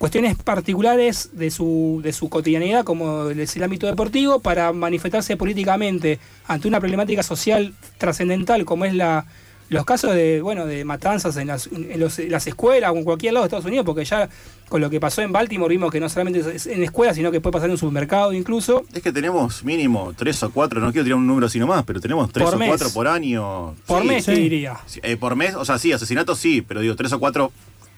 cuestiones 0.00 0.34
particulares 0.42 1.28
de 1.34 1.50
su, 1.50 2.00
de 2.02 2.14
su 2.14 2.30
cotidianidad, 2.30 2.84
como 2.84 3.28
es 3.28 3.54
el 3.56 3.62
ámbito 3.62 3.86
deportivo, 3.86 4.40
para 4.40 4.72
manifestarse 4.72 5.36
políticamente 5.36 6.18
ante 6.46 6.68
una 6.68 6.80
problemática 6.80 7.22
social 7.22 7.74
trascendental 7.98 8.64
como 8.64 8.86
es 8.86 8.94
la 8.94 9.26
los 9.68 9.84
casos 9.84 10.14
de 10.16 10.40
bueno 10.42 10.66
de 10.66 10.84
matanzas 10.84 11.36
en 11.36 11.46
las, 11.48 11.68
en 11.68 12.00
los- 12.00 12.18
en 12.18 12.32
las 12.32 12.44
escuelas 12.46 12.90
o 12.92 12.96
en 12.96 13.04
cualquier 13.04 13.34
lado 13.34 13.44
de 13.44 13.48
Estados 13.48 13.66
Unidos, 13.66 13.84
porque 13.86 14.04
ya 14.04 14.28
con 14.70 14.80
lo 14.80 14.88
que 14.90 14.98
pasó 14.98 15.20
en 15.22 15.30
Baltimore 15.32 15.72
vimos 15.72 15.92
que 15.92 16.00
no 16.00 16.08
solamente 16.08 16.40
es 16.56 16.66
en 16.66 16.82
escuelas, 16.82 17.14
sino 17.14 17.30
que 17.30 17.40
puede 17.40 17.52
pasar 17.52 17.66
en 17.68 17.72
un 17.72 17.78
supermercado 17.78 18.32
incluso. 18.32 18.82
Es 18.92 19.00
que 19.02 19.12
tenemos 19.12 19.62
mínimo 19.62 20.12
tres 20.16 20.42
o 20.42 20.50
cuatro, 20.50 20.80
no 20.80 20.90
quiero 20.90 21.04
tirar 21.04 21.18
un 21.18 21.26
número 21.26 21.46
así 21.46 21.60
nomás, 21.60 21.84
pero 21.84 22.00
tenemos 22.00 22.32
tres 22.32 22.46
Por 22.46 22.54
o 22.54 22.58
mes. 22.58 22.68
cuatro 22.68 22.90
por 22.90 23.06
año. 23.06 23.76
Por 23.86 24.02
Sí, 24.02 24.08
mes, 24.08 24.24
sí. 24.24 24.32
te 24.32 24.38
diría. 24.40 24.80
Eh, 25.02 25.16
por 25.16 25.36
mes, 25.36 25.54
o 25.54 25.64
sea, 25.64 25.78
sí, 25.78 25.92
asesinatos 25.92 26.38
sí, 26.40 26.62
pero 26.62 26.80
digo, 26.80 26.96
tres 26.96 27.12
o 27.12 27.20
cuatro 27.20 27.52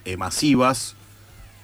eh, 0.04 0.18
masivas, 0.18 0.94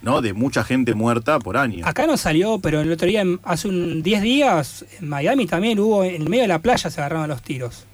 ¿no? 0.02 0.20
De 0.20 0.32
mucha 0.32 0.64
gente 0.64 0.94
muerta 0.94 1.38
por 1.38 1.56
año. 1.56 1.86
Acá 1.86 2.06
no 2.06 2.16
salió, 2.16 2.58
pero 2.60 2.80
el 2.80 2.90
otro 2.92 3.06
día, 3.08 3.24
hace 3.42 3.68
un 3.68 4.02
10 4.02 4.22
días, 4.22 4.84
en 5.00 5.08
Miami 5.08 5.46
también 5.46 5.78
hubo, 5.78 6.04
en 6.04 6.22
el 6.22 6.28
medio 6.28 6.42
de 6.42 6.48
la 6.48 6.60
playa 6.60 6.90
se 6.90 7.00
agarraron 7.00 7.28
los 7.28 7.42
tiros. 7.42 7.84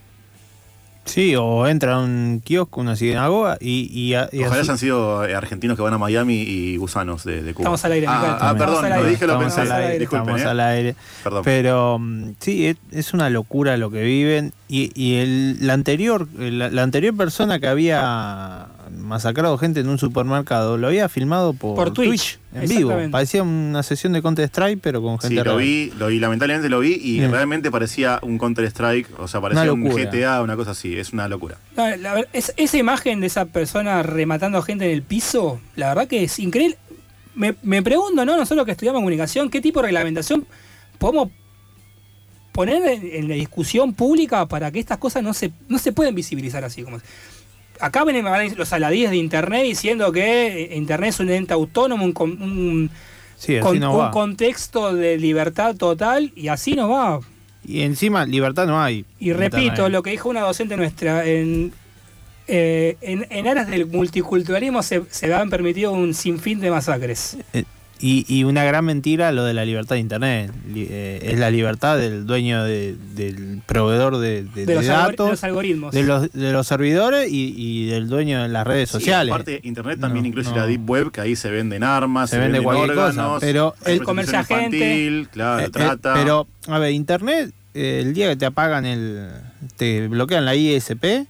Sí, 1.06 1.36
o 1.36 1.66
entra 1.66 1.97
a 1.97 1.98
un 1.98 2.40
kiosco, 2.43 2.81
una 2.81 2.97
sinagoga 2.97 3.59
y... 3.60 3.90
y, 3.93 4.14
y 4.14 4.40
Ojalá 4.40 4.55
así- 4.55 4.60
hayan 4.60 4.78
sido 4.78 5.26
eh, 5.26 5.35
argentinos 5.35 5.76
que 5.76 5.82
van 5.82 5.93
a 5.93 5.98
Miami 5.98 6.36
y 6.40 6.78
gusanos 6.78 7.24
de, 7.24 7.43
de 7.43 7.52
Cuba. 7.52 7.64
Estamos 7.64 7.85
al 7.85 7.93
aire, 7.93 8.06
Ah, 8.09 8.39
ah, 8.40 8.55
perdón, 8.56 8.85
al 8.86 8.90
lo 8.90 8.97
aire. 8.97 9.10
dije, 9.10 9.26
lo 9.26 9.35
Estamos 9.35 9.55
pensé. 9.55 9.70
al 9.72 9.82
aire, 9.82 9.98
Disculpen, 9.98 10.20
estamos 10.36 10.40
eh. 10.40 10.48
al 10.51 10.60
aire. 10.60 10.97
Perdón. 11.22 11.43
Pero 11.44 11.98
mm, 11.98 12.31
sí, 12.40 12.66
es, 12.68 12.76
es 12.90 13.12
una 13.12 13.28
locura 13.28 13.76
lo 13.76 13.90
que 13.90 14.02
viven. 14.02 14.55
Y, 14.66 14.93
y 14.98 15.16
el, 15.16 15.66
la, 15.66 15.74
anterior, 15.74 16.26
la, 16.39 16.70
la 16.70 16.82
anterior 16.82 17.14
persona 17.14 17.60
que 17.60 17.66
había 17.68 18.68
masacrado 18.90 19.56
gente 19.59 19.81
en 19.81 19.89
un 19.89 19.98
supermercado 19.98 20.77
lo 20.78 20.86
había 20.89 21.09
filmado 21.09 21.52
por, 21.55 21.74
Por 21.77 21.93
Twitch, 21.93 22.39
en 22.55 22.69
vivo. 22.69 22.93
Parecía 23.11 23.43
una 23.43 23.82
sesión 23.82 24.12
de 24.12 24.23
Counter 24.23 24.44
Strike, 24.47 24.81
pero 24.82 25.01
con 25.02 25.19
gente 25.19 25.28
Sí, 25.28 25.35
lo 25.36 25.44
real. 25.44 25.59
vi, 25.59 25.93
lo 25.98 26.06
vi, 26.09 26.19
lamentablemente 26.19 26.69
lo 26.69 26.81
vi 26.81 26.94
y 26.94 27.27
realmente 27.27 27.70
parecía 27.70 28.19
un 28.23 28.39
Counter 28.39 28.65
Strike, 28.66 29.09
o 29.19 29.28
sea, 29.28 29.40
parecía 29.40 29.73
un. 29.73 29.85
GTA, 29.85 30.43
una 30.43 30.56
cosa 30.56 30.73
así, 30.73 30.97
es 30.98 31.12
una 31.12 31.28
locura. 31.28 31.59
La 31.77 32.24
es- 32.32 32.52
esa 32.56 32.77
imagen 32.78 33.20
de 33.20 33.27
esa 33.28 33.47
persona 33.47 34.02
rematando 34.02 34.59
a 34.59 34.62
gente 34.62 34.85
en 34.86 34.90
el 34.93 35.02
piso, 35.02 35.61
la 35.77 35.89
verdad 35.89 36.09
que 36.09 36.24
es 36.24 36.39
increíble. 36.39 36.78
Me, 37.35 37.56
me 37.62 37.82
pregunto, 37.82 38.24
¿no? 38.24 38.36
Nosotros 38.36 38.65
que 38.65 38.73
estudiamos 38.73 38.98
comunicación, 39.01 39.51
¿qué 39.51 39.61
tipo 39.61 39.81
de 39.81 39.86
reglamentación 39.86 40.47
podemos 40.98 41.31
poner 42.52 42.82
en, 42.86 43.11
en 43.12 43.28
la 43.28 43.35
discusión 43.35 43.94
pública 43.94 44.47
para 44.47 44.70
que 44.70 44.78
estas 44.78 44.98
cosas 44.98 45.23
no 45.24 45.35
se, 45.35 45.51
no 45.69 45.78
se 45.78 45.93
pueden 45.93 46.15
visibilizar 46.15 46.62
así 46.62 46.85
como 46.85 46.98
Acá 47.80 48.05
vienen 48.05 48.24
los 48.56 48.72
aladíes 48.72 49.10
de 49.10 49.16
Internet 49.16 49.64
diciendo 49.64 50.12
que 50.12 50.64
eh, 50.72 50.76
Internet 50.76 51.10
es 51.10 51.20
un 51.20 51.30
ente 51.30 51.52
autónomo, 51.55 52.05
un, 52.05 52.14
un, 52.18 52.90
Sí, 53.36 53.56
así 53.56 53.66
con- 53.66 53.80
no 53.80 53.96
un 53.98 54.10
contexto 54.10 54.94
de 54.94 55.18
libertad 55.18 55.74
total 55.76 56.32
y 56.36 56.48
así 56.48 56.74
no 56.74 56.88
va. 56.88 57.20
Y 57.66 57.80
encima, 57.82 58.24
libertad 58.26 58.66
no 58.66 58.80
hay. 58.80 59.05
Y 59.18 59.32
repito, 59.32 59.88
lo 59.88 60.02
que 60.02 60.10
dijo 60.10 60.28
una 60.28 60.40
docente 60.42 60.76
nuestra, 60.76 61.24
en, 61.26 61.72
eh, 62.46 62.96
en, 63.01 63.26
en 63.30 63.48
aras 63.48 63.68
del 63.68 63.86
multiculturalismo 63.86 64.82
se, 64.82 65.02
se 65.10 65.32
han 65.32 65.48
permitido 65.51 65.92
un 65.92 66.12
sinfín 66.14 66.60
de 66.60 66.70
masacres. 66.70 67.38
Eh, 67.55 67.64
Y, 68.06 68.26
y 68.28 68.44
una 68.44 68.64
gran 68.64 68.85
mentira 68.85 69.32
lo 69.32 69.44
de 69.44 69.55
la 69.55 69.64
libertad 69.64 69.94
de 69.94 70.01
Internet. 70.01 70.52
Eh, 70.76 71.20
es 71.22 71.39
la 71.39 71.51
libertad 71.51 71.97
del 71.97 72.26
dueño 72.26 72.62
de- 72.62 72.97
del 73.14 73.62
proveedor 73.64 74.18
de, 74.18 74.43
de- 74.43 74.51
De 74.52 74.66
de 74.66 74.74
los 74.74 74.86
datos, 74.86 75.26
de 75.26 75.31
los 75.32 75.44
algoritmos. 75.44 75.94
de 75.94 76.02
los, 76.02 76.31
de 76.32 76.52
los 76.52 76.66
servidores 76.66 77.31
y, 77.32 77.55
y 77.56 77.86
del 77.86 78.09
dueño 78.09 78.43
de 78.43 78.48
las 78.51 78.66
redes 78.66 78.90
Sí, 78.90 78.98
sociales. 78.98 79.32
aparte, 79.32 79.60
Internet 79.62 80.01
también 80.01 80.24
No, 80.24 80.28
incluye 80.28 80.51
no. 80.51 80.56
la 80.56 80.66
Deep 80.66 80.90
Web, 80.90 81.12
que 81.12 81.22
ahí 81.22 81.35
se 81.35 81.51
venden 81.51 81.82
armas, 81.82 82.28
Se 82.28 82.36
se, 82.36 82.40
vende 82.43 82.59
venden 82.59 82.64
cualquier 82.74 82.94
cosa, 82.94 83.09
órganos, 83.09 83.40
pero 83.40 83.74
el- 83.86 83.97
infantil, 83.97 85.28
claro, 85.32 85.62
Eh, 85.62 85.66
eh, 85.66 85.70
trata. 85.70 86.12
pero, 86.14 86.47
a 86.68 86.78
ver, 86.78 86.93
Internet, 86.93 87.52
eh, 87.72 88.01
el 88.02 88.12
día 88.12 88.28
que 88.28 88.36
te 88.36 88.44
apagan 88.47 88.85
el. 88.85 89.31
te 89.76 90.09
bloquean 90.09 90.44
la 90.44 90.55
ISP, 90.55 91.26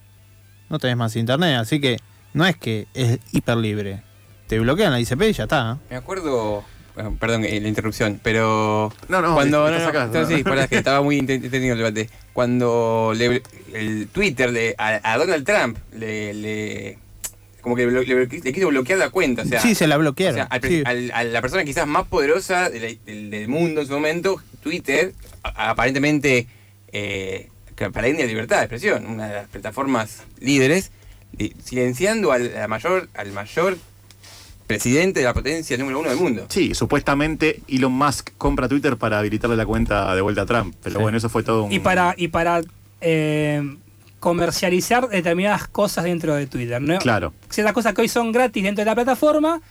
no 0.69 0.79
tenés 0.79 0.97
más 0.97 1.15
Internet. 1.15 1.57
Así 1.57 1.79
que 1.79 1.97
no 2.33 2.45
es 2.45 2.57
que 2.57 2.87
es 2.93 3.19
hiper 3.31 3.55
libre. 3.57 4.01
Te 4.47 4.59
bloquean 4.59 4.91
la 4.91 4.99
ISP 4.99 5.21
y 5.23 5.33
ya 5.33 5.43
está. 5.43 5.77
Me 5.89 5.95
acuerdo, 5.95 6.63
bueno, 6.93 7.17
perdón 7.19 7.45
eh, 7.45 7.59
la 7.59 7.67
interrupción, 7.67 8.19
pero 8.21 8.93
No, 9.09 9.21
no, 9.21 9.33
cuando 9.33 9.69
no, 9.71 9.77
no, 9.79 9.83
sacás, 9.83 10.11
no, 10.11 10.21
no. 10.21 10.27
sí, 10.27 10.43
pará, 10.43 10.67
que 10.67 10.77
estaba 10.77 11.01
muy 11.01 11.17
entretenido 11.19 11.73
el 11.73 11.79
debate. 11.79 12.09
Cuando 12.33 13.13
le- 13.15 13.41
el 13.73 14.07
Twitter 14.11 14.51
de 14.51 14.75
a, 14.77 14.99
a 15.13 15.17
Donald 15.17 15.45
Trump 15.45 15.77
le, 15.93 16.33
le- 16.33 16.97
como 17.61 17.75
que 17.75 17.87
le, 17.87 18.05
le- 18.05 18.27
le 18.27 18.53
quiso 18.53 18.67
bloquear 18.67 18.99
la 18.99 19.09
cuenta, 19.09 19.41
o 19.41 19.45
sea, 19.45 19.59
sí, 19.59 19.73
se 19.73 19.87
la 19.87 19.97
bloquearon. 19.97 20.35
o 20.35 20.43
sea, 20.43 20.45
al 20.45 20.59
pre- 20.61 20.69
sí. 20.69 20.83
al- 20.85 21.11
a 21.11 21.23
la 21.23 21.41
persona 21.41 21.63
quizás 21.63 21.87
más 21.87 22.05
poderosa 22.07 22.69
de 22.69 22.79
la- 22.79 23.11
del, 23.11 23.31
del 23.31 23.47
mundo 23.47 23.81
en 23.81 23.87
su 23.87 23.93
momento, 23.93 24.39
Twitter, 24.61 25.13
a- 25.41 25.71
aparentemente 25.71 26.47
eh, 26.91 27.49
para 27.91 28.07
la 28.07 28.13
libertad 28.25 28.57
de 28.57 28.63
expresión, 28.65 29.07
una 29.07 29.27
de 29.27 29.33
las 29.33 29.47
plataformas 29.47 30.21
líderes, 30.39 30.91
silenciando 31.63 32.31
al, 32.31 32.55
a 32.57 32.67
mayor, 32.67 33.09
al 33.15 33.31
mayor 33.31 33.77
presidente 34.67 35.19
de 35.19 35.25
la 35.25 35.33
potencia 35.33 35.77
número 35.77 35.99
uno 35.99 36.09
del 36.09 36.17
mundo. 36.19 36.45
Sí, 36.49 36.73
supuestamente 36.73 37.61
Elon 37.67 37.91
Musk 37.93 38.31
compra 38.37 38.67
Twitter 38.67 38.97
para 38.97 39.19
habilitarle 39.19 39.55
la 39.55 39.65
cuenta 39.65 40.13
de 40.15 40.21
vuelta 40.21 40.41
a 40.41 40.45
Trump. 40.45 40.75
Pero 40.83 40.97
Sí. 40.97 41.01
bueno, 41.01 41.17
eso 41.17 41.29
fue 41.29 41.43
todo 41.43 41.63
un. 41.63 41.71
Y 41.71 41.79
para, 41.79 42.13
y 42.17 42.27
para 42.29 42.61
eh, 43.01 43.61
comercializar 44.19 45.07
determinadas 45.07 45.67
cosas 45.67 46.03
dentro 46.05 46.33
de 46.35 46.47
Twitter. 46.47 46.81
¿no? 46.81 46.97
Claro. 46.97 47.33
Ciertas 47.49 47.73
cosas 47.73 47.93
que 47.93 48.01
hoy 48.01 48.07
son 48.07 48.31
gratis 48.31 48.63
dentro 48.63 48.81
de 48.81 48.85
la 48.89 48.95
plataforma, 48.95 49.61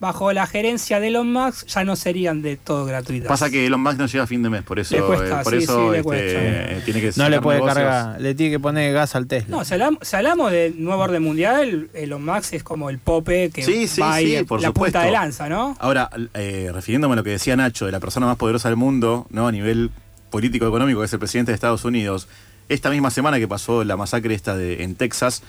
bajo 0.00 0.32
la 0.32 0.46
gerencia 0.46 1.00
de 1.00 1.08
Elon 1.08 1.32
Musk, 1.32 1.66
ya 1.68 1.84
no 1.84 1.96
serían 1.96 2.42
de 2.42 2.56
todo 2.56 2.84
gratuitas. 2.84 3.28
Pasa 3.28 3.48
que 3.48 3.64
Elon 3.66 3.80
Musk 3.80 3.96
no 3.98 4.06
llega 4.06 4.24
a 4.24 4.26
fin 4.26 4.42
de 4.42 4.50
mes, 4.50 4.62
por 4.62 4.78
eso, 4.78 4.94
Le 4.96 5.02
cuesta, 5.02 5.40
eh, 5.40 5.44
por 5.44 5.52
sí, 5.56 5.58
eso 5.64 5.74
sí, 5.86 5.90
le 5.92 5.98
este, 5.98 6.02
cuesta. 6.02 6.26
eh, 6.40 6.82
tiene 6.84 7.00
que 7.00 7.10
no 7.16 7.28
le 7.30 7.40
puede 7.40 7.58
negocios. 7.60 7.74
cargar, 7.78 8.20
le 8.20 8.34
tiene 8.34 8.52
que 8.52 8.60
poner 8.60 8.92
gas 8.92 9.14
al 9.14 9.26
Tesla. 9.26 9.56
No, 9.56 9.64
si 9.64 9.72
hablamos, 9.72 10.00
si 10.02 10.16
hablamos 10.16 10.50
de 10.52 10.74
nuevo 10.76 11.02
orden 11.02 11.22
mundial, 11.22 11.88
Elon 11.94 12.24
Musk 12.24 12.52
es 12.54 12.62
como 12.62 12.90
el 12.90 12.98
pope 12.98 13.50
que 13.50 13.62
Sí, 13.62 13.86
sí, 13.88 14.00
va 14.02 14.18
sí, 14.18 14.42
por 14.46 14.60
la 14.60 14.68
supuesto. 14.68 14.98
punta 14.98 15.06
de 15.06 15.12
lanza, 15.12 15.48
¿no? 15.48 15.76
Ahora, 15.80 16.10
eh, 16.34 16.70
refiriéndome 16.74 17.14
a 17.14 17.16
lo 17.16 17.24
que 17.24 17.30
decía 17.30 17.56
Nacho, 17.56 17.86
de 17.86 17.92
la 17.92 18.00
persona 18.00 18.26
más 18.26 18.36
poderosa 18.36 18.68
del 18.68 18.76
mundo, 18.76 19.26
¿no? 19.30 19.46
A 19.48 19.52
nivel 19.52 19.90
político-económico, 20.30 21.00
que 21.00 21.06
es 21.06 21.12
el 21.12 21.18
presidente 21.20 21.52
de 21.52 21.54
Estados 21.54 21.84
Unidos, 21.84 22.28
esta 22.68 22.90
misma 22.90 23.10
semana 23.10 23.38
que 23.38 23.46
pasó 23.48 23.84
la 23.84 23.96
masacre 23.96 24.34
esta 24.34 24.56
de, 24.56 24.82
en 24.82 24.96
Texas, 24.96 25.42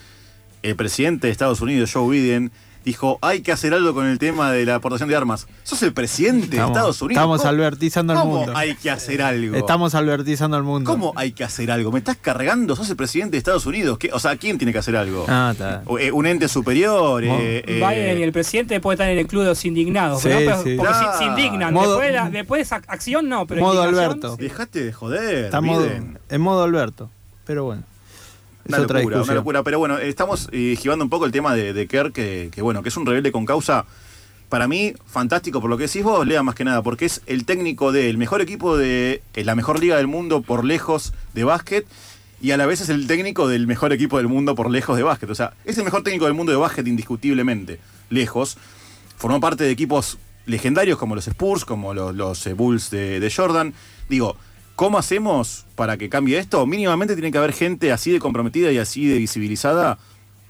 el 0.63 0.75
presidente 0.75 1.27
de 1.27 1.31
Estados 1.31 1.59
Unidos, 1.61 1.91
Joe 1.93 2.09
Biden, 2.09 2.51
dijo, 2.85 3.17
hay 3.21 3.41
que 3.41 3.51
hacer 3.51 3.73
algo 3.73 3.93
con 3.93 4.05
el 4.05 4.19
tema 4.19 4.51
de 4.51 4.65
la 4.65 4.75
aportación 4.75 5.09
de 5.09 5.15
armas. 5.15 5.47
Sos 5.63 5.81
el 5.83 5.91
presidente 5.91 6.55
de 6.55 6.63
Estados 6.63 7.01
Unidos. 7.01 7.19
estamos 7.21 7.39
¿Cómo- 7.41 7.49
albertizando 7.49 8.13
al 8.13 8.19
¿Cómo 8.19 8.37
mundo. 8.37 8.53
hay 8.55 8.75
que 8.75 8.91
hacer 8.91 9.21
algo? 9.21 9.55
Estamos 9.57 9.95
albertizando 9.95 10.55
al 10.55 10.63
mundo. 10.63 10.89
¿Cómo 10.89 11.11
hay 11.15 11.31
que 11.31 11.43
hacer 11.43 11.71
algo? 11.71 11.91
¿Me 11.91 11.99
estás 11.99 12.17
cargando? 12.17 12.75
¿Sos 12.75 12.89
el 12.89 12.95
presidente 12.95 13.31
de 13.31 13.37
Estados 13.39 13.65
Unidos? 13.65 13.97
¿Qué- 13.97 14.11
O 14.13 14.19
sea, 14.19 14.37
¿quién 14.37 14.57
tiene 14.57 14.71
que 14.71 14.79
hacer 14.79 14.95
algo? 14.95 15.25
Ah, 15.27 15.49
está. 15.51 15.83
Eh, 15.99 16.11
¿Un 16.11 16.25
ente 16.27 16.47
superior? 16.47 17.23
Eh, 17.23 17.63
eh, 17.67 17.75
Biden 17.75 18.19
y 18.19 18.23
el 18.23 18.31
presidente 18.31 18.79
pueden 18.79 18.95
estar 19.01 19.09
en 19.09 19.17
el 19.17 19.27
club 19.27 19.41
de 19.43 19.49
los 19.49 19.65
indignados, 19.65 20.21
Sí. 20.21 20.29
Pero- 20.31 20.63
sí. 20.63 20.75
porque 20.77 20.93
se, 21.17 21.23
indignan. 21.25 21.73
Modo- 21.73 21.89
después, 21.97 22.07
de 22.07 22.13
la- 22.13 22.29
después 22.29 22.59
de 22.59 22.63
esa 22.63 22.75
acción, 22.87 23.27
no, 23.27 23.47
pero 23.47 23.61
Modo 23.61 23.81
Alberto. 23.81 24.35
sí. 24.37 24.43
Dejate 24.43 24.83
de 24.85 24.93
joder. 24.93 25.45
Está 25.45 25.59
modo- 25.61 25.87
en 26.29 26.41
modo 26.41 26.63
Alberto. 26.63 27.09
Pero 27.45 27.63
bueno. 27.65 27.83
Es 28.65 28.73
Una 28.73 28.81
otra 28.81 28.99
locura, 28.99 29.21
una 29.21 29.33
locura. 29.33 29.63
Pero 29.63 29.79
bueno, 29.79 29.97
estamos 29.99 30.49
eh, 30.51 30.73
esquivando 30.73 31.05
un 31.05 31.09
poco 31.09 31.25
el 31.25 31.31
tema 31.31 31.53
de, 31.53 31.73
de 31.73 31.87
Kerr, 31.87 32.11
que, 32.11 32.49
que 32.51 32.61
bueno, 32.61 32.81
que 32.81 32.89
es 32.89 32.97
un 32.97 33.05
rebelde 33.05 33.31
con 33.31 33.45
causa. 33.45 33.85
Para 34.49 34.67
mí, 34.67 34.93
fantástico 35.05 35.59
por 35.59 35.69
lo 35.69 35.77
que 35.77 35.83
decís 35.83 36.03
vos, 36.03 36.25
Lea 36.25 36.43
más 36.43 36.55
que 36.55 36.63
nada, 36.63 36.81
porque 36.81 37.05
es 37.05 37.21
el 37.25 37.45
técnico 37.45 37.91
del 37.91 38.17
mejor 38.17 38.41
equipo 38.41 38.77
de 38.77 39.21
eh, 39.33 39.43
la 39.43 39.55
mejor 39.55 39.79
liga 39.79 39.97
del 39.97 40.07
mundo 40.07 40.41
por 40.41 40.65
lejos 40.65 41.13
de 41.33 41.43
básquet. 41.43 41.85
Y 42.41 42.51
a 42.51 42.57
la 42.57 42.65
vez 42.65 42.81
es 42.81 42.89
el 42.89 43.07
técnico 43.07 43.47
del 43.47 43.65
mejor 43.65 43.93
equipo 43.93 44.17
del 44.17 44.27
mundo 44.27 44.55
por 44.55 44.69
lejos 44.69 44.97
de 44.97 45.03
básquet. 45.03 45.29
O 45.29 45.35
sea, 45.35 45.53
es 45.63 45.77
el 45.77 45.83
mejor 45.83 46.03
técnico 46.03 46.25
del 46.25 46.33
mundo 46.33 46.51
de 46.51 46.57
básquet 46.57 46.85
indiscutiblemente. 46.87 47.79
Lejos. 48.09 48.57
Formó 49.17 49.39
parte 49.39 49.63
de 49.63 49.71
equipos 49.71 50.17
legendarios 50.45 50.97
como 50.97 51.15
los 51.15 51.27
Spurs, 51.27 51.65
como 51.65 51.93
los, 51.93 52.13
los, 52.15 52.45
eh, 52.45 52.53
Bulls 52.53 52.89
de, 52.89 53.19
de 53.19 53.31
Jordan. 53.31 53.73
Digo, 54.09 54.37
¿cómo 54.75 54.97
hacemos 54.97 55.65
para 55.75 55.97
que 55.97 56.09
cambie 56.09 56.37
esto? 56.37 56.65
Mínimamente 56.65 57.15
tiene 57.15 57.31
que 57.31 57.37
haber 57.37 57.53
gente 57.53 57.91
así 57.91 58.11
de 58.11 58.19
comprometida 58.19 58.71
y 58.71 58.77
así 58.77 59.05
de 59.07 59.17
visibilizada 59.17 59.97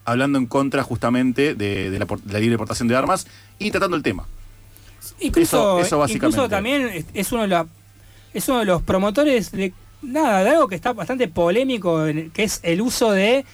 hablando 0.03 0.37
en 0.37 0.45
contra 0.45 0.83
justamente 0.83 1.55
de, 1.55 1.89
de 1.89 1.99
la, 1.99 2.05
de 2.05 2.33
la 2.33 2.39
libre 2.39 2.57
portación 2.57 2.87
de 2.87 2.95
armas 2.95 3.27
y 3.59 3.71
tratando 3.71 3.97
el 3.97 4.03
tema. 4.03 4.27
Incluso, 5.19 5.79
Eso- 5.79 5.85
eso 5.85 5.97
básicamente. 5.99 6.37
incluso 6.37 6.49
también 6.49 7.05
es- 7.13 7.31
uno 7.31 7.43
de 7.43 7.47
la- 7.47 7.67
es 8.33 8.47
uno 8.49 8.59
de 8.59 8.65
los 8.65 8.81
promotores 8.81 9.51
de 9.51 9.73
nada, 10.01 10.43
de 10.43 10.49
algo 10.51 10.67
que 10.67 10.75
está 10.75 10.93
bastante 10.93 11.27
polémico, 11.27 12.03
que 12.33 12.43
es 12.43 12.59
el 12.63 12.81
uso 12.81 13.11
de 13.11 13.45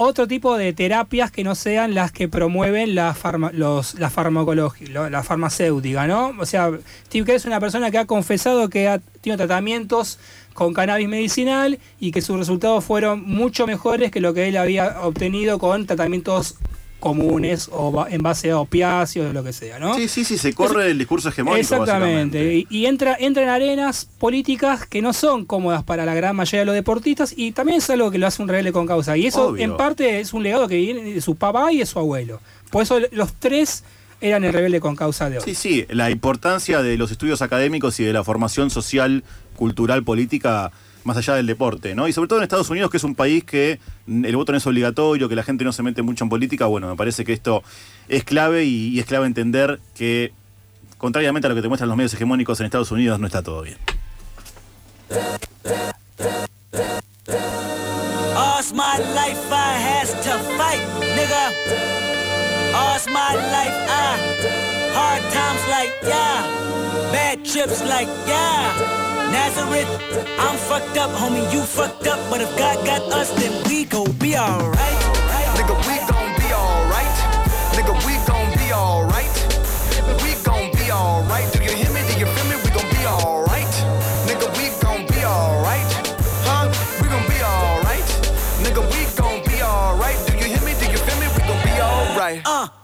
otro 0.00 0.28
tipo 0.28 0.56
de 0.56 0.72
terapias 0.72 1.32
que 1.32 1.42
no 1.42 1.56
sean 1.56 1.92
las 1.92 2.12
que 2.12 2.28
promueven 2.28 2.94
la, 2.94 3.14
farma, 3.14 3.50
los, 3.52 3.98
la 3.98 4.10
farmacología, 4.10 5.10
la 5.10 5.24
farmacéutica, 5.24 6.06
¿no? 6.06 6.32
O 6.38 6.46
sea, 6.46 6.70
Steve 7.06 7.26
Kerr 7.26 7.34
es 7.34 7.46
una 7.46 7.58
persona 7.58 7.90
que 7.90 7.98
ha 7.98 8.06
confesado 8.06 8.68
que 8.68 8.86
ha 8.86 9.00
tenido 9.00 9.36
tratamientos 9.38 10.20
con 10.54 10.72
cannabis 10.72 11.08
medicinal 11.08 11.80
y 11.98 12.12
que 12.12 12.22
sus 12.22 12.38
resultados 12.38 12.84
fueron 12.84 13.24
mucho 13.24 13.66
mejores 13.66 14.12
que 14.12 14.20
lo 14.20 14.34
que 14.34 14.46
él 14.46 14.56
había 14.56 15.00
obtenido 15.00 15.58
con 15.58 15.84
tratamientos 15.84 16.54
comunes 17.00 17.68
o 17.72 18.06
en 18.08 18.22
base 18.22 18.50
a 18.50 18.58
opiáceos 18.58 19.30
o 19.30 19.32
lo 19.32 19.44
que 19.44 19.52
sea, 19.52 19.78
¿no? 19.78 19.94
Sí, 19.94 20.08
sí, 20.08 20.24
sí, 20.24 20.36
se 20.36 20.52
corre 20.52 20.90
el 20.90 20.98
discurso 20.98 21.28
hegemónico. 21.28 21.60
Exactamente. 21.60 22.54
Y, 22.54 22.66
y 22.70 22.86
entra, 22.86 23.16
entra 23.18 23.42
en 23.44 23.48
arenas 23.48 24.08
políticas 24.18 24.86
que 24.86 25.00
no 25.00 25.12
son 25.12 25.44
cómodas 25.44 25.84
para 25.84 26.04
la 26.04 26.14
gran 26.14 26.34
mayoría 26.34 26.60
de 26.60 26.66
los 26.66 26.74
deportistas 26.74 27.32
y 27.36 27.52
también 27.52 27.78
es 27.78 27.90
algo 27.90 28.10
que 28.10 28.18
lo 28.18 28.26
hace 28.26 28.42
un 28.42 28.48
rebelde 28.48 28.72
con 28.72 28.86
causa. 28.86 29.16
Y 29.16 29.26
eso 29.26 29.48
Obvio. 29.48 29.64
en 29.64 29.76
parte 29.76 30.20
es 30.20 30.32
un 30.32 30.42
legado 30.42 30.66
que 30.66 30.76
viene 30.76 31.02
de 31.02 31.20
su 31.20 31.36
papá 31.36 31.72
y 31.72 31.78
de 31.78 31.86
su 31.86 31.98
abuelo. 31.98 32.40
Por 32.70 32.82
eso 32.82 32.98
los 33.12 33.32
tres 33.34 33.84
eran 34.20 34.44
el 34.44 34.52
rebelde 34.52 34.80
con 34.80 34.96
causa 34.96 35.30
de 35.30 35.38
hoy. 35.38 35.44
Sí, 35.44 35.54
sí, 35.54 35.86
la 35.90 36.10
importancia 36.10 36.82
de 36.82 36.96
los 36.96 37.10
estudios 37.10 37.42
académicos 37.42 38.00
y 38.00 38.04
de 38.04 38.12
la 38.12 38.24
formación 38.24 38.70
social, 38.70 39.22
cultural, 39.54 40.02
política, 40.02 40.72
más 41.08 41.16
allá 41.16 41.34
del 41.34 41.46
deporte, 41.46 41.94
¿no? 41.94 42.06
Y 42.06 42.12
sobre 42.12 42.28
todo 42.28 42.38
en 42.38 42.44
Estados 42.44 42.70
Unidos, 42.70 42.90
que 42.90 42.98
es 42.98 43.04
un 43.04 43.16
país 43.16 43.42
que 43.42 43.80
el 44.06 44.36
voto 44.36 44.52
no 44.52 44.58
es 44.58 44.66
obligatorio, 44.66 45.28
que 45.28 45.34
la 45.34 45.42
gente 45.42 45.64
no 45.64 45.72
se 45.72 45.82
mete 45.82 46.02
mucho 46.02 46.24
en 46.24 46.30
política, 46.30 46.66
bueno, 46.66 46.88
me 46.88 46.96
parece 46.96 47.24
que 47.24 47.32
esto 47.32 47.64
es 48.08 48.22
clave 48.22 48.64
y, 48.64 49.00
es 49.00 49.06
clave 49.06 49.26
entender 49.26 49.80
que, 49.96 50.32
contrariamente 50.98 51.46
a 51.46 51.48
lo 51.48 51.56
que 51.56 51.62
te 51.62 51.68
muestran 51.68 51.88
los 51.88 51.96
medios 51.96 52.14
hegemónicos 52.14 52.60
en 52.60 52.66
Estados 52.66 52.92
Unidos, 52.92 53.18
no 53.18 53.26
está 53.26 53.42
todo 53.42 53.62
bien. 53.62 53.78
Like. 67.88 69.07
Nazareth, 69.30 69.88
I'm 70.38 70.56
fucked 70.56 70.96
up, 70.96 71.10
homie, 71.10 71.52
you 71.52 71.62
fucked 71.62 72.06
up, 72.06 72.18
but 72.30 72.40
if 72.40 72.50
God 72.56 72.84
got 72.86 73.02
us, 73.12 73.30
then 73.40 73.52
we 73.68 73.84
gon' 73.84 74.12
be 74.12 74.36
alright. 74.36 75.00
Nigga, 75.56 75.76
we 75.86 75.96
gon' 76.08 76.32
be 76.40 76.48
alright. 76.52 77.16
Nigga, 77.76 77.94
we 78.06 78.14
gon' 78.26 78.50
be 78.56 78.72
alright. 78.72 79.34
We 80.22 80.34
gon' 80.44 80.70
be 80.72 80.90
alright. 80.90 81.52
Do 81.52 81.62
you 81.62 81.72
hear 81.76 81.90
me? 81.92 82.00
Do 82.08 82.18
you 82.18 82.26
feel 82.26 82.46
me? 82.50 82.56
We 82.64 82.70
gon' 82.70 82.88
be 82.90 83.04
alright. 83.06 83.74
Nigga, 84.26 84.48
we 84.56 84.70
gon' 84.80 85.06
be 85.06 85.24
alright. 85.24 85.92
Huh? 86.48 86.68
We 87.02 87.08
gon' 87.08 87.26
be 87.28 87.38
alright. 87.42 88.08
Nigga, 88.64 88.82
we 88.92 89.00
gon' 89.16 89.44
be 89.44 89.62
alright. 89.62 90.18
Do 90.26 90.32
you 90.38 90.44
hear 90.54 90.62
me? 90.64 90.72
Do 90.80 90.90
you 90.90 90.98
feel 90.98 91.18
me? 91.20 91.28
We 91.36 91.40
gon' 91.46 91.62
be 91.64 91.80
alright. 91.80 92.42
Uh, 92.46 92.68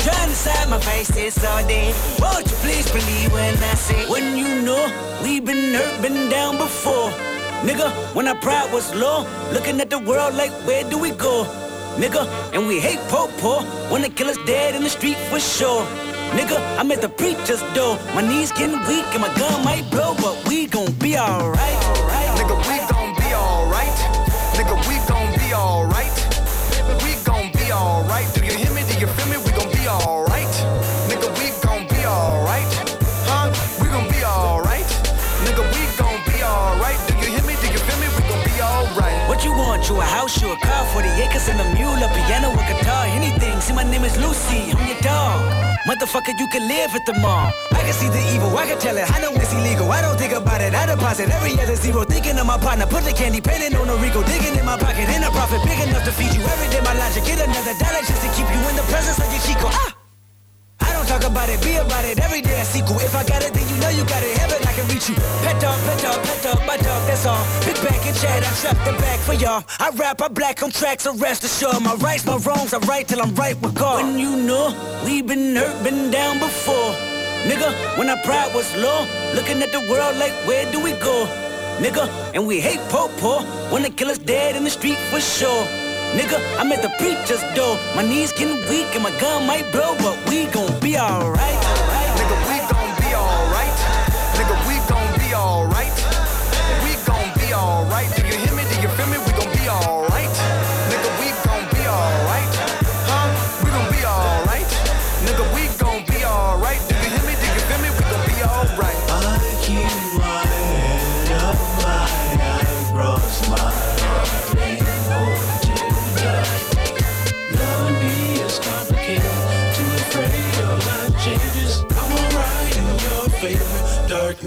Trying 0.00 0.28
to 0.28 0.34
side 0.34 0.68
my 0.68 0.80
face 0.80 1.08
this 1.08 1.42
all 1.44 1.66
day. 1.66 1.94
Won't 2.20 2.50
you 2.50 2.56
please 2.64 2.90
believe 2.90 3.32
when 3.32 3.56
I 3.56 3.74
say, 3.74 4.08
when 4.08 4.36
you 4.36 4.62
know 4.62 4.82
we've 5.22 5.44
been 5.44 5.74
hurt, 5.74 6.02
been 6.02 6.28
down 6.28 6.56
before. 6.56 7.10
Nigga, 7.66 7.90
when 8.14 8.28
our 8.28 8.36
pride 8.36 8.72
was 8.72 8.94
low, 8.94 9.26
looking 9.52 9.80
at 9.80 9.90
the 9.90 9.98
world 9.98 10.34
like, 10.34 10.52
where 10.66 10.88
do 10.88 10.96
we 10.98 11.10
go? 11.10 11.44
Nigga, 11.96 12.22
and 12.54 12.68
we 12.68 12.78
hate 12.78 13.00
po-po, 13.08 13.66
wanna 13.90 14.08
kill 14.08 14.28
us 14.28 14.38
dead 14.46 14.76
in 14.76 14.82
the 14.84 14.90
street 14.90 15.16
for 15.30 15.40
sure. 15.40 15.84
Nigga, 16.36 16.58
I'm 16.78 16.92
at 16.92 17.00
the 17.00 17.08
preacher's 17.08 17.62
door. 17.74 17.98
My 18.14 18.20
knees 18.20 18.52
getting 18.52 18.78
weak 18.86 19.06
and 19.16 19.22
my 19.22 19.34
gun 19.34 19.64
might 19.64 19.90
blow, 19.90 20.14
but 20.14 20.36
we 20.48 20.66
gon' 20.66 20.92
be 21.00 21.18
alright. 21.18 21.80
Nigga, 22.38 22.56
we 22.68 22.76
gon' 22.86 23.14
be 23.16 23.34
alright. 23.34 23.98
Nigga, 24.54 24.76
we 24.86 24.96
gon' 25.08 25.17
a 40.00 40.04
house, 40.04 40.40
you 40.40 40.50
a 40.52 40.56
car, 40.56 40.84
40 40.92 41.08
acres 41.22 41.48
and 41.48 41.60
a 41.60 41.66
mule, 41.74 41.98
a 41.98 42.08
piano, 42.14 42.50
a 42.52 42.62
guitar, 42.70 43.06
anything. 43.06 43.60
See, 43.60 43.72
my 43.72 43.84
name 43.84 44.04
is 44.04 44.16
Lucy, 44.16 44.72
I'm 44.72 44.86
your 44.86 45.00
dog. 45.00 45.68
Motherfucker, 45.88 46.38
you 46.38 46.46
can 46.48 46.68
live 46.68 46.94
at 46.94 47.06
the 47.06 47.14
mall. 47.14 47.50
I 47.72 47.80
can 47.80 47.92
see 47.92 48.08
the 48.08 48.20
evil, 48.34 48.56
I 48.56 48.66
can 48.66 48.78
tell 48.78 48.96
it. 48.96 49.10
I 49.10 49.20
know 49.20 49.32
it's 49.32 49.52
illegal. 49.52 49.90
I 49.90 50.02
don't 50.02 50.18
think 50.18 50.32
about 50.32 50.60
it. 50.60 50.74
I 50.74 50.84
deposit 50.86 51.30
every 51.30 51.58
other 51.58 51.76
zero. 51.76 52.04
Thinking 52.04 52.38
of 52.38 52.46
my 52.46 52.58
partner, 52.58 52.86
put 52.86 53.04
the 53.04 53.12
candy 53.12 53.40
painting 53.40 53.74
on 53.74 53.88
a 53.88 53.96
Rico, 53.96 54.22
digging 54.22 54.58
in 54.58 54.66
my 54.66 54.76
pocket, 54.76 55.08
in 55.08 55.22
a 55.22 55.30
profit 55.30 55.62
big 55.64 55.80
enough 55.80 56.04
to 56.04 56.12
feed 56.12 56.34
you 56.34 56.42
every 56.42 56.68
day. 56.68 56.80
My 56.84 56.92
logic, 56.92 57.24
get 57.24 57.40
another 57.40 57.74
dollar 57.80 58.02
just 58.04 58.20
to 58.20 58.28
keep 58.36 58.48
you 58.52 58.60
in 58.68 58.76
the 58.76 58.86
presence 58.92 59.18
of 59.18 59.32
your 59.32 59.42
Chico. 59.42 59.68
Ah! 59.72 59.97
Talk 61.08 61.24
about 61.24 61.48
it, 61.48 61.58
be 61.64 61.76
about 61.76 62.04
it. 62.04 62.20
Every 62.20 62.42
day 62.42 62.60
a 62.60 62.64
sequel. 62.66 63.00
If 63.00 63.16
I 63.16 63.24
got 63.24 63.42
it, 63.42 63.54
then 63.54 63.66
you 63.66 63.80
know 63.80 63.88
you 63.88 64.04
got 64.04 64.22
it. 64.22 64.36
Heaven, 64.36 64.60
I 64.68 64.72
can 64.74 64.86
reach 64.88 65.08
you. 65.08 65.14
Pet 65.40 65.58
dog, 65.58 65.80
pet 65.88 66.02
dog, 66.02 66.22
pet 66.22 66.42
dog, 66.42 66.58
my 66.66 66.76
dog, 66.76 67.00
that's 67.08 67.24
all. 67.24 67.42
Big 67.64 67.76
back 67.76 68.04
and 68.04 68.14
chat, 68.14 68.44
I 68.44 68.52
trap 68.60 68.76
the 68.84 68.92
back 69.00 69.18
for 69.20 69.32
y'all. 69.32 69.64
I 69.80 69.88
rap, 69.96 70.20
I 70.20 70.28
black 70.28 70.62
on 70.62 70.70
tracks, 70.70 71.04
so 71.04 71.16
rest 71.16 71.44
assured. 71.44 71.80
My 71.82 71.94
rights, 71.94 72.26
my 72.26 72.36
wrongs, 72.36 72.74
I 72.74 72.78
right 72.80 73.08
till 73.08 73.22
I'm 73.22 73.34
right 73.36 73.58
with 73.62 73.74
God. 73.74 74.04
When 74.04 74.18
you 74.18 74.36
know 74.36 74.68
we 75.02 75.22
been 75.22 75.56
hurt, 75.56 75.82
been 75.82 76.10
down 76.10 76.40
before. 76.40 76.92
Nigga, 77.48 77.72
when 77.96 78.10
our 78.10 78.20
pride 78.22 78.54
was 78.54 78.68
low, 78.76 79.06
looking 79.34 79.62
at 79.62 79.72
the 79.72 79.80
world 79.90 80.14
like, 80.18 80.34
where 80.46 80.70
do 80.70 80.78
we 80.78 80.92
go? 80.92 81.24
Nigga, 81.78 82.04
and 82.34 82.46
we 82.46 82.60
hate 82.60 82.80
po-po, 82.90 83.46
wanna 83.72 83.88
kill 83.88 84.10
us 84.10 84.18
dead 84.18 84.56
in 84.56 84.64
the 84.64 84.70
street 84.70 84.98
for 85.10 85.20
sure. 85.20 85.87
Nigga, 86.16 86.38
I'm 86.58 86.72
at 86.72 86.82
the 86.82 86.90
preacher's 86.98 87.42
door. 87.54 87.78
My 87.94 88.02
knees 88.02 88.32
getting 88.32 88.56
weak 88.68 88.94
and 88.94 89.02
my 89.02 89.10
gun 89.20 89.46
might 89.46 89.70
blow, 89.70 89.94
but 89.98 90.16
we 90.28 90.46
gon' 90.46 90.80
be 90.80 90.96
alright. 90.98 91.87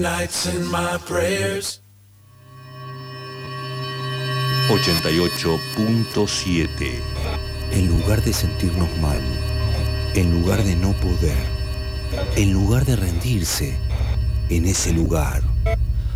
Nights 0.01 0.47
in 0.47 0.65
my 0.71 0.97
prayers. 1.05 1.83
88.7 4.69 7.01
En 7.71 7.87
lugar 7.87 8.23
de 8.23 8.33
sentirnos 8.33 8.89
mal, 8.99 9.21
en 10.15 10.31
lugar 10.31 10.63
de 10.63 10.75
no 10.75 10.93
poder, 10.93 11.37
en 12.35 12.51
lugar 12.51 12.83
de 12.85 12.95
rendirse, 12.95 13.77
en 14.49 14.65
ese 14.65 14.91
lugar, 14.91 15.43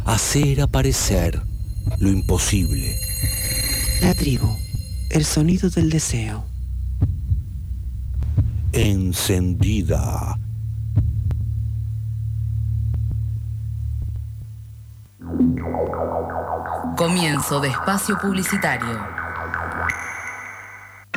hacer 0.05 0.61
aparecer 0.61 1.43
lo 1.99 2.09
imposible. 2.09 2.99
La 4.01 4.15
tribu, 4.15 4.49
el 5.11 5.25
sonido 5.25 5.69
del 5.69 5.91
deseo. 5.91 6.43
Encendida. 8.73 10.39
Comienzo 16.97 17.59
de 17.59 17.69
espacio 17.69 18.17
publicitario. 18.17 19.05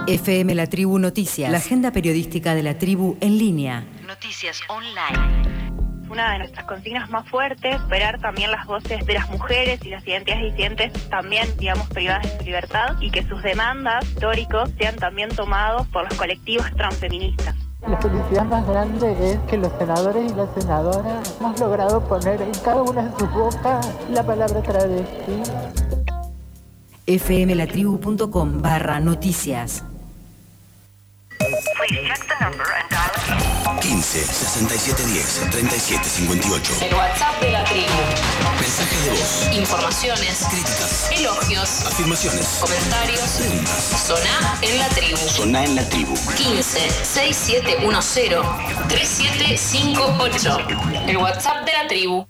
FM 0.06 0.54
La 0.54 0.66
Tribu 0.66 0.98
Noticias, 0.98 1.50
la 1.50 1.58
agenda 1.58 1.92
periodística 1.92 2.54
de 2.54 2.62
la 2.62 2.78
tribu 2.78 3.16
en 3.20 3.38
línea. 3.38 3.84
Noticias 4.06 4.60
online. 4.68 6.08
Una 6.10 6.32
de 6.32 6.38
nuestras 6.38 6.64
consignas 6.66 7.10
más 7.10 7.28
fuertes, 7.28 7.76
esperar 7.76 8.18
también 8.20 8.50
las 8.50 8.66
voces 8.66 9.04
de 9.04 9.12
las 9.12 9.28
mujeres 9.30 9.84
y 9.84 9.90
las 9.90 10.06
identidades 10.06 10.52
disidentes 10.52 11.08
también, 11.10 11.46
digamos, 11.58 11.86
privadas 11.88 12.22
de 12.24 12.38
su 12.38 12.44
libertad 12.44 12.96
y 13.00 13.10
que 13.10 13.22
sus 13.28 13.42
demandas 13.42 14.04
históricos 14.06 14.70
sean 14.78 14.96
también 14.96 15.28
tomados 15.28 15.86
por 15.88 16.04
los 16.04 16.14
colectivos 16.14 16.66
transfeministas. 16.76 17.54
La 17.86 17.96
felicidad 18.00 18.44
más 18.44 18.66
grande 18.66 19.32
es 19.32 19.38
que 19.48 19.56
los 19.56 19.72
senadores 19.78 20.30
y 20.30 20.34
las 20.34 20.48
senadoras 20.54 21.36
hemos 21.40 21.60
logrado 21.60 22.00
poner 22.06 22.42
en 22.42 22.52
cada 22.52 22.82
una 22.82 23.02
de 23.04 23.18
sus 23.18 23.32
bocas 23.32 23.88
la 24.10 24.22
palabra 24.24 24.62
travesti. 24.62 25.42
fmlatribu.com 27.06 28.60
barra 28.60 29.00
noticias. 29.00 29.84
Fui 31.76 31.86
15 33.80 34.18
6710 34.24 35.50
3758. 35.50 36.84
El 36.84 36.94
WhatsApp 36.94 37.40
de 37.40 37.52
la 37.52 37.64
tribu. 37.64 38.57
Mensajes 38.68 39.04
de 39.06 39.10
voz. 39.12 39.48
Informaciones. 39.56 40.46
Críticas. 40.50 41.10
Elogios. 41.10 41.86
Afirmaciones. 41.86 42.46
Comentarios. 42.60 43.20
Preguntas. 43.38 44.04
Soná 44.06 44.58
en 44.60 44.78
la 44.78 44.88
tribu. 44.90 45.16
Soná 45.16 45.64
en 45.64 45.74
la 45.74 45.88
tribu. 45.88 46.14
15 46.36 46.78
6710 47.02 48.42
3758. 48.88 50.58
El 51.06 51.16
WhatsApp 51.16 51.64
de 51.64 51.72
la 51.72 51.88
tribu. 51.88 52.26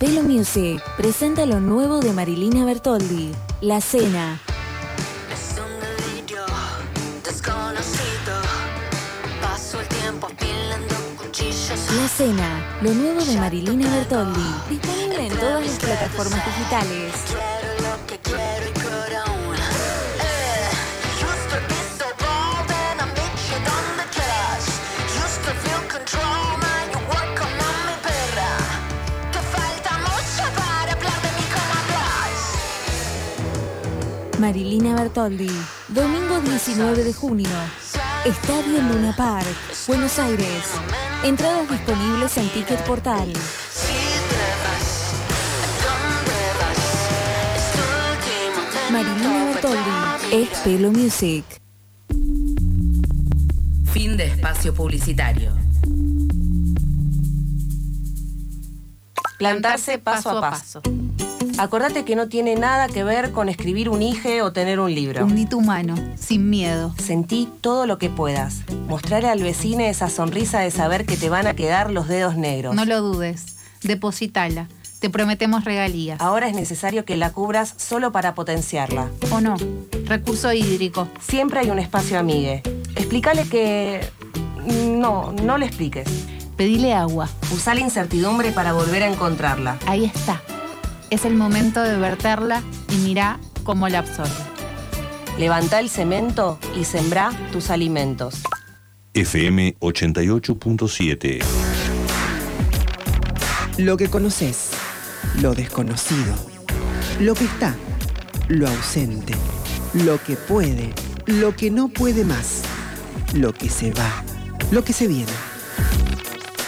Pelo 0.00 0.22
Music 0.24 0.82
presenta 0.96 1.46
lo 1.46 1.60
nuevo 1.60 2.00
de 2.00 2.12
Marilina 2.12 2.64
Bertoldi, 2.64 3.30
La 3.60 3.80
Cena. 3.80 4.40
La 12.02 12.08
Cena, 12.08 12.80
lo 12.82 12.92
nuevo 12.94 13.24
de 13.24 13.36
Marilina 13.36 13.88
Bertoldi, 13.88 14.40
disponible 14.68 15.24
en 15.24 15.38
todas 15.38 15.64
las 15.64 15.78
plataformas 15.78 16.44
digitales. 16.44 17.12
Marilina 34.40 34.96
Bertoldi, 34.96 35.52
domingo 35.86 36.40
19 36.40 37.04
de 37.04 37.14
junio. 37.14 37.48
Estadio 38.24 38.80
Luna 38.80 39.12
Park, 39.16 39.48
Buenos 39.88 40.16
Aires. 40.20 40.70
Entradas 41.24 41.68
disponibles 41.68 42.36
en 42.36 42.48
Ticket 42.50 42.80
Portal. 42.84 43.32
Marilina 48.92 49.44
Bertoldi, 49.46 50.36
es 50.36 50.48
Pelo 50.60 50.92
Music. 50.92 51.44
Fin 53.92 54.16
de 54.16 54.26
espacio 54.26 54.72
publicitario. 54.72 55.52
Plantarse 59.36 59.98
paso 59.98 60.30
a 60.30 60.40
paso. 60.40 60.80
Acordate 61.58 62.04
que 62.04 62.16
no 62.16 62.28
tiene 62.28 62.56
nada 62.56 62.88
que 62.88 63.04
ver 63.04 63.32
con 63.32 63.48
escribir 63.48 63.88
un 63.88 64.02
IGE 64.02 64.42
o 64.42 64.52
tener 64.52 64.80
un 64.80 64.94
libro. 64.94 65.24
Un 65.24 65.36
hito 65.38 65.58
humano, 65.58 65.94
sin 66.16 66.50
miedo. 66.50 66.94
Sentí 66.98 67.48
todo 67.60 67.86
lo 67.86 67.98
que 67.98 68.10
puedas. 68.10 68.62
Mostrarle 68.88 69.28
al 69.28 69.42
vecino 69.42 69.82
esa 69.82 70.08
sonrisa 70.08 70.60
de 70.60 70.70
saber 70.70 71.06
que 71.06 71.16
te 71.16 71.28
van 71.28 71.46
a 71.46 71.54
quedar 71.54 71.90
los 71.90 72.08
dedos 72.08 72.36
negros. 72.36 72.74
No 72.74 72.84
lo 72.84 73.00
dudes. 73.00 73.56
Depositala. 73.82 74.68
Te 74.98 75.10
prometemos 75.10 75.64
regalías. 75.64 76.20
Ahora 76.20 76.48
es 76.48 76.54
necesario 76.54 77.04
que 77.04 77.16
la 77.16 77.32
cubras 77.32 77.74
solo 77.76 78.12
para 78.12 78.34
potenciarla. 78.34 79.10
¿O 79.30 79.40
no? 79.40 79.56
Recurso 80.04 80.52
hídrico. 80.52 81.08
Siempre 81.20 81.60
hay 81.60 81.70
un 81.70 81.78
espacio 81.78 82.18
amigue. 82.18 82.62
Explícale 82.94 83.48
que... 83.48 84.00
No, 84.64 85.32
no 85.32 85.58
le 85.58 85.66
expliques. 85.66 86.08
Pedile 86.56 86.94
agua. 86.94 87.28
Usa 87.52 87.74
la 87.74 87.80
incertidumbre 87.80 88.52
para 88.52 88.72
volver 88.72 89.02
a 89.02 89.08
encontrarla. 89.08 89.76
Ahí 89.86 90.04
está. 90.04 90.40
Es 91.12 91.26
el 91.26 91.34
momento 91.34 91.82
de 91.82 91.98
verterla 91.98 92.62
y 92.90 92.96
mirá 93.06 93.38
cómo 93.64 93.86
la 93.90 93.98
absorbe. 93.98 94.32
Levanta 95.38 95.78
el 95.78 95.90
cemento 95.90 96.58
y 96.74 96.84
sembrá 96.84 97.32
tus 97.52 97.68
alimentos. 97.68 98.36
FM 99.12 99.76
88.7. 99.78 101.44
Lo 103.76 103.98
que 103.98 104.08
conoces, 104.08 104.70
lo 105.42 105.54
desconocido, 105.54 106.34
lo 107.20 107.34
que 107.34 107.44
está, 107.44 107.76
lo 108.48 108.66
ausente, 108.66 109.34
lo 109.92 110.18
que 110.22 110.36
puede, 110.36 110.94
lo 111.26 111.54
que 111.54 111.70
no 111.70 111.88
puede 111.88 112.24
más, 112.24 112.62
lo 113.34 113.52
que 113.52 113.68
se 113.68 113.92
va, 113.92 114.24
lo 114.70 114.82
que 114.82 114.94
se 114.94 115.08
viene. 115.08 115.32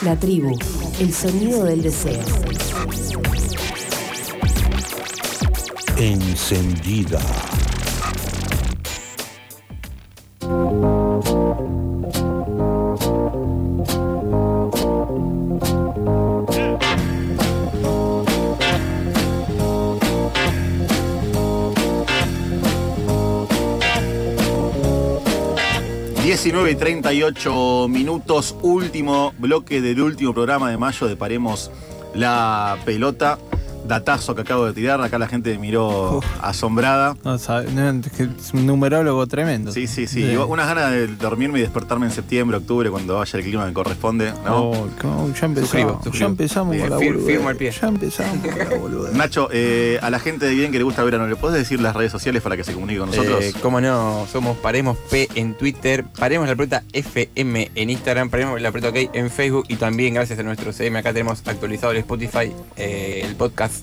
La 0.02 0.16
tribu, 0.16 0.58
el 1.00 1.14
sonido 1.14 1.64
del 1.64 1.80
deseo. 1.80 2.22
Encendida. 5.96 7.20
19 26.24 26.72
y 26.72 26.74
38 26.74 27.86
minutos, 27.88 28.56
último 28.62 29.32
bloque 29.38 29.80
del 29.80 30.00
último 30.00 30.34
programa 30.34 30.68
de 30.68 30.76
mayo 30.76 31.06
de 31.06 31.16
Paremos 31.16 31.70
la 32.12 32.76
Pelota. 32.84 33.38
Datazo 33.86 34.34
que 34.34 34.40
acabo 34.42 34.66
de 34.66 34.72
tirar, 34.72 35.00
acá 35.02 35.18
la 35.18 35.28
gente 35.28 35.56
miró 35.58 36.20
asombrada. 36.40 37.16
No, 37.24 37.38
sabe- 37.38 37.70
no, 37.72 37.90
es 37.90 38.12
que 38.12 38.24
es 38.24 38.52
un 38.54 38.66
numerólogo 38.66 39.26
tremendo. 39.26 39.72
Sí, 39.72 39.86
sí, 39.86 40.06
sí. 40.06 40.34
Unas 40.36 40.66
ganas 40.66 40.90
de 40.92 41.06
dormirme 41.08 41.58
y 41.58 41.62
despertarme 41.62 42.06
en 42.06 42.12
septiembre, 42.12 42.56
octubre, 42.58 42.90
cuando 42.90 43.16
vaya 43.18 43.38
el 43.38 43.44
clima 43.44 43.66
que 43.66 43.72
corresponde. 43.72 44.32
¿no? 44.44 44.70
Oh, 44.70 44.88
cómo- 45.00 45.32
ya 45.34 45.46
empezamos, 45.46 45.92
Suscribo, 46.04 46.12
ya 46.18 46.26
empezamos 46.26 46.76
con 46.76 46.90
la 46.90 46.96
Fir- 46.98 47.12
boludez. 47.14 47.26
firmo 47.26 47.48
al 47.48 47.56
pie. 47.56 47.70
Ya 47.70 47.88
empezamos 47.88 48.38
con 48.46 48.58
la 48.58 48.76
boluda. 48.76 49.10
Nacho, 49.14 49.48
eh, 49.52 49.98
a 50.02 50.10
la 50.10 50.18
gente 50.18 50.46
de 50.46 50.54
bien 50.54 50.72
que 50.72 50.78
le 50.78 50.84
gusta 50.84 51.02
verano, 51.04 51.26
¿le 51.26 51.36
podés 51.36 51.58
decir 51.58 51.80
las 51.80 51.94
redes 51.94 52.12
sociales 52.12 52.42
para 52.42 52.56
que 52.56 52.64
se 52.64 52.72
comunique 52.72 53.00
con 53.00 53.10
nosotros? 53.10 53.42
Eh, 53.44 53.52
cómo 53.60 53.80
no, 53.80 54.26
somos 54.30 54.56
Paremos 54.58 54.96
P 55.10 55.28
en 55.34 55.54
Twitter, 55.54 56.04
Paremos 56.18 56.48
la 56.48 56.54
Pelota 56.56 56.82
FM 56.92 57.70
en 57.74 57.90
Instagram, 57.90 58.30
Paremos 58.30 58.60
la 58.60 58.72
Pelota 58.72 58.88
OK 58.90 59.10
en 59.12 59.30
Facebook 59.30 59.64
y 59.68 59.76
también 59.76 60.14
gracias 60.14 60.38
a 60.38 60.42
nuestro 60.42 60.72
CM 60.72 60.98
acá 60.98 61.12
tenemos 61.12 61.42
actualizado 61.46 61.92
el 61.92 61.98
Spotify, 61.98 62.52
eh, 62.76 63.22
el 63.24 63.34
podcast 63.36 63.73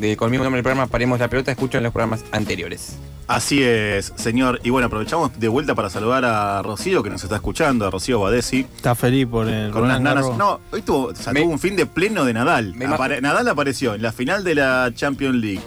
de, 0.00 0.16
con 0.16 0.26
el 0.26 0.30
mismo 0.32 0.44
nombre 0.44 0.58
del 0.58 0.64
programa 0.64 0.86
Paremos 0.90 1.18
la 1.20 1.28
Pelota, 1.28 1.50
escuchan 1.50 1.82
los 1.82 1.92
programas 1.92 2.24
anteriores. 2.32 2.96
Así 3.26 3.62
es, 3.62 4.12
señor. 4.16 4.58
Y 4.64 4.70
bueno, 4.70 4.86
aprovechamos 4.86 5.38
de 5.38 5.48
vuelta 5.48 5.74
para 5.74 5.90
saludar 5.90 6.24
a 6.24 6.62
Rocío, 6.62 7.02
que 7.02 7.10
nos 7.10 7.22
está 7.22 7.36
escuchando, 7.36 7.86
a 7.86 7.90
Rocío 7.90 8.20
Badesi. 8.20 8.60
Está 8.76 8.94
feliz 8.94 9.26
por 9.26 9.46
el 9.48 9.70
Con 9.70 9.82
unas 9.82 9.98
Roland 9.98 10.04
nanas. 10.04 10.22
Garros. 10.24 10.38
No, 10.38 10.60
hoy 10.72 10.80
tuvo, 10.80 11.06
o 11.08 11.14
sea, 11.14 11.34
tuvo 11.34 11.44
un 11.50 11.58
fin 11.58 11.76
de 11.76 11.84
pleno 11.84 12.24
de 12.24 12.32
Nadal. 12.32 12.74
Apare- 12.74 13.20
Nadal 13.20 13.46
apareció 13.48 13.94
en 13.94 14.00
la 14.02 14.12
final 14.12 14.44
de 14.44 14.54
la 14.54 14.90
Champions 14.94 15.36
League. 15.36 15.60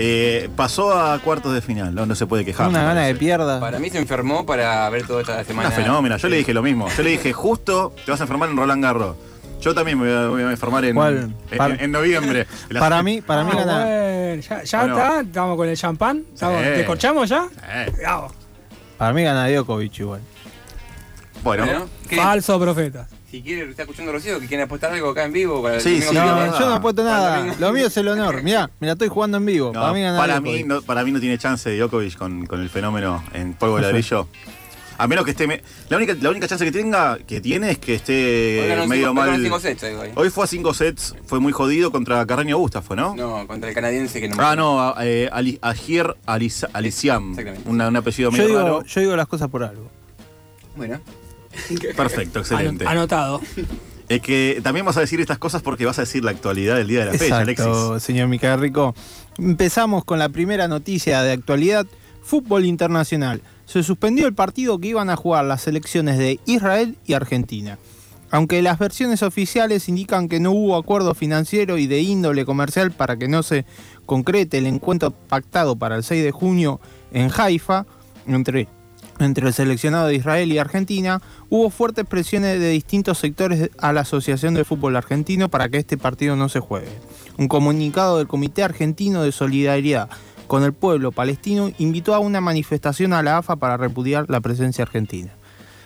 Eh, 0.00 0.48
pasó 0.54 0.92
a 0.96 1.18
cuartos 1.18 1.52
de 1.54 1.60
final, 1.60 1.92
no, 1.94 2.06
no 2.06 2.14
se 2.14 2.26
puede 2.26 2.44
quejar. 2.44 2.68
Una 2.68 2.84
gana 2.84 3.00
de 3.02 3.14
pierda. 3.14 3.58
Para 3.58 3.78
mí 3.80 3.90
se 3.90 3.98
enfermó 3.98 4.44
para 4.46 4.88
ver 4.90 5.06
toda 5.06 5.22
esta 5.22 5.42
semana. 5.44 5.68
Una 5.70 5.76
fenómena. 5.76 6.16
Yo 6.18 6.28
le 6.28 6.36
dije 6.36 6.52
lo 6.54 6.62
mismo. 6.62 6.88
Yo 6.96 7.02
le 7.02 7.10
dije, 7.10 7.32
justo 7.32 7.92
te 8.04 8.10
vas 8.10 8.20
a 8.20 8.24
enfermar 8.24 8.48
en 8.50 8.56
Roland 8.56 8.82
Garros. 8.82 9.16
Yo 9.60 9.74
también 9.74 9.98
me 9.98 10.06
voy 10.06 10.14
a, 10.24 10.28
voy 10.28 10.42
a 10.42 10.50
enfermar 10.50 10.84
en, 10.84 10.94
¿Cuál? 10.94 11.34
en, 11.50 11.90
noviembre. 11.90 12.46
La- 12.68 12.80
Para 12.80 13.02
mí, 13.02 13.20
para 13.20 13.42
mí 13.44 13.50
Ah, 13.52 13.56
gana. 13.56 13.84
bueno, 13.84 14.42
ya 14.42 14.62
ya 14.62 14.78
Bueno. 14.80 14.98
está, 14.98 15.20
estamos 15.20 15.56
con 15.56 15.68
el 15.68 15.76
champán. 15.76 16.24
Estamos, 16.32 16.62
Sí. 16.62 16.68
¿Te 16.76 16.84
corchamos 16.84 17.28
ya? 17.28 17.48
Para 18.96 19.12
mí 19.12 19.22
gana 19.22 19.48
Djokovic 19.48 19.98
igual. 19.98 20.20
Bueno. 21.42 21.86
Falso 22.14 22.58
profeta. 22.60 23.08
Si 23.30 23.42
quiere, 23.42 23.68
está 23.70 23.82
escuchando 23.82 24.10
Rocío, 24.10 24.40
que 24.40 24.46
quiere 24.46 24.62
apostar 24.62 24.90
algo 24.92 25.10
acá 25.10 25.24
en 25.24 25.32
vivo 25.34 25.62
para 25.62 25.78
Sí, 25.80 26.00
sí, 26.00 26.14
No, 26.14 26.58
yo 26.58 26.66
no 26.68 26.74
apuesto 26.76 27.04
nada. 27.04 27.54
Lo 27.60 27.72
mío 27.72 27.86
es 27.88 27.96
el 27.98 28.08
honor. 28.08 28.42
Mirá, 28.42 28.70
me 28.80 28.86
la 28.86 28.94
estoy 28.94 29.08
jugando 29.08 29.36
en 29.36 29.44
vivo. 29.44 29.70
No, 29.74 29.80
para 29.82 29.92
mí 29.92 30.00
gana 30.02 30.18
para, 30.18 30.40
mí 30.40 30.64
no, 30.64 30.80
para 30.82 31.04
mí 31.04 31.12
no 31.12 31.20
tiene 31.20 31.36
chance 31.36 31.76
Djokovic 31.76 32.16
con, 32.16 32.46
con 32.46 32.60
el 32.62 32.70
fenómeno 32.70 33.22
en 33.34 33.52
polvo 33.54 33.76
de 33.76 33.82
ladrillo. 33.82 34.28
A 34.98 35.06
menos 35.06 35.24
que 35.24 35.30
esté. 35.30 35.46
me- 35.46 35.62
la, 35.88 35.96
única, 35.96 36.14
la 36.20 36.30
única 36.30 36.46
chance 36.48 36.64
que 36.64 36.72
tenga, 36.72 37.18
que 37.18 37.40
tiene, 37.40 37.70
es 37.70 37.78
que 37.78 37.92
Hoy 37.92 37.96
esté 37.96 38.66
ganó 38.68 38.86
medio 38.86 39.08
cinco- 39.08 39.20
ganó 39.20 39.32
mal. 39.32 39.42
cinco 39.42 39.60
sets, 39.60 39.82
hoy. 39.84 40.10
Hoy 40.16 40.30
fue 40.30 40.44
a 40.44 40.46
cinco 40.48 40.74
sets, 40.74 41.14
fue 41.26 41.38
muy 41.40 41.52
jodido 41.52 41.90
contra 41.92 42.26
Carreño 42.26 42.56
Augusta, 42.56 42.82
fue, 42.82 42.96
¿no? 42.96 43.14
No, 43.14 43.46
contra 43.46 43.68
el 43.68 43.74
canadiense 43.74 44.20
que 44.20 44.28
no 44.28 44.36
Ah, 44.38 44.56
no, 44.56 44.94
eh, 45.00 45.28
Ali- 45.32 45.58
Agier 45.62 46.16
Alis- 46.26 46.68
Alisiam. 46.72 47.30
Exactamente. 47.30 47.70
Una- 47.70 47.88
un 47.88 47.96
apellido 47.96 48.30
Yo 48.30 48.36
medio 48.36 48.48
digo, 48.48 48.60
raro. 48.60 48.84
yo 48.84 49.00
digo 49.00 49.16
las 49.16 49.28
cosas 49.28 49.48
por 49.48 49.62
algo. 49.62 49.88
Bueno. 50.76 51.00
Perfecto, 51.96 52.40
excelente. 52.40 52.84
Ano- 52.84 53.00
Anotado. 53.00 53.40
Es 54.08 54.20
que 54.22 54.60
también 54.62 54.86
vas 54.86 54.96
a 54.96 55.00
decir 55.00 55.20
estas 55.20 55.38
cosas 55.38 55.60
porque 55.62 55.84
vas 55.84 55.98
a 55.98 56.02
decir 56.02 56.24
la 56.24 56.30
actualidad 56.30 56.76
del 56.76 56.88
día 56.88 57.00
de 57.04 57.12
la 57.12 57.18
fecha, 57.18 57.38
Alexis. 57.38 57.66
Señor 58.02 58.28
Micael 58.28 58.58
Rico. 58.58 58.94
Empezamos 59.38 60.04
con 60.04 60.18
la 60.18 60.28
primera 60.30 60.66
noticia 60.66 61.22
de 61.22 61.32
actualidad. 61.32 61.86
Fútbol 62.22 62.64
internacional. 62.64 63.42
Se 63.68 63.82
suspendió 63.82 64.26
el 64.26 64.32
partido 64.32 64.78
que 64.78 64.88
iban 64.88 65.10
a 65.10 65.16
jugar 65.16 65.44
las 65.44 65.60
selecciones 65.60 66.16
de 66.16 66.40
Israel 66.46 66.96
y 67.04 67.12
Argentina. 67.12 67.78
Aunque 68.30 68.62
las 68.62 68.78
versiones 68.78 69.22
oficiales 69.22 69.90
indican 69.90 70.30
que 70.30 70.40
no 70.40 70.52
hubo 70.52 70.74
acuerdo 70.74 71.14
financiero 71.14 71.76
y 71.76 71.86
de 71.86 72.00
índole 72.00 72.46
comercial 72.46 72.92
para 72.92 73.18
que 73.18 73.28
no 73.28 73.42
se 73.42 73.66
concrete 74.06 74.56
el 74.56 74.66
encuentro 74.66 75.10
pactado 75.10 75.76
para 75.76 75.96
el 75.96 76.02
6 76.02 76.24
de 76.24 76.30
junio 76.30 76.80
en 77.12 77.30
Haifa 77.36 77.84
entre, 78.26 78.68
entre 79.18 79.48
el 79.48 79.52
seleccionado 79.52 80.06
de 80.06 80.14
Israel 80.14 80.50
y 80.50 80.56
Argentina, 80.56 81.20
hubo 81.50 81.68
fuertes 81.68 82.06
presiones 82.06 82.58
de 82.58 82.70
distintos 82.70 83.18
sectores 83.18 83.68
a 83.76 83.92
la 83.92 84.00
Asociación 84.00 84.54
de 84.54 84.64
Fútbol 84.64 84.96
Argentino 84.96 85.50
para 85.50 85.68
que 85.68 85.76
este 85.76 85.98
partido 85.98 86.36
no 86.36 86.48
se 86.48 86.60
juegue. 86.60 86.88
Un 87.36 87.48
comunicado 87.48 88.16
del 88.16 88.28
Comité 88.28 88.62
Argentino 88.62 89.22
de 89.22 89.32
Solidaridad 89.32 90.08
con 90.48 90.64
el 90.64 90.72
pueblo 90.72 91.12
palestino 91.12 91.70
invitó 91.78 92.14
a 92.14 92.18
una 92.18 92.40
manifestación 92.40 93.12
a 93.12 93.22
la 93.22 93.38
AFA 93.38 93.56
para 93.56 93.76
repudiar 93.76 94.26
la 94.28 94.40
presencia 94.40 94.82
argentina. 94.82 95.30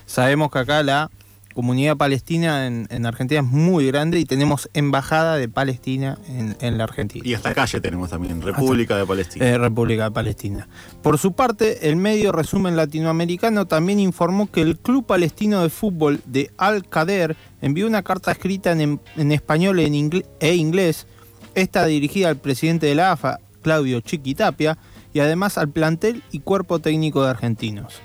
Sabemos 0.07 0.51
que 0.51 0.61
acá 0.61 0.83
la 0.83 1.11
comunidad 1.55 1.99
palestina 1.99 2.67
en, 2.67 2.87
en 2.91 3.05
Argentina 3.05 3.43
es 3.43 3.47
muy 3.47 3.87
grande 3.87 4.19
y 4.19 4.25
tenemos 4.25 4.71
embajada 4.73 5.37
de 5.37 5.51
Palestina 5.51 6.17
en, 6.27 6.57
en 6.61 6.79
la 6.79 6.85
Argentina. 6.85 7.23
Y 7.27 7.35
hasta 7.35 7.53
calle 7.53 7.79
tenemos 7.81 8.09
también, 8.09 8.41
República 8.41 8.97
de 8.97 9.05
Palestina. 9.05 9.47
Eh, 9.47 9.59
República 9.59 10.05
de 10.05 10.11
Palestina. 10.13 10.69
Por 11.03 11.19
su 11.19 11.33
parte, 11.33 11.91
el 11.91 11.97
medio 11.97 12.33
Resumen 12.33 12.75
Latinoamericano 12.75 13.67
también 13.67 14.01
informó 14.01 14.51
que 14.51 14.63
el 14.63 14.79
Club 14.79 15.05
Palestino 15.05 15.61
de 15.63 15.69
Fútbol 15.69 16.23
de 16.25 16.51
Al-Qader 16.57 17.37
envió 17.61 17.87
una 17.87 18.03
carta 18.03 18.33
escrita 18.33 18.73
en, 18.73 18.99
en 19.17 19.33
español 19.33 19.79
ingle- 19.81 20.25
e 20.41 20.55
inglés, 20.55 21.07
esta 21.55 21.85
dirigida 21.85 22.31
al 22.31 22.39
presidente 22.39 22.87
de 22.87 22.95
la 22.95 23.13
AFA, 23.13 23.41
Claudio 23.63 24.01
Chiquitapia, 24.01 24.79
y 25.15 25.21
además 25.21 25.59
al 25.59 25.71
plantel 25.71 26.23
y 26.31 26.41
cuerpo 26.41 26.79
técnico 26.81 27.23
de 27.23 27.31
argentinos. 27.31 28.01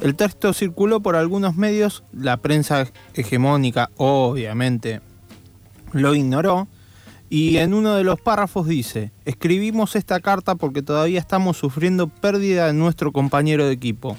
El 0.00 0.16
texto 0.16 0.52
circuló 0.52 1.00
por 1.00 1.14
algunos 1.14 1.56
medios, 1.56 2.02
la 2.12 2.38
prensa 2.38 2.88
hegemónica 3.14 3.90
obviamente 3.96 5.00
lo 5.92 6.14
ignoró, 6.14 6.66
y 7.30 7.56
en 7.58 7.72
uno 7.72 7.94
de 7.94 8.04
los 8.04 8.20
párrafos 8.20 8.66
dice, 8.66 9.12
escribimos 9.24 9.96
esta 9.96 10.20
carta 10.20 10.54
porque 10.54 10.82
todavía 10.82 11.18
estamos 11.18 11.56
sufriendo 11.56 12.08
pérdida 12.08 12.66
de 12.66 12.74
nuestro 12.74 13.12
compañero 13.12 13.64
de 13.64 13.72
equipo, 13.72 14.18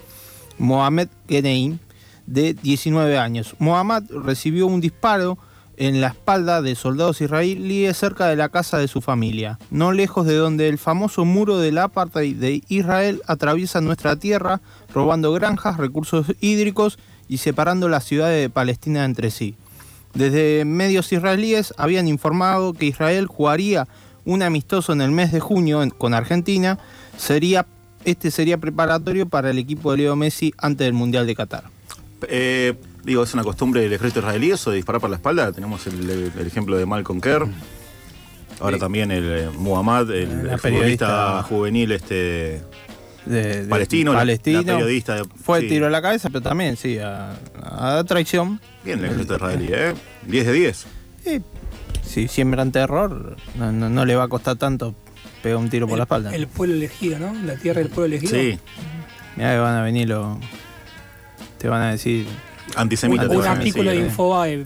Mohamed 0.58 1.10
Geneim, 1.28 1.78
de 2.26 2.54
19 2.54 3.18
años. 3.18 3.56
Mohamed 3.60 4.04
recibió 4.10 4.68
un 4.68 4.82
disparo 4.82 5.38
en 5.78 6.02
la 6.02 6.08
espalda 6.08 6.62
de 6.62 6.76
soldados 6.76 7.22
israelíes 7.22 7.98
cerca 7.98 8.28
de 8.28 8.36
la 8.36 8.50
casa 8.50 8.78
de 8.78 8.88
su 8.88 9.02
familia, 9.02 9.60
no 9.72 9.92
lejos 9.92 10.26
de 10.26 10.36
donde 10.36 10.70
el 10.70 10.78
famoso 10.78 11.26
muro 11.26 11.58
del 11.58 11.78
apartheid 11.78 12.36
de 12.36 12.62
Israel 12.68 13.22
atraviesa 13.28 13.82
nuestra 13.82 14.16
tierra, 14.16 14.62
robando 14.94 15.34
granjas, 15.34 15.78
recursos 15.78 16.28
hídricos 16.40 17.00
y 17.28 17.38
separando 17.38 17.90
las 17.90 18.04
ciudades 18.04 18.42
de 18.42 18.50
Palestina 18.50 19.06
entre 19.06 19.32
sí. 19.32 19.56
Desde 20.14 20.64
medios 20.66 21.12
israelíes 21.12 21.74
habían 21.78 22.08
informado 22.08 22.74
que 22.74 22.86
Israel 22.86 23.26
jugaría 23.26 23.88
un 24.26 24.42
amistoso 24.44 24.94
en 24.94 25.02
el 25.02 25.12
mes 25.12 25.32
de 25.32 25.40
junio 25.40 25.82
con 25.98 26.14
Argentina. 26.14 26.78
Este 28.06 28.32
sería 28.32 28.58
preparatorio 28.58 29.28
para 29.28 29.50
el 29.50 29.58
equipo 29.58 29.92
de 29.92 30.00
Leo 30.00 30.16
Messi 30.16 30.54
antes 30.58 30.86
del 30.86 30.94
Mundial 30.94 31.26
de 31.26 31.36
Qatar. 31.36 31.64
Eh, 32.28 32.76
digo, 33.04 33.24
es 33.24 33.34
una 33.34 33.44
costumbre 33.44 33.82
del 33.82 33.94
ejército 33.94 34.20
israelí 34.20 34.52
eso 34.52 34.70
de 34.72 34.78
disparar 34.78 35.02
por 35.02 35.10
la 35.10 35.18
espalda. 35.18 35.52
Tenemos 35.52 35.86
el, 35.88 36.10
el 36.38 36.48
ejemplo 36.48 36.78
de 36.78 36.86
Malcolm 36.86 37.20
Kerr. 37.22 37.48
Ahora 38.60 38.78
Sí. 38.78 38.80
también 38.82 39.12
el 39.12 39.24
eh, 39.32 39.50
Muhammad, 39.58 40.10
el, 40.12 40.18
el 40.22 40.28
futbolista 40.30 40.58
periodista 40.62 41.44
juvenil 41.44 41.92
este 41.92 42.62
De- 43.26 43.64
de- 43.64 43.68
palestino, 43.68 44.14
la- 44.14 44.20
palestino. 44.20 44.62
la 44.62 44.74
periodista. 44.74 45.16
de- 45.16 45.24
Fue 45.44 45.60
sí. 45.60 45.66
el 45.66 45.72
tiro 45.72 45.88
a 45.88 45.90
la 45.90 46.02
cabeza, 46.02 46.30
pero 46.30 46.42
también, 46.42 46.78
sí, 46.78 46.98
a, 47.00 47.36
a 47.64 48.04
traición. 48.06 48.62
Bien 48.86 49.00
el 49.00 49.06
ejército 49.06 49.36
israelí, 49.36 49.70
¿eh? 49.72 49.94
10 50.28 50.46
de 50.46 50.54
10. 50.54 50.86
Si 52.06 52.28
siembran 52.28 52.72
terror, 52.72 53.38
no, 53.56 53.72
no- 53.72 53.90
no 53.90 54.06
le 54.06 54.16
va 54.16 54.24
a 54.26 54.28
costar 54.28 54.56
tanto 54.58 54.94
pegar 55.42 55.58
un 55.58 55.70
tiro 55.70 55.88
por 55.88 55.98
la 55.98 56.04
espalda. 56.04 56.34
El 56.34 56.48
pueblo 56.48 56.76
elegido, 56.76 57.18
¿no? 57.20 57.34
La 57.46 57.56
tierra 57.56 57.80
del 57.80 57.90
pueblo 57.90 58.16
elegido. 58.16 58.40
Sí. 58.40 58.60
Mirá 59.36 59.54
que 59.54 59.60
van 59.60 59.76
a 59.76 59.84
venir 59.84 60.08
los. 60.10 60.38
Te 61.58 61.68
van 61.68 61.82
a 61.82 61.92
decir. 61.92 62.28
Antisemita. 62.76 63.28
Un 63.28 63.46
artículo 63.46 63.90
de 63.92 63.98
Infobae. 63.98 64.66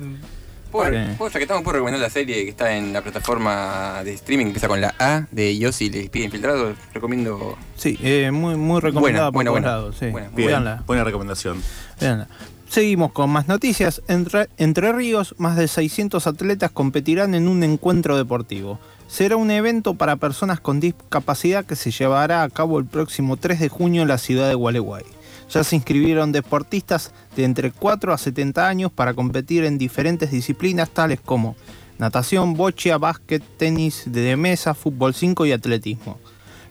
¿Puedo, 0.71 0.91
ya 0.91 1.31
que 1.31 1.39
estamos, 1.39 1.63
puedo 1.63 1.75
recomendar 1.75 2.01
la 2.01 2.09
serie 2.09 2.43
que 2.43 2.49
está 2.49 2.75
en 2.75 2.91
la 2.91 3.01
plataforma 3.01 4.01
de 4.03 4.13
streaming 4.13 4.45
que 4.45 4.49
empieza 4.49 4.67
con 4.67 4.81
la 4.81 4.93
A 4.99 5.25
de 5.31 5.57
Yossi 5.57 5.85
y 5.85 5.89
le 5.89 6.09
pide 6.09 6.25
infiltrado. 6.25 6.73
Recomiendo. 6.93 7.57
Sí, 7.77 7.97
eh, 8.03 8.29
muy, 8.31 8.55
muy 8.57 8.81
recomendada 8.81 9.29
Buena, 9.29 9.31
por 9.31 9.33
buena, 9.33 9.51
buena. 9.51 9.67
lados, 9.67 9.95
sí. 9.97 10.07
Buena, 10.09 10.29
Bien, 10.35 10.47
Véanla. 10.49 10.83
buena 10.85 11.03
recomendación. 11.05 11.61
Véanla. 11.99 12.27
Seguimos 12.69 13.13
con 13.13 13.29
más 13.29 13.47
noticias. 13.47 14.01
Entre, 14.09 14.49
Entre 14.57 14.91
Ríos, 14.91 15.35
más 15.37 15.55
de 15.55 15.69
600 15.69 16.27
atletas 16.27 16.69
competirán 16.69 17.33
en 17.33 17.47
un 17.47 17.63
encuentro 17.63 18.17
deportivo. 18.17 18.77
Será 19.07 19.37
un 19.37 19.49
evento 19.51 19.93
para 19.93 20.17
personas 20.17 20.59
con 20.59 20.81
discapacidad 20.81 21.63
que 21.65 21.77
se 21.77 21.91
llevará 21.91 22.43
a 22.43 22.49
cabo 22.49 22.77
el 22.77 22.85
próximo 22.85 23.37
3 23.37 23.61
de 23.61 23.69
junio 23.69 24.01
en 24.01 24.09
la 24.09 24.17
ciudad 24.17 24.49
de 24.49 24.55
Gualeguay. 24.55 25.03
Ya 25.49 25.63
se 25.63 25.75
inscribieron 25.77 26.31
deportistas 26.31 27.13
de 27.35 27.45
entre 27.45 27.71
4 27.71 28.13
a 28.13 28.17
70 28.17 28.67
años 28.67 28.91
para 28.91 29.13
competir 29.13 29.63
en 29.63 29.77
diferentes 29.77 30.31
disciplinas 30.31 30.89
tales 30.89 31.19
como 31.21 31.55
natación, 31.97 32.53
bochea, 32.53 32.97
básquet, 32.97 33.41
tenis 33.57 34.03
de 34.05 34.35
mesa, 34.35 34.73
fútbol 34.73 35.13
5 35.13 35.45
y 35.45 35.51
atletismo. 35.53 36.19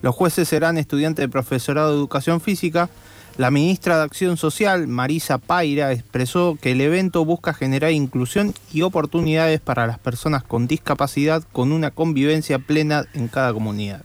Los 0.03 0.15
jueces 0.15 0.49
serán 0.49 0.79
estudiantes 0.79 1.23
de 1.23 1.29
profesorado 1.29 1.91
de 1.91 1.97
educación 1.97 2.41
física. 2.41 2.91
La 3.39 3.51
ministra 3.51 3.99
de 3.99 4.05
Acción 4.05 4.37
Social, 4.37 4.87
Marisa 4.87 5.39
Paira, 5.39 5.93
expresó 5.93 6.57
que 6.61 6.73
el 6.73 6.81
evento 6.81 7.25
busca 7.25 7.55
generar 7.55 7.93
inclusión 7.93 8.55
y 8.73 8.83
oportunidades 8.83 9.61
para 9.61 9.87
las 9.87 9.99
personas 9.99 10.43
con 10.43 10.67
discapacidad 10.67 11.43
con 11.53 11.73
una 11.73 11.91
convivencia 11.91 12.59
plena 12.59 13.05
en 13.15 13.29
cada 13.29 13.53
comunidad. 13.53 14.05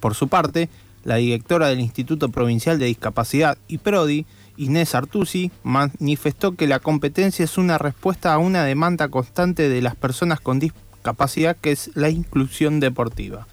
Por 0.00 0.14
su 0.14 0.28
parte, 0.28 0.68
la 1.04 1.16
directora 1.16 1.68
del 1.68 1.80
Instituto 1.80 2.28
Provincial 2.28 2.78
de 2.78 2.86
Discapacidad 2.86 3.58
y 3.68 3.78
PRODI, 3.78 4.26
Inés 4.56 4.94
Artusi, 4.94 5.50
manifestó 5.62 6.54
que 6.54 6.66
la 6.66 6.80
competencia 6.80 7.44
es 7.44 7.58
una 7.58 7.78
respuesta 7.78 8.34
a 8.34 8.38
una 8.38 8.64
demanda 8.64 9.08
constante 9.08 9.68
de 9.68 9.82
las 9.82 9.96
personas 9.96 10.40
con 10.40 10.58
discapacidad 10.58 11.56
que 11.56 11.72
es 11.72 11.90
la 11.94 12.10
inclusión 12.10 12.80
deportiva, 12.80 13.46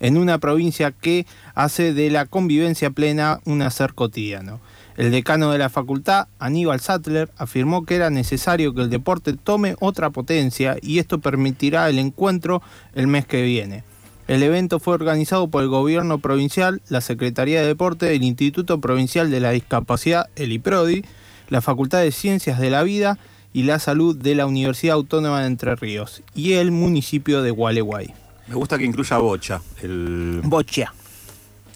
en 0.00 0.16
una 0.16 0.38
provincia 0.38 0.92
que 0.92 1.26
hace 1.54 1.92
de 1.92 2.10
la 2.10 2.26
convivencia 2.26 2.90
plena 2.90 3.40
un 3.44 3.62
hacer 3.62 3.94
cotidiano. 3.94 4.60
El 4.96 5.10
decano 5.10 5.50
de 5.50 5.58
la 5.58 5.70
facultad, 5.70 6.28
Aníbal 6.38 6.80
Sattler, 6.80 7.30
afirmó 7.38 7.84
que 7.84 7.96
era 7.96 8.10
necesario 8.10 8.74
que 8.74 8.82
el 8.82 8.90
deporte 8.90 9.32
tome 9.32 9.74
otra 9.80 10.10
potencia 10.10 10.76
y 10.82 10.98
esto 10.98 11.18
permitirá 11.18 11.88
el 11.88 11.98
encuentro 11.98 12.62
el 12.94 13.06
mes 13.06 13.26
que 13.26 13.42
viene. 13.42 13.84
El 14.28 14.42
evento 14.42 14.78
fue 14.78 14.94
organizado 14.94 15.48
por 15.48 15.62
el 15.62 15.68
gobierno 15.68 16.18
provincial, 16.18 16.80
la 16.88 17.00
Secretaría 17.00 17.60
de 17.60 17.66
Deporte, 17.66 18.14
el 18.14 18.22
Instituto 18.22 18.80
Provincial 18.80 19.30
de 19.30 19.40
la 19.40 19.50
Discapacidad, 19.50 20.28
el 20.36 20.52
IPRODI, 20.52 21.04
la 21.48 21.60
Facultad 21.60 22.00
de 22.00 22.12
Ciencias 22.12 22.60
de 22.60 22.70
la 22.70 22.82
Vida 22.82 23.18
y 23.52 23.64
la 23.64 23.78
Salud 23.78 24.16
de 24.16 24.34
la 24.34 24.46
Universidad 24.46 24.94
Autónoma 24.94 25.40
de 25.40 25.48
Entre 25.48 25.74
Ríos 25.74 26.22
y 26.34 26.52
el 26.54 26.70
municipio 26.70 27.42
de 27.42 27.50
Gualeguay. 27.50 28.14
Me 28.46 28.54
gusta 28.54 28.78
que 28.78 28.84
incluya 28.84 29.18
bocha. 29.18 29.60
El... 29.82 30.40
Bocha. 30.44 30.94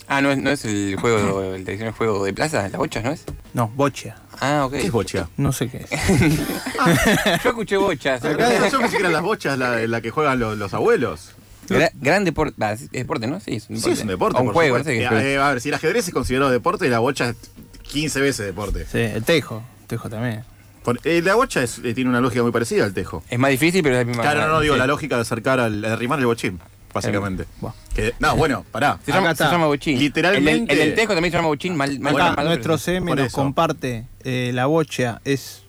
Ah, 0.07 0.21
¿no 0.21 0.31
es, 0.31 0.37
no 0.37 0.49
es 0.49 0.63
el 0.63 0.95
juego, 0.95 1.43
el 1.43 1.65
tradicional 1.65 1.93
juego 1.93 2.23
de 2.23 2.33
plaza? 2.33 2.63
¿Las 2.69 2.77
bochas, 2.77 3.03
no 3.03 3.11
es? 3.11 3.25
No, 3.53 3.67
bocha. 3.75 4.15
Ah, 4.39 4.63
ok. 4.65 4.71
¿Qué 4.71 4.85
es 4.85 4.91
bocha? 4.91 5.27
No 5.35 5.51
sé 5.51 5.67
qué 5.67 5.85
es. 5.89 5.89
Yo 7.43 7.49
escuché 7.49 7.75
bochas. 7.75 8.23
Acá 8.23 8.69
yo 8.69 8.79
pensé 8.79 8.95
que 8.95 9.01
eran 9.01 9.13
las 9.13 9.23
bochas 9.23 9.57
la, 9.57 9.85
la 9.85 10.01
que 10.01 10.09
juegan 10.09 10.39
los, 10.39 10.57
los 10.57 10.73
abuelos. 10.73 11.31
Gra- 11.67 11.91
gran 11.95 12.23
deporte. 12.25 12.55
Es 12.73 12.89
deporte, 12.91 13.27
¿no? 13.27 13.39
Sí, 13.39 13.55
es 13.55 13.69
un 13.69 13.75
Sí, 13.77 13.81
deporte. 13.81 13.93
es 13.93 14.01
un 14.01 14.07
deporte. 14.07 14.37
O 14.37 14.41
un 14.41 14.45
por 14.47 14.53
juego, 14.55 14.77
supuesto. 14.77 15.01
no 15.01 15.09
sé 15.19 15.23
qué 15.25 15.33
Eh, 15.33 15.37
a 15.37 15.49
ver, 15.49 15.61
si 15.61 15.69
el 15.69 15.75
ajedrez 15.75 16.07
es 16.07 16.13
considerado 16.13 16.51
deporte, 16.51 16.89
la 16.89 16.99
bocha 16.99 17.29
es 17.29 17.35
15 17.83 18.21
veces 18.21 18.45
deporte. 18.45 18.85
Sí, 18.91 18.99
el 18.99 19.23
tejo. 19.23 19.63
Tejo 19.87 20.09
también. 20.09 20.43
Por- 20.83 20.99
eh, 21.03 21.21
la 21.21 21.35
bocha 21.35 21.63
es- 21.63 21.79
eh, 21.83 21.93
tiene 21.93 22.09
una 22.09 22.21
lógica 22.21 22.43
muy 22.43 22.51
parecida 22.51 22.85
al 22.85 22.93
tejo. 22.93 23.23
Es 23.29 23.37
más 23.39 23.51
difícil, 23.51 23.83
pero 23.83 23.95
es 23.95 24.01
la 24.01 24.05
misma. 24.05 24.23
Claro, 24.23 24.41
no, 24.41 24.47
no, 24.47 24.59
digo 24.61 24.75
sí. 24.75 24.79
la 24.79 24.87
lógica 24.87 25.15
de 25.15 25.21
acercar 25.21 25.59
al 25.59 25.81
de 25.81 25.87
arrimar 25.89 26.19
el 26.19 26.25
bochín, 26.25 26.59
básicamente. 26.93 27.45
Bueno. 27.59 27.75
Que- 27.93 28.13
no, 28.19 28.35
bueno, 28.37 28.65
pará. 28.71 28.97
Se 29.05 29.11
llama, 29.11 29.23
Acá 29.27 29.31
está. 29.33 29.45
se 29.47 29.51
llama 29.51 29.65
bochín. 29.67 29.99
Literalmente- 29.99 30.51
El, 30.51 30.67
del- 30.67 30.79
el 30.79 30.85
del 30.87 30.95
tejo 30.95 31.13
también 31.13 31.31
se 31.31 31.37
llama 31.37 31.49
bochín, 31.49 31.75
mal, 31.75 31.99
mal, 31.99 32.15
Acá 32.15 32.33
mal, 32.37 32.45
nuestro 32.45 32.77
sí. 32.77 32.85
CM 32.85 33.07
por 33.11 33.17
nos 33.17 33.27
eso. 33.27 33.35
comparte 33.37 34.05
eh, 34.23 34.51
la 34.53 34.65
bocha. 34.67 35.19
Es 35.25 35.63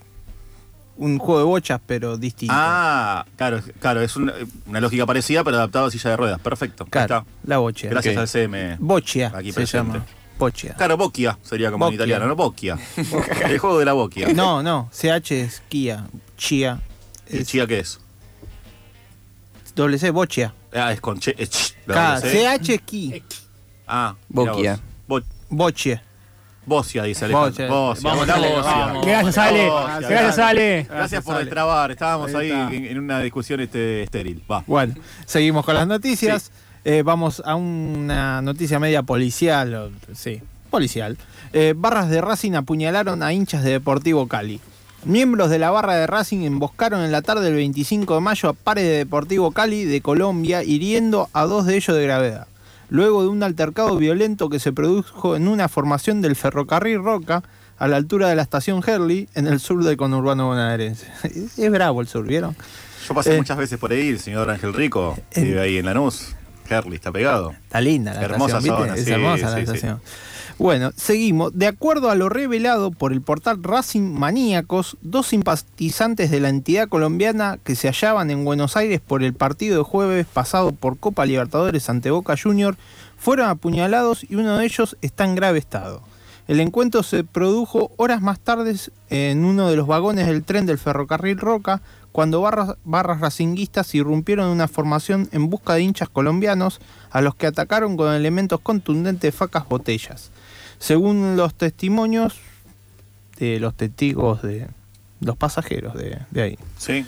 un 0.99 1.19
juego 1.19 1.39
de 1.39 1.45
bochas, 1.47 1.81
pero 1.87 2.17
distinto. 2.19 2.53
Ah, 2.57 3.25
claro, 3.37 3.61
claro, 3.81 4.03
es 4.03 4.15
una, 4.17 4.35
una 4.67 4.81
lógica 4.81 5.07
parecida, 5.07 5.43
pero 5.45 5.57
adaptado 5.57 5.87
a 5.87 5.91
silla 5.91 6.11
de 6.11 6.17
ruedas. 6.17 6.41
Perfecto. 6.41 6.85
Ahí 6.85 6.91
claro, 6.91 7.19
está. 7.19 7.31
la 7.45 7.59
bocha. 7.59 7.89
Gracias 7.89 8.15
Ok. 8.17 8.21
al 8.21 8.29
CM. 8.29 8.77
Bochia 8.81 9.33
Aquí 9.35 9.49
se 9.53 9.55
presente. 9.55 9.93
llama. 9.95 10.07
Bochia. 10.39 10.75
Claro, 10.75 10.97
Bocchia 10.97 11.37
sería 11.43 11.71
como 11.73 11.89
en 11.89 11.95
italiano, 11.95 12.27
¿no? 12.27 12.37
Bocchia. 12.37 12.79
el 13.49 13.59
juego 13.59 13.79
de 13.81 13.85
la 13.85 13.93
Bocchia. 13.95 14.29
No, 14.33 14.63
no. 14.63 14.89
CH 14.93 15.31
es 15.33 15.63
Kia. 15.69 16.07
Chia. 16.37 16.81
¿El 17.27 17.41
Es 17.41 17.49
chía 17.49 17.67
qué 17.67 17.81
es? 17.81 17.99
doble 19.75 19.99
C, 19.99 20.11
bochia. 20.11 20.53
Ah, 20.73 20.93
es 20.93 21.01
con 21.01 21.19
che, 21.21 21.35
es 21.39 21.51
ch. 21.51 21.75
CH 21.87 22.69
es 22.75 22.81
Ki. 22.83 23.23
Ah, 23.87 24.15
Bocchia. 24.29 24.79
Bo- 25.07 25.23
Bochia. 25.49 26.03
Bocia, 26.69 27.03
dice 27.03 27.25
Alejandro. 27.25 27.51
Bocia. 27.51 27.69
Bocia. 27.69 28.11
Vamos, 28.11 28.27
Bocia. 28.27 28.63
vamos. 28.63 29.07
Gracias, 29.07 29.39
Ale. 29.39 29.69
Bocia. 29.69 30.09
Gracias, 30.09 30.39
Ale. 30.39 30.87
Gracias 30.89 31.25
por 31.25 31.39
destrabar. 31.39 31.91
Estábamos 31.91 32.35
Ahí 32.35 32.51
en, 32.51 32.85
en 32.85 32.99
una 32.99 33.21
discusión 33.21 33.61
este, 33.61 34.03
estéril. 34.03 34.43
Va. 34.51 34.63
Bueno, 34.67 34.95
seguimos 35.27 35.65
con 35.65 35.75
las 35.75 35.87
noticias. 35.87 36.53
Eh, 36.85 37.03
vamos 37.05 37.43
a 37.45 37.55
una 37.55 38.41
noticia 38.43 38.79
media 38.79 39.03
policial. 39.03 39.75
o- 39.75 39.91
sí, 40.15 40.41
policial. 40.71 41.17
Eh, 41.53 41.75
barras 41.77 42.09
de 42.11 42.21
Racing 42.21 42.53
apuñalaron 42.53 43.23
a 43.23 43.33
hinchas 43.33 43.65
de 43.65 43.71
Deportivo 43.73 44.29
Cali. 44.29 44.61
Miembros 45.05 45.49
de 45.49 45.59
la 45.59 45.71
barra 45.71 45.95
de 45.95 46.07
Racing 46.07 46.43
emboscaron 46.45 47.03
en 47.05 47.13
la 47.13 47.23
tarde 47.23 47.45
del 47.47 47.55
25 47.55 48.17
de 48.17 48.21
mayo 48.21 48.49
a 48.49 48.53
pares 48.53 48.85
de 48.85 48.91
Deportivo 48.99 49.53
Cali 49.53 49.85
de 49.85 50.01
Colombia, 50.01 50.63
hiriendo 50.65 51.29
a 51.33 51.45
dos 51.45 51.67
de 51.67 51.77
ellos 51.77 51.97
de 51.97 52.03
gravedad. 52.03 52.47
Luego 52.91 53.23
de 53.23 53.29
un 53.29 53.43
altercado 53.43 53.97
violento 53.97 54.49
que 54.49 54.59
se 54.59 54.73
produjo 54.73 55.37
en 55.37 55.47
una 55.49 55.69
formación 55.69 56.21
del 56.23 56.37
ferrocarril 56.37 57.03
Roca, 57.03 57.43
a 57.79 57.87
la 57.87 57.97
altura 57.97 58.29
de 58.29 58.35
la 58.35 58.43
estación 58.43 58.83
Herley, 58.85 59.29
en 59.35 59.47
el 59.47 59.61
sur 59.61 59.85
del 59.85 59.97
conurbano 59.97 60.49
bonaerense. 60.49 61.07
Es 61.57 61.71
bravo 61.71 62.01
el 62.01 62.09
sur, 62.09 62.27
¿vieron? 62.27 62.57
Yo 63.07 63.15
pasé 63.15 63.35
Eh. 63.35 63.39
muchas 63.39 63.57
veces 63.57 63.79
por 63.79 63.93
ahí, 63.93 64.09
el 64.09 64.19
señor 64.19 64.51
Ángel 64.51 64.75
Rico, 64.75 65.17
vive 65.37 65.61
ahí 65.61 65.77
en 65.79 65.87
Lanús. 65.87 66.35
Herley, 66.69 66.97
está 66.97 67.11
pegado. 67.13 67.53
Está 67.65 67.81
linda 67.81 68.13
la 68.13 68.23
Hermosa 68.23 68.59
estación, 68.59 68.97
sí, 68.99 69.11
hermosa 69.11 69.59
la 69.59 69.75
sí. 69.75 69.87
Bueno, 70.59 70.91
seguimos. 70.97 71.57
De 71.57 71.69
acuerdo 71.69 72.11
a 72.11 72.17
lo 72.17 72.29
revelado 72.29 72.91
por 72.91 73.13
el 73.13 73.23
portal 73.23 73.63
Racing 73.63 74.13
Maníacos, 74.13 74.97
dos 75.03 75.29
simpatizantes 75.29 76.33
de 76.33 76.41
la 76.41 76.49
entidad 76.49 76.89
colombiana 76.89 77.61
que 77.63 77.77
se 77.77 77.87
hallaban 77.87 78.33
en 78.33 78.45
Buenos 78.45 78.77
Aires 78.77 79.01
por 79.01 79.23
el 79.23 79.35
partido 79.35 79.79
de 79.79 79.85
jueves 79.85 80.27
pasado 80.27 80.73
por 80.73 80.99
Copa 80.99 81.27
Libertadores 81.27 81.89
ante 81.89 82.11
Boca 82.11 82.35
Junior 82.37 82.77
fueron 83.17 83.49
apuñalados 83.49 84.27
y 84.29 84.35
uno 84.35 84.59
de 84.59 84.65
ellos 84.65 84.97
está 85.01 85.25
en 85.25 85.37
grave 85.37 85.61
estado. 85.61 86.03
El 86.49 86.59
encuentro 86.59 87.05
se 87.05 87.23
produjo 87.23 87.93
horas 87.97 88.21
más 88.21 88.41
tarde 88.41 88.75
en 89.11 89.45
uno 89.45 89.71
de 89.71 89.77
los 89.77 89.87
vagones 89.87 90.27
del 90.27 90.43
tren 90.43 90.67
del 90.67 90.79
ferrocarril 90.79 91.39
Roca, 91.39 91.83
cuando 92.11 92.41
barras, 92.41 92.75
barras 92.83 93.21
racinguistas 93.21 93.95
irrumpieron 93.95 94.49
una 94.49 94.67
formación 94.67 95.29
en 95.31 95.51
busca 95.51 95.75
de 95.75 95.83
hinchas 95.83 96.09
colombianos, 96.09 96.81
a 97.13 97.21
los 97.21 97.37
que 97.37 97.47
atacaron 97.47 97.97
con 97.97 98.13
elementos 98.13 98.61
contundentes 98.61 99.23
de 99.23 99.39
facas 99.39 99.69
botellas. 99.69 100.33
Según 100.79 101.37
los 101.37 101.55
testimonios 101.55 102.35
de 103.39 103.61
los 103.61 103.75
testigos 103.75 104.43
de 104.43 104.69
los 105.21 105.37
pasajeros 105.37 105.95
de, 105.95 106.19
de 106.31 106.43
ahí. 106.43 106.59
Sí. 106.77 107.07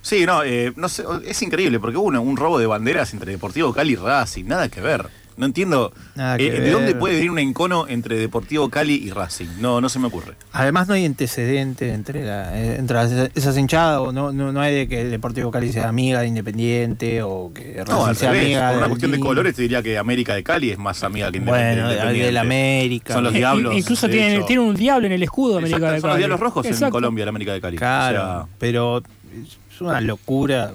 Sí, 0.00 0.24
no, 0.24 0.42
eh, 0.44 0.72
no 0.76 0.88
sé, 0.88 1.04
es 1.24 1.42
increíble 1.42 1.80
porque 1.80 1.96
hubo 1.98 2.06
un 2.06 2.36
robo 2.36 2.58
de 2.58 2.66
banderas 2.66 3.12
entre 3.12 3.32
Deportivo 3.32 3.72
Cali 3.74 3.92
y 3.92 3.96
Racing, 3.96 4.44
nada 4.46 4.68
que 4.68 4.80
ver. 4.80 5.06
No 5.38 5.46
entiendo 5.46 5.92
eh, 6.16 6.50
de 6.60 6.70
dónde 6.72 6.94
puede 6.96 7.14
venir 7.14 7.30
un 7.30 7.38
encono 7.38 7.86
entre 7.88 8.18
Deportivo 8.18 8.68
Cali 8.70 8.94
y 8.96 9.10
Racing. 9.10 9.46
No, 9.60 9.80
no 9.80 9.88
se 9.88 9.98
me 10.00 10.08
ocurre. 10.08 10.34
Además 10.52 10.88
no 10.88 10.94
hay 10.94 11.06
antecedente 11.06 11.92
entre, 11.92 12.24
la, 12.26 12.58
eh, 12.60 12.76
entre 12.76 12.96
las- 12.96 13.12
esas 13.36 13.56
hinchadas, 13.56 14.00
o 14.00 14.12
no, 14.12 14.32
no, 14.32 14.50
no 14.52 14.60
hay 14.60 14.74
de 14.74 14.88
que 14.88 15.00
el 15.00 15.10
Deportivo 15.12 15.50
Cali 15.52 15.72
sea 15.72 15.88
amiga 15.88 16.20
de 16.20 16.26
Independiente, 16.26 17.22
o 17.22 17.52
que 17.54 17.74
Racing 17.78 17.92
No, 17.92 18.04
al 18.06 18.16
sea 18.16 18.32
revés, 18.32 18.46
amiga 18.46 18.68
por 18.70 18.78
una 18.78 18.88
cuestión 18.88 19.10
de 19.12 19.20
colores 19.20 19.54
te 19.54 19.62
diría 19.62 19.80
que 19.80 19.96
América 19.96 20.34
de 20.34 20.42
Cali 20.42 20.70
es 20.70 20.78
más 20.78 21.02
amiga 21.04 21.30
que 21.30 21.38
Independiente. 21.38 21.82
Bueno, 21.94 22.12
de- 22.12 22.18
del 22.18 22.36
América. 22.36 23.14
Son 23.14 23.22
los 23.24 23.32
Eh, 23.34 23.38
diablos. 23.38 23.76
Incluso 23.76 24.08
de 24.08 24.12
tiene, 24.14 24.34
hecho. 24.36 24.44
tiene 24.46 24.62
un 24.62 24.74
diablo 24.74 25.06
en 25.06 25.12
el 25.12 25.22
escudo 25.22 25.60
Exacto, 25.60 25.76
América 25.76 25.92
de 25.92 26.00
son 26.00 26.08
los 26.08 26.14
Cali. 26.14 26.20
diablos 26.20 26.40
rojos 26.40 26.66
en. 26.66 26.90
Colombia, 26.90 27.24
la 27.24 27.28
América 27.30 27.52
de 27.52 27.60
Cali. 27.60 27.76
Claro, 27.76 28.48
pero 28.58 28.98
es 28.98 29.80
una 29.80 30.00
locura. 30.00 30.72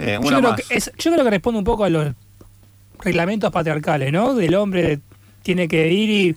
Eh, 0.00 0.18
Yo 0.20 0.28
creo, 0.40 0.56
que 0.56 0.64
es- 0.74 0.90
yo 0.98 1.12
creo 1.12 1.22
que 1.24 1.30
responde 1.30 1.58
un 1.58 1.64
poco 1.64 1.84
a 1.84 1.90
los 1.90 2.12
reglamentos 3.02 3.50
patriarcales, 3.50 4.12
¿no? 4.12 4.34
Del 4.34 4.54
hombre 4.54 5.00
tiene 5.42 5.68
que 5.68 5.88
ir 5.92 6.10
y 6.10 6.36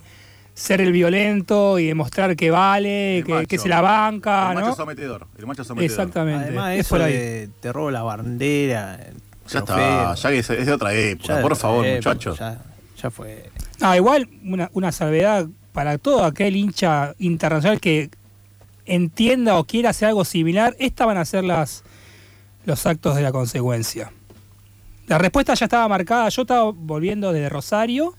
ser 0.54 0.80
el 0.82 0.92
violento 0.92 1.80
y 1.80 1.88
demostrar 1.88 2.36
que 2.36 2.50
vale, 2.50 3.24
que, 3.26 3.34
macho. 3.34 3.48
que 3.48 3.58
se 3.58 3.68
la 3.68 3.82
banca, 3.82 4.50
el 4.50 4.56
macho 4.56 4.68
¿no? 4.68 4.76
sometedor. 4.76 5.28
El 5.38 5.46
macho 5.46 5.64
sometedor. 5.64 5.92
Exactamente. 5.92 6.46
Además, 6.46 6.74
es 6.74 6.80
eso 6.80 6.90
por 6.90 7.02
ahí. 7.02 7.14
de 7.14 7.50
te 7.60 7.74
robo 7.74 7.92
la 7.92 8.04
bandera. 8.04 9.00
Ya 9.48 9.62
trofeo, 9.62 10.14
está, 10.14 10.16
ya 10.16 10.30
que 10.30 10.40
es, 10.40 10.50
es 10.50 10.66
de 10.66 10.74
otra 10.74 10.94
época. 10.94 11.36
ya 11.36 11.42
por 11.42 11.56
favor, 11.56 11.86
época, 11.86 12.10
muchachos. 12.10 12.40
Ya, 12.40 12.62
ya 13.02 13.12
fue. 13.12 13.52
Ah, 13.82 13.96
igual 13.96 14.28
una, 14.44 14.72
una 14.74 14.92
salvedad 14.92 15.48
para 15.74 15.98
todo 15.98 16.24
aquel 16.24 16.56
hincha 16.56 17.14
internacional 17.20 17.80
que 17.82 18.10
entienda 18.86 19.58
o 19.58 19.66
quiera 19.66 19.90
hacer 19.90 20.08
algo 20.08 20.24
similar, 20.24 20.76
estas 20.80 21.06
van 21.06 21.18
a 21.18 21.26
ser 21.26 21.44
las, 21.44 21.84
los 22.66 22.86
actos 22.86 23.16
de 23.16 23.22
la 23.22 23.32
consecuencia. 23.32 24.12
La 25.08 25.18
respuesta 25.18 25.54
ya 25.54 25.66
estaba 25.66 25.88
marcada, 25.88 26.30
yo 26.30 26.42
estaba 26.42 26.72
volviendo 26.72 27.32
desde 27.32 27.50
Rosario, 27.50 28.16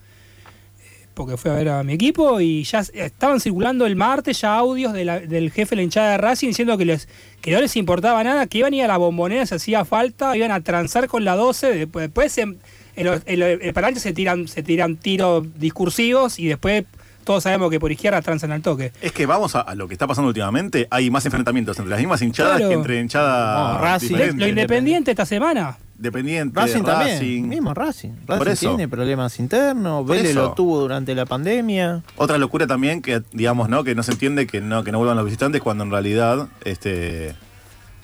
eh, 0.78 1.06
porque 1.14 1.36
fui 1.36 1.50
a 1.50 1.54
ver 1.54 1.68
a 1.68 1.82
mi 1.82 1.94
equipo, 1.94 2.40
y 2.40 2.62
ya 2.62 2.80
estaban 2.80 3.40
circulando 3.40 3.86
el 3.86 3.96
martes 3.96 4.40
ya 4.40 4.56
audios 4.56 4.92
del 4.92 5.50
jefe 5.50 5.70
de 5.70 5.76
la 5.76 5.82
hinchada 5.82 6.10
de 6.12 6.18
Racing 6.18 6.48
diciendo 6.48 6.78
que, 6.78 6.84
les, 6.84 7.08
que 7.40 7.50
no 7.50 7.60
les 7.60 7.74
importaba 7.76 8.22
nada, 8.22 8.46
que 8.46 8.58
iban 8.58 8.72
a 8.72 8.76
ir 8.76 8.84
a 8.84 8.88
la 8.88 8.98
bombonera 8.98 9.46
si 9.46 9.54
hacía 9.54 9.84
falta, 9.84 10.36
iban 10.36 10.52
a 10.52 10.60
transar 10.60 11.08
con 11.08 11.24
la 11.24 11.34
12, 11.34 11.74
después, 11.74 12.04
después 12.04 12.38
en, 12.38 12.58
en 12.94 13.06
en 13.26 13.42
en 13.42 13.74
parlantes 13.74 14.02
se 14.02 14.12
tiran, 14.12 14.46
se 14.46 14.62
tiran 14.62 14.96
tiros 14.96 15.44
discursivos 15.58 16.38
y 16.38 16.46
después 16.46 16.84
todos 17.26 17.42
sabemos 17.42 17.70
que 17.70 17.78
por 17.78 17.92
izquierda 17.92 18.22
transan 18.22 18.52
al 18.52 18.62
toque. 18.62 18.92
Es 19.02 19.12
que 19.12 19.26
vamos 19.26 19.54
a, 19.54 19.60
a 19.60 19.74
lo 19.74 19.86
que 19.88 19.92
está 19.94 20.06
pasando 20.06 20.28
últimamente. 20.28 20.86
Hay 20.90 21.10
más 21.10 21.26
enfrentamientos 21.26 21.76
entre 21.78 21.90
las 21.90 21.98
mismas 21.98 22.22
hinchadas 22.22 22.56
Claro. 22.56 22.68
que 22.70 22.74
entre 22.74 23.00
hinchadas. 23.00 23.74
No, 23.74 23.84
Racing. 23.84 24.08
diferentes. 24.08 24.38
Lo 24.40 24.48
independiente 24.48 25.10
esta 25.10 25.26
semana. 25.26 25.76
Dependiente, 25.98 26.60
Racing 26.60 26.82
también, 26.82 27.16
Racing. 27.18 27.42
mismo 27.48 27.72
Racing. 27.74 28.10
Por 28.26 28.38
Racing 28.40 28.50
eso. 28.52 28.68
tiene 28.76 28.86
problemas 28.88 29.38
internos, 29.40 30.06
Por 30.06 30.14
Vélez 30.16 30.34
lo 30.34 30.52
tuvo 30.52 30.78
durante 30.80 31.14
la 31.14 31.24
pandemia. 31.24 32.02
Otra 32.16 32.36
locura 32.36 32.66
también 32.66 33.00
que, 33.00 33.22
digamos, 33.32 33.70
¿no? 33.70 33.82
Que 33.82 33.94
no 33.94 34.02
se 34.02 34.12
entiende 34.12 34.46
que 34.46 34.60
no, 34.60 34.84
que 34.84 34.92
no 34.92 34.98
vuelvan 34.98 35.16
los 35.16 35.24
visitantes 35.24 35.62
cuando 35.62 35.84
en 35.84 35.90
realidad 35.90 36.48
este 36.66 37.34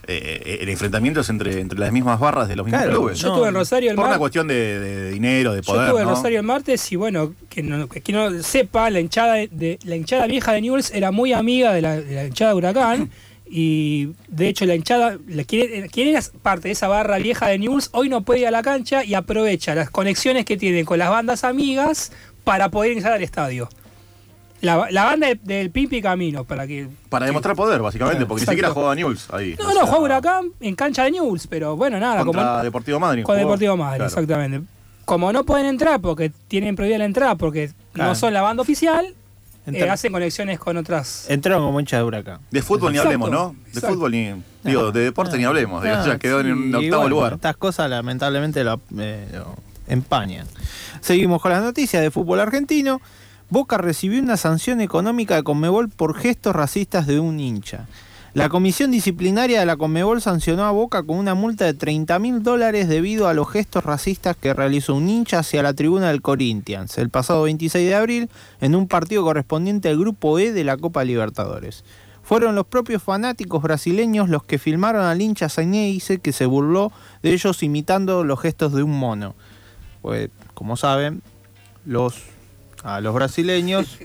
eh, 0.07 0.59
el 0.61 0.69
enfrentamiento 0.69 1.21
es 1.21 1.29
entre, 1.29 1.61
entre 1.61 1.79
las 1.79 1.93
mismas 1.93 2.19
barras 2.19 2.49
de 2.49 2.57
los 2.57 2.67
mismos 2.67 2.83
Claro, 2.83 2.99
clubes. 2.99 3.19
Yo 3.19 3.29
estuve 3.29 3.49
en 3.49 3.55
Rosario 3.55 3.91
el 3.91 3.97
Por 3.97 4.07
una 4.07 4.19
cuestión 4.19 4.47
de, 4.49 4.79
de 4.81 5.11
dinero, 5.11 5.53
de 5.53 5.61
Yo 5.63 5.67
poder. 5.73 5.85
estuve 5.87 6.01
en 6.03 6.09
¿no? 6.09 6.15
Rosario 6.15 6.39
el 6.41 6.47
martes 6.47 6.93
y 6.93 6.97
bueno, 6.97 7.35
que 7.49 7.63
no, 7.63 7.89
que 7.89 8.13
no 8.13 8.43
sepa, 8.43 8.91
la 8.91 9.01
hinchada 9.01 9.35
de 9.35 9.79
la 9.85 9.97
hinchada 9.97 10.27
vieja 10.27 10.53
de 10.53 10.61
Newell's 10.63 10.91
era 10.93 11.11
muy 11.13 11.33
amiga 11.33 11.73
de 11.73 11.83
la, 11.83 11.97
de 12.01 12.15
la 12.15 12.25
hinchada 12.27 12.51
de 12.53 12.57
Huracán 12.57 13.11
y 13.55 14.09
de 14.29 14.49
hecho 14.49 14.65
la 14.67 14.75
hinchada, 14.75 15.19
la- 15.29 15.45
quien, 15.45 15.89
quien 15.89 16.09
era 16.09 16.21
parte 16.43 16.69
de 16.69 16.73
esa 16.73 16.89
barra 16.89 17.19
vieja 17.19 17.49
de 17.49 17.59
Newell's 17.59 17.91
hoy 17.93 18.09
no 18.09 18.23
puede 18.23 18.41
ir 18.41 18.47
a 18.47 18.51
la 18.51 18.63
cancha 18.63 19.05
y 19.05 19.15
aprovecha 19.15 19.75
las 19.75 19.91
conexiones 19.91 20.45
que 20.45 20.57
tiene 20.57 20.85
con 20.85 20.99
las 20.99 21.11
bandas 21.11 21.45
amigas 21.45 22.13
para 22.45 22.71
poder 22.71 22.93
ingresar 22.93 23.13
al 23.13 23.23
estadio. 23.23 23.69
La, 24.63 24.87
la 24.91 25.05
banda 25.05 25.27
de- 25.27 25.35
del 25.43 25.71
Pimpi 25.71 26.01
Camino, 26.01 26.45
para 26.45 26.67
que... 26.67 26.89
Para 27.09 27.27
demostrar 27.27 27.55
poder, 27.57 27.83
básicamente, 27.83 28.25
porque 28.27 28.45
Exacto. 28.45 28.53
ni 28.53 28.57
siquiera 28.57 28.71
juega 28.75 28.95
News 28.95 29.29
ahí. 29.33 29.57
No, 29.59 29.75
no, 29.75 29.81
juega 29.87 29.99
Huracán 29.99 30.53
en 30.61 30.75
cancha 30.77 31.05
de 31.05 31.11
Newell's, 31.11 31.47
pero 31.49 31.77
bueno, 31.77 31.99
nada. 31.99 32.25
Contra 32.25 32.43
como, 32.53 32.63
Deportivo 32.63 33.01
Madrid. 33.01 33.25
Con. 33.25 33.37
Deportivo 33.37 33.77
Madrid, 33.77 33.97
Claro. 33.99 34.09
exactamente. 34.09 34.63
Como 35.05 35.33
no 35.33 35.45
pueden 35.45 35.67
entrar 35.67 36.01
porque 36.01 36.31
tienen 36.49 36.77
prohibida 36.77 36.99
la 36.99 37.05
entrada 37.07 37.35
porque 37.35 37.71
Claro. 37.93 38.11
no 38.11 38.15
son 38.15 38.33
la 38.33 38.41
banda 38.41 38.63
oficial, 38.63 39.15
eh, 39.67 39.89
hacen 39.91 40.13
conexiones 40.13 40.61
con 40.61 40.77
otras. 40.77 41.29
Entraron 41.29 41.65
como 41.65 41.81
hincha 41.81 41.97
de 41.97 42.05
huracán. 42.05 42.39
De 42.53 42.63
fútbol 42.63 42.93
ni 42.93 42.99
hablemos, 42.99 43.31
¿no? 43.31 43.57
De 43.65 43.69
exacto. 43.71 43.95
fútbol 43.97 44.13
ni. 44.13 44.33
Digo, 44.63 44.93
de 44.93 45.01
deporte 45.01 45.37
ni 45.39 45.45
hablemos. 45.45 45.83
digo, 45.83 45.97
ya 46.07 46.19
quedó 46.19 46.39
en 46.41 46.53
un 46.53 46.75
octavo 46.75 47.03
bueno, 47.03 47.09
lugar. 47.09 47.33
Estas 47.35 47.57
cosas 47.57 47.91
lamentablemente 47.91 48.63
lo, 48.63 48.81
eh, 48.97 49.27
lo 49.33 49.57
empañan. 49.89 50.47
Seguimos 51.01 51.43
con 51.43 51.51
las 51.51 51.63
noticias 51.65 52.01
de 52.01 52.13
fútbol 52.13 52.39
argentino. 52.39 53.01
Boca 53.53 53.77
recibió 53.77 54.23
una 54.23 54.39
sanción 54.39 54.81
económica 54.81 55.37
de 55.37 55.43
Conmebol 55.43 55.91
por 55.91 56.17
gestos 56.17 56.57
racistas 56.57 57.07
de 57.07 57.21
un 57.21 57.39
hincha. 57.39 57.87
La 58.33 58.49
comisión 58.49 58.91
disciplinaria 58.91 59.61
de 59.61 59.67
la 59.67 59.77
Conmebol 59.77 60.23
sancionó 60.23 60.65
a 60.65 60.71
Boca 60.71 61.03
con 61.03 61.19
una 61.19 61.35
multa 61.35 61.67
de 61.67 61.75
30 61.75 62.19
mil 62.19 62.43
dólares 62.43 62.89
debido 62.89 63.29
a 63.29 63.35
los 63.35 63.51
gestos 63.51 63.85
racistas 63.85 64.39
que 64.39 64.55
realizó 64.55 64.95
un 64.95 65.07
hincha 65.07 65.41
hacia 65.41 65.63
la 65.63 65.75
tribuna 65.75 66.09
del 66.09 66.23
Corinthians 66.23 66.97
el 66.97 67.11
pasado 67.11 67.43
26 67.43 67.87
de 67.87 67.95
abril 67.95 68.31
en 68.63 68.75
un 68.75 68.89
partido 68.89 69.23
correspondiente 69.23 69.91
al 69.91 69.99
Grupo 69.99 70.39
E 70.39 70.53
de 70.53 70.65
la 70.65 70.79
Copa 70.79 71.05
Libertadores. 71.05 71.85
Fueron 72.23 72.55
los 72.55 72.65
propios 72.65 73.03
fanáticos 73.03 73.63
brasileños 73.63 74.31
los 74.31 74.45
que 74.45 74.59
filmaron 74.59 75.05
al 75.05 75.21
hincha 75.21 75.51
Zaneise 75.51 76.21
que 76.21 76.33
se 76.33 76.47
burló 76.47 76.91
de 77.23 77.35
ellos 77.35 77.63
imitando 77.63 78.25
los 78.25 78.41
gestos 78.41 78.73
de 78.73 78.83
un 78.83 78.99
mono. 78.99 79.35
Pues, 80.01 80.31
como 80.55 80.79
saben, 80.79 81.21
los, 81.85 82.32
a 82.83 83.01
los 83.01 83.15
brasileños, 83.15 83.99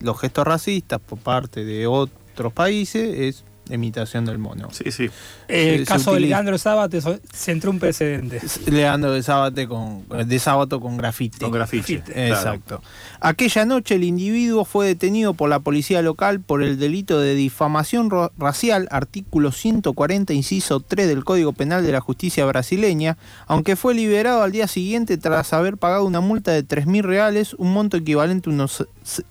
los 0.00 0.18
gestos 0.20 0.46
racistas 0.46 1.00
por 1.00 1.18
parte 1.18 1.64
de 1.64 1.86
otros 1.86 2.52
países 2.52 3.18
es 3.18 3.44
imitación 3.74 4.24
del 4.24 4.38
mono. 4.38 4.68
Sí, 4.72 4.90
sí. 4.92 5.08
El 5.48 5.80
se 5.80 5.84
caso 5.84 6.14
de 6.14 6.20
Leandro 6.20 6.58
Sábate 6.58 7.00
se 7.32 7.52
entró 7.52 7.70
un 7.70 7.78
precedente. 7.78 8.40
Leandro 8.66 9.12
de 9.12 9.22
Sábate 9.22 9.66
con, 9.68 10.04
de 10.08 10.38
sábado 10.38 10.80
con 10.80 10.96
grafite. 10.96 11.38
Con 11.38 11.50
grafite. 11.52 12.00
claro. 12.02 12.28
Exacto. 12.34 12.82
Aquella 13.20 13.64
noche 13.66 13.96
el 13.96 14.04
individuo 14.04 14.64
fue 14.64 14.86
detenido 14.86 15.34
por 15.34 15.50
la 15.50 15.60
policía 15.60 16.00
local 16.02 16.40
por 16.40 16.62
el 16.62 16.78
delito 16.78 17.20
de 17.20 17.34
difamación 17.34 18.10
racial, 18.38 18.88
artículo 18.90 19.52
140, 19.52 20.32
inciso 20.32 20.80
3 20.80 21.06
del 21.08 21.24
Código 21.24 21.52
Penal 21.52 21.84
de 21.84 21.92
la 21.92 22.00
Justicia 22.00 22.46
brasileña, 22.46 23.18
aunque 23.46 23.76
fue 23.76 23.94
liberado 23.94 24.42
al 24.42 24.52
día 24.52 24.66
siguiente 24.68 25.18
tras 25.18 25.52
haber 25.52 25.76
pagado 25.76 26.04
una 26.04 26.20
multa 26.20 26.52
de 26.52 26.64
3.000 26.66 27.02
reales, 27.02 27.54
un 27.54 27.72
monto 27.74 27.96
equivalente 27.98 28.48
a 28.48 28.52
unos 28.54 28.86
se- 29.02 29.24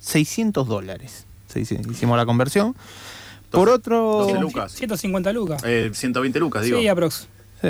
600 0.00 0.66
dólares. 0.66 1.24
Hicimos 1.54 2.16
la 2.16 2.26
conversión. 2.26 2.76
Por 3.50 3.68
otro... 3.68 4.26
12 4.26 4.38
lucas. 4.40 4.72
150 4.72 5.32
lucas. 5.32 5.62
Eh, 5.64 5.90
120 5.92 6.38
lucas, 6.38 6.64
digo. 6.64 6.78
Sí, 6.78 6.88
aprox. 6.88 7.28
Sí, 7.60 7.68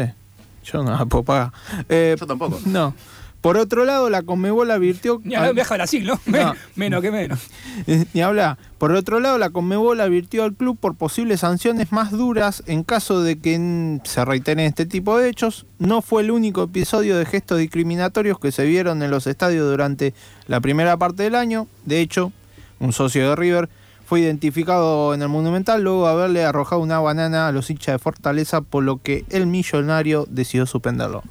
yo 0.64 0.82
no 0.82 0.90
la 0.90 1.06
puedo 1.06 1.24
pagar. 1.24 1.52
Eh, 1.88 2.16
Yo 2.18 2.26
tampoco. 2.26 2.60
No. 2.66 2.94
Por 3.40 3.56
otro 3.56 3.86
lado, 3.86 4.10
la 4.10 4.22
Conmebol 4.22 4.70
advirtió... 4.70 5.18
Ni 5.24 5.34
viaje 5.54 5.72
a 5.72 5.76
Brasil, 5.78 6.06
¿no? 6.06 6.20
No. 6.26 6.54
menos 6.76 7.00
que 7.00 7.10
menos. 7.10 7.40
Eh, 7.86 8.04
Ni 8.12 8.20
habla. 8.20 8.58
Por 8.76 8.92
otro 8.92 9.20
lado, 9.20 9.38
la 9.38 9.48
Conmebol 9.48 10.00
advirtió 10.02 10.44
al 10.44 10.52
club 10.54 10.76
por 10.78 10.96
posibles 10.96 11.40
sanciones 11.40 11.92
más 11.92 12.10
duras 12.10 12.62
en 12.66 12.84
caso 12.84 13.22
de 13.22 13.38
que 13.38 13.98
se 14.04 14.24
reiteren 14.26 14.66
este 14.66 14.84
tipo 14.84 15.16
de 15.16 15.30
hechos. 15.30 15.64
No 15.78 16.02
fue 16.02 16.22
el 16.22 16.30
único 16.30 16.64
episodio 16.64 17.16
de 17.16 17.24
gestos 17.24 17.58
discriminatorios 17.58 18.38
que 18.38 18.52
se 18.52 18.66
vieron 18.66 19.02
en 19.02 19.10
los 19.10 19.26
estadios 19.26 19.70
durante 19.70 20.12
la 20.46 20.60
primera 20.60 20.98
parte 20.98 21.22
del 21.22 21.34
año. 21.36 21.66
De 21.86 22.00
hecho, 22.00 22.32
un 22.80 22.92
socio 22.92 23.30
de 23.30 23.36
River 23.36 23.70
fue 24.10 24.18
identificado 24.22 25.14
en 25.14 25.22
el 25.22 25.28
Monumental 25.28 25.84
luego 25.84 26.04
de 26.06 26.12
haberle 26.12 26.44
arrojado 26.44 26.80
una 26.82 26.98
banana 26.98 27.46
a 27.46 27.52
los 27.52 27.70
hinchas 27.70 27.94
de 27.94 27.98
Fortaleza, 28.00 28.60
por 28.60 28.82
lo 28.82 29.00
que 29.00 29.24
el 29.30 29.46
millonario 29.46 30.26
decidió 30.28 30.66
suspenderlo. 30.66 31.22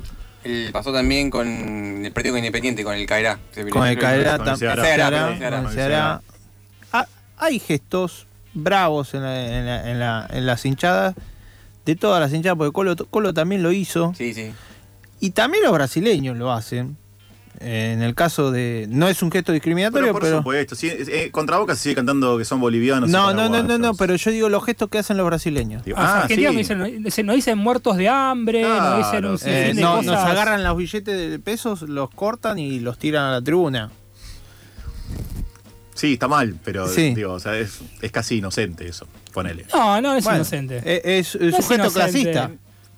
El- 0.45 0.69
pasó 0.71 0.93
también 0.93 1.29
con 1.29 1.45
el 2.05 2.11
partido 2.13 2.37
Independiente, 2.37 2.85
con 2.85 2.93
el 2.95 3.05
Caerá. 3.05 3.37
Con 3.69 3.85
el 3.85 3.99
Caerá, 3.99 4.37
Con 4.37 4.47
el 4.47 4.53
tam- 4.53 4.57
Ceará, 4.57 4.83
Ceará, 4.85 5.09
perdón, 5.09 5.37
Ceará. 5.39 5.57
con 5.57 5.67
el 5.67 5.73
Ceará. 5.73 6.21
Ah, 6.93 7.05
hay 7.37 7.59
gestos 7.59 8.27
bravos 8.53 9.13
en, 9.13 9.23
la- 9.23 9.45
en 9.57 9.65
la- 9.65 9.91
en 9.91 9.99
la- 9.99 10.27
en 10.31 10.45
las 10.45 10.65
hinchadas, 10.65 11.15
de 11.85 11.95
todas 11.97 12.21
las 12.21 12.31
hinchadas, 12.31 12.57
porque 12.57 12.71
Colo, 12.71 12.95
Colo 13.11 13.33
también 13.33 13.61
lo 13.61 13.73
hizo. 13.73 14.13
Sí, 14.17 14.33
sí. 14.33 14.53
Y 15.19 15.31
también 15.31 15.65
los 15.65 15.73
brasileños 15.73 16.37
lo 16.37 16.53
hacen. 16.53 16.95
Eh, 17.61 17.91
en 17.93 18.01
el 18.01 18.15
caso 18.15 18.51
de. 18.51 18.87
No 18.89 19.09
es 19.09 19.21
un 19.21 19.29
gesto 19.31 19.51
discriminatorio, 19.51 20.05
Pero 20.07 20.13
por 20.13 20.21
pero. 20.21 20.37
supuesto. 20.37 20.75
sí, 20.75 20.89
eh, 20.89 21.29
contra 21.31 21.57
Boca 21.57 21.75
se 21.75 21.83
sigue 21.83 21.95
cantando 21.95 22.37
que 22.37 22.45
son 22.45 22.61
bolivianos. 22.61 23.09
no, 23.09 23.33
no, 23.33 23.49
no, 23.49 23.61
no, 23.63 23.77
no, 23.77 23.93
pero 23.95 24.15
yo 24.15 24.31
digo 24.31 24.47
los 24.47 24.63
gestos 24.63 24.87
que 24.89 24.97
hacen 24.99 25.17
los 25.17 25.25
brasileños. 25.25 25.83
Digo, 25.83 25.97
Ah, 25.99 26.21
ah, 26.23 26.27
sí. 26.29 26.37
no 26.41 26.51
dicen, 26.51 26.77
no 26.79 26.85
dicen- 26.85 27.27
dicen 27.35 27.57
muertos 27.57 27.97
de 27.97 28.07
hambre, 28.07 28.61
no 28.61 28.97
dicen 28.97 29.25
un 29.25 29.37
sinfín 29.37 29.53
Eh, 29.55 29.73
de 29.73 29.81
no, 29.81 29.97
cosas. 29.97 30.05
nos 30.13 30.23
agarran 30.23 30.63
los 30.63 30.77
billetes 30.77 31.31
de 31.31 31.39
pesos, 31.39 31.81
los 31.81 32.09
cortan 32.11 32.59
y 32.59 32.79
los 32.79 32.97
tiran 32.97 33.25
a 33.25 33.31
la 33.33 33.41
tribuna. 33.41 33.91
Sí, 35.95 36.13
está 36.13 36.29
mal, 36.29 36.55
pero 36.63 36.87
Sí. 36.87 37.13
digo, 37.13 37.33
o 37.33 37.39
sea, 37.41 37.57
es, 37.57 37.79
es 38.01 38.11
casi 38.11 38.37
inocente 38.37 38.87
eso. 38.87 39.05
Ponele. 39.33 39.65
No, 39.73 39.99
no 39.99 40.13
es 40.15 40.23
Bueno, 40.23 40.37
inocente. 40.39 40.81
eh, 40.85 41.01
Es, 41.19 41.35
es 41.35 41.41
No 41.41 41.47
un 41.47 41.51
gesto 41.55 41.73
inocente. 41.75 41.93
clasista. 41.99 42.51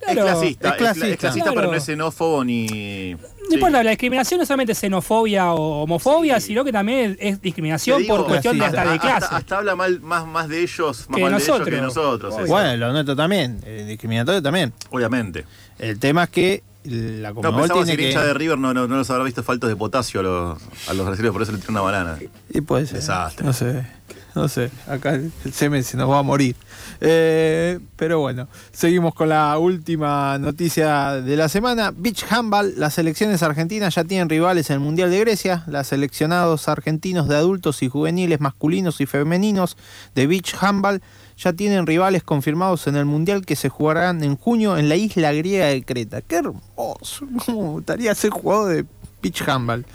Es 0.08 0.14
Claro, 0.14 0.22
clasista, 0.32 0.68
es 0.70 0.74
es, 0.76 0.80
cla- 0.82 0.92
es 0.92 0.98
clasista. 0.98 1.18
clasista, 1.18 1.44
Claro. 1.46 1.56
pero 1.56 1.72
no 1.72 1.78
es 1.78 1.84
xenófobo 1.86 2.44
ni. 2.44 3.16
No 3.50 3.56
importa, 3.56 3.84
la 3.84 3.90
discriminación 3.90 4.38
no 4.38 4.44
es 4.44 4.48
solamente 4.48 4.74
xenofobia 4.76 5.52
o 5.54 5.84
homofobia, 5.84 6.40
sino 6.40 6.64
que 6.64 6.72
también 6.72 7.18
es, 7.20 7.34
es 7.36 7.42
discriminación 7.42 8.02
digo, 8.02 8.18
por 8.18 8.28
cuestión 8.28 8.58
de 8.58 8.66
hasta, 8.66 8.82
hasta 8.82 8.94
de 8.94 9.00
clase. 9.00 9.28
hasta 9.36 9.58
habla 9.58 9.76
mal, 9.76 10.00
más, 10.00 10.26
más 10.26 10.48
de 10.48 10.62
ellos, 10.62 11.06
más 11.10 11.16
Que 11.18 11.22
mal 11.24 11.32
de 11.34 11.40
nosotros. 11.40 11.56
ellos 11.58 11.66
que 11.70 11.76
de 11.76 11.82
nosotros. 11.82 12.48
Bueno, 12.48 12.78
lo 12.78 12.92
nuestro 12.94 13.16
también. 13.16 13.60
El 13.66 13.88
discriminatorio 13.88 14.42
también. 14.42 14.72
Obviamente. 14.90 15.46
El 15.80 16.00
tema 16.00 16.24
es 16.26 16.30
que 16.30 16.64
la 16.84 17.30
No, 17.30 17.36
Conmebol 17.36 17.62
pensamos 17.62 17.86
tiene 17.86 17.86
que 17.86 17.92
el 17.92 17.98
que... 17.98 18.08
hincha 18.10 18.26
de 18.26 18.34
River 18.34 18.58
no, 18.58 18.74
no, 18.74 18.88
no 18.88 18.98
los 18.98 19.10
habrá 19.10 19.24
visto 19.24 19.44
faltos 19.44 19.70
de 19.70 19.76
potasio 19.76 20.20
a 20.20 20.24
los, 20.24 20.62
a 20.88 20.94
los 20.94 21.06
brasileños, 21.06 21.34
por 21.34 21.42
eso 21.42 21.52
le 21.52 21.60
tiró 21.60 21.72
una 21.72 21.82
banana. 21.82 22.18
Y 22.50 22.62
puede 22.62 22.86
ser. 22.86 22.98
Desastre. 22.98 23.46
No 23.46 23.54
sé. 23.54 23.86
No 24.34 24.48
sé. 24.48 24.72
Acá 24.88 25.16
el 25.16 25.32
semen 25.52 25.84
se 25.84 25.98
nos 25.98 26.10
va 26.10 26.20
a 26.20 26.24
morir. 26.24 26.56
Eh, 27.02 27.80
pero 27.98 28.20
bueno, 28.20 28.48
seguimos 28.72 29.14
con 29.14 29.30
la 29.30 29.58
última 29.58 30.38
noticia 30.38 31.22
de 31.22 31.36
la 31.36 31.50
semana. 31.50 31.92
Beach 31.96 32.26
Handball. 32.30 32.74
Las 32.78 32.94
selecciones 32.94 33.44
argentinas 33.44 33.96
ya 33.96 34.04
tienen 34.06 34.30
rivales 34.30 34.70
en 34.70 34.76
el 34.76 34.80
Mundial 34.80 35.12
de 35.12 35.20
Grecia. 35.20 35.64
Las 35.68 35.88
seleccionados 35.88 36.70
argentinos 36.70 37.28
de 37.28 37.36
adultos 37.36 37.84
y 37.84 37.90
juveniles 37.90 38.40
masculinos 38.40 39.02
y 39.02 39.06
femeninos 39.06 39.76
de 40.16 40.28
Beach 40.28 40.56
Handball 40.62 41.02
ya 41.44 41.54
tienen 41.54 41.88
rivales 41.88 42.24
confirmados 42.24 42.88
en 42.88 42.96
el 42.96 43.06
Mundial 43.06 43.46
que 43.46 43.56
se 43.56 43.70
jugarán 43.70 44.24
en 44.24 44.38
junio 44.38 44.78
en 44.78 44.90
la 44.90 44.96
isla 44.96 45.32
griega 45.34 45.68
de 45.68 45.84
Creta. 45.84 46.22
¡Qué 46.22 46.38
hermoso! 46.38 47.28
¿Cómo 47.46 47.64
me 47.64 47.70
gustaría 47.70 48.14
ser 48.16 48.32
jugador 48.32 48.74
de 48.74 48.86
Beach 49.22 49.42
Handball? 49.48 49.86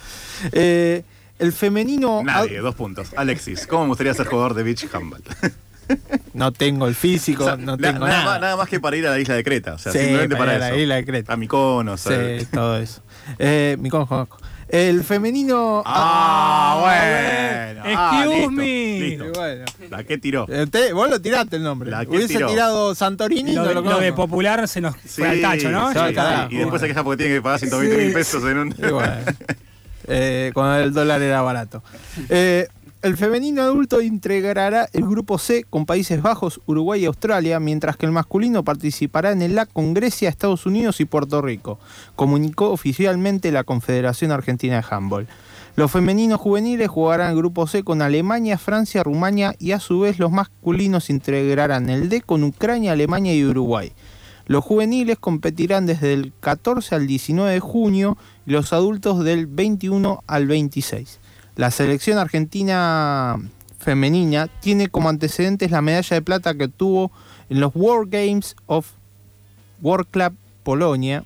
Eh, 0.52 1.04
el 1.38 1.52
femenino... 1.52 2.22
Nadie, 2.24 2.60
dos 2.60 2.74
puntos. 2.74 3.12
Alexis, 3.16 3.66
¿cómo 3.66 3.82
me 3.82 3.88
gustaría 3.88 4.14
ser 4.14 4.26
jugador 4.26 4.54
de 4.54 4.62
beach 4.62 4.86
handball? 4.92 5.22
No 6.34 6.52
tengo 6.52 6.88
el 6.88 6.96
físico, 6.96 7.44
O 7.44 7.46
sea, 7.46 7.56
no 7.56 7.78
tengo 7.78 8.00
nada, 8.00 8.08
nada. 8.08 8.24
Más, 8.24 8.40
nada 8.40 8.56
más 8.56 8.68
que 8.68 8.80
para 8.80 8.96
ir 8.96 9.06
a 9.06 9.10
la 9.10 9.20
isla 9.20 9.36
de 9.36 9.44
Creta. 9.44 9.74
O 9.74 9.78
sea, 9.78 9.92
Sí, 9.92 10.00
simplemente 10.00 10.34
para 10.34 10.54
para, 10.54 10.56
ir 10.56 10.64
a 10.64 10.70
la 10.70 10.82
isla 10.82 10.94
de 10.96 11.04
Creta. 11.04 11.32
A. 11.34 11.96
Sí, 11.96 12.46
todo 12.52 12.76
eso. 12.78 13.02
Eh, 13.38 13.76
mi 13.78 13.88
conozco. 13.88 14.36
El 14.68 15.04
femenino. 15.04 15.82
Ah, 15.86 16.78
bueno. 16.80 17.82
Ah, 17.96 18.10
Excuse 18.24 18.36
listo, 18.36 18.50
me. 18.50 18.98
listo. 19.00 19.24
Bueno. 19.40 19.64
¿La 19.90 20.04
que 20.04 20.18
tiró? 20.18 20.46
Eh, 20.48 20.66
vos 20.92 21.08
lo 21.08 21.20
tiraste 21.20 21.56
el 21.56 21.62
nombre. 21.62 21.90
La 21.90 22.04
que 22.04 22.10
Hubiese 22.16 22.34
tiró. 22.34 22.48
tirado 22.48 22.94
Santorini. 22.94 23.52
Lo, 23.52 23.62
no 23.62 23.68
de- 23.68 23.74
lo 23.74 23.80
lo 23.82 23.88
de 23.90 23.94
conozco. 24.10 24.16
popular 24.16 24.66
se 24.66 24.80
nos 24.80 24.94
Sí, 25.04 25.20
fue 25.22 25.28
al 25.28 25.40
tacho, 25.40 25.70
¿no? 25.70 25.92
sí, 25.92 25.98
sí. 26.08 26.54
Y 26.54 26.56
después 26.58 26.80
se 26.82 26.88
queja 26.88 27.04
porque 27.04 27.18
tiene 27.22 27.36
que 27.36 27.42
pagar 27.42 27.60
120 27.60 27.96
mil 27.96 28.12
pesos 28.12 28.42
en 28.44 28.58
un. 28.58 28.74
Y 28.76 28.90
bueno, 28.90 29.14
eh, 30.08 30.50
cuando 30.52 30.78
el 30.78 30.92
dólar 30.92 31.22
era 31.22 31.42
barato. 31.42 31.82
Eh, 32.28 32.66
el 33.02 33.16
femenino 33.16 33.62
adulto 33.62 34.00
integrará 34.00 34.88
el 34.92 35.02
grupo 35.02 35.38
C 35.38 35.64
con 35.68 35.86
Países 35.86 36.22
Bajos, 36.22 36.60
Uruguay 36.66 37.02
y 37.02 37.06
Australia, 37.06 37.60
mientras 37.60 37.96
que 37.96 38.06
el 38.06 38.12
masculino 38.12 38.64
participará 38.64 39.32
en 39.32 39.42
el 39.42 39.58
A 39.58 39.66
con 39.66 39.94
Grecia, 39.94 40.28
Estados 40.28 40.66
Unidos 40.66 41.00
y 41.00 41.04
Puerto 41.04 41.42
Rico, 41.42 41.78
comunicó 42.16 42.70
oficialmente 42.70 43.52
la 43.52 43.64
Confederación 43.64 44.32
Argentina 44.32 44.76
de 44.76 44.84
Handball. 44.88 45.28
Los 45.76 45.92
femeninos 45.92 46.40
juveniles 46.40 46.88
jugarán 46.88 47.30
el 47.30 47.36
grupo 47.36 47.66
C 47.66 47.84
con 47.84 48.00
Alemania, 48.00 48.56
Francia, 48.56 49.02
Rumania 49.02 49.54
y 49.58 49.72
a 49.72 49.80
su 49.80 50.00
vez 50.00 50.18
los 50.18 50.32
masculinos 50.32 51.10
integrarán 51.10 51.90
el 51.90 52.08
D 52.08 52.22
con 52.22 52.42
Ucrania, 52.44 52.92
Alemania 52.92 53.34
y 53.34 53.44
Uruguay. 53.44 53.92
Los 54.46 54.64
juveniles 54.64 55.18
competirán 55.18 55.86
desde 55.86 56.14
el 56.14 56.32
14 56.40 56.94
al 56.94 57.06
19 57.06 57.52
de 57.52 57.60
junio 57.60 58.16
y 58.46 58.52
los 58.52 58.72
adultos 58.72 59.22
del 59.22 59.46
21 59.46 60.22
al 60.26 60.46
26. 60.46 61.20
La 61.56 61.70
selección 61.70 62.18
argentina 62.18 63.38
femenina 63.78 64.48
tiene 64.60 64.88
como 64.88 65.08
antecedentes 65.08 65.70
la 65.70 65.80
medalla 65.80 66.14
de 66.14 66.20
plata 66.20 66.54
que 66.54 66.64
obtuvo 66.64 67.10
en 67.48 67.60
los 67.60 67.74
World 67.74 68.12
Games 68.12 68.54
of 68.66 68.90
World 69.80 70.06
Club 70.10 70.34
Polonia, 70.62 71.24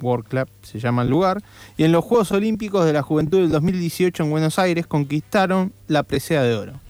World 0.00 0.26
Club 0.28 0.48
se 0.62 0.80
llama 0.80 1.02
el 1.02 1.10
lugar, 1.10 1.42
y 1.76 1.84
en 1.84 1.92
los 1.92 2.02
Juegos 2.06 2.32
Olímpicos 2.32 2.86
de 2.86 2.94
la 2.94 3.02
Juventud 3.02 3.38
del 3.38 3.50
2018 3.50 4.22
en 4.22 4.30
Buenos 4.30 4.58
Aires 4.58 4.86
conquistaron 4.86 5.74
la 5.88 6.04
presea 6.04 6.42
de 6.42 6.54
oro. 6.54 6.80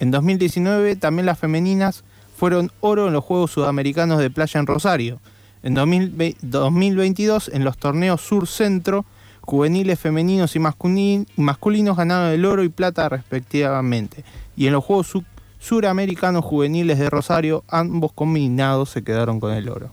En 0.00 0.10
2019 0.10 0.96
también 0.96 1.26
las 1.26 1.38
femeninas 1.38 2.04
fueron 2.38 2.72
oro 2.80 3.08
en 3.08 3.12
los 3.12 3.22
Juegos 3.22 3.50
Sudamericanos 3.50 4.18
de 4.18 4.30
Playa 4.30 4.60
en 4.60 4.66
Rosario. 4.66 5.20
En 5.62 5.74
2020 5.74 6.38
2022 6.40 7.50
en 7.52 7.64
los 7.64 7.76
torneos 7.76 8.22
Sur-Centro, 8.22 9.04
juveniles 9.44 9.98
femeninos 10.00 10.56
y 10.56 10.58
masculin- 10.58 11.26
masculinos 11.36 11.96
ganaron 11.96 12.30
el 12.32 12.44
oro 12.44 12.62
y 12.64 12.68
plata 12.68 13.08
respectivamente. 13.08 14.24
Y 14.56 14.66
en 14.66 14.72
los 14.72 14.84
Juegos 14.84 15.06
Su- 15.08 15.24
Suramericanos 15.60 16.44
Juveniles 16.44 16.98
de 16.98 17.08
Rosario, 17.10 17.64
ambos 17.68 18.12
combinados 18.12 18.90
se 18.90 19.02
quedaron 19.02 19.40
con 19.40 19.52
el 19.54 19.68
oro. 19.68 19.90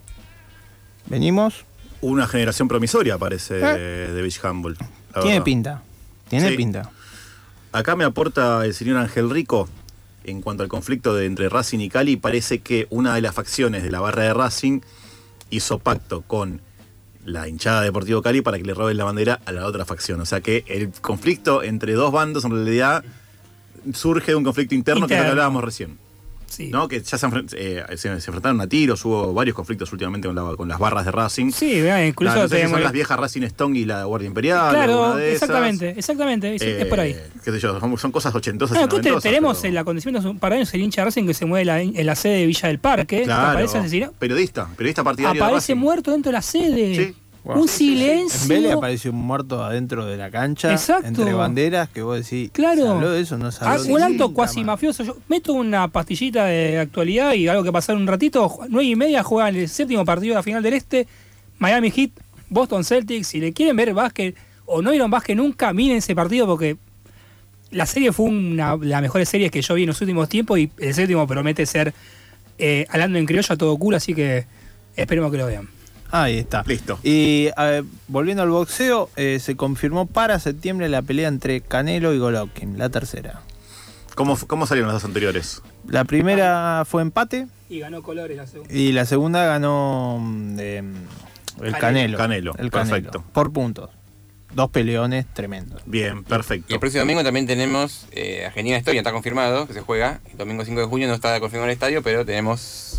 Venimos. 1.08 1.66
Una 2.02 2.28
generación 2.28 2.68
promisoria, 2.68 3.18
parece, 3.18 3.60
Eh. 3.60 4.12
de 4.12 4.22
beach 4.22 4.42
la 4.44 4.52
Tiene 5.22 5.30
verdad. 5.32 5.44
pinta. 5.44 5.82
Tiene 6.30 6.50
Sí. 6.50 6.58
pinta. 6.58 6.90
Acá 7.72 7.96
me 7.96 8.04
aporta 8.06 8.66
el 8.66 8.74
señor 8.74 8.98
Ángel 8.98 9.30
Rico 9.30 9.70
en 10.24 10.42
cuanto 10.42 10.64
al 10.64 10.70
conflicto 10.70 11.14
de 11.16 11.26
entre 11.26 11.48
Racing 11.50 11.80
y 11.80 11.90
Cali. 11.90 12.16
Parece 12.18 12.60
que 12.60 12.88
una 12.90 13.14
de 13.16 13.22
las 13.22 13.34
facciones 13.36 13.84
de 13.84 13.92
la 13.92 14.00
barra 14.00 14.24
de 14.24 14.34
Racing 14.34 14.82
hizo 15.50 15.80
pacto 15.80 16.22
con 16.22 16.62
la 17.26 17.48
hinchada 17.48 17.82
de 17.82 17.88
Deportivo 17.88 18.22
Cali 18.22 18.42
para 18.42 18.58
que 18.58 18.64
le 18.64 18.74
roben 18.74 18.98
la 18.98 19.04
bandera 19.06 19.40
a 19.46 19.52
la 19.52 19.66
otra 19.66 19.86
facción. 19.86 20.20
O 20.22 20.26
sea 20.26 20.42
que 20.42 20.64
el 20.68 20.92
conflicto 21.02 21.64
entre 21.64 21.94
dos 21.94 22.12
bandos 22.12 22.46
en 22.46 22.52
realidad 22.52 23.04
surge 23.94 24.32
de 24.32 24.36
un 24.36 24.44
conflicto 24.44 24.76
interno, 24.76 25.02
lo 25.02 25.08
que 25.08 25.14
Interno. 25.14 25.32
hablábamos 25.32 25.64
recién. 25.64 25.98
Sí. 26.52 26.68
¿no? 26.70 26.88
Que 26.88 27.02
ya 27.02 27.18
se, 27.18 27.28
eh, 27.54 27.84
se- 27.92 27.98
se 27.98 28.30
enfrentaron 28.30 28.60
a 28.60 28.68
tiros, 28.68 29.04
hubo 29.06 29.34
varios 29.34 29.56
conflictos 29.56 29.92
últimamente 29.94 30.28
con, 30.28 30.36
la- 30.36 30.56
con 30.56 30.68
las 30.68 30.78
barras 30.80 31.06
de 31.06 31.12
Racing. 31.12 31.52
Sí, 31.52 31.80
vea, 31.82 32.06
incluso 32.06 32.36
no 32.36 32.42
sé 32.42 32.48
si 32.48 32.54
tenemos- 32.56 32.72
son 32.72 32.84
las 32.84 32.92
viejas 32.92 33.18
Racing 33.20 33.44
Stone 33.44 33.80
y 33.80 33.86
la 33.86 34.04
Guardia 34.04 34.28
Imperial. 34.28 34.70
Claro, 34.74 35.16
de 35.16 35.30
esas. 35.34 35.44
exactamente, 35.44 35.90
exactamente, 35.98 36.56
es, 36.82 36.86
por 36.88 37.00
ahí. 37.00 37.12
Eh, 37.12 37.24
qué 37.44 37.52
sé 37.52 37.60
yo, 37.60 37.80
son, 37.80 37.98
son 37.98 38.12
cosas 38.12 38.36
ochentosas 38.36 38.72
Claro, 38.78 38.84
y 38.84 38.88
nosotros 38.88 39.02
te- 39.04 39.10
noventosas, 39.10 39.24
tenemos 39.32 39.58
pero- 39.60 39.70
el 39.72 39.78
acontecimiento 39.78 40.20
hace 40.20 40.28
un 40.30 40.40
par 40.40 40.52
de 40.52 40.58
años 40.58 40.74
el 40.74 40.82
hincha 40.82 41.06
Racing 41.06 41.26
que 41.26 41.34
se 41.34 41.46
mueve 41.46 41.66
la- 41.66 41.82
en 41.82 42.06
la 42.06 42.16
sede 42.16 42.40
de 42.40 42.46
Villa 42.48 42.68
del 42.68 42.80
Parque, 42.80 43.24
Claro, 43.24 43.50
aparece 43.52 43.78
asesinado, 43.78 44.14
periodista, 44.20 44.68
periodista 44.76 45.04
partidario 45.04 45.42
de 45.42 45.46
aparece 45.48 45.74
Racing. 45.74 45.82
muerto 45.82 46.12
dentro 46.12 46.30
de 46.32 46.34
la 46.34 46.42
sede. 46.42 46.96
Sí. 46.96 47.16
Un 47.44 47.68
silencio. 47.68 48.40
En 48.44 48.48
Vélez 48.50 48.74
apareció 48.74 49.12
un 49.12 49.18
muerto 49.18 49.64
adentro 49.64 50.06
de 50.06 50.16
la 50.16 50.30
cancha, 50.30 50.72
Exacto. 50.72 51.08
entre 51.08 51.34
banderas, 51.34 51.90
que 51.90 52.04
vos 52.04 52.18
decís, 52.18 52.52
Claro. 52.52 52.84
¿se 52.84 52.88
habló 52.88 53.10
de 53.12 53.22
eso? 53.22 53.38
No 53.38 53.52
se 53.52 53.66
Ah, 53.66 53.72
habló 53.74 53.84
de 53.86 53.94
un 53.94 54.04
acto 54.04 54.34
cuasi 54.34 54.64
mafioso. 54.64 55.04
Yo 55.04 55.18
meto 55.28 55.54
una 55.54 55.88
pastillita 55.88 56.46
de 56.46 56.78
actualidad 56.80 57.34
y 57.34 57.48
algo 57.48 57.64
que 57.64 57.72
pasar 57.72 57.96
un 57.96 58.06
ratito. 58.06 58.48
Ju- 58.48 58.68
Nueve 58.70 58.86
y 58.90 58.96
media 58.96 59.24
juegan 59.24 59.56
el 59.56 59.68
séptimo 59.70 60.06
partido 60.06 60.34
de 60.34 60.36
la 60.36 60.44
final 60.44 60.62
del 60.62 60.74
Este. 60.74 61.08
Miami 61.58 61.90
Heat, 61.92 62.12
Boston 62.50 62.84
Celtics. 62.84 63.28
Si 63.28 63.40
le 63.40 63.54
quieren 63.54 63.76
ver 63.76 63.94
básquet 63.94 64.36
o 64.66 64.82
no 64.84 64.92
vieron 64.92 65.10
básquet 65.10 65.36
nunca, 65.36 65.74
miren 65.74 65.98
ese 65.98 66.14
partido 66.16 66.46
porque 66.46 66.78
la 67.72 67.86
serie 67.88 68.12
fue 68.12 68.28
una 68.28 68.78
de 68.78 68.86
las 68.86 69.02
mejores 69.02 69.28
series 69.30 69.50
que 69.50 69.62
yo 69.62 69.74
vi 69.74 69.84
en 69.84 69.88
los 69.88 70.00
últimos 70.02 70.30
tiempos 70.30 70.60
y 70.60 70.70
el 70.78 70.94
séptimo 70.94 71.26
promete 71.26 71.66
ser 71.66 71.94
eh, 72.60 72.86
hablando 72.90 73.18
en 73.18 73.26
criollo 73.26 73.54
a 73.54 73.58
todo 73.58 73.76
culo, 73.78 73.98
así 73.98 74.14
que 74.14 74.46
esperemos 74.96 75.32
que 75.32 75.38
lo 75.38 75.48
vean. 75.48 75.68
Ahí 76.12 76.38
está. 76.40 76.64
Listo. 76.66 77.00
Y 77.04 77.50
a 77.56 77.64
ver, 77.66 77.84
volviendo 78.08 78.44
al 78.44 78.50
boxeo, 78.50 79.10
eh, 79.16 79.40
se 79.40 79.56
confirmó 79.56 80.06
para 80.08 80.40
septiembre 80.40 80.90
la 80.90 81.02
pelea 81.02 81.28
entre 81.30 81.62
Canelo 81.62 82.14
y 82.14 82.20
Golovkin, 82.20 82.78
la 82.78 82.90
tercera. 82.90 83.42
¿Cómo, 84.16 84.38
¿Cómo 84.48 84.68
salieron 84.68 84.90
las 84.90 85.02
dos 85.02 85.06
anteriores? 85.06 85.62
La 85.88 86.04
primera 86.04 86.84
fue 86.86 87.02
empate 87.02 87.48
Y 87.70 87.80
ganó 87.80 88.04
colores 88.04 88.36
la 88.36 88.46
segunda. 88.46 88.74
y 88.74 88.92
la 88.92 89.06
segunda 89.06 89.46
ganó 89.46 90.18
mm, 90.20 90.54
mm, 90.56 91.64
el 91.64 91.78
Canelo. 91.78 92.18
Canelo, 92.18 92.52
el 92.58 92.70
Canelo, 92.70 92.72
perfecto. 92.72 93.24
Por 93.34 93.54
puntos. 93.54 93.90
Dos 94.54 94.70
peleones 94.70 95.26
tremendos. 95.34 95.82
Bien, 95.86 96.26
perfecto. 96.26 96.66
Y 96.70 96.74
el 96.74 96.82
próximo 96.82 97.00
domingo 97.04 97.24
también 97.24 97.48
tenemos 97.48 98.06
eh, 98.12 98.44
Argentina 98.46 98.78
Historia, 98.78 99.00
está 99.00 99.14
confirmado 99.14 99.66
que 99.66 99.74
se 99.74 99.80
juega. 99.80 100.20
El 100.30 100.38
domingo 100.38 100.66
5 100.66 100.78
de 100.82 100.86
junio 100.88 101.08
no 101.08 101.14
está 101.14 101.40
confirmado 101.40 101.70
el 101.70 101.74
estadio, 101.74 102.04
pero 102.04 102.26
tenemos 102.26 102.91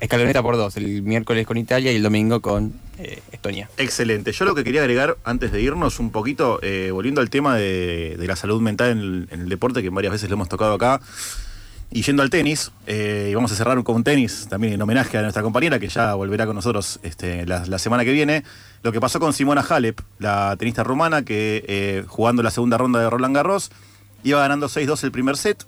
escaloneta 0.00 0.42
por 0.42 0.56
dos. 0.56 0.76
El 0.76 1.02
miércoles 1.02 1.46
con 1.46 1.56
Italia 1.56 1.92
y 1.92 1.96
el 1.96 2.02
domingo 2.02 2.40
con 2.40 2.72
eh, 2.98 3.20
Estonia. 3.32 3.68
Excelente. 3.78 4.32
Yo 4.32 4.44
lo 4.44 4.54
que 4.54 4.64
quería 4.64 4.80
agregar 4.80 5.16
antes 5.24 5.52
de 5.52 5.60
irnos 5.60 5.98
un 5.98 6.10
poquito, 6.10 6.60
eh, 6.62 6.90
volviendo 6.92 7.20
al 7.20 7.30
tema 7.30 7.56
de, 7.56 8.16
la 8.18 8.36
salud 8.36 8.60
mental 8.60 9.26
en 9.30 9.40
el, 9.40 9.48
deporte, 9.48 9.82
que 9.82 9.90
varias 9.90 10.12
veces 10.12 10.28
lo 10.28 10.34
hemos 10.34 10.48
tocado 10.48 10.74
acá, 10.74 11.00
y 11.90 12.02
yendo 12.02 12.22
al 12.22 12.30
tenis, 12.30 12.70
eh, 12.86 13.28
y 13.30 13.34
vamos 13.34 13.52
a 13.52 13.56
cerrar 13.56 13.82
con 13.82 14.04
tenis 14.04 14.46
también 14.48 14.74
en 14.74 14.82
homenaje 14.82 15.18
a 15.18 15.22
nuestra 15.22 15.42
compañera, 15.42 15.78
que 15.78 15.88
ya 15.88 16.14
volverá 16.14 16.46
con 16.46 16.54
nosotros 16.54 17.00
este, 17.02 17.44
la, 17.46 17.78
semana 17.78 18.04
que 18.04 18.12
viene, 18.12 18.44
lo 18.82 18.92
que 18.92 19.00
pasó 19.00 19.20
con 19.20 19.32
Simona 19.32 19.64
Halep, 19.68 20.00
la 20.18 20.54
tenista 20.58 20.84
rumana, 20.84 21.22
que 21.22 22.04
jugando 22.06 22.42
la 22.42 22.50
segunda 22.50 22.78
ronda 22.78 23.00
de 23.00 23.10
Roland 23.10 23.34
Garros, 23.34 23.70
iba 24.22 24.40
ganando 24.40 24.68
6-2 24.68 25.04
el 25.04 25.12
primer 25.12 25.36
set, 25.36 25.64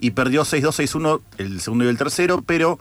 y 0.00 0.10
perdió 0.12 0.42
6-2, 0.42 0.62
6-1 0.72 1.20
el 1.38 1.60
segundo 1.60 1.84
y 1.84 1.88
el 1.88 1.98
tercero, 1.98 2.42
pero 2.42 2.78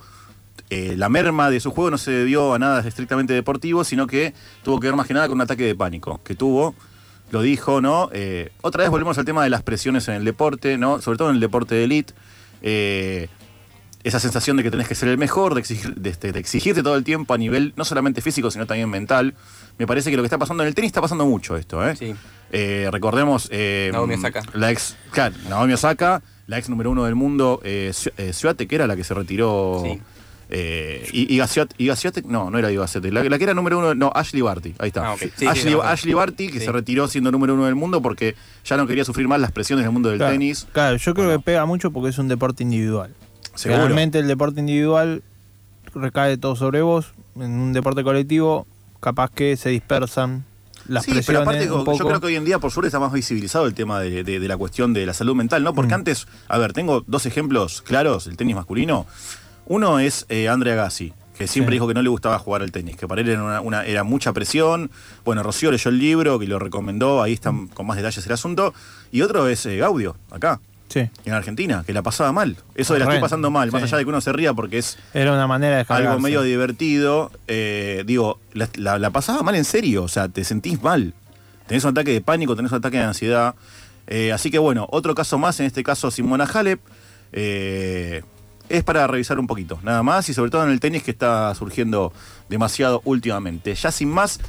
eh, 0.69 0.95
la 0.97 1.09
merma 1.09 1.49
de 1.49 1.59
su 1.59 1.71
juego 1.71 1.89
no 1.91 1.97
se 1.97 2.11
debió 2.11 2.53
a 2.53 2.59
nada 2.59 2.85
estrictamente 2.87 3.33
deportivo, 3.33 3.83
sino 3.83 4.05
que 4.07 4.33
tuvo 4.63 4.79
que 4.79 4.87
ver 4.87 4.95
más 4.95 5.07
que 5.07 5.13
nada 5.13 5.27
con 5.27 5.35
un 5.37 5.41
ataque 5.41 5.63
de 5.63 5.75
pánico 5.75 6.19
que 6.23 6.35
tuvo. 6.35 6.75
Lo 7.31 7.41
dijo, 7.41 7.81
¿no? 7.81 8.09
Eh, 8.13 8.51
otra 8.61 8.83
vez 8.83 8.89
volvemos 8.89 9.17
al 9.17 9.25
tema 9.25 9.43
de 9.43 9.49
las 9.49 9.61
presiones 9.61 10.07
en 10.07 10.15
el 10.15 10.23
deporte, 10.25 10.77
¿no? 10.77 11.01
Sobre 11.01 11.17
todo 11.17 11.29
en 11.29 11.35
el 11.35 11.41
deporte 11.41 11.75
de 11.75 11.83
elite. 11.83 12.13
Eh, 12.61 13.27
esa 14.03 14.19
sensación 14.21 14.55
de 14.55 14.63
que 14.63 14.71
tenés 14.71 14.87
que 14.87 14.95
ser 14.95 15.09
el 15.09 15.17
mejor, 15.17 15.53
de, 15.53 15.61
exigir- 15.61 15.93
de, 15.95 16.09
este, 16.09 16.31
de 16.31 16.39
exigirte 16.39 16.81
todo 16.83 16.95
el 16.95 17.03
tiempo 17.03 17.33
a 17.33 17.37
nivel 17.37 17.73
no 17.75 17.83
solamente 17.83 18.21
físico, 18.21 18.49
sino 18.51 18.65
también 18.65 18.89
mental. 18.89 19.33
Me 19.77 19.85
parece 19.85 20.09
que 20.09 20.15
lo 20.15 20.23
que 20.23 20.27
está 20.27 20.37
pasando 20.37 20.63
en 20.63 20.69
el 20.69 20.75
tenis 20.75 20.87
está 20.89 21.01
pasando 21.01 21.25
mucho 21.25 21.57
esto, 21.57 21.85
¿eh? 21.85 22.15
Eh, 22.51 22.87
recordemos. 22.91 23.49
Naomi 23.51 24.13
Osaka. 24.15 24.43
La 24.53 24.71
ex. 24.71 24.95
Claro, 25.11 25.35
Naomi 25.49 25.73
Osaka, 25.73 26.21
la 26.47 26.57
ex 26.57 26.69
número 26.69 26.89
uno 26.91 27.03
del 27.05 27.15
mundo, 27.15 27.59
eh, 27.63 27.91
eh, 28.17 28.33
Swiatek, 28.33 28.67
que 28.69 28.75
era 28.75 28.87
la 28.87 28.95
que 28.95 29.03
se 29.03 29.13
retiró. 29.13 29.81
Sí. 29.85 29.99
Eh, 30.49 31.05
y, 31.11 31.35
y 31.35 31.39
Gaciot- 31.39 31.73
y 31.77 31.87
Gaciotec- 31.87 32.23
no, 32.23 32.49
no 32.49 32.57
era 32.57 32.71
Iga 32.71 32.87
Swiatek, 32.87 33.11
la, 33.11 33.21
la 33.25 33.37
que 33.37 33.43
era 33.43 33.53
número 33.53 33.79
uno, 33.79 33.93
no, 33.93 34.11
Ashley 34.15 34.41
Barty, 34.41 34.73
ahí 34.79 34.87
está. 34.87 35.11
Ah. 35.11 35.15
Sí, 35.19 35.29
sí, 35.35 35.45
Ashley. 35.45 35.75
Ashley 35.83 36.13
Barty, 36.13 36.47
que 36.47 36.59
Sí. 36.59 36.65
se 36.65 36.71
retiró 36.71 37.09
siendo 37.09 37.31
número 37.31 37.53
uno 37.53 37.65
del 37.65 37.75
mundo 37.75 38.01
porque 38.01 38.35
ya 38.63 38.77
no 38.77 38.87
quería 38.87 39.03
sufrir 39.03 39.27
más 39.27 39.41
las 39.41 39.51
presiones 39.51 39.83
del 39.83 39.91
mundo 39.91 40.07
del 40.07 40.19
Claro, 40.19 40.31
tenis. 40.31 40.65
Claro, 40.71 40.95
yo 40.95 41.13
creo 41.13 41.29
que 41.37 41.39
pega 41.43 41.65
mucho 41.65 41.91
porque 41.91 42.09
es 42.11 42.17
un 42.17 42.29
deporte 42.29 42.63
individual. 42.63 43.13
Seguro. 43.55 43.81
Realmente 43.83 44.19
el 44.19 44.27
deporte 44.27 44.61
individual 44.61 45.21
recae 45.93 46.37
todo 46.37 46.55
sobre 46.55 46.81
vos. 46.81 47.11
En 47.35 47.51
un 47.51 47.73
deporte 47.73 48.03
colectivo, 48.05 48.65
capaz 49.01 49.29
que 49.31 49.57
se 49.57 49.69
dispersan 49.69 50.45
las 50.87 51.03
sí, 51.05 51.11
presiones 51.11 51.25
pero 51.27 51.39
aparte 51.41 51.71
un 51.71 51.97
yo 51.97 52.05
creo 52.07 52.19
que 52.19 52.27
hoy 52.27 52.35
en 52.35 52.45
día 52.45 52.59
por 52.59 52.71
suerte 52.71 52.87
está 52.87 52.99
más 52.99 53.11
visibilizado 53.13 53.65
el 53.65 53.73
tema 53.73 53.99
de, 53.99 54.23
de- 54.23 54.39
de 54.39 54.47
la 54.47 54.57
cuestión 54.57 54.93
de 54.93 55.05
la 55.05 55.13
salud 55.13 55.35
mental, 55.35 55.63
¿no? 55.63 55.71
Mm. 55.71 55.75
Porque 55.75 55.93
antes, 55.93 56.27
a 56.47 56.57
ver, 56.57 56.73
tengo 56.73 57.03
dos 57.07 57.25
ejemplos 57.25 57.81
claros 57.81 58.25
del 58.25 58.37
tenis 58.37 58.55
masculino. 58.55 59.05
Uno 59.65 59.99
es 59.99 60.25
eh, 60.29 60.47
Andre 60.49 60.71
Agassi, 60.73 61.13
que 61.37 61.45
siempre 61.47 61.73
Sí. 61.73 61.75
dijo 61.75 61.87
que 61.87 61.93
no 61.93 62.01
le 62.01 62.09
gustaba 62.09 62.39
jugar 62.39 62.61
al 62.61 62.71
tenis, 62.71 62.95
que 62.95 63.07
para 63.07 63.21
él 63.21 63.29
era, 63.29 63.43
una, 63.43 63.61
una- 63.61 63.85
era 63.85 64.03
mucha 64.03 64.31
presión. 64.33 64.89
Bueno, 65.25 65.43
Rocío 65.43 65.71
leyó 65.71 65.89
el 65.89 65.99
libro, 65.99 66.39
que 66.39 66.47
lo 66.47 66.57
recomendó, 66.59 67.21
ahí 67.21 67.33
están 67.33 67.67
con 67.67 67.85
más 67.85 67.97
detalles 67.97 68.25
el 68.25 68.31
asunto. 68.31 68.73
Y 69.11 69.21
otro 69.21 69.47
es 69.47 69.65
eh, 69.65 69.77
Gaudio, 69.77 70.15
acá, 70.31 70.59
Sí, 70.89 71.09
en 71.25 71.33
Argentina, 71.33 71.83
que 71.85 71.91
la 71.93 72.01
pasaba 72.01 72.31
mal. 72.31 72.55
Eso 72.75 72.93
de 72.93 72.99
la 72.99 73.05
estoy 73.05 73.15
pasando 73.21 73.51
mal, 73.51 73.71
más 73.71 73.83
allá 73.83 73.97
de 73.97 74.03
que 74.05 74.09
uno 74.09 74.21
se 74.21 74.31
ría 74.31 74.53
porque 74.53 74.77
es 74.77 74.97
era 75.13 75.33
una 75.33 75.45
manera 75.47 75.75
de 75.77 75.85
algo 75.89 76.19
medio 76.21 76.41
divertido. 76.43 77.31
eh, 77.47 78.03
digo, 78.05 78.39
la, 78.53 78.69
la- 78.75 78.97
la 78.99 79.09
pasaba 79.09 79.43
mal 79.43 79.55
en 79.55 79.65
serio, 79.65 80.03
o 80.03 80.07
sea, 80.07 80.29
te 80.29 80.43
sentís 80.45 80.81
mal. 80.81 81.13
Tenés 81.67 81.83
un 81.83 81.91
ataque 81.91 82.11
de 82.13 82.21
pánico, 82.21 82.55
tenés 82.55 82.71
un 82.71 82.77
ataque 82.77 82.97
de 82.97 83.03
ansiedad. 83.03 83.55
Eh, 84.07 84.31
así 84.31 84.49
que 84.49 84.57
bueno, 84.59 84.87
otro 84.89 85.13
caso 85.13 85.37
más, 85.37 85.59
en 85.59 85.65
este 85.65 85.83
caso 85.83 86.09
Simona 86.11 86.45
Halep, 86.45 86.79
eh, 87.33 88.23
es 88.69 88.83
para 88.83 89.05
revisar 89.07 89.39
un 89.39 89.47
poquito, 89.47 89.79
nada 89.83 90.03
más, 90.03 90.27
y 90.29 90.33
sobre 90.33 90.51
todo 90.51 90.63
en 90.63 90.71
el 90.71 90.79
tenis 90.79 91.03
que 91.03 91.11
está 91.11 91.53
surgiendo 91.55 92.11
demasiado 92.49 93.01
últimamente. 93.05 93.73
Ya 93.75 93.91
sin 93.91 94.09
más, 94.09 94.39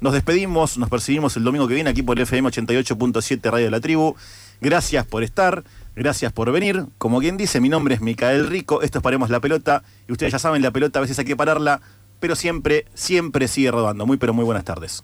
nos 0.00 0.12
despedimos, 0.12 0.78
nos 0.78 0.88
percibimos 0.88 1.36
el 1.36 1.44
domingo 1.44 1.66
que 1.68 1.74
viene 1.74 1.90
aquí 1.90 2.02
por 2.02 2.16
el 2.16 2.22
FM 2.22 2.48
88.7 2.50 3.50
Radio 3.50 3.64
de 3.66 3.70
la 3.70 3.80
Tribu. 3.80 4.14
Gracias 4.60 5.06
por 5.06 5.22
estar, 5.22 5.62
gracias 5.98 6.32
por 6.32 6.50
venir. 6.52 6.86
Como 6.96 7.20
quien 7.20 7.36
dice, 7.36 7.60
mi 7.60 7.68
nombre 7.68 7.94
es 7.94 8.00
Micael 8.00 8.46
Rico, 8.46 8.82
esto 8.82 8.98
es 8.98 9.02
Paremos 9.02 9.30
la 9.30 9.40
Pelota, 9.40 9.82
y 10.08 10.12
ustedes 10.12 10.32
ya 10.32 10.38
saben, 10.38 10.62
la 10.62 10.70
pelota 10.70 11.00
a 11.00 11.02
veces 11.02 11.18
hay 11.18 11.24
que 11.24 11.36
pararla, 11.36 11.80
pero 12.20 12.36
siempre, 12.36 12.86
siempre 12.94 13.48
sigue 13.48 13.70
rodando. 13.70 14.06
Muy, 14.06 14.16
pero 14.16 14.32
muy 14.32 14.44
buenas 14.44 14.64
tardes. 14.64 15.02